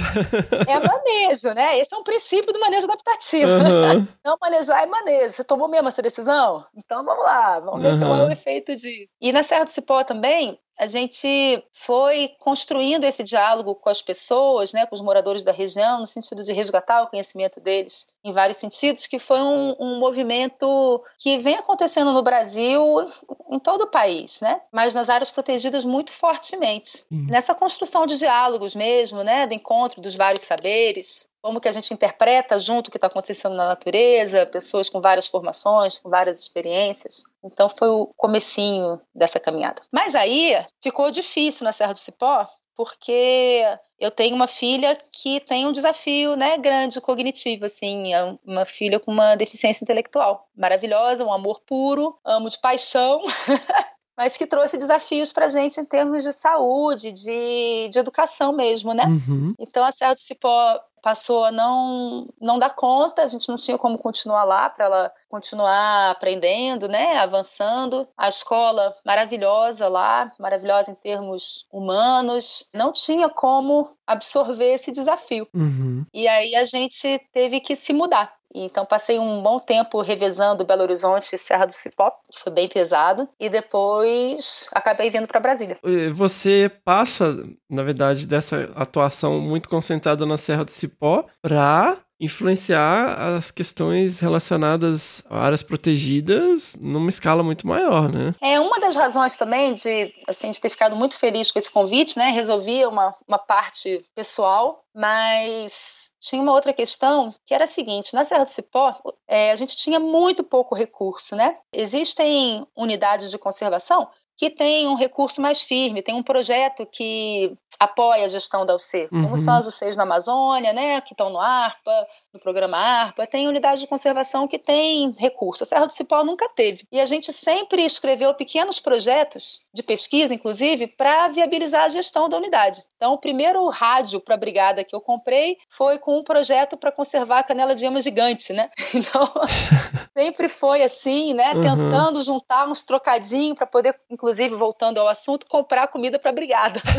É 0.69 0.79
manejo, 0.79 1.55
né? 1.55 1.79
Esse 1.79 1.95
é 1.95 1.99
um 1.99 2.05
princípio 2.05 2.53
do 2.53 2.61
manejo 2.61 2.85
adaptativo. 2.85 3.51
Aham. 3.51 4.07
Não 4.23 4.37
manejar 4.41 4.83
é 4.83 4.87
manejo. 4.87 5.35
Você 5.35 5.43
tomou 5.43 5.67
mesmo 5.69 5.89
essa 5.89 6.03
decisão? 6.03 6.65
Então 6.77 7.03
vamos 7.03 7.25
lá, 7.25 7.59
vamos 7.61 7.83
ver 7.83 7.99
qual 7.99 8.17
é 8.17 8.25
o 8.27 8.33
efeito 8.33 8.77
disso. 8.77 9.15
E 9.21 9.33
na 9.33 9.43
Serra 9.43 9.65
do 9.65 9.71
Cipó 9.71 10.05
também, 10.05 10.59
a 10.81 10.87
gente 10.87 11.63
foi 11.73 12.29
construindo 12.39 13.05
esse 13.05 13.23
diálogo 13.23 13.75
com 13.75 13.91
as 13.91 14.01
pessoas, 14.01 14.73
né, 14.73 14.87
com 14.87 14.95
os 14.95 15.03
moradores 15.03 15.43
da 15.43 15.53
região, 15.53 16.01
no 16.01 16.07
sentido 16.07 16.43
de 16.43 16.55
resgatar 16.55 17.03
o 17.03 17.09
conhecimento 17.09 17.61
deles 17.61 18.09
em 18.25 18.33
vários 18.33 18.57
sentidos, 18.57 19.07
que 19.07 19.19
foi 19.19 19.43
um, 19.43 19.77
um 19.79 19.99
movimento 19.99 21.05
que 21.19 21.37
vem 21.37 21.57
acontecendo 21.57 22.15
no 22.15 22.23
Brasil, 22.23 23.07
em 23.51 23.59
todo 23.59 23.83
o 23.83 23.91
país, 23.91 24.41
né, 24.41 24.59
mas 24.73 24.95
nas 24.95 25.11
áreas 25.11 25.31
protegidas 25.31 25.85
muito 25.85 26.13
fortemente. 26.13 27.05
Sim. 27.13 27.27
Nessa 27.29 27.55
construção 27.55 28.07
de 28.07 28.17
diálogos 28.17 28.75
mesmo, 28.75 29.23
né, 29.23 29.47
do 29.47 29.53
encontro 29.53 30.01
dos 30.01 30.17
vários 30.17 30.45
saberes, 30.45 31.29
como 31.43 31.61
que 31.61 31.69
a 31.69 31.73
gente 31.73 31.93
interpreta 31.93 32.59
junto 32.59 32.89
o 32.89 32.91
que 32.91 32.97
está 32.97 33.07
acontecendo 33.07 33.55
na 33.55 33.69
natureza, 33.69 34.47
pessoas 34.47 34.89
com 34.89 35.01
várias 35.01 35.27
formações, 35.27 35.99
com 35.99 36.11
várias 36.11 36.41
experiências. 36.41 37.23
Então 37.43 37.69
foi 37.69 37.89
o 37.89 38.07
comecinho 38.17 39.01
dessa 39.15 39.41
caminhada. 39.41 39.83
Mas 39.91 40.15
aí 40.15 40.55
ficou 40.83 41.11
difícil 41.11 41.65
na 41.65 41.73
Serra 41.73 41.95
do 41.95 41.99
Cipó, 41.99 42.47
porque 42.77 43.63
eu 43.99 44.11
tenho 44.11 44.35
uma 44.35 44.47
filha 44.47 44.99
que 45.13 45.41
tem 45.41 45.67
um 45.67 45.73
desafio, 45.73 46.35
né, 46.37 46.57
grande 46.57 47.01
cognitivo, 47.01 47.67
assim, 47.67 48.15
é 48.15 48.37
uma 48.45 48.65
filha 48.65 48.99
com 48.99 49.13
uma 49.13 49.35
deficiência 49.37 49.85
intelectual, 49.85 50.49
maravilhosa, 50.57 51.25
um 51.25 51.33
amor 51.33 51.61
puro, 51.67 52.19
amo 52.25 52.49
de 52.49 52.59
paixão. 52.59 53.23
Mas 54.17 54.37
que 54.37 54.47
trouxe 54.47 54.77
desafios 54.77 55.33
para 55.33 55.47
a 55.47 55.49
gente 55.49 55.81
em 55.81 55.85
termos 55.85 56.23
de 56.23 56.33
saúde, 56.33 57.11
de, 57.11 57.89
de 57.91 57.99
educação 57.99 58.53
mesmo, 58.53 58.93
né? 58.93 59.05
Uhum. 59.07 59.55
Então 59.59 59.83
a 59.83 59.91
Serra 59.93 60.13
do 60.13 60.21
Cipó 60.21 60.79
passou 61.03 61.45
a 61.45 61.53
não, 61.53 62.29
não 62.41 62.59
dar 62.59 62.75
conta, 62.75 63.23
a 63.23 63.27
gente 63.27 63.49
não 63.49 63.57
tinha 63.57 63.79
como 63.79 63.99
continuar 63.99 64.45
lá 64.45 64.69
para 64.69 64.85
ela 64.85 65.13
continuar 65.29 66.11
aprendendo, 66.11 66.89
né, 66.89 67.19
avançando. 67.19 68.07
A 68.17 68.29
escola 68.29 68.95
maravilhosa 69.05 69.89
lá, 69.89 70.33
maravilhosa 70.39 70.91
em 70.91 70.95
termos 70.95 71.67
humanos, 71.71 72.69
não 72.73 72.93
tinha 72.93 73.29
como 73.29 73.91
absorver 74.07 74.75
esse 74.75 74.91
desafio. 74.91 75.49
Uhum. 75.55 76.05
E 76.13 76.27
aí 76.27 76.55
a 76.55 76.65
gente 76.65 77.21
teve 77.33 77.61
que 77.61 77.77
se 77.77 77.93
mudar. 77.93 78.40
Então 78.55 78.85
passei 78.85 79.19
um 79.19 79.43
bom 79.43 79.59
tempo 79.59 80.01
revezando 80.03 80.65
Belo 80.65 80.83
Horizonte 80.83 81.35
e 81.35 81.39
Serra 81.39 81.67
do 81.67 81.73
Cipó, 81.73 82.11
que 82.31 82.41
foi 82.41 82.53
bem 82.53 82.69
pesado, 82.69 83.29
e 83.39 83.49
depois 83.49 84.69
acabei 84.73 85.11
vindo 85.11 85.27
para 85.27 85.41
Brasília. 85.41 85.79
Você 86.13 86.71
passa, 86.85 87.37
na 87.69 87.83
verdade, 87.83 88.27
dessa 88.27 88.71
atuação 88.75 89.41
muito 89.41 89.69
concentrada 89.69 90.27
na 90.27 90.37
Serra 90.37 90.65
do 90.65 90.71
Cipó 90.71 91.25
para 91.41 91.99
influenciar 92.21 93.37
as 93.37 93.51
questões 93.51 94.21
relacionadas 94.21 95.25
a 95.31 95.41
áreas 95.41 95.63
protegidas 95.63 96.77
numa 96.79 97.09
escala 97.09 97.43
muito 97.43 97.67
maior, 97.67 98.13
né? 98.13 98.35
É 98.43 98.61
uma 98.61 98.79
das 98.79 98.95
razões 98.95 99.39
também 99.39 99.73
de, 99.73 100.13
assim, 100.29 100.51
de 100.51 100.61
ter 100.61 100.69
ficado 100.69 100.95
muito 100.95 101.19
feliz 101.19 101.51
com 101.51 101.59
esse 101.59 101.71
convite, 101.71 102.19
né? 102.19 102.27
Resolvi 102.27 102.85
uma, 102.85 103.15
uma 103.27 103.39
parte 103.39 104.05
pessoal, 104.15 104.85
mas 104.95 106.00
tinha 106.21 106.43
uma 106.43 106.53
outra 106.53 106.73
questão 106.73 107.35
que 107.47 107.55
era 107.55 107.65
a 107.65 107.67
seguinte: 107.67 108.15
na 108.15 108.25
Serra 108.25 108.45
do 108.45 108.51
Cipó, 108.51 108.95
é, 109.27 109.51
a 109.51 109.57
gente 109.57 109.75
tinha 109.75 109.99
muito 109.99 110.45
pouco 110.45 110.75
recurso, 110.75 111.35
né? 111.35 111.59
Existem 111.73 112.67
unidades 112.77 113.31
de 113.31 113.39
conservação 113.39 114.09
que 114.41 114.49
tem 114.49 114.89
um 114.89 114.95
recurso 114.95 115.39
mais 115.39 115.61
firme, 115.61 116.01
tem 116.01 116.15
um 116.15 116.23
projeto 116.23 116.87
que 116.87 117.53
apoia 117.79 118.25
a 118.25 118.29
gestão 118.29 118.65
da 118.65 118.75
UC, 118.75 119.07
Uhum. 119.13 119.25
como 119.25 119.39
são 119.39 119.55
as 119.55 119.67
UCs 119.67 119.97
na 119.97 120.05
Amazônia, 120.05 120.73
né, 120.73 120.99
que 121.03 121.13
estão 121.13 121.29
no 121.29 121.39
ARPA, 121.39 122.07
no 122.33 122.41
programa 122.41 122.79
ARPA, 122.79 123.27
tem 123.27 123.47
unidade 123.47 123.83
de 123.83 123.87
conservação 123.87 124.49
que 124.49 124.59
tem 124.59 125.15
recurso. 125.19 125.63
A 125.63 125.67
Serra 125.67 125.87
do 125.87 125.93
Cipó 125.93 126.25
nunca 126.25 126.49
teve. 126.49 126.87
E 126.91 126.99
a 126.99 127.05
gente 127.05 127.33
sempre 127.33 127.85
escreveu 127.85 128.33
pequenos 128.33 128.81
projetos 128.81 129.61
de 129.75 129.83
pesquisa, 129.83 130.33
inclusive, 130.33 130.87
para 130.87 131.29
viabilizar 131.29 131.85
a 131.85 131.89
gestão 131.89 132.29
da 132.29 132.37
unidade. 132.39 132.83
Então, 132.97 133.13
o 133.13 133.19
primeiro 133.19 133.67
rádio 133.69 134.21
para 134.21 134.35
a 134.35 134.39
brigada 134.39 134.85
que 134.85 134.95
eu 134.95 135.01
comprei 135.01 135.57
foi 135.69 135.99
com 135.99 136.19
um 136.19 136.25
projeto 136.25 136.77
para 136.77 136.93
conservar 136.93 137.41
a 137.41 137.43
canela 137.43 137.75
de 137.75 137.85
ema 137.85 138.01
gigante, 138.01 138.53
né? 138.55 138.71
Então, 138.95 139.33
sempre 140.17 140.49
foi 140.49 140.83
assim, 140.83 141.33
né? 141.33 141.53
Uhum. 141.55 141.63
Tentando 141.63 142.21
juntar 142.23 142.69
uns 142.69 142.83
trocadinhos 142.85 143.57
para 143.57 143.67
poder, 143.67 143.99
inclusive, 144.11 144.30
voltando 144.57 144.99
ao 144.99 145.09
assunto, 145.09 145.47
comprar 145.47 145.89
comida 145.89 146.19
para 146.19 146.33
brigada. 146.33 146.81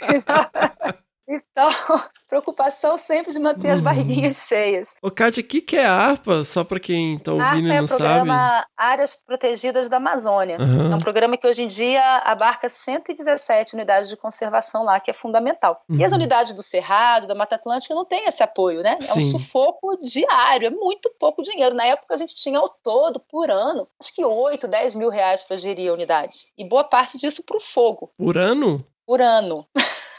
Então, 1.32 1.68
preocupação 2.28 2.96
sempre 2.96 3.32
de 3.32 3.38
manter 3.38 3.70
as 3.70 3.78
Uhum. 3.78 3.84
barriguinhas 3.84 4.36
cheias. 4.48 4.94
Ô, 5.00 5.10
Kátia, 5.12 5.42
o 5.42 5.46
que, 5.46 5.60
que 5.60 5.76
é 5.76 5.86
harpa? 5.86 6.44
Só 6.44 6.64
pra 6.64 6.80
quem 6.80 7.18
tá 7.20 7.32
ouvindo 7.32 7.46
ARPA 7.46 7.68
e 7.68 7.70
é 7.70 7.76
não 7.78 7.84
o 7.84 7.88
sabe. 7.88 8.02
programa 8.02 8.66
Áreas 8.76 9.14
Protegidas 9.14 9.88
da 9.88 9.98
Amazônia. 9.98 10.56
Aham. 10.60 10.92
É 10.92 10.96
um 10.96 10.98
programa 10.98 11.36
que 11.36 11.46
hoje 11.46 11.62
em 11.62 11.68
dia 11.68 12.02
abarca 12.24 12.68
117 12.68 13.74
unidades 13.74 14.08
de 14.08 14.16
conservação 14.16 14.82
lá, 14.82 14.98
que 14.98 15.10
é 15.10 15.14
fundamental. 15.14 15.82
E 15.88 16.04
as 16.04 16.10
Uhum. 16.10 16.18
unidades 16.18 16.52
do 16.52 16.62
Cerrado, 16.64 17.28
da 17.28 17.34
Mata 17.34 17.54
Atlântica, 17.54 17.94
não 17.94 18.04
têm 18.04 18.26
esse 18.26 18.42
apoio, 18.42 18.82
né? 18.82 18.96
É 18.98 19.02
Sim. 19.02 19.20
um 19.20 19.38
sufoco 19.38 19.96
diário, 20.02 20.66
é 20.66 20.70
muito 20.70 21.10
pouco 21.18 21.42
dinheiro. 21.42 21.74
Na 21.76 21.86
época 21.86 22.14
a 22.14 22.18
gente 22.18 22.34
tinha 22.34 22.58
ao 22.58 22.68
todo, 22.68 23.20
por 23.20 23.50
ano, 23.50 23.86
acho 24.00 24.12
que 24.12 24.24
8, 24.24 24.66
10 24.66 24.96
mil 24.96 25.08
reais 25.10 25.42
para 25.44 25.56
gerir 25.56 25.90
a 25.90 25.94
unidade. 25.94 26.46
E 26.58 26.64
boa 26.64 26.82
parte 26.82 27.16
disso 27.16 27.42
para 27.44 27.56
o 27.56 27.60
fogo, 27.60 28.10
Por 28.18 28.36
ano? 28.36 28.84
por 29.06 29.20
ano. 29.20 29.66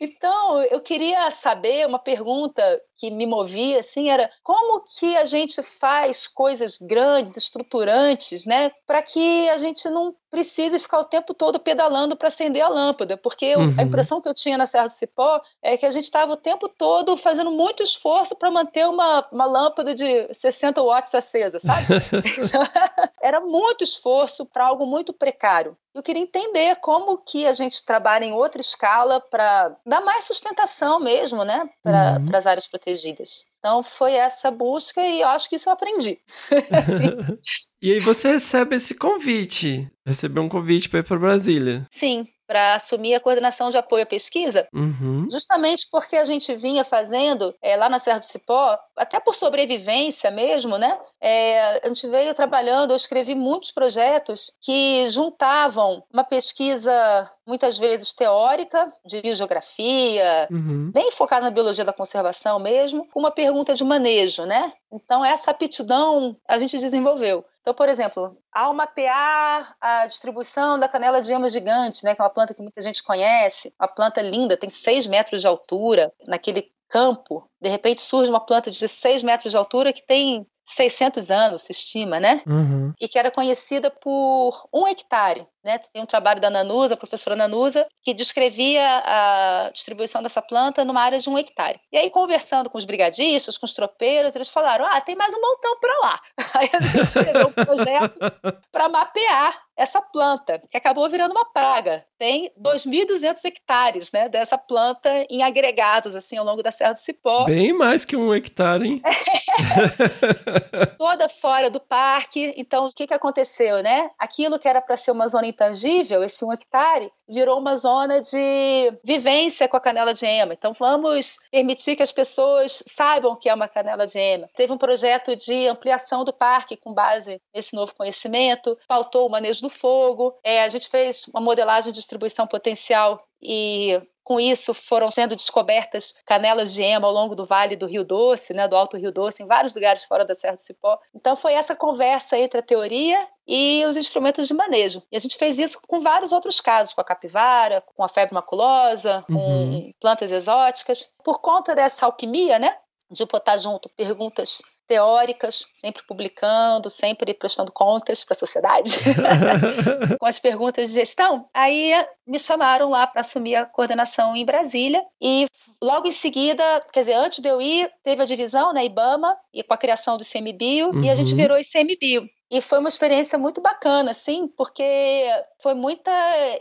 Então, 0.00 0.62
eu 0.64 0.80
queria 0.80 1.30
saber, 1.30 1.86
uma 1.86 1.98
pergunta 1.98 2.62
que 2.96 3.10
me 3.10 3.26
movia, 3.26 3.80
assim, 3.80 4.10
era 4.10 4.30
como 4.42 4.82
que 4.98 5.16
a 5.16 5.24
gente 5.24 5.62
faz 5.62 6.26
coisas 6.26 6.78
grandes, 6.78 7.36
estruturantes, 7.36 8.46
né, 8.46 8.72
para 8.86 9.02
que 9.02 9.48
a 9.50 9.56
gente 9.58 9.88
não 9.88 10.14
precise 10.30 10.78
ficar 10.78 10.98
o 10.98 11.04
tempo 11.04 11.32
todo 11.32 11.58
pedalando 11.58 12.16
para 12.16 12.28
acender 12.28 12.62
a 12.62 12.68
lâmpada, 12.68 13.16
porque 13.16 13.56
Uhum. 13.56 13.74
a 13.78 13.82
impressão 13.82 14.20
que 14.20 14.28
eu 14.28 14.34
tinha 14.34 14.58
na 14.58 14.66
Serra 14.66 14.86
do 14.86 14.92
Cipó 14.92 15.40
é 15.62 15.76
que 15.76 15.86
a 15.86 15.90
gente 15.90 16.04
estava 16.04 16.32
o 16.32 16.36
tempo 16.36 16.68
todo 16.68 17.16
fazendo 17.16 17.50
muito 17.50 17.82
esforço 17.82 18.34
para 18.34 18.50
manter 18.50 18.86
uma, 18.86 19.26
uma 19.32 19.46
lâmpada 19.46 19.94
de 19.94 20.32
60 20.34 20.82
watts 20.82 21.14
acesa, 21.14 21.58
sabe? 21.58 21.86
Era 23.22 23.40
muito 23.40 23.82
esforço 23.82 24.44
para 24.44 24.66
algo 24.66 24.84
muito 24.84 25.12
precário. 25.12 25.76
Eu 25.94 26.02
queria 26.02 26.22
entender 26.22 26.76
como 26.76 27.16
que 27.16 27.46
a 27.46 27.54
gente 27.54 27.82
trabalha 27.82 28.26
em 28.26 28.32
outra 28.32 28.60
escala 28.60 29.18
para 29.18 29.65
dar 29.86 30.00
mais 30.02 30.24
sustentação 30.24 31.00
mesmo, 31.00 31.44
né, 31.44 31.68
para 31.82 32.18
Uhum. 32.20 32.36
as 32.36 32.46
áreas 32.46 32.66
protegidas. 32.66 33.44
Então 33.58 33.82
foi 33.82 34.12
essa 34.14 34.50
busca 34.50 35.00
e 35.00 35.20
eu 35.20 35.28
acho 35.28 35.48
que 35.48 35.56
isso 35.56 35.68
eu 35.68 35.72
aprendi. 35.72 36.18
E 37.82 37.92
aí 37.92 38.00
você 38.00 38.32
recebe 38.32 38.76
esse 38.76 38.94
convite. 38.94 39.90
Recebeu 40.06 40.42
um 40.42 40.48
convite 40.48 40.88
pra 40.88 41.00
ir 41.00 41.02
pra 41.02 41.18
Brasília. 41.18 41.86
Sim, 41.90 42.26
para 42.46 42.74
assumir 42.74 43.14
a 43.14 43.20
coordenação 43.20 43.70
de 43.70 43.76
apoio 43.78 44.04
à 44.04 44.06
pesquisa, 44.06 44.68
Uhum. 44.72 45.26
justamente 45.30 45.86
porque 45.90 46.16
a 46.16 46.24
gente 46.24 46.54
vinha 46.54 46.84
fazendo 46.84 47.54
é, 47.62 47.76
lá 47.76 47.88
na 47.88 47.98
Serra 47.98 48.20
do 48.20 48.26
Cipó, 48.26 48.78
até 48.96 49.18
por 49.20 49.34
sobrevivência 49.34 50.30
mesmo, 50.30 50.78
né? 50.78 50.98
É, 51.20 51.80
a 51.84 51.88
gente 51.88 52.06
veio 52.06 52.34
trabalhando, 52.34 52.90
eu 52.92 52.96
escrevi 52.96 53.34
muitos 53.34 53.72
projetos 53.72 54.52
que 54.60 55.08
juntavam 55.08 56.02
uma 56.12 56.24
pesquisa 56.24 57.30
muitas 57.46 57.78
vezes 57.78 58.12
teórica, 58.12 58.92
de 59.04 59.20
biogeografia, 59.22 60.48
Uhum. 60.50 60.90
bem 60.92 61.10
focada 61.12 61.44
na 61.44 61.50
biologia 61.50 61.84
da 61.84 61.92
conservação 61.92 62.58
mesmo, 62.58 63.06
com 63.12 63.20
uma 63.20 63.30
pergunta 63.30 63.74
de 63.74 63.84
manejo, 63.84 64.44
né? 64.44 64.72
Então 64.92 65.24
essa 65.24 65.50
aptidão 65.50 66.36
a 66.48 66.58
gente 66.58 66.78
desenvolveu. 66.78 67.44
Então, 67.66 67.74
por 67.74 67.88
exemplo, 67.88 68.38
ao 68.52 68.72
mapear 68.72 69.74
a 69.80 70.06
distribuição 70.06 70.78
da 70.78 70.88
canela 70.88 71.20
de 71.20 71.32
ema 71.32 71.50
gigante, 71.50 72.04
né, 72.04 72.14
que 72.14 72.20
é 72.20 72.24
uma 72.24 72.30
planta 72.30 72.54
que 72.54 72.62
muita 72.62 72.80
gente 72.80 73.02
conhece, 73.02 73.74
uma 73.76 73.88
planta 73.88 74.22
linda, 74.22 74.56
tem 74.56 74.70
6 74.70 75.08
metros 75.08 75.40
de 75.40 75.48
altura, 75.48 76.12
naquele 76.28 76.70
campo, 76.88 77.50
de 77.60 77.68
repente 77.68 78.02
surge 78.02 78.30
uma 78.30 78.38
planta 78.38 78.70
de 78.70 78.86
6 78.86 79.24
metros 79.24 79.50
de 79.50 79.58
altura 79.58 79.92
que 79.92 80.06
tem 80.06 80.46
600 80.66 81.30
anos, 81.30 81.62
se 81.62 81.72
estima, 81.72 82.18
né? 82.18 82.42
Uhum. 82.46 82.92
e 83.00 83.08
que 83.08 83.18
era 83.18 83.30
conhecida 83.30 83.90
por 83.90 84.66
um 84.72 84.86
hectare. 84.86 85.46
Né? 85.64 85.78
Tem 85.78 86.02
um 86.02 86.06
trabalho 86.06 86.40
da 86.40 86.48
Nanusa, 86.48 86.94
a 86.94 86.96
professora 86.96 87.34
Nanusa, 87.34 87.86
que 88.02 88.14
descrevia 88.14 89.02
a 89.04 89.70
distribuição 89.72 90.22
dessa 90.22 90.40
planta 90.40 90.84
numa 90.84 91.02
área 91.02 91.18
de 91.18 91.28
um 91.28 91.36
hectare. 91.36 91.80
E 91.90 91.96
aí, 91.96 92.08
conversando 92.08 92.70
com 92.70 92.78
os 92.78 92.84
brigadistas, 92.84 93.58
com 93.58 93.66
os 93.66 93.72
tropeiros, 93.72 94.34
eles 94.36 94.48
falaram: 94.48 94.86
ah, 94.86 95.00
tem 95.00 95.16
mais 95.16 95.34
um 95.34 95.40
montão 95.40 95.78
para 95.80 95.98
lá. 95.98 96.20
Aí 96.54 96.70
a 96.72 96.80
gente 96.80 97.00
escreveu 97.00 97.48
um 97.48 97.52
projeto 97.52 98.18
para 98.70 98.88
mapear 98.88 99.65
essa 99.76 100.00
planta, 100.00 100.62
que 100.70 100.76
acabou 100.76 101.08
virando 101.08 101.32
uma 101.32 101.44
praga. 101.44 102.04
Tem 102.18 102.50
2.200 102.60 103.44
hectares 103.44 104.10
né, 104.10 104.28
dessa 104.28 104.56
planta 104.56 105.26
em 105.28 105.42
agregados 105.42 106.16
assim 106.16 106.36
ao 106.36 106.44
longo 106.44 106.62
da 106.62 106.70
Serra 106.70 106.94
do 106.94 106.98
Cipó. 106.98 107.44
Bem 107.44 107.72
mais 107.72 108.04
que 108.04 108.16
um 108.16 108.34
hectare, 108.34 108.86
hein? 108.86 109.02
toda 110.98 111.28
fora 111.28 111.70
do 111.70 111.80
parque. 111.80 112.52
Então, 112.56 112.86
o 112.86 112.92
que, 112.92 113.06
que 113.06 113.14
aconteceu, 113.14 113.82
né? 113.82 114.10
Aquilo 114.18 114.58
que 114.58 114.68
era 114.68 114.80
para 114.80 114.96
ser 114.96 115.10
uma 115.10 115.28
zona 115.28 115.46
intangível, 115.46 116.22
esse 116.22 116.44
um 116.44 116.52
hectare, 116.52 117.10
virou 117.28 117.58
uma 117.58 117.76
zona 117.76 118.20
de 118.20 118.92
vivência 119.04 119.68
com 119.68 119.76
a 119.76 119.80
canela 119.80 120.14
de 120.14 120.24
ema. 120.24 120.52
Então, 120.52 120.72
vamos 120.72 121.38
permitir 121.50 121.96
que 121.96 122.02
as 122.02 122.12
pessoas 122.12 122.82
saibam 122.86 123.32
o 123.32 123.36
que 123.36 123.48
é 123.48 123.54
uma 123.54 123.68
canela 123.68 124.06
de 124.06 124.18
ema. 124.18 124.48
Teve 124.56 124.72
um 124.72 124.78
projeto 124.78 125.34
de 125.36 125.68
ampliação 125.68 126.24
do 126.24 126.32
parque 126.32 126.76
com 126.76 126.92
base 126.92 127.40
nesse 127.54 127.74
novo 127.74 127.94
conhecimento, 127.94 128.78
faltou 128.88 129.26
o 129.26 129.30
manejo 129.30 129.65
do 129.66 129.70
fogo. 129.70 130.34
É, 130.44 130.62
a 130.62 130.68
gente 130.68 130.88
fez 130.88 131.24
uma 131.32 131.40
modelagem 131.40 131.92
de 131.92 131.98
distribuição 131.98 132.46
potencial 132.46 133.22
e 133.42 134.00
com 134.22 134.40
isso 134.40 134.74
foram 134.74 135.08
sendo 135.08 135.36
descobertas 135.36 136.12
canelas 136.24 136.74
de 136.74 136.82
ema 136.82 137.06
ao 137.06 137.12
longo 137.14 137.36
do 137.36 137.46
Vale 137.46 137.76
do 137.76 137.86
Rio 137.86 138.02
Doce, 138.02 138.52
né, 138.52 138.66
do 138.66 138.74
Alto 138.76 138.96
Rio 138.96 139.12
Doce, 139.12 139.42
em 139.42 139.46
vários 139.46 139.72
lugares 139.72 140.02
fora 140.04 140.24
da 140.24 140.34
Serra 140.34 140.56
do 140.56 140.60
Cipó. 140.60 140.98
Então 141.14 141.36
foi 141.36 141.52
essa 141.52 141.76
conversa 141.76 142.36
entre 142.36 142.58
a 142.58 142.62
teoria 142.62 143.24
e 143.46 143.84
os 143.88 143.96
instrumentos 143.96 144.48
de 144.48 144.54
manejo. 144.54 145.00
E 145.12 145.16
a 145.16 145.20
gente 145.20 145.36
fez 145.36 145.60
isso 145.60 145.78
com 145.86 146.00
vários 146.00 146.32
outros 146.32 146.60
casos, 146.60 146.92
com 146.92 147.00
a 147.00 147.04
capivara, 147.04 147.84
com 147.94 148.02
a 148.02 148.08
febre 148.08 148.34
maculosa, 148.34 149.24
com 149.28 149.34
Uhum. 149.34 149.92
plantas 150.00 150.32
exóticas. 150.32 151.08
Por 151.22 151.40
conta 151.40 151.72
dessa 151.74 152.04
alquimia, 152.06 152.58
né, 152.58 152.76
de 153.08 153.24
botar 153.26 153.58
junto 153.58 153.88
perguntas 153.90 154.60
teóricas, 154.86 155.66
sempre 155.80 156.02
publicando, 156.06 156.88
sempre 156.88 157.34
prestando 157.34 157.72
contas 157.72 158.24
para 158.24 158.34
a 158.34 158.38
sociedade, 158.38 158.98
com 160.18 160.26
as 160.26 160.38
perguntas 160.38 160.88
de 160.88 160.94
gestão. 160.94 161.48
Aí 161.52 161.92
me 162.26 162.38
chamaram 162.38 162.90
lá 162.90 163.06
para 163.06 163.20
assumir 163.20 163.56
a 163.56 163.66
coordenação 163.66 164.36
em 164.36 164.44
Brasília 164.44 165.02
e 165.20 165.46
logo 165.82 166.06
em 166.06 166.12
seguida, 166.12 166.84
quer 166.92 167.00
dizer, 167.00 167.14
antes 167.14 167.40
de 167.40 167.48
eu 167.48 167.60
ir, 167.60 167.90
teve 168.02 168.22
a 168.22 168.26
divisão 168.26 168.72
na 168.72 168.84
IBAMA 168.84 169.36
e 169.52 169.62
com 169.62 169.74
a 169.74 169.78
criação 169.78 170.16
do 170.16 170.22
ICMBio 170.22 171.02
e 171.04 171.10
a 171.10 171.14
gente 171.14 171.32
Uhum. 171.32 171.36
virou 171.36 171.58
ICMBio. 171.58 172.28
E 172.48 172.60
foi 172.60 172.78
uma 172.78 172.88
experiência 172.88 173.36
muito 173.36 173.60
bacana, 173.60 174.12
assim, 174.12 174.46
porque 174.46 175.28
foi 175.60 175.74
muita 175.74 176.12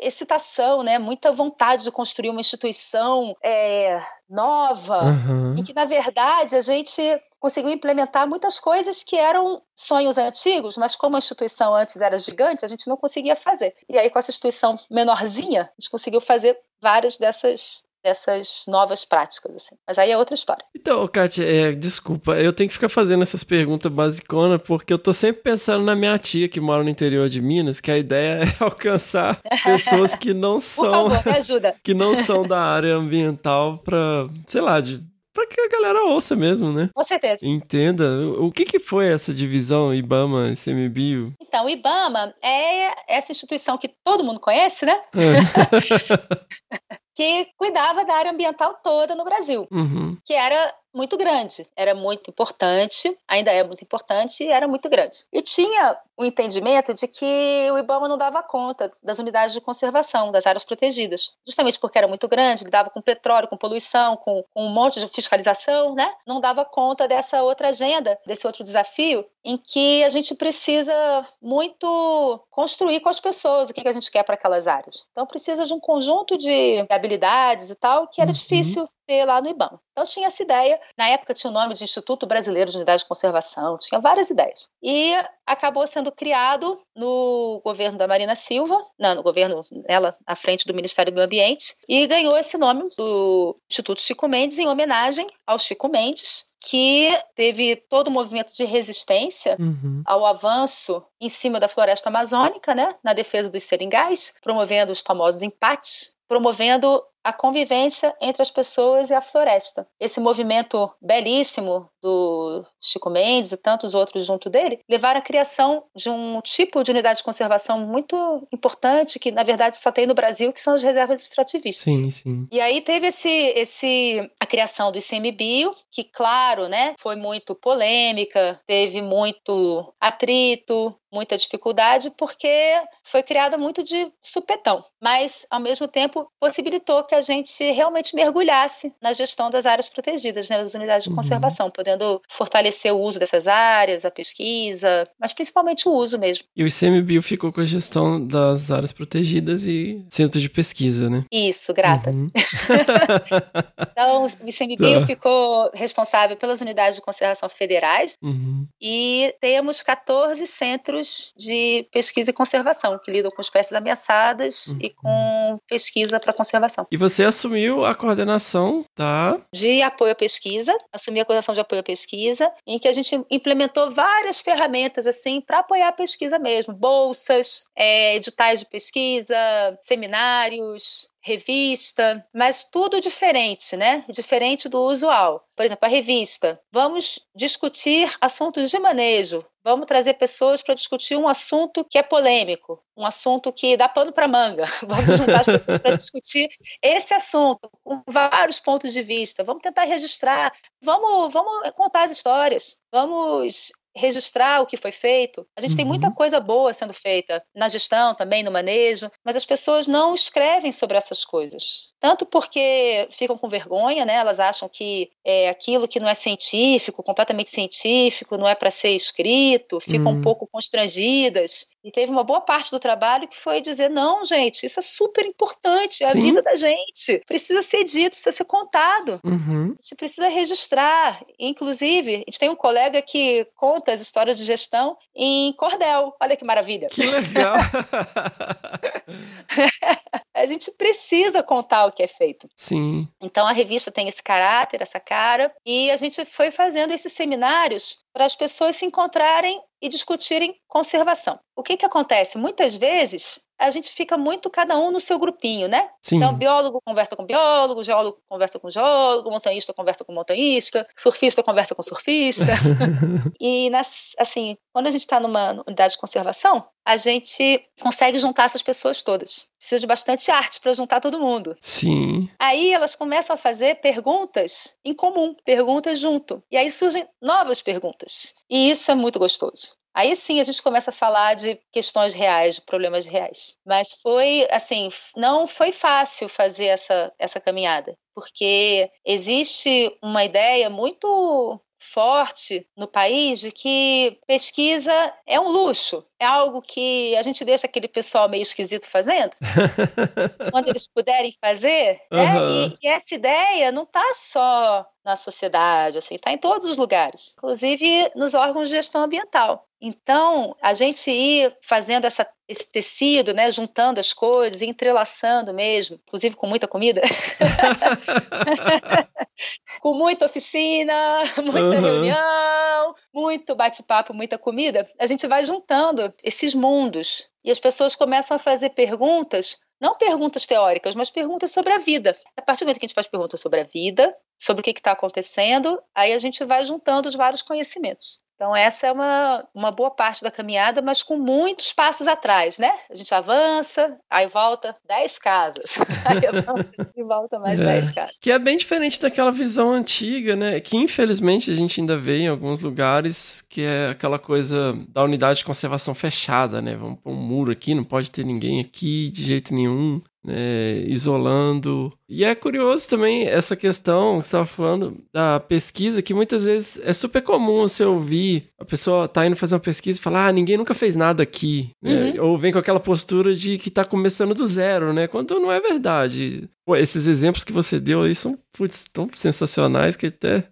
excitação, 0.01 0.81
né? 0.81 0.97
Muita 0.97 1.31
vontade 1.31 1.83
de 1.83 1.91
construir 1.91 2.31
uma 2.31 2.39
instituição 2.41 3.35
é, 3.43 4.01
nova, 4.27 4.97
Aham. 4.97 5.55
em 5.55 5.63
que, 5.63 5.75
na 5.75 5.85
verdade, 5.85 6.55
a 6.55 6.61
gente 6.61 7.01
conseguiu 7.45 7.69
implementar 7.69 8.27
muitas 8.27 8.59
coisas 8.59 9.03
que 9.03 9.15
eram 9.15 9.61
sonhos 9.75 10.17
antigos, 10.17 10.77
mas 10.77 10.95
como 10.95 11.15
a 11.15 11.19
instituição 11.19 11.75
antes 11.75 12.01
era 12.01 12.17
gigante, 12.17 12.65
a 12.65 12.67
gente 12.67 12.87
não 12.87 12.97
conseguia 12.97 13.35
fazer. 13.35 13.75
E 13.87 13.99
aí, 13.99 14.09
com 14.09 14.17
essa 14.17 14.31
instituição 14.31 14.79
menorzinha, 14.89 15.61
a 15.61 15.79
gente 15.79 15.91
conseguiu 15.91 16.19
fazer 16.19 16.57
várias 16.81 17.19
dessas 17.19 17.83
dessas 18.03 18.65
novas 18.67 19.03
práticas, 19.03 19.55
assim. 19.55 19.75
Mas 19.87 19.97
aí 19.97 20.11
é 20.11 20.17
outra 20.17 20.35
história. 20.35 20.63
Então, 20.75 21.07
Kátia, 21.07 21.43
é, 21.43 21.71
desculpa, 21.71 22.33
eu 22.33 22.53
tenho 22.53 22.67
que 22.67 22.75
ficar 22.75 22.89
fazendo 22.89 23.23
essas 23.23 23.43
perguntas 23.43 23.91
basiconas, 23.91 24.61
porque 24.61 24.93
eu 24.93 24.99
tô 24.99 25.11
sempre 25.11 25.41
pensando 25.41 25.83
na 25.83 25.95
minha 25.95 26.15
tia 26.19 26.47
que 26.47 26.59
mora 26.59 26.83
no 26.83 26.89
interior 26.89 27.27
de 27.29 27.41
Minas, 27.41 27.81
que 27.81 27.89
a 27.89 27.97
ideia 27.97 28.43
é 28.43 28.47
alcançar 28.63 29.41
pessoas 29.63 30.15
que 30.15 30.35
não 30.35 30.55
Por 30.55 30.61
são, 30.61 31.09
favor, 31.09 31.73
que 31.83 31.95
não 31.95 32.15
são 32.15 32.47
da 32.47 32.59
área 32.59 32.95
ambiental 32.95 33.79
pra, 33.79 34.27
sei 34.45 34.61
lá, 34.61 34.79
de, 34.79 35.03
que 35.47 35.61
a 35.61 35.69
galera 35.69 36.03
ouça 36.05 36.35
mesmo, 36.35 36.71
né? 36.71 36.89
Com 36.93 37.03
certeza. 37.03 37.45
Entenda. 37.45 38.03
O 38.39 38.51
que 38.51 38.65
que 38.65 38.79
foi 38.79 39.07
essa 39.07 39.33
divisão 39.33 39.93
IBAMA, 39.93 40.49
ICMBio? 40.49 41.33
Então, 41.41 41.65
o 41.65 41.69
IBAMA 41.69 42.33
é 42.43 42.93
essa 43.07 43.31
instituição 43.31 43.77
que 43.77 43.93
todo 44.03 44.23
mundo 44.23 44.39
conhece, 44.39 44.85
né? 44.85 44.99
É. 45.13 45.35
Que 47.15 47.47
cuidava 47.57 48.03
da 48.03 48.13
área 48.13 48.31
ambiental 48.31 48.77
toda 48.83 49.15
no 49.15 49.23
Brasil. 49.23 49.65
Uhum. 49.71 50.17
que 50.25 50.33
era 50.33 50.73
muito 50.95 51.17
grande. 51.17 51.67
Era 51.75 51.93
muito 51.93 52.29
importante, 52.29 53.15
ainda 53.27 53.51
é 53.51 53.63
muito 53.63 53.83
importante 53.83 54.43
e 54.43 54.47
era 54.47 54.67
muito 54.67 54.89
grande. 54.89 55.25
E 55.31 55.41
tinha 55.41 55.97
o 56.17 56.23
entendimento 56.23 56.93
de 56.93 57.07
que 57.07 57.69
o 57.71 57.77
IBAMA 57.77 58.07
não 58.07 58.17
dava 58.17 58.41
conta 58.41 58.91
das 59.03 59.19
unidades 59.19 59.53
de 59.53 59.59
conservação, 59.59 60.31
das 60.31 60.47
áreas 60.47 60.63
protegidas, 60.63 61.33
justamente 61.45 61.77
porque 61.77 61.97
era 61.97 62.07
muito 62.07 62.27
grande, 62.27 62.63
lidava 62.63 62.89
com 62.89 63.01
petróleo, 63.01 63.49
com 63.49 63.57
poluição, 63.57 64.15
com, 64.15 64.43
com 64.53 64.65
um 64.65 64.69
monte 64.69 64.99
de 64.99 65.07
fiscalização, 65.07 65.93
né? 65.93 66.13
Não 66.25 66.39
dava 66.39 66.63
conta 66.63 67.07
dessa 67.07 67.43
outra 67.43 67.69
agenda, 67.69 68.17
desse 68.25 68.47
outro 68.47 68.63
desafio, 68.63 69.25
em 69.43 69.57
que 69.57 70.03
a 70.03 70.09
gente 70.09 70.33
precisa 70.33 71.27
muito 71.41 72.41
construir 72.49 73.01
com 73.01 73.09
as 73.09 73.19
pessoas 73.19 73.69
o 73.69 73.73
que 73.73 73.85
a 73.85 73.91
gente 73.91 74.09
quer 74.09 74.23
para 74.23 74.35
aquelas 74.35 74.67
áreas. 74.67 75.05
Então 75.11 75.27
precisa 75.27 75.65
de 75.65 75.73
um 75.73 75.79
conjunto 75.79 76.37
de 76.37 76.85
habilidades 76.89 77.69
e 77.69 77.75
tal 77.75 78.07
que 78.07 78.21
era 78.21 78.29
uhum. 78.29 78.33
difícil 78.33 78.87
ter 79.05 79.25
lá 79.25 79.41
no 79.41 79.49
IBAMA. 79.49 79.79
Então 79.91 80.05
tinha 80.05 80.27
essa 80.27 80.43
ideia, 80.43 80.79
na 80.97 81.07
época 81.09 81.33
tinha 81.33 81.49
o 81.49 81.53
nome 81.53 81.73
de 81.73 81.83
Instituto 81.83 82.25
Brasileiro 82.25 82.71
de 82.71 82.77
Unidade 82.77 83.03
de 83.03 83.07
Conservação, 83.07 83.77
tinha 83.77 83.99
várias 83.99 84.29
ideias. 84.29 84.67
E 84.81 85.13
acabou 85.45 85.85
sendo 85.87 86.11
criado 86.11 86.79
no 86.95 87.61
governo 87.63 87.97
da 87.97 88.07
Marina 88.07 88.35
Silva, 88.35 88.77
não, 88.99 89.15
no 89.15 89.23
governo 89.23 89.63
ela 89.87 90.17
à 90.25 90.35
frente 90.35 90.65
do 90.65 90.73
Ministério 90.73 91.11
do 91.11 91.15
Meio 91.15 91.25
Ambiente, 91.25 91.75
e 91.87 92.05
ganhou 92.07 92.37
esse 92.37 92.57
nome 92.57 92.89
do 92.97 93.55
Instituto 93.69 94.01
Chico 94.01 94.27
Mendes 94.27 94.59
em 94.59 94.67
homenagem 94.67 95.27
ao 95.45 95.59
Chico 95.59 95.87
Mendes, 95.87 96.45
que 96.59 97.09
teve 97.35 97.75
todo 97.75 98.07
o 98.07 98.11
movimento 98.11 98.51
de 98.53 98.65
resistência 98.65 99.55
uhum. 99.59 100.01
ao 100.05 100.25
avanço 100.25 101.03
em 101.21 101.29
cima 101.29 101.59
da 101.59 101.67
floresta 101.67 102.09
amazônica, 102.09 102.73
né, 102.73 102.95
na 103.03 103.13
defesa 103.13 103.49
dos 103.49 103.63
seringais, 103.63 104.33
promovendo 104.41 104.91
os 104.91 104.99
famosos 104.99 105.43
empates, 105.43 106.13
promovendo 106.27 107.03
a 107.25 107.33
convivência 107.33 108.15
entre 108.21 108.43
as 108.43 108.51
pessoas 108.51 109.09
e 109.09 109.13
a 109.15 109.19
floresta. 109.19 109.87
Esse 109.99 110.19
movimento 110.19 110.91
belíssimo 111.01 111.89
do 111.99 112.63
Chico 112.79 113.09
Mendes 113.09 113.51
e 113.51 113.57
tantos 113.57 113.95
outros 113.95 114.27
junto 114.27 114.47
dele 114.47 114.79
levaram 114.87 115.19
à 115.19 115.23
criação 115.23 115.83
de 115.95 116.07
um 116.07 116.39
tipo 116.41 116.83
de 116.83 116.91
unidade 116.91 117.17
de 117.17 117.23
conservação 117.23 117.79
muito 117.79 118.47
importante 118.53 119.17
que 119.17 119.31
na 119.31 119.41
verdade 119.41 119.77
só 119.77 119.91
tem 119.91 120.05
no 120.05 120.13
Brasil, 120.13 120.53
que 120.53 120.61
são 120.61 120.75
as 120.75 120.83
reservas 120.83 121.19
extrativistas. 121.19 121.83
Sim, 121.83 122.11
sim. 122.11 122.47
E 122.51 122.61
aí 122.61 122.79
teve 122.79 123.07
esse, 123.07 123.27
esse 123.27 124.29
a 124.39 124.45
criação 124.45 124.91
do 124.91 124.99
ICMBio, 124.99 125.75
que 125.91 126.03
claro, 126.03 126.67
né, 126.67 126.93
foi 126.99 127.15
muito 127.15 127.55
polêmica, 127.55 128.61
teve 128.67 129.01
muito 129.01 129.91
atrito, 129.99 130.95
muita 131.11 131.37
dificuldade, 131.37 132.11
porque 132.11 132.73
foi 133.03 133.23
criada 133.23 133.57
muito 133.57 133.81
de 133.81 134.11
supetão, 134.21 134.83
mas 135.01 135.47
ao 135.49 135.61
mesmo 135.61 135.87
tempo 135.87 136.29
possibilitou 136.39 137.03
que 137.05 137.14
a 137.15 137.21
gente 137.21 137.63
realmente 137.71 138.15
mergulhasse 138.15 138.93
na 139.01 139.13
gestão 139.13 139.49
das 139.49 139.65
áreas 139.65 139.89
protegidas, 139.89 140.49
né, 140.49 140.57
das 140.57 140.73
unidades 140.73 141.03
de 141.03 141.09
uhum. 141.09 141.15
conservação, 141.15 141.71
podendo 141.71 142.21
fortalecer 142.29 142.93
o 142.93 142.99
uso 142.99 143.19
dessas 143.19 143.47
áreas, 143.47 144.05
a 144.05 144.11
pesquisa, 144.11 145.07
mas 145.19 145.33
principalmente 145.33 145.87
o 145.87 145.93
uso 145.93 146.17
mesmo. 146.17 146.45
E 146.55 146.63
o 146.63 146.67
ICMBio 146.67 147.21
ficou 147.21 147.51
com 147.51 147.61
a 147.61 147.65
gestão 147.65 148.25
das 148.25 148.71
áreas 148.71 148.91
protegidas 148.91 149.63
e 149.65 150.05
centro 150.09 150.39
de 150.39 150.49
pesquisa, 150.49 151.09
né? 151.09 151.23
Isso, 151.31 151.73
grata. 151.73 152.09
Uhum. 152.09 152.29
então, 153.91 154.25
o 154.25 154.49
ICMBio 154.49 155.01
tá. 155.01 155.05
ficou 155.05 155.71
responsável 155.73 156.37
pelas 156.37 156.61
unidades 156.61 156.95
de 156.95 157.01
conservação 157.01 157.49
federais 157.49 158.17
uhum. 158.21 158.67
e 158.81 159.33
temos 159.39 159.81
14 159.81 160.45
centros 160.45 161.33
de 161.37 161.87
pesquisa 161.91 162.31
e 162.31 162.33
conservação 162.33 162.99
que 163.03 163.11
lidam 163.11 163.31
com 163.31 163.41
espécies 163.41 163.73
ameaçadas 163.73 164.67
uhum. 164.67 164.77
e 164.81 164.89
com 164.89 165.59
pesquisa 165.67 166.19
para 166.19 166.33
conservação. 166.33 166.87
E 166.91 166.97
você 167.09 167.23
assumiu 167.23 167.85
a 167.85 167.93
coordenação 167.93 168.83
da. 168.97 169.39
De 169.53 169.81
apoio 169.83 170.11
à 170.11 170.15
pesquisa, 170.15 170.75
assumi 170.91 171.19
a 171.19 171.25
coordenação 171.25 171.53
de 171.53 171.61
apoio 171.61 171.81
à 171.81 171.83
pesquisa, 171.83 172.51
em 172.65 172.79
que 172.79 172.87
a 172.87 172.91
gente 172.91 173.15
implementou 173.29 173.91
várias 173.91 174.41
ferramentas 174.41 175.05
assim 175.05 175.39
para 175.39 175.59
apoiar 175.59 175.89
a 175.89 175.93
pesquisa 175.93 176.39
mesmo: 176.39 176.73
bolsas, 176.73 177.65
é, 177.75 178.15
editais 178.15 178.59
de 178.59 178.65
pesquisa, 178.65 179.37
seminários, 179.81 181.07
revista, 181.25 182.23
mas 182.31 182.63
tudo 182.63 183.01
diferente, 183.01 183.75
né? 183.75 184.05
Diferente 184.07 184.69
do 184.69 184.79
usual. 184.83 185.43
Por 185.55 185.65
exemplo, 185.65 185.83
a 185.83 185.89
revista. 185.89 186.61
Vamos 186.71 187.19
discutir 187.35 188.13
assuntos 188.21 188.69
de 188.69 188.77
manejo. 188.77 189.43
Vamos 189.63 189.87
trazer 189.87 190.13
pessoas 190.13 190.61
para 190.61 190.75
discutir 190.75 191.17
um 191.17 191.27
assunto 191.27 191.83
que 191.83 191.97
é 191.97 192.03
polêmico, 192.03 192.79
um 192.95 193.03
assunto 193.03 193.51
que 193.51 193.75
dá 193.75 193.89
pano 193.89 194.13
para 194.13 194.27
manga. 194.27 194.65
Vamos 194.87 195.17
juntar 195.17 195.39
as 195.39 195.45
pessoas 195.47 195.79
para 195.79 195.95
discutir 195.95 196.47
esse 196.79 197.11
assunto 197.15 197.71
com 197.83 198.03
vários 198.07 198.59
pontos 198.59 198.93
de 198.93 199.01
vista. 199.01 199.43
Vamos 199.43 199.63
tentar 199.63 199.85
registrar. 199.85 200.53
Vamos, 200.79 201.33
vamos 201.33 201.71
contar 201.71 202.03
as 202.03 202.11
histórias. 202.11 202.77
Vamos 202.91 203.71
registrar 203.95 204.61
o 204.61 204.65
que 204.65 204.77
foi 204.77 204.91
feito. 204.91 205.47
A 205.55 205.61
gente 205.61 205.71
uhum. 205.71 205.77
tem 205.77 205.85
muita 205.85 206.07
uhum. 206.07 206.13
coisa 206.13 206.39
boa 206.39 206.73
sendo 206.73 206.93
feita 206.93 207.43
na 207.55 207.67
gestão 207.67 208.13
também, 208.13 208.43
no 208.43 208.51
manejo, 208.51 209.09
mas 209.23 209.35
as 209.37 209.45
pessoas 209.45 209.87
não 209.87 210.13
escrevem 210.13 210.71
sobre 210.71 210.97
essas 210.97 211.23
coisas. 211.23 211.93
Tanto 211.99 212.25
porque 212.25 213.07
ficam 213.11 213.37
com 213.37 213.47
vergonha, 213.47 214.05
né? 214.05 214.15
Elas 214.15 214.39
acham 214.39 214.69
que 214.69 215.09
é 215.23 215.49
aquilo 215.49 215.87
que 215.87 215.99
não 215.99 216.07
é 216.07 216.13
científico, 216.13 217.01
completamente 217.01 217.49
científico, 217.49 218.37
não 218.37 218.47
é 218.47 218.53
para 218.53 218.69
ser 218.69 218.91
escrito, 218.91 219.79
ficam 219.79 220.11
uhum. 220.11 220.19
um 220.19 220.21
pouco 220.21 220.47
constrangidas. 220.47 221.67
E 221.85 221.91
teve 221.91 222.11
uma 222.11 222.23
boa 222.23 222.41
parte 222.41 222.71
do 222.71 222.79
trabalho 222.79 223.27
que 223.27 223.37
foi 223.37 223.61
dizer: 223.61 223.91
não, 223.91 224.25
gente, 224.25 224.65
isso 224.65 224.79
é 224.79 224.81
super 224.81 225.23
importante, 225.23 226.03
é 226.03 226.07
Sim. 226.07 226.17
a 226.17 226.21
vida 226.21 226.41
da 226.41 226.55
gente. 226.55 227.21
Precisa 227.27 227.61
ser 227.61 227.83
dito, 227.83 228.13
precisa 228.13 228.35
ser 228.35 228.45
contado. 228.45 229.19
Uhum. 229.23 229.65
A 229.65 229.83
gente 229.83 229.95
precisa 229.95 230.27
registrar. 230.27 231.23
Inclusive, 231.37 232.15
a 232.15 232.17
gente 232.17 232.39
tem 232.39 232.49
um 232.49 232.55
colega 232.55 233.03
que 233.03 233.45
conta 233.55 233.93
as 233.93 234.01
histórias 234.01 234.35
de 234.35 234.43
gestão 234.43 234.97
em 235.15 235.53
cordel. 235.53 236.15
Olha 236.19 236.35
que 236.35 236.43
maravilha. 236.43 236.87
Que 236.87 237.05
legal! 237.05 237.55
a 240.33 240.45
gente 240.47 240.71
precisa 240.71 241.43
contar 241.43 241.85
o 241.85 241.91
que 241.91 242.01
é 242.01 242.07
feito. 242.07 242.49
Sim. 242.55 243.07
Então 243.21 243.45
a 243.45 243.51
revista 243.51 243.91
tem 243.91 244.07
esse 244.07 244.23
caráter, 244.23 244.81
essa 244.81 244.99
cara, 244.99 245.53
e 245.63 245.91
a 245.91 245.97
gente 245.97 246.25
foi 246.25 246.49
fazendo 246.49 246.93
esses 246.93 247.13
seminários 247.13 247.99
para 248.11 248.25
as 248.25 248.35
pessoas 248.35 248.75
se 248.75 248.85
encontrarem 248.85 249.61
e 249.85 249.89
discutirem 249.89 250.59
conservação. 250.67 251.39
O 251.55 251.61
que, 251.61 251.77
que 251.77 251.85
acontece? 251.85 252.39
Muitas 252.39 252.75
vezes 252.75 253.39
a 253.57 253.69
gente 253.69 253.91
fica 253.91 254.17
muito 254.17 254.49
cada 254.49 254.77
um 254.77 254.91
no 254.91 254.99
seu 254.99 255.17
grupinho, 255.17 255.67
né? 255.67 255.89
Sim. 256.01 256.17
Então, 256.17 256.33
biólogo 256.33 256.81
conversa 256.85 257.15
com 257.15 257.25
biólogo, 257.25 257.83
geólogo 257.83 258.17
conversa 258.27 258.59
com 258.59 258.69
geólogo, 258.69 259.29
montanhista 259.29 259.73
conversa 259.73 260.03
com 260.03 260.13
montanhista, 260.13 260.87
surfista 260.95 261.41
conversa 261.41 261.73
com 261.73 261.81
surfista. 261.81 262.45
e, 263.39 263.69
nas, 263.69 264.11
assim, 264.19 264.57
quando 264.73 264.87
a 264.87 264.91
gente 264.91 265.01
está 265.01 265.19
numa 265.19 265.63
unidade 265.65 265.93
de 265.93 265.99
conservação, 265.99 266.65
a 266.85 266.97
gente 266.97 267.65
consegue 267.81 268.19
juntar 268.19 268.45
essas 268.45 268.61
pessoas 268.61 269.01
todas. 269.01 269.47
Precisa 269.57 269.79
de 269.79 269.87
bastante 269.87 270.29
arte 270.29 270.59
para 270.59 270.73
juntar 270.73 270.99
todo 270.99 271.19
mundo. 271.19 271.55
Sim. 271.59 272.29
Aí 272.39 272.71
elas 272.71 272.95
começam 272.95 273.33
a 273.33 273.37
fazer 273.37 273.81
perguntas 273.81 274.75
em 274.83 274.93
comum, 274.93 275.35
perguntas 275.43 275.99
junto. 275.99 276.43
E 276.51 276.57
aí 276.57 276.71
surgem 276.71 277.07
novas 277.21 277.61
perguntas. 277.61 278.35
E 278.49 278.69
isso 278.69 278.91
é 278.91 278.95
muito 278.95 279.17
gostoso. 279.17 279.75
Aí 279.95 280.13
sim 280.15 280.41
a 280.41 280.43
gente 280.43 280.61
começa 280.61 280.89
a 280.89 280.93
falar 280.93 281.35
de 281.35 281.57
questões 281.71 282.13
reais, 282.13 282.55
de 282.55 282.61
problemas 282.61 283.05
reais. 283.05 283.55
Mas 283.65 283.93
foi 284.01 284.45
assim, 284.51 284.89
não 285.15 285.47
foi 285.47 285.71
fácil 285.71 286.27
fazer 286.27 286.65
essa, 286.65 287.13
essa 287.17 287.39
caminhada, 287.39 287.97
porque 288.13 288.91
existe 289.05 289.97
uma 290.01 290.25
ideia 290.25 290.69
muito 290.69 291.61
forte 291.79 292.67
no 292.75 292.87
país 292.87 293.39
de 293.39 293.51
que 293.51 294.17
pesquisa 294.27 295.13
é 295.25 295.39
um 295.39 295.47
luxo, 295.47 296.03
é 296.19 296.25
algo 296.25 296.61
que 296.61 297.15
a 297.15 297.23
gente 297.23 297.45
deixa 297.45 297.67
aquele 297.67 297.87
pessoal 297.87 298.27
meio 298.27 298.41
esquisito 298.41 298.87
fazendo, 298.87 299.31
quando 300.51 300.67
eles 300.67 300.87
puderem 300.87 301.31
fazer. 301.31 302.01
Uhum. 302.11 302.17
Né? 302.17 302.75
E, 302.81 302.85
e, 302.85 302.87
essa 302.87 303.13
ideia 303.15 303.71
não 303.71 303.83
está 303.83 304.13
só 304.13 304.85
na 305.03 305.15
sociedade, 305.15 305.97
assim, 305.97 306.15
está 306.15 306.31
em 306.31 306.37
todos 306.37 306.67
os 306.67 306.77
lugares, 306.77 307.33
inclusive 307.37 308.11
nos 308.15 308.33
órgãos 308.33 308.69
de 308.69 308.75
gestão 308.75 309.03
ambiental. 309.03 309.67
Então, 309.87 310.55
a 310.63 310.73
gente 310.73 311.11
ir 311.11 311.55
fazendo 311.61 312.05
essa, 312.05 312.27
esse 312.47 312.65
tecido, 312.65 313.35
né, 313.35 313.51
juntando 313.51 313.99
as 313.99 314.13
coisas, 314.13 314.63
entrelaçando 314.63 315.53
mesmo, 315.53 315.99
inclusive 316.07 316.35
com 316.35 316.47
muita 316.47 316.67
comida, 316.67 317.03
com 319.79 319.93
muita 319.93 320.25
oficina, 320.25 320.93
muita 321.37 321.59
uhum. 321.59 321.81
reunião, 321.81 322.95
muito 323.13 323.53
bate-papo, 323.53 324.11
muita 324.11 324.39
comida, 324.39 324.89
a 324.97 325.05
gente 325.05 325.27
vai 325.27 325.45
juntando 325.45 326.11
esses 326.23 326.55
mundos 326.55 327.29
e 327.43 327.51
as 327.51 327.59
pessoas 327.59 327.95
começam 327.95 328.37
a 328.37 328.39
fazer 328.39 328.71
perguntas 328.71 329.59
não 329.79 329.97
perguntas 329.97 330.45
teóricas, 330.45 330.95
mas 330.95 331.11
perguntas 331.11 331.51
sobre 331.51 331.73
a 331.73 331.77
vida. 331.77 332.17
A 332.35 332.41
partir 332.41 332.61
do 332.61 332.67
momento 332.67 332.79
que 332.79 332.85
a 332.85 332.87
gente 332.87 332.95
faz 332.95 333.07
perguntas 333.07 333.41
sobre 333.41 333.59
a 333.59 333.65
vida, 333.65 334.15
sobre 334.39 334.61
o 334.61 334.63
que 334.63 334.71
está 334.71 334.93
acontecendo, 334.93 335.79
aí 335.93 336.13
a 336.13 336.17
gente 336.17 336.43
vai 336.45 336.65
juntando 336.65 337.09
os 337.09 337.13
vários 337.13 337.41
conhecimentos. 337.41 338.24
Então, 338.35 338.55
essa 338.55 338.87
é 338.87 338.91
uma, 338.91 339.47
uma 339.53 339.71
boa 339.71 339.89
parte 339.89 340.21
da 340.21 340.29
caminhada, 340.29 340.81
mas 340.81 341.01
com 341.01 341.17
muitos 341.17 341.71
passos 341.71 342.05
atrás, 342.07 342.57
né? 342.57 342.71
A 342.89 342.95
gente 342.95 343.13
avança, 343.13 343.97
aí 344.09 344.27
volta 344.27 344.75
10 344.87 345.17
casas. 345.19 345.75
Aí 346.05 346.25
avança 346.27 346.71
e 346.95 347.03
volta 347.03 347.39
mais 347.39 347.59
É. 347.61 347.65
10 347.65 347.91
casas. 347.91 348.15
Que 348.21 348.31
é 348.31 348.37
bem 348.37 348.57
diferente 348.57 349.01
daquela 349.01 349.31
visão 349.31 349.71
antiga, 349.71 350.35
né? 350.35 350.59
Que 350.59 350.75
infelizmente 350.77 351.49
a 351.49 351.55
gente 351.55 351.79
ainda 351.79 351.97
vê 351.97 352.19
em 352.19 352.27
alguns 352.27 352.61
lugares, 352.61 353.41
que 353.41 353.61
é 353.61 353.89
aquela 353.89 354.19
coisa 354.19 354.73
da 354.89 355.03
unidade 355.03 355.39
de 355.39 355.45
conservação 355.45 355.95
fechada, 355.95 356.61
né? 356.61 356.75
Vamos 356.75 356.99
pôr 356.99 357.11
um 357.11 357.15
muro 357.15 357.51
aqui, 357.51 357.73
não 357.73 357.83
pode 357.83 358.11
ter 358.11 358.25
ninguém 358.25 358.59
aqui 358.59 359.09
de 359.11 359.23
jeito 359.23 359.53
nenhum, 359.53 360.01
né? 360.25 360.83
Isolando. 360.87 361.93
E 362.09 362.23
é 362.23 362.33
curioso 362.35 362.87
também 362.87 363.27
essa 363.27 363.55
questão 363.55 364.19
que 364.19 364.25
você 364.25 364.27
estava 364.27 364.45
falando 364.45 365.03
da 365.13 365.39
pesquisa, 365.39 366.01
que 366.01 366.13
muitas 366.13 366.43
vezes 366.43 366.79
é 366.83 366.93
super 366.93 367.21
comum 367.21 367.61
você 367.61 367.83
ouvir 367.83 368.49
a 368.59 368.65
pessoa 368.65 369.07
tá 369.07 369.25
indo 369.25 369.35
fazer 369.35 369.53
uma 369.53 369.59
pesquisa 369.59 369.99
e 369.99 370.01
falar, 370.01 370.27
ah, 370.27 370.31
ninguém 370.31 370.57
nunca 370.57 370.73
fez 370.73 370.95
nada 370.95 371.21
aqui. 371.23 371.69
né? 371.81 372.13
Ou 372.19 372.37
vem 372.37 372.51
com 372.51 372.59
aquela 372.59 372.79
postura 372.79 373.35
de 373.35 373.57
que 373.57 373.69
tá 373.69 373.85
começando 373.85 374.33
do 374.33 374.47
zero, 374.47 374.93
né? 374.93 375.07
Quando 375.07 375.39
não 375.39 375.51
é 375.51 375.59
verdade. 375.59 376.49
Pô, 376.65 376.75
esses 376.75 377.05
exemplos 377.05 377.43
que 377.43 377.53
você 377.53 377.79
deu 377.79 378.01
aí 378.03 378.15
são 378.15 378.37
putz, 378.57 378.85
tão 378.91 379.09
sensacionais 379.13 379.95
que 379.95 380.07
até. 380.07 380.45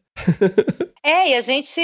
É, 1.05 1.31
e 1.31 1.35
a 1.35 1.41
gente 1.41 1.81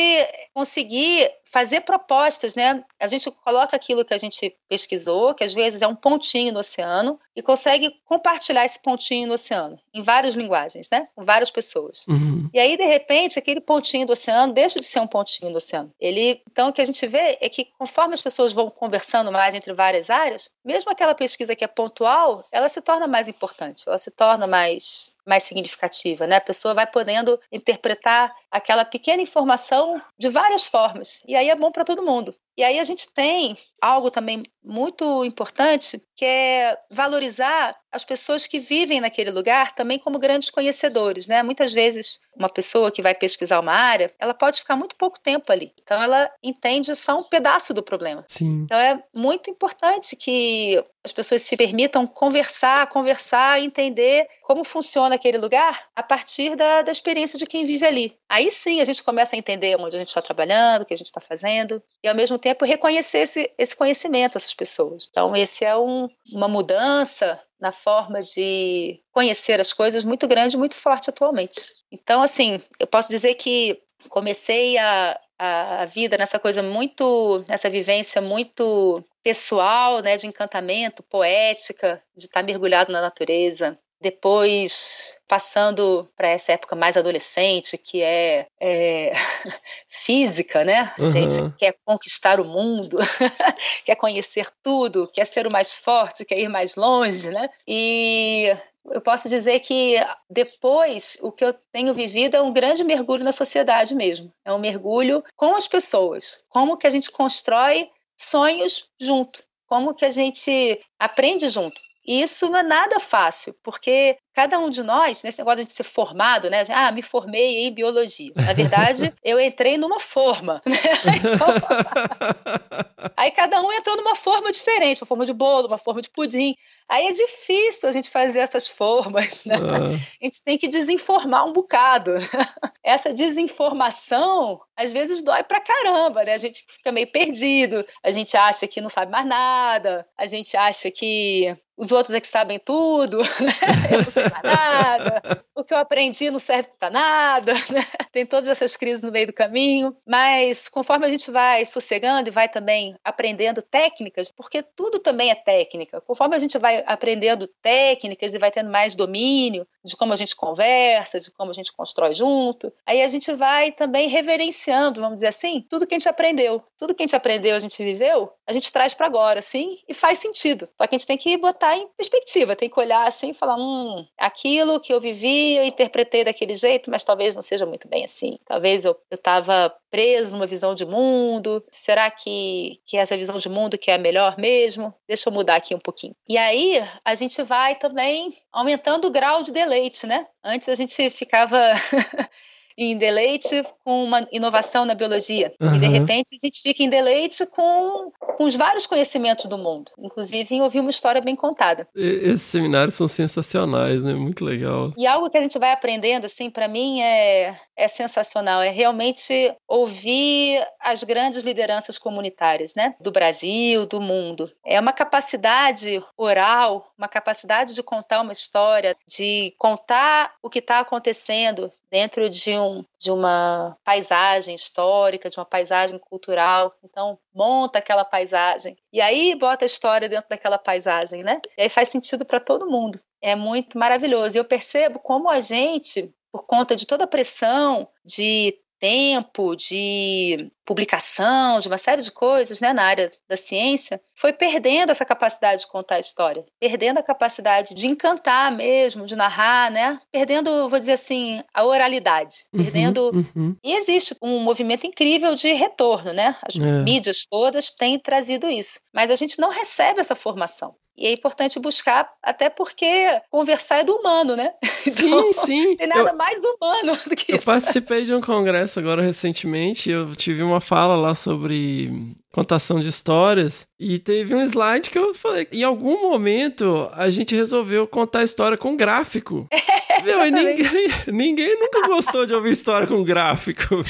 conseguir 0.54 1.30
fazer 1.52 1.82
propostas, 1.82 2.56
né? 2.56 2.84
A 3.00 3.08
gente 3.08 3.30
coloca 3.32 3.76
aquilo 3.76 4.06
que 4.06 4.14
a 4.14 4.18
gente 4.18 4.56
pesquisou, 4.68 5.34
que 5.34 5.44
às 5.44 5.54
vezes 5.54 5.82
é 5.82 5.88
um 5.88 5.96
pontinho 5.96 6.54
no 6.54 6.60
oceano, 6.60 7.20
e 7.36 7.42
consegue 7.42 7.96
compartilhar 8.06 8.66
esse 8.66 8.80
pontinho 8.80 9.28
no 9.28 9.34
oceano, 9.34 9.80
em 9.94 10.02
várias 10.02 10.36
linguagens, 10.36 10.90
né? 10.92 11.08
Com 11.16 11.24
várias 11.24 11.50
pessoas. 11.50 12.06
Uhum. 12.08 12.50
E 12.54 12.60
aí, 12.60 12.78
de 12.78 12.86
repente, 12.86 13.40
aquele 13.40 13.62
pontinho 13.62 14.06
do 14.06 14.14
oceano 14.14 14.54
deixa 14.54 14.80
de 14.80 14.86
ser 14.86 15.00
um 15.00 15.08
pontinho 15.08 15.52
do 15.52 15.58
oceano. 15.58 15.92
Ele, 16.00 16.42
então, 16.52 16.70
o 16.70 16.74
que 16.74 16.82
a 16.82 16.86
gente 16.86 17.06
vê 17.08 17.38
é 17.42 17.50
que 17.50 17.66
conforme 17.78 18.14
as 18.14 18.22
pessoas 18.22 18.54
vão 18.54 18.70
conversando 18.70 19.32
mais 19.32 19.56
entre 19.56 19.74
várias 19.74 20.10
áreas, 20.10 20.52
mesmo 20.64 20.92
aquela 20.92 21.16
pesquisa 21.16 21.56
que 21.56 21.64
é 21.64 21.68
pontual, 21.68 22.46
ela 22.52 22.70
se 22.70 22.82
torna 22.82 23.08
mais 23.08 23.28
importante, 23.28 23.84
ela 23.88 23.98
se 23.98 24.12
torna 24.12 24.46
mais 24.46 25.12
mais 25.30 25.44
significativa, 25.44 26.26
né? 26.26 26.38
A 26.38 26.42
pessoa 26.42 26.74
vai 26.74 26.88
podendo 26.88 27.40
interpretar 27.52 28.36
aquela 28.50 28.84
pequena 28.84 29.22
informação 29.22 30.02
de 30.18 30.28
várias 30.28 30.66
formas. 30.66 31.22
E 31.28 31.36
aí 31.40 31.50
é 31.50 31.56
bom 31.56 31.72
para 31.72 31.86
todo 31.86 32.04
mundo. 32.04 32.36
E 32.58 32.64
aí 32.64 32.80
a 32.80 32.84
gente 32.84 33.12
tem 33.14 33.58
algo 33.82 34.12
também 34.12 34.44
muito 34.64 35.24
importante, 35.24 36.02
que 36.16 36.26
é 36.26 36.78
valorizar 36.92 37.76
as 37.92 38.06
pessoas 38.06 38.46
que 38.46 38.60
vivem 38.60 39.02
naquele 39.02 39.32
lugar 39.32 39.74
também 39.74 39.98
como 39.98 40.20
grandes 40.20 40.50
conhecedores, 40.50 41.28
né? 41.28 41.42
Muitas 41.42 41.74
vezes 41.74 42.20
uma 42.36 42.50
pessoa 42.50 42.92
que 42.92 43.02
vai 43.02 43.16
pesquisar 43.16 43.60
uma 43.60 43.74
área, 43.74 44.14
ela 44.20 44.34
pode 44.34 44.60
ficar 44.60 44.76
muito 44.76 44.96
pouco 44.96 45.20
tempo 45.20 45.52
ali. 45.52 45.74
Então 45.82 46.02
ela 46.02 46.30
entende 46.44 46.96
só 46.96 47.20
um 47.20 47.24
pedaço 47.24 47.74
do 47.74 47.82
problema. 47.82 48.24
Sim. 48.28 48.64
Então 48.64 48.78
é 48.78 49.02
muito 49.14 49.50
importante 49.50 50.16
que 50.16 50.84
as 51.04 51.12
pessoas 51.12 51.42
se 51.42 51.58
permitam 51.58 52.06
conversar, 52.06 52.88
conversar, 52.88 53.60
entender 53.62 54.28
como 54.44 54.64
funciona 54.64 55.16
aquele 55.16 55.38
lugar 55.38 55.88
a 55.96 56.04
partir 56.04 56.56
da, 56.56 56.82
da 56.82 56.92
experiência 56.92 57.40
de 57.40 57.46
quem 57.46 57.66
vive 57.66 57.86
ali. 57.86 58.18
Aí 58.28 58.52
sim 58.52 58.82
a 58.82 58.86
gente 58.86 59.02
começa 59.02 59.36
a 59.36 59.40
entender 59.40 59.76
onde 59.80 59.96
a 59.96 60.00
gente 60.00 60.10
está 60.10 60.22
trabalhando, 60.22 60.84
o 60.84 60.86
que 60.86 60.94
a 60.94 60.98
gente 60.98 61.08
está 61.08 61.22
fazendo, 61.22 61.82
e 62.04 62.08
ao 62.08 62.16
mesmo 62.16 62.38
tempo 62.38 62.49
reconhecer 62.62 63.20
esse, 63.20 63.52
esse 63.58 63.76
conhecimento, 63.76 64.38
essas 64.38 64.54
pessoas. 64.54 65.08
Então, 65.10 65.36
esse 65.36 65.66
é 65.66 65.76
um, 65.76 66.08
uma 66.32 66.48
mudança 66.48 67.42
na 67.60 67.72
forma 67.72 68.24
de 68.24 69.02
conhecer 69.12 69.60
as 69.60 69.74
coisas 69.74 70.06
muito 70.06 70.28
grande, 70.28 70.58
muito 70.58 70.76
forte 70.76 71.10
atualmente. 71.10 71.66
Então, 71.92 72.22
assim, 72.22 72.62
eu 72.80 72.88
posso 72.88 73.10
dizer 73.10 73.34
que 73.36 73.82
comecei 74.10 74.78
a, 74.78 75.20
a 75.38 75.86
vida 75.86 76.18
nessa 76.18 76.40
coisa 76.40 76.64
muito, 76.64 77.44
nessa 77.48 77.70
vivência 77.70 78.22
muito 78.22 79.04
pessoal, 79.22 80.02
né, 80.02 80.16
de 80.16 80.28
encantamento, 80.28 81.04
poética, 81.04 82.02
de 82.16 82.26
estar 82.26 82.44
mergulhado 82.44 82.92
na 82.92 83.02
natureza. 83.02 83.78
Depois, 84.02 85.14
passando 85.28 86.10
para 86.16 86.30
essa 86.30 86.54
época 86.54 86.76
mais 86.76 86.96
adolescente, 86.96 87.78
que 87.78 88.02
é, 88.02 88.48
é 88.60 89.12
física, 89.88 90.64
né? 90.64 90.94
A 90.98 91.02
Uhum. 91.02 91.08
gente 91.12 91.54
quer 91.58 91.76
conquistar 91.86 92.40
o 92.40 92.46
mundo, 92.46 92.98
quer 93.84 93.96
conhecer 93.96 94.48
tudo, 94.64 95.10
quer 95.12 95.26
ser 95.26 95.46
o 95.48 95.52
mais 95.52 95.76
forte, 95.76 96.26
quer 96.26 96.40
ir 96.40 96.50
mais 96.50 96.76
longe, 96.76 97.30
né? 97.30 97.50
E 97.68 98.56
eu 98.86 99.02
posso 99.02 99.30
dizer 99.30 99.60
que 99.60 99.96
depois 100.30 101.18
o 101.22 101.32
que 101.32 101.44
eu 101.44 101.54
tenho 101.72 101.94
vivido 101.94 102.36
é 102.36 102.42
um 102.42 102.54
grande 102.54 102.84
mergulho 102.84 103.24
na 103.24 103.32
sociedade 103.32 103.94
mesmo. 103.94 104.32
É 104.46 104.54
um 104.54 104.60
mergulho 104.60 105.24
com 105.36 105.56
as 105.56 105.68
pessoas. 105.68 106.40
Como 106.50 106.78
que 106.78 106.88
a 106.88 106.90
gente 106.90 107.12
constrói 107.12 107.90
sonhos 108.18 108.86
junto? 109.00 109.44
Como 109.68 109.94
que 109.94 110.06
a 110.06 110.10
gente 110.10 110.82
aprende 110.98 111.48
junto? 111.50 111.80
Isso 112.12 112.50
não 112.50 112.58
é 112.60 112.64
nada 112.64 113.00
fácil, 113.00 113.56
porque 113.64 114.18
cada 114.34 114.60
um 114.60 114.70
de 114.70 114.84
nós, 114.84 115.24
nesse 115.24 115.38
negócio 115.38 115.66
de 115.66 115.74
ser 115.74 115.84
formado, 115.84 116.50
né? 116.50 116.64
Ah, 116.70 116.92
me 116.92 117.02
formei 117.02 117.66
em 117.66 117.74
biologia. 117.74 118.32
Na 118.36 118.54
verdade, 118.54 119.14
eu 119.24 119.40
entrei 119.40 119.78
numa 119.78 120.00
forma. 120.00 120.62
né? 120.66 120.76
Então, 121.18 121.48
Aí 123.16 123.32
cada 123.32 123.62
um 123.62 123.72
entrou 123.72 123.98
numa 123.98 124.16
forma 124.16 124.52
diferente, 124.52 125.02
uma 125.02 125.08
forma 125.08 125.26
de 125.26 125.34
bolo, 125.34 125.68
uma 125.68 125.78
forma 125.78 126.02
de 126.02 126.10
pudim. 126.10 126.56
Aí 126.88 127.08
é 127.08 127.12
difícil 127.12 127.88
a 127.88 127.92
gente 127.92 128.10
fazer 128.10 128.40
essas 128.40 128.68
formas, 128.68 129.46
né? 129.46 129.56
Ah, 129.56 129.96
A 130.22 130.26
gente 130.26 130.42
tem 130.44 130.58
que 130.58 130.68
desinformar 130.68 131.46
um 131.46 131.54
bocado. 131.54 132.12
Essa 132.84 133.14
desinformação, 133.14 134.60
às 134.76 134.92
vezes, 134.92 135.22
dói 135.22 135.44
pra 135.44 135.60
caramba, 135.62 136.24
né? 136.24 136.34
A 136.34 136.38
gente 136.38 136.64
fica 136.68 136.92
meio 136.92 137.08
perdido, 137.08 137.86
a 138.04 138.12
gente 138.12 138.36
acha 138.36 138.68
que 138.68 138.82
não 138.82 138.90
sabe 138.90 139.12
mais 139.12 139.26
nada, 139.26 140.06
a 140.18 140.26
gente 140.26 140.56
acha 140.58 140.90
que 140.90 141.56
os 141.78 141.92
outros 141.92 142.14
é 142.14 142.20
que 142.20 142.28
sabem 142.28 142.60
tudo, 142.60 143.20
né? 143.20 143.54
Eu 143.92 144.00
não 144.04 144.12
mais 144.24 144.44
nada, 144.44 145.44
o 145.56 145.64
que 145.64 145.74
eu 145.74 145.78
aprendi 145.78 146.32
não 146.32 146.40
serve 146.40 146.70
pra 146.80 146.90
nada, 146.90 147.54
né? 147.72 147.86
Tem 148.12 148.26
todas 148.26 148.50
essas 148.50 148.76
crises 148.76 149.02
no 149.02 149.12
meio 149.12 149.28
do 149.28 149.34
caminho, 149.34 149.96
mas 150.06 150.68
conforme 150.68 151.06
a 151.06 151.10
gente 151.10 151.30
vai 151.30 151.66
sossegando 151.66 152.30
e 152.30 152.32
vai 152.32 152.50
também 152.50 152.96
aprendendo 153.04 153.62
técnicas, 153.62 154.32
porque 154.32 154.64
tudo 154.64 155.00
também 155.00 155.30
é 155.30 155.36
técnica, 155.36 156.02
conforme 156.02 156.36
a 156.36 156.40
gente 156.40 156.58
vai 156.58 156.84
aprendendo 156.86 157.48
técnicas 157.62 158.34
e 158.34 158.40
vai 158.40 158.52
tendo 158.52 158.70
mais 158.70 158.96
domínio 158.96 159.68
de 159.84 159.96
como 159.96 160.14
a 160.14 160.16
gente 160.16 160.36
conversa, 160.36 161.20
de 161.20 161.32
como 161.32 161.52
a 161.52 161.54
gente 161.54 161.72
constrói 161.74 162.14
junto, 162.14 162.72
aí 162.86 163.02
a 163.02 163.08
gente 163.08 163.32
vai 163.34 163.72
também 163.72 164.08
reverenciando, 164.08 165.02
vamos 165.02 165.16
dizer 165.16 165.28
assim, 165.28 165.66
tudo 165.70 165.88
que 165.88 165.96
a 165.96 166.00
gente 166.00 166.10
aprendeu. 166.10 166.64
Tudo 166.78 166.94
que 166.94 167.04
a 167.04 167.06
gente 167.06 167.16
aprendeu, 167.16 167.56
a 167.56 167.60
gente 167.60 167.84
viveu, 167.84 168.32
a 168.48 168.54
gente 168.54 168.72
traz 168.72 168.94
para 168.94 169.06
agora, 169.06 169.42
sim, 169.42 169.78
e 169.88 169.94
faz 169.94 170.20
sentido. 170.20 170.70
Só 170.78 170.88
que 170.88 170.96
a 170.96 170.98
gente 170.98 171.08
tem 171.08 171.18
que 171.18 171.38
botar 171.38 171.76
em 171.76 171.88
perspectiva, 171.98 172.56
tem 172.56 172.70
que 172.70 172.80
olhar 172.80 173.08
assim 173.08 173.30
e 173.30 173.34
falar: 173.34 173.56
hum, 173.58 174.06
aquilo 174.18 174.80
que 174.80 174.94
eu 174.94 175.02
vivi, 175.02 175.56
eu 175.56 175.64
interpretei 175.64 176.24
daquele 176.24 176.56
jeito, 176.56 176.90
mas 176.90 177.04
talvez 177.04 177.36
não 177.36 177.42
seja 177.42 177.66
muito 177.66 177.88
bem 177.88 178.06
assim. 178.06 178.38
Talvez 178.46 178.86
eu 178.86 178.98
estava 179.12 179.74
preso 179.90 180.34
numa 180.34 180.46
visão 180.46 180.74
de 180.74 180.86
mundo. 180.86 181.64
Será 181.72 182.10
que, 182.10 182.80
que 182.86 182.98
essa 182.98 183.18
visão 183.18 183.38
de 183.38 183.50
mundo 183.50 183.78
que 183.78 183.92
é 183.92 183.96
a 183.96 183.98
melhor 183.98 184.38
mesmo? 184.38 184.94
Deixa 185.08 185.30
eu 185.30 185.34
mudar 185.34 185.56
aqui 185.56 185.74
um 185.74 185.80
pouquinho. 185.80 186.16
E 186.28 186.38
aí 186.38 186.82
a 187.04 187.16
gente 187.16 187.42
vai 187.44 187.76
também 187.76 188.34
aumentando 188.52 189.08
o 189.08 189.12
grau 189.12 189.42
de 189.42 189.52
deleite, 189.70 190.08
né? 190.08 190.26
Antes 190.44 190.68
a 190.68 190.76
gente 190.76 191.10
ficava 191.12 191.58
em 192.78 192.98
deleite 192.98 193.62
com 193.84 194.04
uma 194.06 194.26
inovação 194.32 194.86
na 194.86 194.96
biologia. 194.96 195.54
E 195.62 195.80
de 195.80 195.88
repente 195.88 196.30
a 196.34 196.38
gente 196.48 196.62
fica 196.62 196.82
em 196.82 196.90
deleite 196.90 197.46
com, 197.46 198.10
com 198.38 198.46
os 198.46 198.56
vários 198.56 198.88
conhecimentos 198.88 199.46
do 199.48 199.58
mundo, 199.58 199.92
inclusive 200.00 200.56
em 200.56 200.62
ouvir 200.62 200.80
uma 200.80 200.90
história 200.90 201.20
bem 201.22 201.36
contada. 201.36 201.88
e- 201.94 202.20
esses 202.30 202.44
seminários 202.44 202.96
são 202.96 203.08
sensacionais, 203.08 204.02
né? 204.04 204.14
Muito 204.14 204.46
legal. 204.46 204.94
E 204.98 205.06
algo 205.06 205.30
que 205.30 205.38
a 205.38 205.42
gente 205.42 205.60
vai 205.60 205.72
aprendendo, 205.74 206.24
assim, 206.26 206.50
para 206.50 206.70
mim 206.70 207.02
é, 207.02 207.60
é 207.76 207.88
sensacional, 207.90 208.62
é 208.62 208.70
realmente 208.70 209.54
ouvir 209.68 210.66
as 210.80 211.04
grandes 211.04 211.44
lideranças 211.44 211.98
comunitárias, 211.98 212.74
né? 212.76 212.96
Do 213.02 213.12
Brasil, 213.12 213.86
do 213.86 214.00
mundo. 214.00 214.50
É 214.66 214.80
uma 214.80 214.94
capacidade 214.94 216.02
oral, 216.18 216.89
uma 217.00 217.08
capacidade 217.08 217.74
de 217.74 217.82
contar 217.82 218.22
uma 218.22 218.34
história, 218.34 218.96
de 219.08 219.56
contar 219.58 220.36
o 220.44 220.50
que 220.50 220.60
está 220.60 220.80
acontecendo 220.80 221.72
dentro 221.90 222.30
de, 222.30 222.52
um, 222.52 222.84
de 223.00 223.10
uma 223.10 223.78
paisagem 223.86 224.54
histórica, 224.54 225.30
de 225.30 225.40
uma 225.40 225.46
paisagem 225.46 225.98
cultural. 225.98 226.76
Então, 226.84 227.18
monta 227.34 227.80
aquela 227.80 228.04
paisagem. 228.04 228.78
E 228.92 229.00
aí 229.00 229.34
bota 229.34 229.64
a 229.64 229.68
história 229.68 230.10
dentro 230.10 230.30
daquela 230.30 230.58
paisagem, 230.58 231.24
né? 231.24 231.40
E 231.58 231.64
aí 231.64 231.70
faz 231.70 231.88
sentido 231.88 232.26
para 232.26 232.40
todo 232.40 232.70
mundo. 232.70 233.00
É 233.22 233.34
muito 233.34 233.78
maravilhoso. 233.78 234.38
E 234.38 234.40
eu 234.40 234.46
percebo 234.46 235.00
como 235.00 235.30
a 235.30 235.40
gente, 235.40 236.14
por 236.32 236.46
conta 236.46 236.76
de 236.76 236.86
toda 236.86 237.06
a 237.06 237.08
pressão 237.08 237.88
de 238.04 238.60
tempo, 238.80 239.56
de 239.56 240.50
publicação, 240.66 241.60
de 241.60 241.68
uma 241.68 241.78
série 241.78 242.02
de 242.02 242.12
coisas 242.12 242.60
né, 242.62 242.72
na 242.74 242.84
área 242.84 243.12
da 243.28 243.36
ciência, 243.36 244.00
foi 244.16 244.32
perdendo 244.32 244.92
essa 244.92 245.04
capacidade 245.04 245.62
de 245.62 245.68
contar 245.68 245.96
a 245.96 246.00
história, 246.00 246.46
perdendo 246.60 247.00
a 247.00 247.04
capacidade 247.04 247.74
de 247.74 247.88
encantar 247.88 248.52
mesmo, 248.56 249.06
de 249.06 249.16
narrar, 249.16 249.72
né? 249.72 250.00
Perdendo, 250.12 250.70
vou 250.70 250.80
dizer 250.80 250.94
assim, 250.94 251.44
a 251.54 251.64
oralidade, 251.66 252.46
Uhum, 252.54 252.64
perdendo. 252.64 253.12
uhum. 253.36 253.56
E 253.64 253.74
existe 253.76 254.16
um 254.22 254.40
movimento 254.40 254.86
incrível 254.86 255.34
de 255.36 255.52
retorno, 255.54 256.14
né? 256.14 256.36
As 256.48 256.56
É. 256.56 256.60
mídias 256.84 257.26
todas 257.30 257.72
têm 257.72 257.98
trazido 258.00 258.48
isso, 258.50 258.80
mas 258.94 259.10
a 259.12 259.16
gente 259.16 259.40
não 259.40 259.50
recebe 259.50 260.00
essa 260.00 260.16
formação. 260.16 260.76
E 261.00 261.08
é 261.08 261.14
importante 261.14 261.58
buscar, 261.60 262.10
até 262.22 262.50
porque 262.50 262.86
conversar 263.32 263.78
é 263.78 263.84
do 263.86 263.96
humano, 263.96 264.36
né? 264.36 264.52
Sim, 264.84 265.34
sim. 265.34 265.68
Não 265.70 265.78
tem 265.78 265.88
nada 265.88 266.14
mais 266.14 266.42
humano 266.44 266.98
do 267.08 267.16
que 267.16 267.32
Eu 267.32 267.38
isso. 267.38 267.46
participei 267.46 268.04
de 268.04 268.14
um 268.14 268.20
congresso 268.22 268.80
agora 268.80 269.02
recentemente, 269.02 269.90
eu 269.90 270.16
tive 270.16 270.42
uma 270.42 270.60
fala 270.60 270.96
lá 270.96 271.14
sobre 271.14 272.16
contação 272.32 272.80
de 272.80 272.90
histórias 272.90 273.68
e 273.80 273.98
teve 274.00 274.34
um 274.36 274.42
slide 274.44 274.90
que 274.90 274.98
eu 274.98 275.14
falei, 275.14 275.48
em 275.52 275.64
algum 275.64 276.02
momento 276.02 276.90
a 276.94 277.10
gente 277.10 277.36
resolveu 277.36 277.88
contar 277.88 278.20
a 278.20 278.24
história 278.24 278.58
com 278.58 278.76
gráfico. 278.76 279.48
Meu, 280.04 280.26
e 280.26 280.32
ninguém, 280.32 280.88
ninguém 281.08 281.60
nunca 281.60 281.88
gostou 281.88 282.26
de 282.26 282.34
ouvir 282.34 282.52
história 282.52 282.88
com 282.88 283.04
gráfico. 283.04 283.84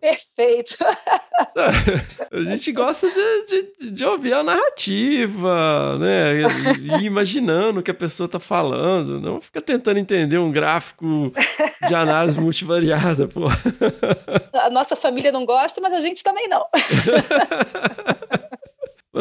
Perfeito. 0.00 0.76
A 2.32 2.40
gente 2.50 2.72
gosta 2.72 3.10
de, 3.10 3.46
de, 3.46 3.90
de 3.90 4.04
ouvir 4.04 4.32
a 4.32 4.42
narrativa, 4.42 5.98
né? 5.98 6.32
E 7.00 7.04
imaginando 7.04 7.80
o 7.80 7.82
que 7.82 7.90
a 7.90 7.94
pessoa 7.94 8.28
tá 8.28 8.38
falando. 8.38 9.20
Não 9.20 9.40
fica 9.40 9.60
tentando 9.60 9.98
entender 9.98 10.38
um 10.38 10.50
gráfico 10.50 11.32
de 11.86 11.94
análise 11.94 12.40
multivariada, 12.40 13.28
pô. 13.28 13.48
A 14.54 14.70
nossa 14.70 14.96
família 14.96 15.32
não 15.32 15.44
gosta, 15.44 15.80
mas 15.80 15.92
a 15.92 16.00
gente 16.00 16.22
também 16.22 16.48
não. 16.48 16.64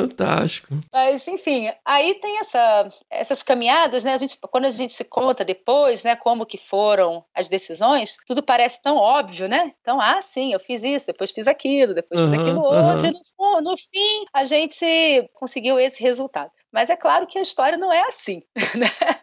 Fantástico. 0.02 0.74
Mas, 0.94 1.28
enfim, 1.28 1.72
aí 1.86 2.16
tem 2.16 2.40
essa, 2.40 2.90
essas 3.10 3.44
caminhadas, 3.44 4.04
né? 4.04 4.14
A 4.14 4.18
gente, 4.18 4.38
quando 4.50 4.66
a 4.66 4.70
gente 4.70 4.94
se 4.94 5.04
conta 5.04 5.44
depois, 5.44 6.04
né, 6.04 6.16
como 6.16 6.46
que 6.46 6.58
foram 6.58 7.24
as 7.34 7.50
decisões, 7.50 8.18
tudo 8.26 8.42
parece 8.44 8.82
tão 8.82 8.98
óbvio, 8.98 9.48
né? 9.48 9.74
Então, 9.82 10.00
ah, 10.00 10.22
sim, 10.22 10.54
eu 10.54 10.60
fiz 10.60 10.84
isso, 10.84 11.08
depois 11.08 11.32
fiz 11.32 11.48
aquilo, 11.48 11.94
depois 11.94 12.22
fiz 12.22 12.34
Aham, 12.34 12.42
aquilo 12.42 12.66
aham. 12.66 12.92
outro, 12.92 13.08
e 13.08 13.12
no, 13.12 13.62
no 13.62 13.78
fim 13.78 14.26
a 14.34 14.44
gente 14.44 15.30
conseguiu 15.34 15.80
esse 15.80 16.02
resultado. 16.02 16.52
Mas 16.72 16.90
é 16.90 16.96
claro 16.96 17.28
que 17.28 17.38
a 17.38 17.42
história 17.42 17.78
não 17.78 17.92
é 17.92 18.02
assim, 18.08 18.44
né? 18.78 19.22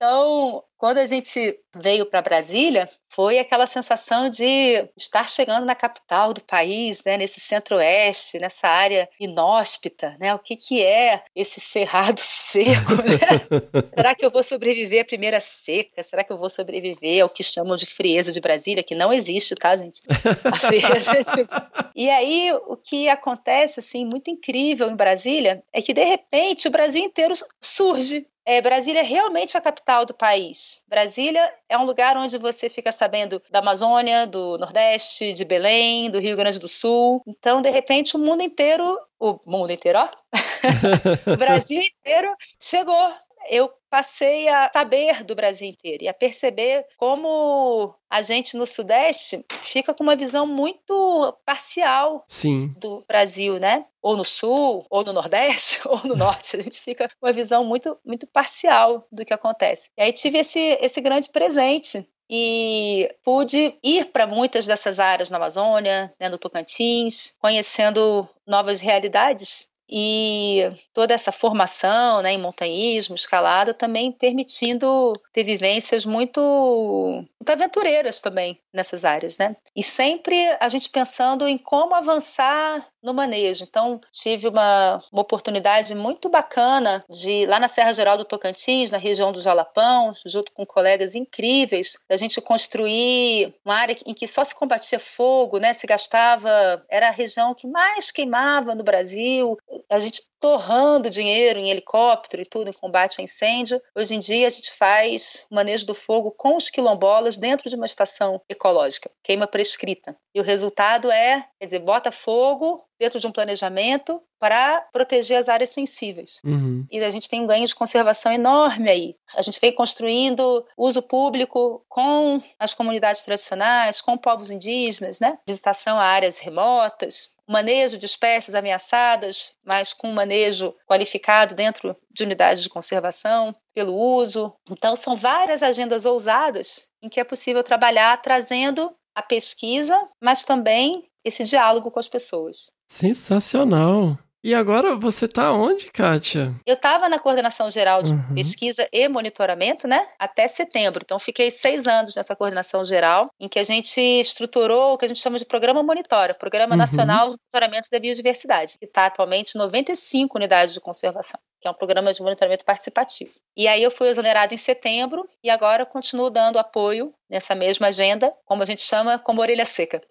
Então, 0.00 0.62
quando 0.78 0.98
a 0.98 1.04
gente 1.04 1.58
veio 1.74 2.06
para 2.06 2.22
Brasília, 2.22 2.88
foi 3.10 3.38
aquela 3.38 3.66
sensação 3.66 4.30
de 4.30 4.88
estar 4.96 5.28
chegando 5.28 5.66
na 5.66 5.74
capital 5.74 6.32
do 6.32 6.40
país, 6.40 7.02
né, 7.04 7.16
nesse 7.16 7.40
centro-oeste, 7.40 8.38
nessa 8.38 8.68
área 8.68 9.08
inóspita, 9.18 10.16
né? 10.20 10.34
O 10.34 10.38
que 10.38 10.54
que 10.54 10.82
é 10.82 11.22
esse 11.34 11.60
cerrado 11.60 12.20
seco, 12.22 12.94
né? 12.94 13.90
Será 13.94 14.14
que 14.14 14.24
eu 14.24 14.30
vou 14.30 14.42
sobreviver 14.42 15.02
à 15.02 15.04
primeira 15.04 15.40
seca? 15.40 16.02
Será 16.02 16.22
que 16.22 16.32
eu 16.32 16.38
vou 16.38 16.48
sobreviver 16.48 17.22
ao 17.22 17.28
que 17.28 17.42
chamam 17.42 17.76
de 17.76 17.86
frieza 17.86 18.30
de 18.30 18.40
Brasília, 18.40 18.84
que 18.84 18.94
não 18.94 19.12
existe, 19.12 19.56
tá, 19.56 19.74
gente? 19.74 20.02
A 20.44 20.56
frieza 20.56 21.12
de... 21.12 21.48
E 21.96 22.08
aí, 22.08 22.52
o 22.52 22.76
que 22.76 23.08
acontece, 23.08 23.80
assim, 23.80 24.04
muito 24.04 24.30
incrível 24.30 24.88
em 24.88 24.94
Brasília, 24.94 25.64
é 25.72 25.82
que, 25.82 25.92
de 25.92 26.04
repente, 26.04 26.68
o 26.68 26.70
Brasil 26.70 27.02
inteiro 27.02 27.34
surge. 27.60 28.24
É, 28.46 28.62
Brasília 28.62 29.00
é 29.00 29.04
realmente 29.04 29.56
a 29.56 29.60
capital 29.60 30.06
do 30.06 30.14
país. 30.14 30.67
Brasília 30.86 31.52
é 31.68 31.76
um 31.76 31.84
lugar 31.84 32.16
onde 32.16 32.38
você 32.38 32.68
fica 32.68 32.92
sabendo 32.92 33.42
da 33.50 33.60
Amazônia, 33.60 34.26
do 34.26 34.58
Nordeste, 34.58 35.32
de 35.32 35.44
Belém, 35.44 36.10
do 36.10 36.18
Rio 36.18 36.36
Grande 36.36 36.58
do 36.58 36.68
Sul. 36.68 37.22
Então, 37.26 37.60
de 37.60 37.70
repente, 37.70 38.16
o 38.16 38.18
mundo 38.18 38.42
inteiro, 38.42 38.98
o 39.18 39.38
mundo 39.46 39.72
inteiro, 39.72 39.98
ó, 39.98 40.08
o 41.32 41.36
Brasil 41.36 41.80
inteiro 41.80 42.34
chegou. 42.60 43.12
Eu 43.48 43.70
passei 43.90 44.48
a 44.48 44.70
saber 44.72 45.24
do 45.24 45.34
Brasil 45.34 45.68
inteiro 45.68 46.04
e 46.04 46.08
a 46.08 46.14
perceber 46.14 46.86
como 46.96 47.94
a 48.10 48.22
gente 48.22 48.56
no 48.56 48.66
Sudeste 48.66 49.44
fica 49.62 49.94
com 49.94 50.02
uma 50.02 50.16
visão 50.16 50.46
muito 50.46 51.36
parcial 51.44 52.24
Sim. 52.28 52.74
do 52.78 53.02
Brasil, 53.06 53.58
né? 53.58 53.86
Ou 54.02 54.16
no 54.16 54.24
Sul, 54.24 54.86
ou 54.90 55.04
no 55.04 55.12
Nordeste, 55.12 55.80
ou 55.88 56.00
no 56.04 56.16
Norte. 56.16 56.56
A 56.56 56.60
gente 56.60 56.80
fica 56.80 57.08
com 57.08 57.26
uma 57.26 57.32
visão 57.32 57.64
muito, 57.64 57.98
muito 58.04 58.26
parcial 58.26 59.06
do 59.10 59.24
que 59.24 59.34
acontece. 59.34 59.90
E 59.96 60.02
aí 60.02 60.12
tive 60.12 60.38
esse, 60.38 60.78
esse 60.80 61.00
grande 61.00 61.28
presente 61.30 62.06
e 62.30 63.10
pude 63.24 63.78
ir 63.82 64.06
para 64.12 64.26
muitas 64.26 64.66
dessas 64.66 65.00
áreas 65.00 65.30
na 65.30 65.38
Amazônia, 65.38 66.12
né, 66.20 66.28
no 66.28 66.38
Tocantins, 66.38 67.34
conhecendo 67.38 68.28
novas 68.46 68.80
realidades 68.80 69.67
e 69.88 70.70
toda 70.92 71.14
essa 71.14 71.32
formação 71.32 72.20
né, 72.20 72.32
em 72.32 72.38
montanhismo, 72.38 73.14
escalada, 73.14 73.72
também 73.72 74.12
permitindo 74.12 75.12
ter 75.32 75.44
vivências 75.44 76.04
muito, 76.04 76.40
muito 76.40 77.50
aventureiras 77.50 78.20
também 78.20 78.58
nessas 78.72 79.04
áreas, 79.04 79.38
né? 79.38 79.56
E 79.74 79.82
sempre 79.82 80.36
a 80.60 80.68
gente 80.68 80.90
pensando 80.90 81.48
em 81.48 81.56
como 81.56 81.94
avançar 81.94 82.86
no 83.02 83.14
manejo. 83.14 83.64
Então, 83.64 84.00
tive 84.12 84.48
uma, 84.48 85.02
uma 85.12 85.22
oportunidade 85.22 85.94
muito 85.94 86.28
bacana 86.28 87.04
de, 87.08 87.46
lá 87.46 87.60
na 87.60 87.68
Serra 87.68 87.92
Geral 87.92 88.16
do 88.16 88.24
Tocantins, 88.24 88.90
na 88.90 88.98
região 88.98 89.32
do 89.32 89.40
Jalapão, 89.40 90.12
junto 90.26 90.52
com 90.52 90.66
colegas 90.66 91.14
incríveis, 91.14 91.96
da 92.08 92.16
gente 92.16 92.40
construir 92.40 93.54
uma 93.64 93.76
área 93.76 93.96
em 94.04 94.14
que 94.14 94.26
só 94.26 94.44
se 94.44 94.54
combatia 94.54 94.98
fogo, 94.98 95.58
né? 95.58 95.72
Se 95.72 95.86
gastava, 95.86 96.84
era 96.88 97.08
a 97.08 97.12
região 97.12 97.54
que 97.54 97.66
mais 97.66 98.10
queimava 98.10 98.74
no 98.74 98.82
Brasil, 98.82 99.56
a 99.90 99.98
gente 99.98 100.22
torrando 100.40 101.10
dinheiro 101.10 101.58
em 101.58 101.70
helicóptero 101.70 102.42
e 102.42 102.46
tudo 102.46 102.70
em 102.70 102.72
combate 102.72 103.20
a 103.20 103.24
incêndio. 103.24 103.80
Hoje 103.94 104.14
em 104.14 104.20
dia 104.20 104.46
a 104.46 104.50
gente 104.50 104.72
faz 104.72 105.44
o 105.50 105.54
manejo 105.54 105.86
do 105.86 105.94
fogo 105.94 106.30
com 106.30 106.56
os 106.56 106.70
quilombolas 106.70 107.38
dentro 107.38 107.68
de 107.68 107.76
uma 107.76 107.86
estação 107.86 108.40
ecológica, 108.48 109.10
queima 109.22 109.46
prescrita. 109.46 110.16
E 110.34 110.40
o 110.40 110.44
resultado 110.44 111.10
é, 111.10 111.44
quer 111.58 111.64
dizer, 111.64 111.80
bota 111.80 112.12
fogo 112.12 112.84
dentro 112.98 113.20
de 113.20 113.26
um 113.26 113.32
planejamento 113.32 114.20
para 114.38 114.80
proteger 114.92 115.38
as 115.38 115.48
áreas 115.48 115.70
sensíveis. 115.70 116.40
Uhum. 116.44 116.86
E 116.90 117.02
a 117.02 117.10
gente 117.10 117.28
tem 117.28 117.40
um 117.40 117.46
ganho 117.46 117.66
de 117.66 117.74
conservação 117.74 118.32
enorme 118.32 118.90
aí. 118.90 119.16
A 119.34 119.42
gente 119.42 119.60
vem 119.60 119.74
construindo 119.74 120.64
uso 120.76 121.02
público 121.02 121.84
com 121.88 122.40
as 122.58 122.74
comunidades 122.74 123.22
tradicionais, 123.22 124.00
com 124.00 124.16
povos 124.16 124.50
indígenas, 124.50 125.20
né? 125.20 125.38
Visitação 125.46 125.98
a 125.98 126.04
áreas 126.04 126.38
remotas, 126.38 127.30
manejo 127.48 127.96
de 127.96 128.06
espécies 128.06 128.54
ameaçadas, 128.54 129.54
mas 129.64 129.92
com 129.92 130.12
manejo 130.28 130.74
qualificado 130.86 131.54
dentro 131.54 131.96
de 132.10 132.22
unidades 132.22 132.62
de 132.62 132.68
conservação, 132.68 133.54
pelo 133.74 133.94
uso. 133.94 134.52
Então, 134.70 134.94
são 134.94 135.16
várias 135.16 135.62
agendas 135.62 136.04
ousadas 136.04 136.86
em 137.02 137.08
que 137.08 137.18
é 137.18 137.24
possível 137.24 137.62
trabalhar 137.62 138.20
trazendo 138.20 138.92
a 139.14 139.22
pesquisa, 139.22 139.96
mas 140.22 140.44
também 140.44 141.08
esse 141.24 141.44
diálogo 141.44 141.90
com 141.90 141.98
as 141.98 142.08
pessoas. 142.08 142.70
Sensacional. 142.86 144.18
E 144.42 144.54
agora 144.54 144.94
você 144.94 145.26
tá 145.26 145.52
onde, 145.52 145.90
Kátia? 145.90 146.54
Eu 146.64 146.74
estava 146.74 147.08
na 147.08 147.18
coordenação 147.18 147.68
geral 147.68 148.02
de 148.04 148.12
Uhum. 148.12 148.34
pesquisa 148.34 148.88
e 148.92 149.08
monitoramento, 149.08 149.88
né, 149.88 150.06
até 150.18 150.46
setembro. 150.46 151.00
Então, 151.04 151.18
fiquei 151.18 151.50
seis 151.50 151.86
anos 151.88 152.14
nessa 152.14 152.36
coordenação 152.36 152.84
geral, 152.84 153.30
em 153.40 153.48
que 153.48 153.58
a 153.58 153.64
gente 153.64 154.00
estruturou 154.00 154.94
o 154.94 154.98
que 154.98 155.04
a 155.04 155.08
gente 155.08 155.20
chama 155.20 155.38
de 155.38 155.44
Programa 155.44 155.82
Monitora, 155.82 156.34
Programa 156.34 156.74
Uhum. 156.74 156.78
Nacional 156.78 157.30
de 157.30 157.36
Monitoramento 157.52 157.88
da 157.90 157.98
Biodiversidade, 157.98 158.78
que 158.78 158.84
está 158.84 159.06
atualmente 159.06 159.56
em 159.56 159.58
95 159.58 160.38
unidades 160.38 160.72
de 160.72 160.80
conservação, 160.80 161.40
que 161.60 161.68
é 161.68 161.70
um 161.70 161.74
programa 161.74 162.12
de 162.12 162.22
monitoramento 162.22 162.64
participativo. 162.64 163.32
E 163.56 163.66
aí 163.66 163.82
eu 163.82 163.90
fui 163.90 164.08
exonerada 164.08 164.54
em 164.54 164.56
setembro 164.56 165.28
e 165.42 165.50
agora 165.50 165.84
continuo 165.84 166.30
dando 166.30 166.58
apoio 166.58 167.12
nessa 167.28 167.54
mesma 167.54 167.88
agenda, 167.88 168.32
como 168.44 168.62
a 168.62 168.66
gente 168.66 168.82
chama, 168.82 169.18
como 169.18 169.40
orelha 169.40 169.64
seca. 169.64 170.00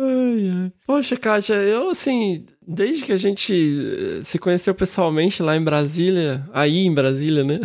Ai, 0.00 0.50
ai. 0.50 0.72
Poxa, 0.86 1.16
Kátia, 1.16 1.54
eu 1.54 1.90
assim, 1.90 2.46
desde 2.62 3.04
que 3.04 3.12
a 3.12 3.16
gente 3.16 3.52
eh, 3.52 4.22
se 4.22 4.38
conheceu 4.38 4.72
pessoalmente 4.74 5.42
lá 5.42 5.56
em 5.56 5.64
Brasília, 5.64 6.44
aí 6.52 6.86
em 6.86 6.94
Brasília, 6.94 7.42
né? 7.42 7.58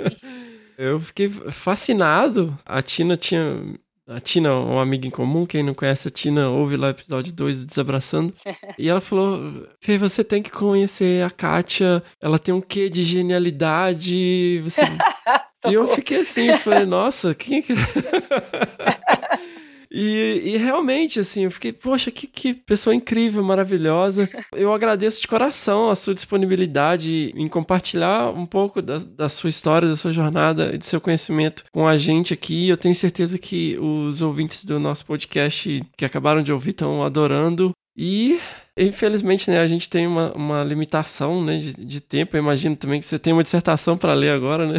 eu 0.78 0.98
fiquei 0.98 1.28
fascinado. 1.28 2.56
A 2.64 2.80
Tina 2.80 3.16
tinha. 3.16 3.62
A 4.10 4.18
Tina, 4.18 4.52
uma 4.52 4.82
amiga 4.82 5.06
em 5.06 5.10
comum, 5.10 5.46
quem 5.46 5.62
não 5.62 5.72
conhece 5.72 6.08
a 6.08 6.10
Tina, 6.10 6.48
ouve 6.48 6.76
lá 6.76 6.88
o 6.88 6.90
episódio 6.90 7.32
2 7.32 7.60
do 7.60 7.66
Desabraçando. 7.66 8.34
E 8.76 8.88
ela 8.88 9.00
falou: 9.00 9.68
Fê, 9.80 9.96
você 9.96 10.24
tem 10.24 10.42
que 10.42 10.50
conhecer 10.50 11.24
a 11.24 11.30
Kátia, 11.30 12.02
ela 12.20 12.38
tem 12.38 12.52
um 12.52 12.60
quê 12.60 12.88
de 12.88 13.04
genialidade. 13.04 14.60
Você... 14.64 14.82
E 15.68 15.74
eu 15.74 15.86
fiquei 15.88 16.22
assim, 16.22 16.56
falei, 16.56 16.86
nossa, 16.86 17.34
quem 17.34 17.58
é 17.58 17.62
que. 17.62 17.74
E, 19.92 20.42
e 20.44 20.56
realmente, 20.56 21.18
assim, 21.18 21.44
eu 21.44 21.50
fiquei, 21.50 21.72
poxa, 21.72 22.10
que, 22.10 22.26
que 22.26 22.54
pessoa 22.54 22.94
incrível, 22.94 23.42
maravilhosa. 23.42 24.28
Eu 24.54 24.72
agradeço 24.72 25.20
de 25.20 25.26
coração 25.26 25.90
a 25.90 25.96
sua 25.96 26.14
disponibilidade 26.14 27.32
em 27.34 27.48
compartilhar 27.48 28.30
um 28.30 28.46
pouco 28.46 28.80
da, 28.80 28.98
da 28.98 29.28
sua 29.28 29.50
história, 29.50 29.88
da 29.88 29.96
sua 29.96 30.12
jornada 30.12 30.70
e 30.72 30.78
do 30.78 30.84
seu 30.84 31.00
conhecimento 31.00 31.64
com 31.72 31.88
a 31.88 31.98
gente 31.98 32.32
aqui. 32.32 32.68
Eu 32.68 32.76
tenho 32.76 32.94
certeza 32.94 33.36
que 33.36 33.76
os 33.78 34.22
ouvintes 34.22 34.64
do 34.64 34.78
nosso 34.78 35.04
podcast 35.04 35.82
que 35.96 36.04
acabaram 36.04 36.42
de 36.42 36.52
ouvir 36.52 36.70
estão 36.70 37.02
adorando. 37.02 37.72
E 37.96 38.40
infelizmente, 38.76 39.50
né, 39.50 39.58
a 39.58 39.66
gente 39.66 39.90
tem 39.90 40.06
uma, 40.06 40.32
uma 40.32 40.64
limitação 40.64 41.44
né, 41.44 41.58
de, 41.58 41.74
de 41.74 42.00
tempo. 42.00 42.36
Eu 42.36 42.42
imagino 42.42 42.76
também 42.76 43.00
que 43.00 43.06
você 43.06 43.18
tem 43.18 43.32
uma 43.32 43.42
dissertação 43.42 43.96
para 43.96 44.14
ler 44.14 44.30
agora, 44.30 44.66
né? 44.66 44.78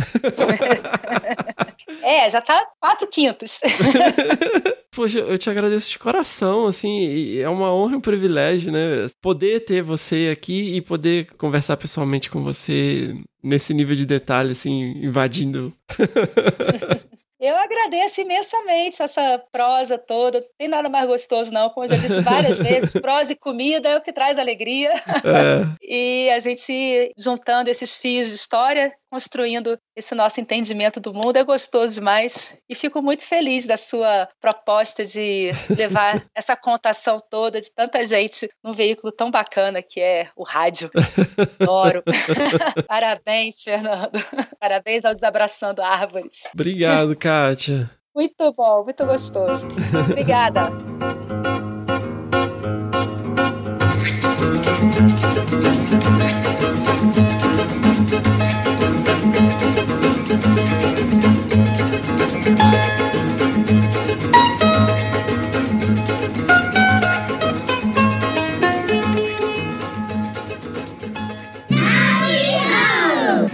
É, 2.01 2.29
já 2.29 2.41
tá 2.41 2.65
quatro 2.79 3.07
quintos. 3.07 3.61
Poxa, 4.93 5.19
eu 5.19 5.37
te 5.37 5.49
agradeço 5.49 5.89
de 5.89 5.97
coração, 5.97 6.65
assim, 6.65 7.37
é 7.37 7.47
uma 7.47 7.73
honra 7.73 7.93
e 7.93 7.95
um 7.95 8.01
privilégio, 8.01 8.71
né? 8.71 9.07
Poder 9.21 9.61
ter 9.61 9.81
você 9.81 10.29
aqui 10.33 10.75
e 10.75 10.81
poder 10.81 11.27
conversar 11.37 11.77
pessoalmente 11.77 12.29
com 12.29 12.43
você 12.43 13.15
nesse 13.41 13.73
nível 13.73 13.95
de 13.95 14.05
detalhe, 14.05 14.51
assim, 14.51 14.99
invadindo. 15.01 15.73
Eu 17.41 17.55
agradeço 17.57 18.21
imensamente 18.21 19.01
essa 19.01 19.43
prosa 19.51 19.97
toda. 19.97 20.41
Não 20.41 20.47
tem 20.59 20.67
nada 20.67 20.87
mais 20.87 21.07
gostoso, 21.07 21.51
não. 21.51 21.71
Como 21.71 21.85
eu 21.85 21.89
já 21.89 21.97
disse 21.97 22.21
várias 22.21 22.59
vezes, 22.61 22.93
prosa 22.93 23.33
e 23.33 23.35
comida 23.35 23.89
é 23.89 23.97
o 23.97 24.01
que 24.01 24.13
traz 24.13 24.37
alegria. 24.37 24.91
É. 24.91 25.01
e 25.81 26.29
a 26.29 26.39
gente 26.39 27.11
juntando 27.17 27.67
esses 27.67 27.97
fios 27.97 28.27
de 28.27 28.35
história, 28.35 28.93
construindo 29.09 29.75
esse 29.95 30.13
nosso 30.13 30.39
entendimento 30.39 30.99
do 30.99 31.15
mundo, 31.15 31.35
é 31.35 31.43
gostoso 31.43 31.95
demais. 31.95 32.55
E 32.69 32.75
fico 32.75 33.01
muito 33.01 33.25
feliz 33.25 33.65
da 33.65 33.75
sua 33.75 34.29
proposta 34.39 35.03
de 35.03 35.49
levar 35.75 36.23
essa 36.37 36.55
contação 36.55 37.19
toda 37.27 37.59
de 37.59 37.73
tanta 37.73 38.05
gente 38.05 38.47
num 38.63 38.71
veículo 38.71 39.11
tão 39.11 39.31
bacana 39.31 39.81
que 39.81 39.99
é 39.99 40.29
o 40.35 40.43
rádio. 40.43 40.91
Adoro. 41.59 42.03
Parabéns, 42.87 43.63
Fernando. 43.63 44.11
Parabéns 44.59 45.05
ao 45.05 45.15
Desabraçando 45.15 45.81
Árvores. 45.81 46.47
Obrigado, 46.53 47.15
cara. 47.15 47.30
Kátia. 47.31 47.89
Muito 48.13 48.51
bom, 48.51 48.83
muito 48.83 49.05
gostoso. 49.05 49.65
Obrigada. 50.09 50.69